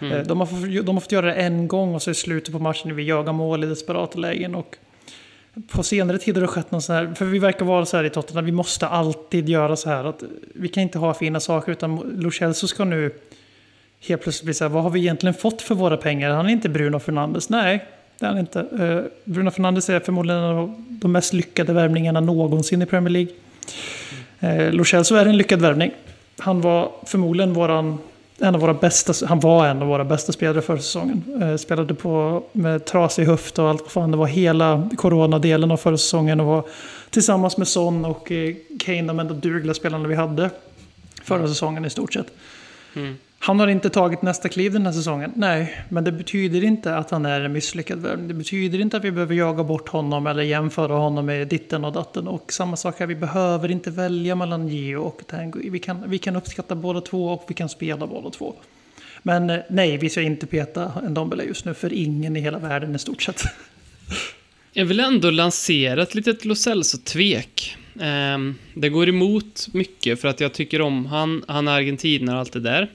Mm. 0.00 0.12
Eh, 0.12 0.26
De, 0.26 0.40
har 0.40 0.46
fått, 0.46 0.86
de 0.86 0.96
har 0.96 1.00
fått 1.00 1.12
göra 1.12 1.26
det 1.26 1.34
en 1.34 1.68
gång 1.68 1.94
och 1.94 2.02
så 2.02 2.10
i 2.10 2.14
slutet 2.14 2.52
på 2.52 2.58
matchen 2.58 2.88
när 2.88 2.94
vi 2.94 3.02
jagar 3.02 3.32
mål 3.32 3.64
i 3.64 3.66
desperata 3.66 4.18
lägen. 4.18 4.54
Och 4.54 4.76
på 5.68 5.82
senare 5.82 6.18
tid 6.18 6.34
har 6.36 6.40
det 6.42 6.46
skett 6.48 6.70
någon 6.70 6.82
sån 6.82 6.96
här, 6.96 7.14
för 7.14 7.24
vi 7.24 7.38
verkar 7.38 7.64
vara 7.64 7.86
så 7.86 7.96
här 7.96 8.04
i 8.04 8.10
Tottenham, 8.10 8.44
vi 8.44 8.52
måste 8.52 8.86
alltid 8.86 9.48
göra 9.48 9.76
så 9.76 9.88
här. 9.90 10.04
Att 10.04 10.22
vi 10.54 10.68
kan 10.68 10.82
inte 10.82 10.98
ha 10.98 11.14
fina 11.14 11.40
saker 11.40 11.72
utan 11.72 11.96
Lo 11.96 12.30
Celso 12.30 12.66
ska 12.66 12.84
nu 12.84 13.14
helt 14.08 14.22
plötsligt 14.22 14.44
bli 14.44 14.54
så 14.54 14.64
här, 14.64 14.68
vad 14.68 14.82
har 14.82 14.90
vi 14.90 15.00
egentligen 15.00 15.34
fått 15.34 15.62
för 15.62 15.74
våra 15.74 15.96
pengar? 15.96 16.30
Han 16.30 16.46
är 16.46 16.50
inte 16.50 16.68
Bruno 16.68 16.98
Fernandes. 16.98 17.48
Nej, 17.50 17.84
det 18.20 18.26
är 18.26 18.30
han 18.30 18.38
inte. 18.38 18.60
Eh, 18.60 19.32
Bruno 19.32 19.50
Fernandes 19.50 19.90
är 19.90 20.00
förmodligen 20.00 20.42
en 20.42 20.56
av 20.56 20.84
de 20.88 21.12
mest 21.12 21.32
lyckade 21.32 21.72
värvningarna 21.72 22.20
någonsin 22.20 22.82
i 22.82 22.86
Premier 22.86 23.10
League. 23.10 23.32
Uh, 24.42 24.72
Lo 24.72 24.84
Celso 24.84 25.14
är 25.14 25.26
en 25.26 25.36
lyckad 25.36 25.60
värvning. 25.60 25.90
Han 26.38 26.60
var 26.60 26.92
förmodligen 27.06 27.52
våran, 27.52 27.98
en 28.38 28.54
av 28.54 28.60
våra 28.60 28.74
bästa, 28.74 29.26
han 29.26 29.40
var 29.40 29.66
en 29.66 29.82
av 29.82 29.88
våra 29.88 30.04
bästa 30.04 30.32
spelare 30.32 30.62
förra 30.62 30.78
säsongen. 30.78 31.24
Eh, 31.42 31.56
spelade 31.56 31.94
på 31.94 32.42
med 32.52 32.84
trasig 32.84 33.24
höft 33.24 33.58
och 33.58 33.68
allt 33.68 33.82
vad 33.82 33.90
fan 33.90 34.10
det 34.10 34.16
var. 34.16 34.26
Hela 34.26 34.90
coronadelen 34.96 35.70
av 35.70 35.76
förra 35.76 35.96
säsongen 35.96 36.40
och 36.40 36.46
var 36.46 36.64
tillsammans 37.10 37.56
med 37.56 37.68
Son 37.68 38.04
och 38.04 38.32
eh, 38.32 38.54
Kane 38.78 39.02
de 39.02 39.20
enda 39.20 39.34
dugliga 39.34 39.74
spelarna 39.74 40.08
vi 40.08 40.14
hade 40.14 40.50
förra 41.22 41.48
säsongen 41.48 41.84
i 41.84 41.90
stort 41.90 42.12
sett. 42.12 42.26
Mm. 42.96 43.16
Han 43.42 43.60
har 43.60 43.68
inte 43.68 43.90
tagit 43.90 44.22
nästa 44.22 44.48
kliv 44.48 44.72
den 44.72 44.86
här 44.86 44.92
säsongen. 44.92 45.32
Nej, 45.36 45.84
men 45.88 46.04
det 46.04 46.12
betyder 46.12 46.64
inte 46.64 46.96
att 46.96 47.10
han 47.10 47.26
är 47.26 47.40
en 47.40 47.52
misslyckad 47.52 47.98
värvning. 47.98 48.28
Det 48.28 48.34
betyder 48.34 48.80
inte 48.80 48.96
att 48.96 49.04
vi 49.04 49.10
behöver 49.10 49.34
jaga 49.34 49.64
bort 49.64 49.88
honom 49.88 50.26
eller 50.26 50.42
jämföra 50.42 50.92
honom 50.92 51.26
med 51.26 51.48
ditten 51.48 51.84
och 51.84 51.92
datten. 51.92 52.28
Och 52.28 52.52
samma 52.52 52.76
sak 52.76 53.00
här, 53.00 53.06
vi 53.06 53.14
behöver 53.14 53.70
inte 53.70 53.90
välja 53.90 54.34
mellan 54.34 54.68
Gio 54.68 54.96
och 54.96 55.22
Tango. 55.26 55.70
Vi 55.70 55.78
kan, 55.78 56.10
vi 56.10 56.18
kan 56.18 56.36
uppskatta 56.36 56.74
båda 56.74 57.00
två 57.00 57.28
och 57.28 57.44
vi 57.48 57.54
kan 57.54 57.68
spela 57.68 58.06
båda 58.06 58.30
två. 58.30 58.54
Men 59.22 59.50
eh, 59.50 59.58
nej, 59.68 59.96
vi 59.96 60.10
ska 60.10 60.20
inte 60.20 60.46
peta 60.46 60.92
en 61.06 61.14
Dombele 61.14 61.44
just 61.44 61.64
nu 61.64 61.74
för 61.74 61.92
ingen 61.92 62.36
i 62.36 62.40
hela 62.40 62.58
världen 62.58 62.94
i 62.94 62.98
stort 62.98 63.22
sett. 63.22 63.42
Jag 64.72 64.84
vill 64.84 65.00
ändå 65.00 65.30
lansera 65.30 66.02
ett 66.02 66.14
litet 66.14 66.44
Lo 66.44 66.54
Celso-tvek. 66.54 67.76
Ehm, 68.00 68.54
det 68.74 68.88
går 68.88 69.08
emot 69.08 69.68
mycket 69.72 70.20
för 70.20 70.28
att 70.28 70.40
jag 70.40 70.52
tycker 70.52 70.80
om 70.80 71.06
han, 71.06 71.44
han 71.48 71.68
är 71.68 71.72
argentinare 71.72 72.36
och 72.36 72.40
allt 72.40 72.52
det 72.52 72.60
där. 72.60 72.88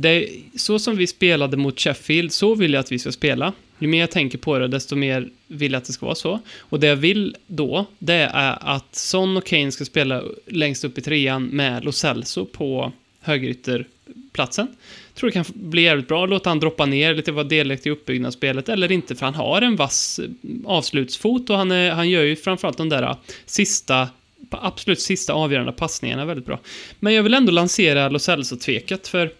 Det, 0.00 0.28
så 0.56 0.78
som 0.78 0.96
vi 0.96 1.06
spelade 1.06 1.56
mot 1.56 1.80
Sheffield, 1.80 2.32
så 2.32 2.54
vill 2.54 2.72
jag 2.72 2.80
att 2.80 2.92
vi 2.92 2.98
ska 2.98 3.12
spela. 3.12 3.52
Ju 3.78 3.88
mer 3.88 4.00
jag 4.00 4.10
tänker 4.10 4.38
på 4.38 4.58
det, 4.58 4.68
desto 4.68 4.96
mer 4.96 5.28
vill 5.46 5.72
jag 5.72 5.78
att 5.78 5.84
det 5.84 5.92
ska 5.92 6.06
vara 6.06 6.14
så. 6.14 6.40
Och 6.58 6.80
det 6.80 6.86
jag 6.86 6.96
vill 6.96 7.36
då, 7.46 7.86
det 7.98 8.30
är 8.32 8.58
att 8.60 8.94
Son 8.94 9.36
och 9.36 9.46
Kane 9.46 9.72
ska 9.72 9.84
spela 9.84 10.22
längst 10.46 10.84
upp 10.84 10.98
i 10.98 11.00
trean 11.00 11.44
med 11.44 11.84
Lo 11.84 11.92
Celso 11.92 12.44
på 12.44 12.92
högerytterplatsen. 13.20 14.68
Tror 15.14 15.30
det 15.30 15.34
kan 15.34 15.44
bli 15.54 15.82
jävligt 15.82 16.08
bra. 16.08 16.26
Låta 16.26 16.50
han 16.50 16.60
droppa 16.60 16.86
ner 16.86 17.14
lite, 17.14 17.32
vara 17.32 17.44
delaktig 17.44 17.90
i 17.90 17.92
uppbyggnadsspelet 17.92 18.68
eller 18.68 18.92
inte, 18.92 19.14
för 19.14 19.26
han 19.26 19.34
har 19.34 19.62
en 19.62 19.76
vass 19.76 20.20
avslutsfot 20.64 21.50
och 21.50 21.56
han, 21.56 21.70
är, 21.70 21.90
han 21.90 22.10
gör 22.10 22.22
ju 22.22 22.36
framförallt 22.36 22.78
de 22.78 22.88
där 22.88 23.16
sista, 23.46 24.08
absolut 24.50 25.00
sista 25.00 25.32
avgörande 25.32 25.72
passningarna 25.72 26.24
väldigt 26.24 26.46
bra. 26.46 26.60
Men 27.00 27.14
jag 27.14 27.22
vill 27.22 27.34
ändå 27.34 27.52
lansera 27.52 28.08
Lo 28.08 28.18
Celso-tveket, 28.18 29.08
för 29.08 29.30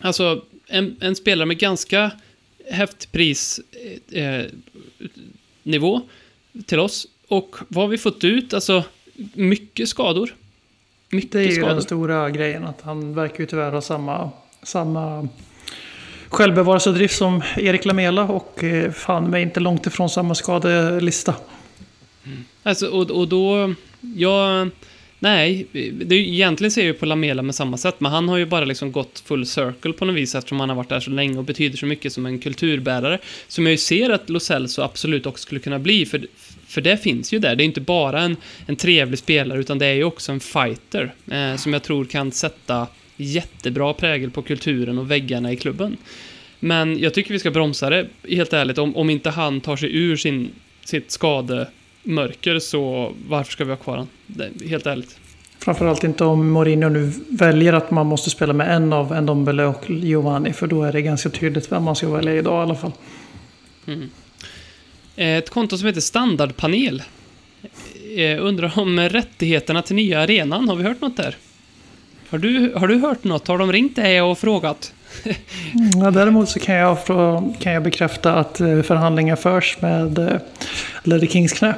alltså 0.00 0.44
en, 0.66 0.96
en 1.00 1.16
spelare 1.16 1.46
med 1.46 1.58
ganska 1.58 2.10
pris 3.12 3.60
eh, 4.12 4.24
eh, 4.24 4.46
till 6.66 6.80
oss 6.80 7.06
och 7.28 7.56
vad 7.68 7.84
har 7.84 7.88
vi 7.88 7.98
fått 7.98 8.24
ut? 8.24 8.54
Alltså 8.54 8.84
mycket 9.34 9.88
skador. 9.88 10.34
Mycket 11.10 11.32
Det 11.32 11.38
är 11.38 11.44
ju 11.44 11.52
skador. 11.52 11.74
den 11.74 11.82
stora 11.82 12.30
grejen, 12.30 12.64
att 12.64 12.80
han 12.80 13.14
verkar 13.14 13.40
ju 13.40 13.46
tyvärr 13.46 13.72
ha 13.72 13.80
samma, 13.80 14.30
samma 14.62 15.28
självbevarelsedrift 16.28 17.16
som 17.16 17.42
Erik 17.56 17.84
Lamela 17.84 18.22
och 18.22 18.64
eh, 18.64 18.92
fan 18.92 19.30
mig 19.30 19.42
inte 19.42 19.60
långt 19.60 19.86
ifrån 19.86 20.10
samma 20.10 20.34
skadelista. 20.34 21.34
Alltså, 22.62 22.86
och, 22.86 23.10
och 23.10 23.28
då... 23.28 23.74
Jag... 24.00 24.70
Nej, 25.20 25.66
det, 25.72 26.14
är 26.14 26.18
egentligen 26.18 26.70
ser 26.70 26.80
jag 26.80 26.86
ju 26.86 26.94
på 26.94 27.06
Lamela 27.06 27.42
med 27.42 27.54
samma 27.54 27.76
sätt, 27.76 28.00
men 28.00 28.12
han 28.12 28.28
har 28.28 28.36
ju 28.36 28.46
bara 28.46 28.64
liksom 28.64 28.92
gått 28.92 29.22
full 29.26 29.46
circle 29.46 29.92
på 29.92 30.04
något 30.04 30.16
vis 30.16 30.34
eftersom 30.34 30.60
han 30.60 30.68
har 30.68 30.76
varit 30.76 30.88
där 30.88 31.00
så 31.00 31.10
länge 31.10 31.38
och 31.38 31.44
betyder 31.44 31.76
så 31.76 31.86
mycket 31.86 32.12
som 32.12 32.26
en 32.26 32.38
kulturbärare. 32.38 33.18
Som 33.48 33.66
jag 33.66 33.70
ju 33.70 33.78
ser 33.78 34.10
att 34.10 34.30
Lo 34.30 34.40
Celso 34.40 34.82
absolut 34.82 35.26
också 35.26 35.42
skulle 35.42 35.60
kunna 35.60 35.78
bli, 35.78 36.06
för, 36.06 36.26
för 36.66 36.80
det 36.80 36.96
finns 36.96 37.32
ju 37.32 37.38
där. 37.38 37.56
Det 37.56 37.62
är 37.62 37.66
inte 37.66 37.80
bara 37.80 38.20
en, 38.20 38.36
en 38.66 38.76
trevlig 38.76 39.18
spelare, 39.18 39.60
utan 39.60 39.78
det 39.78 39.86
är 39.86 39.94
ju 39.94 40.04
också 40.04 40.32
en 40.32 40.40
fighter 40.40 41.14
eh, 41.30 41.56
som 41.56 41.72
jag 41.72 41.82
tror 41.82 42.04
kan 42.04 42.32
sätta 42.32 42.86
jättebra 43.16 43.94
prägel 43.94 44.30
på 44.30 44.42
kulturen 44.42 44.98
och 44.98 45.10
väggarna 45.10 45.52
i 45.52 45.56
klubben. 45.56 45.96
Men 46.60 46.98
jag 46.98 47.14
tycker 47.14 47.32
vi 47.32 47.38
ska 47.38 47.50
bromsa 47.50 47.90
det, 47.90 48.06
helt 48.28 48.52
ärligt. 48.52 48.78
Om, 48.78 48.96
om 48.96 49.10
inte 49.10 49.30
han 49.30 49.60
tar 49.60 49.76
sig 49.76 49.96
ur 49.96 50.16
sin, 50.16 50.50
sitt 50.84 51.10
skademörker, 52.12 52.58
så 52.58 53.12
varför 53.28 53.52
ska 53.52 53.64
vi 53.64 53.70
ha 53.70 53.76
kvar? 53.76 54.06
Det- 54.26 54.68
Helt 54.68 54.86
ärligt. 54.86 55.18
Framförallt 55.58 56.04
inte 56.04 56.24
om 56.24 56.50
Mourinho 56.50 56.88
nu 56.88 57.12
väljer 57.28 57.72
att 57.72 57.90
man 57.90 58.06
måste 58.06 58.30
spela 58.30 58.52
med 58.52 58.74
en 58.76 58.92
av 58.92 59.22
Ndombele 59.22 59.64
och 59.64 59.90
Giovanni. 59.90 60.52
För 60.52 60.66
då 60.66 60.82
är 60.84 60.92
det 60.92 61.02
ganska 61.02 61.28
tydligt 61.30 61.72
vem 61.72 61.82
man 61.82 61.96
ska 61.96 62.08
välja 62.08 62.34
idag 62.34 62.60
i 62.60 62.62
alla 62.62 62.74
fall. 62.74 62.92
Mm. 63.86 64.10
Ett 65.16 65.50
konto 65.50 65.78
som 65.78 65.86
heter 65.86 66.00
Standardpanel. 66.00 67.02
Eh, 68.16 68.44
undrar 68.44 68.78
om 68.78 69.00
rättigheterna 69.00 69.82
till 69.82 69.96
nya 69.96 70.20
arenan, 70.20 70.68
har 70.68 70.76
vi 70.76 70.84
hört 70.84 71.00
något 71.00 71.16
där? 71.16 71.36
Har 72.30 72.38
du, 72.38 72.72
har 72.76 72.88
du 72.88 72.94
hört 72.98 73.24
något? 73.24 73.48
Har 73.48 73.58
de 73.58 73.72
ringt 73.72 73.96
dig 73.96 74.22
och 74.22 74.38
frågat? 74.38 74.92
Ja, 76.02 76.10
däremot 76.10 76.48
så 76.48 76.60
kan 76.60 76.74
jag, 76.74 76.98
kan 77.60 77.72
jag 77.72 77.82
bekräfta 77.82 78.34
att 78.34 78.60
eh, 78.60 78.82
förhandlingar 78.82 79.36
förs 79.36 79.76
med 79.80 80.18
eh, 80.18 80.36
Leddy 81.04 81.26
Kings 81.26 81.52
knä. 81.52 81.74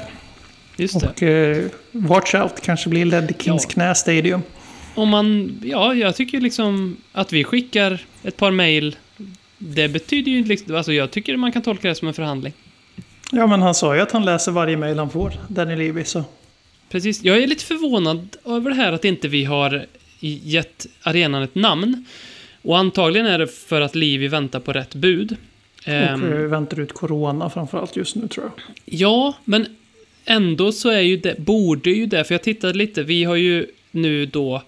Just. 0.80 0.96
Och 0.96 1.22
eh, 1.22 1.66
watch 1.92 2.34
out, 2.34 2.60
kanske 2.62 2.90
blir 2.90 3.04
Leddy 3.04 3.34
Kings 3.38 3.64
Ja. 3.68 3.70
knä 3.70 3.94
stadium. 3.94 4.42
Om 4.94 5.08
man, 5.08 5.60
ja, 5.64 5.94
jag 5.94 6.16
tycker 6.16 6.40
liksom 6.40 6.96
att 7.12 7.32
vi 7.32 7.44
skickar 7.44 7.98
ett 8.22 8.36
par 8.36 8.50
mejl. 8.50 8.96
Det 9.58 9.88
betyder 9.88 10.32
ju 10.32 10.44
liksom, 10.44 10.76
alltså 10.76 10.92
jag 10.92 11.10
tycker 11.10 11.36
man 11.36 11.52
kan 11.52 11.62
tolka 11.62 11.88
det 11.88 11.94
som 11.94 12.08
en 12.08 12.14
förhandling. 12.14 12.52
Ja, 13.32 13.46
men 13.46 13.62
han 13.62 13.74
sa 13.74 13.94
ju 13.94 14.00
att 14.00 14.12
han 14.12 14.24
läser 14.24 14.52
varje 14.52 14.76
mejl 14.76 14.98
han 14.98 15.10
får, 15.10 15.32
Danny 15.48 15.76
Levy. 15.76 16.04
Så. 16.04 16.24
Precis. 16.88 17.24
Jag 17.24 17.38
är 17.42 17.46
lite 17.46 17.64
förvånad 17.64 18.36
över 18.44 18.70
det 18.70 18.76
här 18.76 18.92
att 18.92 19.04
inte 19.04 19.28
vi 19.28 19.44
har 19.44 19.86
gett 20.20 20.86
arenan 21.02 21.42
ett 21.42 21.54
namn. 21.54 22.04
Och 22.62 22.78
antagligen 22.78 23.26
är 23.26 23.38
det 23.38 23.46
för 23.46 23.80
att 23.80 23.94
Livi 23.94 24.28
väntar 24.28 24.60
på 24.60 24.72
rätt 24.72 24.94
bud. 24.94 25.36
Och 25.86 25.88
eh, 25.92 26.16
väntar 26.48 26.80
ut 26.80 26.92
corona 26.92 27.50
framförallt 27.50 27.96
just 27.96 28.16
nu 28.16 28.28
tror 28.28 28.46
jag. 28.46 28.52
Ja, 28.84 29.34
men 29.44 29.66
ändå 30.30 30.72
så 30.72 30.88
är 30.88 31.00
ju 31.00 31.16
det, 31.16 31.38
borde 31.38 31.90
ju 31.90 32.06
det, 32.06 32.24
för 32.24 32.34
jag 32.34 32.42
tittade 32.42 32.78
lite, 32.78 33.02
vi 33.02 33.24
har 33.24 33.36
ju 33.36 33.66
nu 33.90 34.26
då 34.26 34.62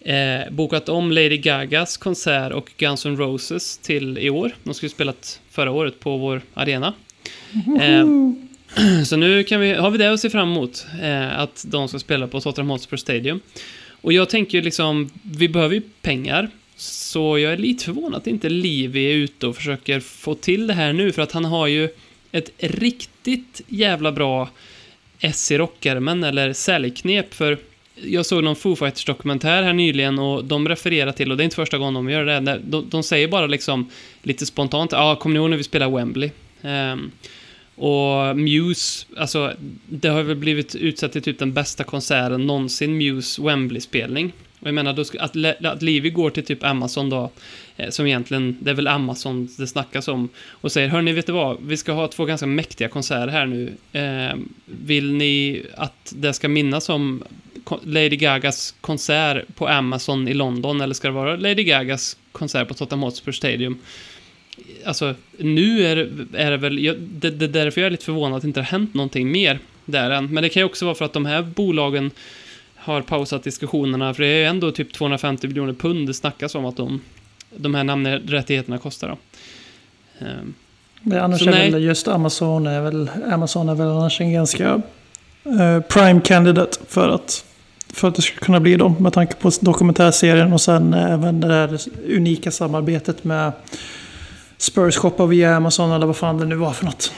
eh, 0.00 0.50
bokat 0.50 0.88
om 0.88 1.12
Lady 1.12 1.36
Gagas 1.36 1.96
konsert 1.96 2.52
och 2.52 2.70
Guns 2.76 3.06
N' 3.06 3.16
Roses 3.16 3.78
till 3.78 4.18
i 4.18 4.30
år. 4.30 4.52
De 4.64 4.74
skulle 4.74 4.90
spelat 4.90 5.40
förra 5.50 5.70
året 5.70 6.00
på 6.00 6.16
vår 6.16 6.42
arena. 6.54 6.94
Eh, 7.80 8.06
så 9.04 9.16
nu 9.16 9.44
kan 9.44 9.60
vi, 9.60 9.72
har 9.72 9.90
vi 9.90 9.98
det 9.98 10.12
att 10.12 10.20
se 10.20 10.30
fram 10.30 10.48
emot, 10.48 10.86
eh, 11.02 11.38
att 11.38 11.64
de 11.68 11.88
ska 11.88 11.98
spela 11.98 12.26
på 12.26 12.40
Tottenham 12.40 12.70
Hotspur 12.70 12.96
Stadium. 12.96 13.40
Och 14.02 14.12
jag 14.12 14.28
tänker 14.28 14.58
ju 14.58 14.64
liksom, 14.64 15.10
vi 15.22 15.48
behöver 15.48 15.74
ju 15.74 15.82
pengar. 16.02 16.50
Så 16.76 17.38
jag 17.38 17.52
är 17.52 17.56
lite 17.56 17.84
förvånad 17.84 18.20
att 18.20 18.26
inte 18.26 18.48
Livi 18.48 19.10
är 19.12 19.14
ute 19.14 19.46
och 19.46 19.56
försöker 19.56 20.00
få 20.00 20.34
till 20.34 20.66
det 20.66 20.74
här 20.74 20.92
nu, 20.92 21.12
för 21.12 21.22
att 21.22 21.32
han 21.32 21.44
har 21.44 21.66
ju 21.66 21.88
ett 22.32 22.50
riktigt 22.58 23.60
jävla 23.68 24.12
bra 24.12 24.48
S 25.20 25.50
i 25.50 25.58
rockärmen, 25.58 26.24
eller 26.24 26.52
säljknep, 26.52 27.34
för 27.34 27.58
jag 27.94 28.26
såg 28.26 28.44
någon 28.44 28.56
Foo 28.56 28.76
Fighters 28.76 29.04
dokumentär 29.04 29.62
här 29.62 29.72
nyligen 29.72 30.18
och 30.18 30.44
de 30.44 30.68
refererar 30.68 31.12
till, 31.12 31.30
och 31.30 31.36
det 31.36 31.42
är 31.42 31.44
inte 31.44 31.56
första 31.56 31.78
gången 31.78 31.94
de 31.94 32.10
gör 32.10 32.24
det, 32.24 32.60
de, 32.64 32.88
de 32.90 33.02
säger 33.02 33.28
bara 33.28 33.46
liksom 33.46 33.90
lite 34.22 34.46
spontant, 34.46 34.92
ja, 34.92 35.10
ah, 35.10 35.16
kommer 35.16 35.32
ni 35.32 35.40
ihåg 35.40 35.50
när 35.50 35.56
vi 35.56 35.62
spelade 35.62 35.96
Wembley? 35.96 36.30
Um, 36.62 37.10
och 37.74 38.36
Muse, 38.36 39.06
alltså, 39.16 39.52
det 39.86 40.08
har 40.08 40.22
väl 40.22 40.36
blivit 40.36 40.74
utsatt 40.74 41.12
till 41.12 41.22
typ 41.22 41.38
den 41.38 41.52
bästa 41.52 41.84
konserten 41.84 42.46
någonsin, 42.46 42.98
Muse 42.98 43.42
Wembley-spelning. 43.42 44.32
Och 44.60 44.66
jag 44.66 44.74
menar, 44.74 44.92
då 44.92 45.02
att, 45.18 45.64
att 45.64 45.82
Livi 45.82 46.10
går 46.10 46.30
till 46.30 46.44
typ 46.44 46.64
Amazon 46.64 47.10
då, 47.10 47.30
Eh, 47.80 47.90
som 47.90 48.06
egentligen, 48.06 48.56
det 48.60 48.70
är 48.70 48.74
väl 48.74 48.86
Amazon 48.86 49.48
det 49.58 49.66
snackas 49.66 50.08
om, 50.08 50.28
och 50.50 50.72
säger, 50.72 50.88
hörni, 50.88 51.12
vet 51.12 51.26
du 51.26 51.32
vad, 51.32 51.56
vi 51.62 51.76
ska 51.76 51.92
ha 51.92 52.08
två 52.08 52.24
ganska 52.24 52.46
mäktiga 52.46 52.88
konserter 52.88 53.28
här 53.28 53.46
nu. 53.46 53.72
Eh, 53.92 54.38
vill 54.64 55.12
ni 55.12 55.62
att 55.76 56.12
det 56.16 56.32
ska 56.32 56.48
minnas 56.48 56.88
om 56.88 57.24
Lady 57.82 58.16
Gagas 58.16 58.74
konsert 58.80 59.44
på 59.54 59.68
Amazon 59.68 60.28
i 60.28 60.34
London, 60.34 60.80
eller 60.80 60.94
ska 60.94 61.08
det 61.08 61.14
vara 61.14 61.36
Lady 61.36 61.64
Gagas 61.64 62.16
konsert 62.32 62.68
på 62.68 62.74
Tottenham 62.74 63.02
Hotspur 63.02 63.32
Stadium? 63.32 63.78
Alltså, 64.84 65.14
nu 65.38 65.86
är 65.86 65.96
det, 65.96 66.38
är 66.38 66.50
det 66.50 66.56
väl, 66.56 66.84
jag, 66.84 66.96
det, 66.98 67.30
det 67.30 67.44
är 67.44 67.48
därför 67.48 67.80
jag 67.80 67.86
är 67.86 67.90
lite 67.90 68.04
förvånad 68.04 68.36
att 68.36 68.42
det 68.42 68.48
inte 68.48 68.60
har 68.60 68.64
hänt 68.64 68.94
någonting 68.94 69.32
mer. 69.32 69.58
där 69.84 70.10
än. 70.10 70.34
Men 70.34 70.42
det 70.42 70.48
kan 70.48 70.60
ju 70.60 70.64
också 70.64 70.84
vara 70.84 70.94
för 70.94 71.04
att 71.04 71.12
de 71.12 71.26
här 71.26 71.42
bolagen 71.42 72.10
har 72.74 73.02
pausat 73.02 73.42
diskussionerna, 73.42 74.14
för 74.14 74.22
det 74.22 74.28
är 74.28 74.38
ju 74.38 74.44
ändå 74.44 74.72
typ 74.72 74.92
250 74.92 75.48
miljoner 75.48 75.72
pund 75.72 76.06
det 76.06 76.14
snackas 76.14 76.54
om 76.54 76.64
att 76.64 76.76
de, 76.76 77.00
de 77.56 77.74
här 77.74 77.84
namnrättigheterna 77.84 78.78
kostar. 78.78 79.08
Då. 79.08 79.16
Ehm, 80.26 80.54
Det 81.02 81.22
annars 81.22 81.40
Så 81.40 81.46
är 81.46 81.50
nej. 81.50 81.70
väl 81.70 81.82
just 81.84 82.08
Amazon 82.08 82.66
är 82.66 82.80
väl, 82.80 83.10
Amazon 83.32 83.68
är 83.68 83.74
väl 83.74 83.86
annars 83.88 84.20
en 84.20 84.32
ganska 84.32 84.82
eh, 85.44 85.80
prime 85.80 86.20
candidate 86.20 86.78
för 86.88 87.08
att, 87.08 87.44
för 87.92 88.08
att 88.08 88.14
det 88.14 88.22
ska 88.22 88.38
kunna 88.38 88.60
bli 88.60 88.76
dem. 88.76 88.96
Med 89.00 89.12
tanke 89.12 89.34
på 89.34 89.50
dokumentärserien 89.60 90.52
och 90.52 90.60
sen 90.60 90.94
även 90.94 91.40
det 91.40 91.48
där 91.48 91.78
unika 92.16 92.50
samarbetet 92.50 93.24
med 93.24 93.52
Spurs 94.58 94.96
shoppar 94.96 95.26
via 95.26 95.56
Amazon 95.56 95.92
eller 95.92 96.06
vad 96.06 96.16
fan 96.16 96.38
det 96.38 96.44
nu 96.46 96.54
var 96.54 96.72
för 96.72 96.84
något. 96.84 97.12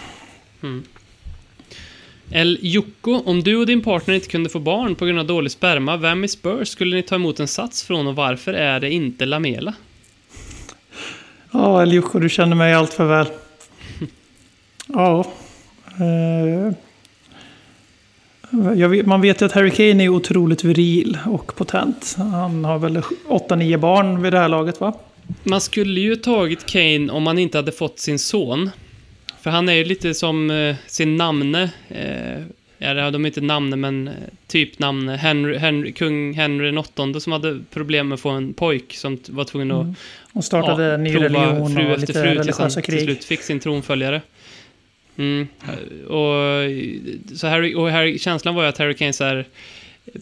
El 2.30 2.58
Jocko, 2.62 3.22
om 3.24 3.42
du 3.42 3.56
och 3.56 3.66
din 3.66 3.80
partner 3.80 4.14
inte 4.14 4.28
kunde 4.28 4.48
få 4.48 4.58
barn 4.58 4.94
på 4.94 5.04
grund 5.06 5.18
av 5.18 5.26
dålig 5.26 5.52
sperma, 5.52 5.96
vem 5.96 6.24
i 6.24 6.28
Spurs 6.28 6.68
skulle 6.68 6.96
ni 6.96 7.02
ta 7.02 7.14
emot 7.14 7.40
en 7.40 7.48
sats 7.48 7.82
från 7.82 8.06
och 8.06 8.16
varför 8.16 8.52
är 8.52 8.80
det 8.80 8.90
inte 8.92 9.26
Lamela? 9.26 9.74
Ja, 11.52 11.82
Elioko, 11.82 12.18
du 12.18 12.28
känner 12.28 12.56
mig 12.56 12.74
allt 12.74 12.92
för 12.92 13.04
väl. 13.04 13.26
Ja. 14.86 15.24
Eh, 16.00 16.72
vet, 18.88 19.06
man 19.06 19.20
vet 19.20 19.42
ju 19.42 19.46
att 19.46 19.52
Harry 19.52 19.70
Kane 19.70 20.04
är 20.04 20.08
otroligt 20.08 20.64
viril 20.64 21.18
och 21.26 21.56
potent. 21.56 22.14
Han 22.18 22.64
har 22.64 22.78
väl 22.78 22.96
8-9 23.28 23.76
barn 23.76 24.22
vid 24.22 24.32
det 24.32 24.38
här 24.38 24.48
laget 24.48 24.80
va? 24.80 24.94
Man 25.42 25.60
skulle 25.60 26.00
ju 26.00 26.16
tagit 26.16 26.66
Kane 26.66 27.12
om 27.12 27.22
man 27.22 27.38
inte 27.38 27.58
hade 27.58 27.72
fått 27.72 27.98
sin 27.98 28.18
son. 28.18 28.70
För 29.40 29.50
han 29.50 29.68
är 29.68 29.72
ju 29.72 29.84
lite 29.84 30.14
som 30.14 30.50
eh, 30.50 30.76
sin 30.86 31.16
namne. 31.16 31.70
Eh, 31.88 32.42
ja, 32.82 33.10
de 33.10 33.24
är 33.24 33.28
inte 33.28 33.40
namne, 33.40 33.76
men 33.76 34.08
eh, 34.08 34.14
typ 34.46 34.78
namne. 34.78 35.16
Henry, 35.16 35.56
Henry, 35.56 35.92
kung 35.92 36.34
Henry 36.34 36.66
den 36.66 36.78
åttonde 36.78 37.20
som 37.20 37.32
hade 37.32 37.60
problem 37.70 38.08
med 38.08 38.14
att 38.14 38.20
få 38.20 38.30
en 38.30 38.54
pojk 38.54 38.94
som 38.94 39.18
var 39.28 39.44
tvungen 39.44 39.70
att 39.70 39.82
Mm. 39.82 39.94
Och 40.32 40.44
startade 40.44 40.94
en 40.94 41.04
ny 41.04 41.14
religion 41.14 41.74
fru 41.74 41.86
och 41.86 41.90
efter 41.90 42.00
lite 42.00 42.12
fru 42.12 42.22
tills 42.22 42.58
han 42.58 42.70
religiösa 42.70 42.80
till 42.80 42.94
krig. 42.94 43.04
slut 43.04 43.24
fick 43.24 43.42
sin 43.42 43.60
tronföljare. 43.60 44.22
Mm. 45.16 45.48
Och, 46.06 47.36
så 47.36 47.46
Harry, 47.46 47.74
och 47.74 47.90
Harry, 47.90 48.18
känslan 48.18 48.54
var 48.54 48.62
ju 48.62 48.68
att 48.68 48.78
Harry 48.78 48.94
Kane 48.94 49.12
så 49.12 49.24
här 49.24 49.46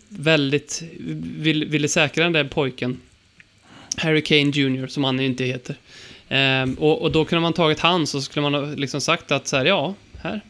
väldigt 0.09 0.83
vill, 1.39 1.65
ville 1.65 1.89
säkra 1.89 2.25
den 2.25 2.33
där 2.33 2.45
pojken. 2.45 3.01
Harry 3.97 4.23
Kane 4.23 4.51
Jr, 4.51 4.87
som 4.87 5.05
han 5.05 5.19
ju 5.19 5.27
inte 5.27 5.45
heter. 5.45 5.77
Ehm, 6.29 6.75
och, 6.75 7.03
och 7.03 7.13
då 7.13 7.25
kunde 7.25 7.41
man 7.41 7.53
tagit 7.53 7.81
han 7.81 8.07
så 8.07 8.23
skulle 8.23 8.43
man 8.43 8.55
ha 8.55 8.75
liksom 8.75 9.01
sagt 9.01 9.33
att 9.33 9.47
så 9.47 9.57
här, 9.57 9.65
ja, 9.65 9.95
här. 10.23 10.41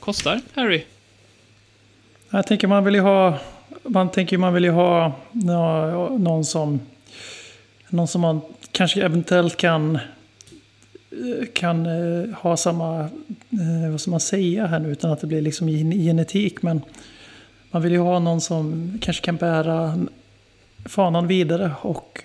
Kostar 0.00 0.40
Harry. 0.54 0.82
Jag 2.30 2.46
tänker 2.46 2.68
man 2.68 2.84
vill 2.84 2.94
ju 2.94 3.00
ha, 3.00 3.38
man 3.82 4.10
tänker 4.10 4.38
man 4.38 4.54
vill 4.54 4.64
ju 4.64 4.70
ha 4.70 5.12
nå- 5.32 6.18
någon 6.18 6.44
som, 6.44 6.80
någon 7.88 8.08
som 8.08 8.20
man 8.20 8.40
kanske 8.72 9.02
eventuellt 9.04 9.56
kan, 9.56 9.96
eh, 9.96 11.46
kan 11.54 11.86
eh, 11.86 12.30
ha 12.34 12.56
samma, 12.56 13.00
eh, 13.50 13.90
vad 13.90 14.00
ska 14.00 14.10
man 14.10 14.20
säga 14.20 14.66
här 14.66 14.78
nu 14.78 14.88
utan 14.92 15.10
att 15.10 15.20
det 15.20 15.26
blir 15.26 15.40
liksom 15.42 15.68
gen- 15.68 15.92
genetik. 15.92 16.62
Men 16.62 16.80
man 17.70 17.82
vill 17.82 17.92
ju 17.92 17.98
ha 17.98 18.18
någon 18.18 18.40
som 18.40 18.98
kanske 19.02 19.24
kan 19.24 19.36
bära 19.36 19.98
fanan 20.84 21.26
vidare 21.26 21.72
och 21.80 22.20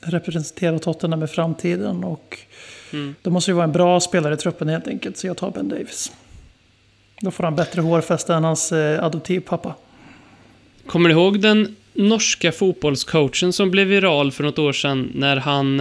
representera 0.00 0.78
Tottenham 0.78 1.22
i 1.22 1.26
framtiden. 1.26 2.04
Och 2.04 2.38
Mm. 2.92 3.14
då 3.22 3.30
måste 3.30 3.50
det 3.50 3.54
vara 3.54 3.64
en 3.64 3.72
bra 3.72 4.00
spelare 4.00 4.34
i 4.34 4.36
truppen 4.36 4.68
helt 4.68 4.88
enkelt. 4.88 5.16
Så 5.16 5.26
jag 5.26 5.36
tar 5.36 5.50
Ben 5.50 5.68
Davis. 5.68 6.12
Då 7.20 7.30
får 7.30 7.44
han 7.44 7.56
bättre 7.56 7.80
hårfäste 7.80 8.34
än 8.34 8.44
hans 8.44 8.72
eh, 8.72 9.04
adoptivpappa. 9.04 9.74
Kommer 10.86 11.08
du 11.08 11.14
ihåg 11.14 11.40
den 11.40 11.76
norska 11.92 12.52
fotbollscoachen 12.52 13.52
som 13.52 13.70
blev 13.70 13.86
viral 13.86 14.32
för 14.32 14.44
något 14.44 14.58
år 14.58 14.72
sedan 14.72 15.10
när 15.14 15.36
han... 15.36 15.80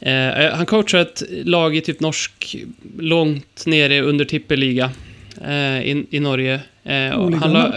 Eh, 0.00 0.44
eh, 0.44 0.54
han 0.54 0.66
coachade 0.66 1.02
ett 1.02 1.22
lag 1.28 1.76
i 1.76 1.80
typ 1.80 2.00
norsk, 2.00 2.56
långt 2.98 3.66
nere 3.66 4.00
under 4.00 4.24
tippeliga 4.24 4.90
eh, 5.44 5.80
i, 5.80 6.06
i 6.10 6.20
Norge. 6.20 6.60
Eh, 6.84 6.94
han 6.94 7.52
la, 7.52 7.72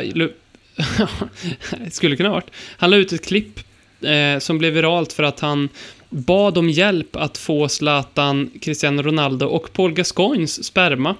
skulle 1.91 2.15
kunna 2.15 2.29
ha 2.29 2.35
varit. 2.35 2.51
Han 2.77 2.89
la 2.89 2.97
ut 2.97 3.13
ett 3.13 3.25
klipp 3.25 3.59
eh, 4.01 4.39
som 4.39 4.57
blev 4.57 4.73
viralt 4.73 5.13
för 5.13 5.23
att 5.23 5.39
han 5.39 5.69
bad 6.09 6.57
om 6.57 6.69
hjälp 6.69 7.15
att 7.15 7.37
få 7.37 7.69
Zlatan, 7.69 8.49
Cristiano 8.61 9.01
Ronaldo 9.01 9.45
och 9.45 9.73
Paul 9.73 9.93
Gascoignes 9.93 10.63
sperma. 10.63 11.15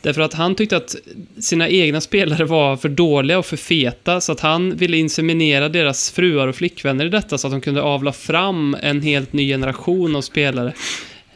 Därför 0.00 0.20
att 0.20 0.34
han 0.34 0.54
tyckte 0.54 0.76
att 0.76 0.96
sina 1.38 1.68
egna 1.68 2.00
spelare 2.00 2.44
var 2.44 2.76
för 2.76 2.88
dåliga 2.88 3.38
och 3.38 3.46
för 3.46 3.56
feta, 3.56 4.20
så 4.20 4.32
att 4.32 4.40
han 4.40 4.76
ville 4.76 4.96
inseminera 4.96 5.68
deras 5.68 6.10
fruar 6.10 6.48
och 6.48 6.56
flickvänner 6.56 7.06
i 7.06 7.08
detta, 7.08 7.38
så 7.38 7.46
att 7.46 7.52
de 7.52 7.60
kunde 7.60 7.82
avla 7.82 8.12
fram 8.12 8.76
en 8.82 9.02
helt 9.02 9.32
ny 9.32 9.48
generation 9.48 10.16
av 10.16 10.20
spelare. 10.20 10.72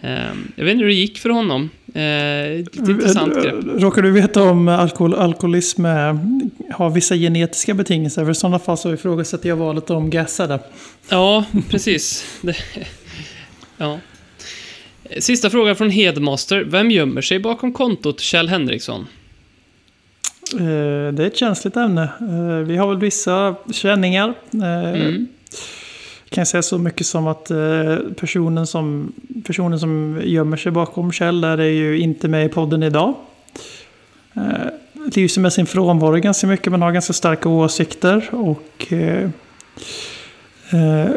Ehm, 0.00 0.52
jag 0.56 0.64
vet 0.64 0.72
inte 0.72 0.82
hur 0.82 0.88
det 0.88 0.94
gick 0.94 1.18
för 1.18 1.30
honom. 1.30 1.70
Eh, 1.96 2.56
lite 2.58 2.90
intressant 2.92 3.34
grepp. 3.42 3.54
Råkar 3.64 4.02
du 4.02 4.10
veta 4.10 4.42
om 4.42 4.68
alkohol, 4.68 5.14
alkoholism 5.14 5.84
är, 5.84 6.18
har 6.72 6.90
vissa 6.90 7.14
genetiska 7.16 7.74
betingelser? 7.74 8.24
För 8.24 8.30
i 8.30 8.34
sådana 8.34 8.58
fall 8.58 8.78
så 8.78 8.92
ifrågasätter 8.94 9.48
jag 9.48 9.56
valet 9.56 9.90
om 9.90 10.10
gassade. 10.10 10.58
Ja, 11.08 11.44
precis. 11.70 12.24
Ja. 13.76 13.98
Sista 15.18 15.50
frågan 15.50 15.76
från 15.76 15.90
Hedmaster. 15.90 16.64
Vem 16.64 16.90
gömmer 16.90 17.20
sig 17.22 17.38
bakom 17.38 17.72
kontot 17.72 18.20
Kjell 18.20 18.48
Henriksson? 18.48 19.06
Eh, 20.54 21.12
Det 21.14 21.22
är 21.22 21.26
ett 21.26 21.36
känsligt 21.36 21.76
ämne. 21.76 22.02
Eh, 22.20 22.66
Vi 22.66 22.76
har 22.76 22.88
väl 22.88 22.98
vissa 22.98 23.54
känningar. 23.72 24.34
Eh, 24.52 25.00
Mm. 25.00 25.26
Kan 26.28 26.40
jag 26.40 26.48
säga 26.48 26.62
så 26.62 26.78
mycket 26.78 27.06
som 27.06 27.26
att 27.26 27.50
eh, 27.50 27.96
personen 28.16 28.66
som, 28.66 29.12
personen 29.44 29.80
som 29.80 30.20
gömmer 30.24 30.56
sig 30.56 30.72
bakom 30.72 31.12
Kjell 31.12 31.40
där 31.40 31.60
är 31.60 31.70
ju 31.70 31.98
inte 31.98 32.28
med 32.28 32.46
i 32.46 32.48
podden 32.48 32.82
idag. 32.82 33.14
Eh, 34.34 34.42
Lyser 35.14 35.40
med 35.40 35.52
sin 35.52 35.66
frånvaro 35.66 36.16
ganska 36.16 36.46
mycket 36.46 36.72
men 36.72 36.82
har 36.82 36.92
ganska 36.92 37.12
starka 37.12 37.48
åsikter. 37.48 38.28
Och 38.34 38.92
eh, 38.92 39.30
eh, 40.70 41.10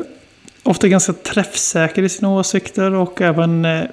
ofta 0.64 0.88
ganska 0.88 1.14
träffsäker 1.14 2.04
i 2.04 2.10
sina 2.10 2.30
åsikter 2.30 2.94
och 2.94 3.22
även 3.22 3.66
eh, 3.66 3.84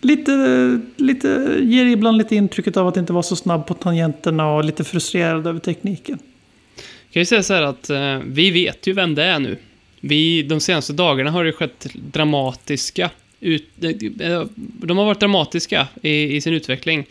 lite, 0.00 0.80
lite, 0.96 1.58
ger 1.60 1.86
ibland 1.86 2.18
lite 2.18 2.36
intrycket 2.36 2.76
av 2.76 2.88
att 2.88 2.96
inte 2.96 3.12
vara 3.12 3.22
så 3.22 3.36
snabb 3.36 3.66
på 3.66 3.74
tangenterna 3.74 4.52
och 4.52 4.64
lite 4.64 4.84
frustrerad 4.84 5.46
över 5.46 5.60
tekniken. 5.60 6.18
kan 7.12 7.20
ju 7.20 7.26
säga 7.26 7.42
så 7.42 7.54
här 7.54 7.62
att 7.62 7.90
eh, 7.90 8.18
vi 8.26 8.50
vet 8.50 8.86
ju 8.86 8.92
vem 8.92 9.14
det 9.14 9.24
är 9.24 9.38
nu. 9.38 9.56
Vi, 10.04 10.42
de 10.42 10.60
senaste 10.60 10.92
dagarna 10.92 11.30
har 11.30 11.44
det 11.44 11.52
skett 11.52 11.86
dramatiska 11.94 13.10
ut, 13.40 13.68
eh, 14.20 14.44
de 14.56 14.98
har 14.98 15.04
varit 15.04 15.20
dramatiska 15.20 15.88
i, 16.02 16.36
i 16.36 16.40
sin 16.40 16.54
utveckling. 16.54 17.06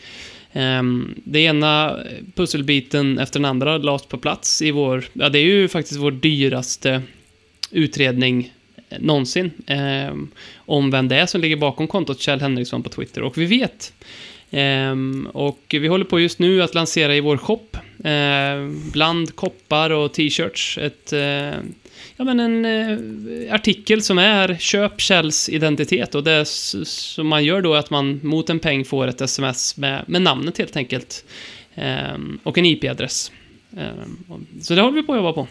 Um, 0.52 1.14
det 1.24 1.40
ena 1.40 1.98
pusselbiten 2.34 3.18
efter 3.18 3.40
den 3.40 3.44
andra 3.44 3.78
lades 3.78 4.06
på 4.06 4.18
plats 4.18 4.62
i 4.62 4.70
vår, 4.70 5.04
ja 5.12 5.28
det 5.28 5.38
är 5.38 5.44
ju 5.44 5.68
faktiskt 5.68 6.00
vår 6.00 6.10
dyraste 6.10 7.02
utredning 7.70 8.52
någonsin 8.98 9.50
um, 10.10 10.30
om 10.56 10.90
vem 10.90 11.08
det 11.08 11.16
är 11.16 11.26
som 11.26 11.40
ligger 11.40 11.56
bakom 11.56 11.86
kontot 11.86 12.20
Kjell 12.20 12.40
Henriksson 12.40 12.82
på 12.82 12.88
Twitter. 12.88 13.22
Och 13.22 13.38
vi 13.38 13.46
vet. 13.46 13.92
Um, 14.50 15.28
och 15.32 15.60
vi 15.68 15.88
håller 15.88 16.04
på 16.04 16.20
just 16.20 16.38
nu 16.38 16.62
att 16.62 16.74
lansera 16.74 17.16
i 17.16 17.20
vår 17.20 17.36
shop, 17.36 17.66
uh, 18.04 18.70
bland 18.92 19.36
koppar 19.36 19.90
och 19.90 20.14
t-shirts, 20.14 20.78
ett, 20.78 21.12
uh, 21.12 21.60
ja 22.26 22.34
men 22.34 22.40
en 22.40 22.64
eh, 23.48 23.54
artikel 23.54 24.02
som 24.02 24.18
är 24.18 24.56
köp 24.60 25.00
Kjells 25.00 25.48
identitet 25.48 26.14
och 26.14 26.24
det 26.24 26.44
som 26.48 27.26
man 27.28 27.44
gör 27.44 27.60
då 27.62 27.74
är 27.74 27.78
att 27.78 27.90
man 27.90 28.20
mot 28.22 28.50
en 28.50 28.58
peng 28.58 28.84
får 28.84 29.06
ett 29.06 29.20
sms 29.20 29.76
med, 29.76 30.04
med 30.06 30.22
namnet 30.22 30.58
helt 30.58 30.76
enkelt. 30.76 31.24
Ehm, 31.74 32.38
och 32.42 32.58
en 32.58 32.64
IP-adress. 32.66 33.32
Och- 34.28 34.40
så 34.64 34.74
det 34.74 34.80
håller 34.80 34.94
vi 34.96 35.02
på 35.02 35.12
att 35.12 35.18
jobba 35.18 35.32
på. 35.32 35.46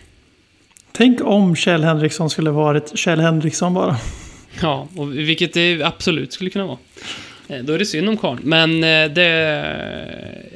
Tänk 0.91 1.21
om 1.21 1.55
Kjell 1.55 1.83
Henriksson 1.83 2.29
skulle 2.29 2.51
varit 2.51 2.97
Kjell 2.99 3.19
Henriksson 3.19 3.73
bara. 3.73 3.97
Ja, 4.61 4.87
och 4.95 5.17
vilket 5.17 5.53
det 5.53 5.83
absolut 5.83 6.33
skulle 6.33 6.49
kunna 6.49 6.65
vara. 6.65 6.77
Eh, 7.47 7.63
Då 7.63 7.73
är 7.73 7.79
det 7.79 7.85
synd 7.85 8.09
om 8.09 8.17
karln. 8.17 8.39
Men 8.43 8.83
eh, 8.83 9.11
det, 9.13 9.27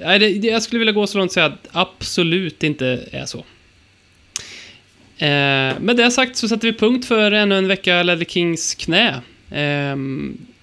nej, 0.06 0.20
det- 0.20 0.48
Jag 0.48 0.62
skulle 0.64 0.80
vilja 0.80 0.92
gå 0.94 1.08
så 1.08 1.18
långt 1.18 1.30
och 1.30 1.34
säga 1.34 1.46
att 1.46 1.68
absolut 1.72 2.64
inte 2.64 3.00
är 3.12 3.26
så. 3.26 3.44
Eh, 5.18 5.80
med 5.80 5.96
det 5.98 6.12
sagt 6.12 6.36
så 6.36 6.48
sätter 6.48 6.72
vi 6.72 6.78
punkt 6.78 7.06
för 7.06 7.32
ännu 7.32 7.58
en 7.58 7.68
vecka 7.68 8.04
Ledley 8.04 8.26
Kings 8.26 8.76
knä. 8.76 9.22
Eh, 9.52 9.96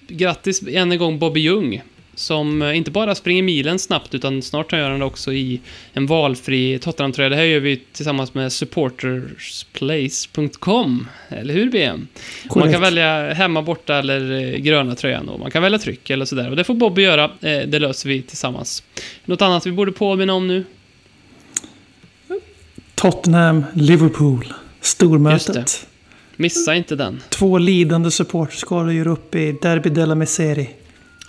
grattis 0.07 0.63
än 0.67 0.91
en 0.91 0.97
gång 0.97 1.19
Bobby 1.19 1.39
Ljung. 1.39 1.81
Som 2.15 2.63
inte 2.63 2.91
bara 2.91 3.15
springer 3.15 3.43
milen 3.43 3.79
snabbt 3.79 4.15
utan 4.15 4.41
snart 4.41 4.73
gör 4.73 4.89
han 4.89 4.99
det 4.99 5.05
också 5.05 5.33
i 5.33 5.59
en 5.93 6.05
valfri 6.05 6.79
Tottenham-tröja. 6.79 7.29
Det 7.29 7.35
här 7.35 7.43
gör 7.43 7.59
vi 7.59 7.77
tillsammans 7.77 8.33
med 8.33 8.51
supportersplace.com. 8.51 11.07
Eller 11.29 11.53
hur 11.53 11.69
BM? 11.71 11.97
Man 11.97 12.07
Korrekt. 12.47 12.71
kan 12.71 12.81
välja 12.81 13.33
hemma, 13.33 13.61
borta 13.61 13.95
eller 13.95 14.31
eh, 14.31 14.49
gröna 14.59 14.95
tröjan. 14.95 15.29
Och 15.29 15.39
man 15.39 15.51
kan 15.51 15.63
välja 15.63 15.79
tryck 15.79 16.09
eller 16.09 16.25
sådär. 16.25 16.49
Och 16.49 16.55
det 16.55 16.63
får 16.63 16.73
Bobby 16.73 17.01
göra. 17.01 17.23
Eh, 17.23 17.61
det 17.67 17.79
löser 17.79 18.09
vi 18.09 18.21
tillsammans. 18.21 18.83
Något 19.25 19.41
annat 19.41 19.67
vi 19.67 19.71
borde 19.71 19.91
påminna 19.91 20.33
om 20.33 20.47
nu? 20.47 20.63
Tottenham, 23.03 23.65
Liverpool. 23.73 24.43
Just 24.45 24.91
Stormötet. 24.91 25.87
Missa 26.35 26.75
inte 26.75 26.95
den. 26.95 27.21
Två 27.29 27.57
lidande 27.57 28.11
supporterskador 28.11 28.91
gör 28.93 29.07
upp 29.07 29.35
i 29.35 29.51
Derby 29.61 29.89
della 29.89 30.15
Miseria. 30.15 30.67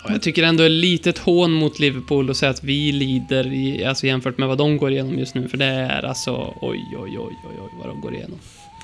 Och 0.05 0.11
jag 0.11 0.21
tycker 0.21 0.43
ändå 0.43 0.63
är 0.63 0.69
lite 0.69 1.09
ett 1.09 1.17
hån 1.17 1.51
mot 1.51 1.79
Liverpool 1.79 2.29
att 2.29 2.37
säga 2.37 2.49
att 2.49 2.63
vi 2.63 2.91
lider 2.91 3.53
i, 3.53 3.85
alltså 3.85 4.07
jämfört 4.07 4.37
med 4.37 4.47
vad 4.47 4.57
de 4.57 4.77
går 4.77 4.91
igenom 4.91 5.19
just 5.19 5.35
nu. 5.35 5.47
För 5.47 5.57
det 5.57 5.65
är 5.65 6.05
alltså 6.05 6.53
oj, 6.61 6.79
oj, 7.03 7.17
oj, 7.19 7.19
oj, 7.19 7.55
oj 7.63 7.69
vad 7.79 7.87
de 7.87 8.01
går 8.01 8.13
igenom. 8.15 8.39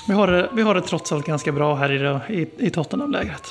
Vi 0.07 0.13
har 0.13 0.27
det, 0.27 0.49
vi 0.55 0.61
har 0.61 0.75
det 0.75 0.81
trots 0.81 1.11
allt 1.11 1.25
ganska 1.25 1.51
bra 1.51 1.75
här 1.75 1.91
i, 1.91 1.97
det- 1.97 2.21
i, 2.59 2.65
i 2.67 2.69
Tottenham-lägret. 2.69 3.43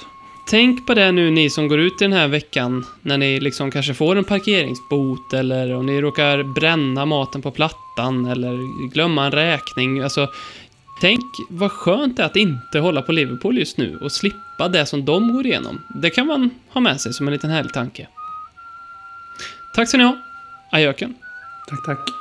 Tänk 0.47 0.87
på 0.87 0.95
det 0.95 1.13
nu 1.13 1.31
ni 1.31 1.51
som 1.51 1.69
går 1.69 1.79
ut 1.79 2.03
i 2.03 2.05
den 2.05 2.13
här 2.13 2.29
veckan 2.29 2.87
när 3.03 3.19
ni 3.19 3.41
liksom 3.41 3.71
kanske 3.71 3.95
får 3.95 4.17
en 4.17 4.25
parkeringsbot 4.25 5.33
eller 5.33 5.75
om 5.75 5.87
ni 5.87 6.01
råkar 6.01 6.43
bränna 6.43 7.07
maten 7.07 7.43
på 7.43 7.51
plattan 7.51 8.27
eller 8.27 8.89
glömma 8.93 9.27
en 9.27 9.33
räkning. 9.33 10.01
Alltså, 10.01 10.29
tänk 11.01 11.25
vad 11.51 11.73
skönt 11.73 12.17
det 12.17 12.23
är 12.23 12.27
att 12.27 12.37
inte 12.37 12.79
hålla 12.79 13.03
på 13.03 13.13
Liverpool 13.13 13.59
just 13.59 13.79
nu 13.79 13.99
och 14.03 14.13
slippa 14.13 14.69
det 14.69 14.87
som 14.87 15.05
de 15.05 15.33
går 15.33 15.47
igenom. 15.47 15.81
Det 16.03 16.11
kan 16.11 16.27
man 16.27 16.51
ha 16.69 16.81
med 16.81 17.01
sig 17.01 17.13
som 17.13 17.27
en 17.27 17.33
liten 17.33 17.51
härlig 17.51 17.73
tanke. 17.73 18.09
Tack 19.75 19.89
ska 19.89 19.99
ni 19.99 20.05
ha. 20.05 20.17
Ajöken. 20.73 21.15
Tack, 21.69 21.87
tack. 21.87 22.20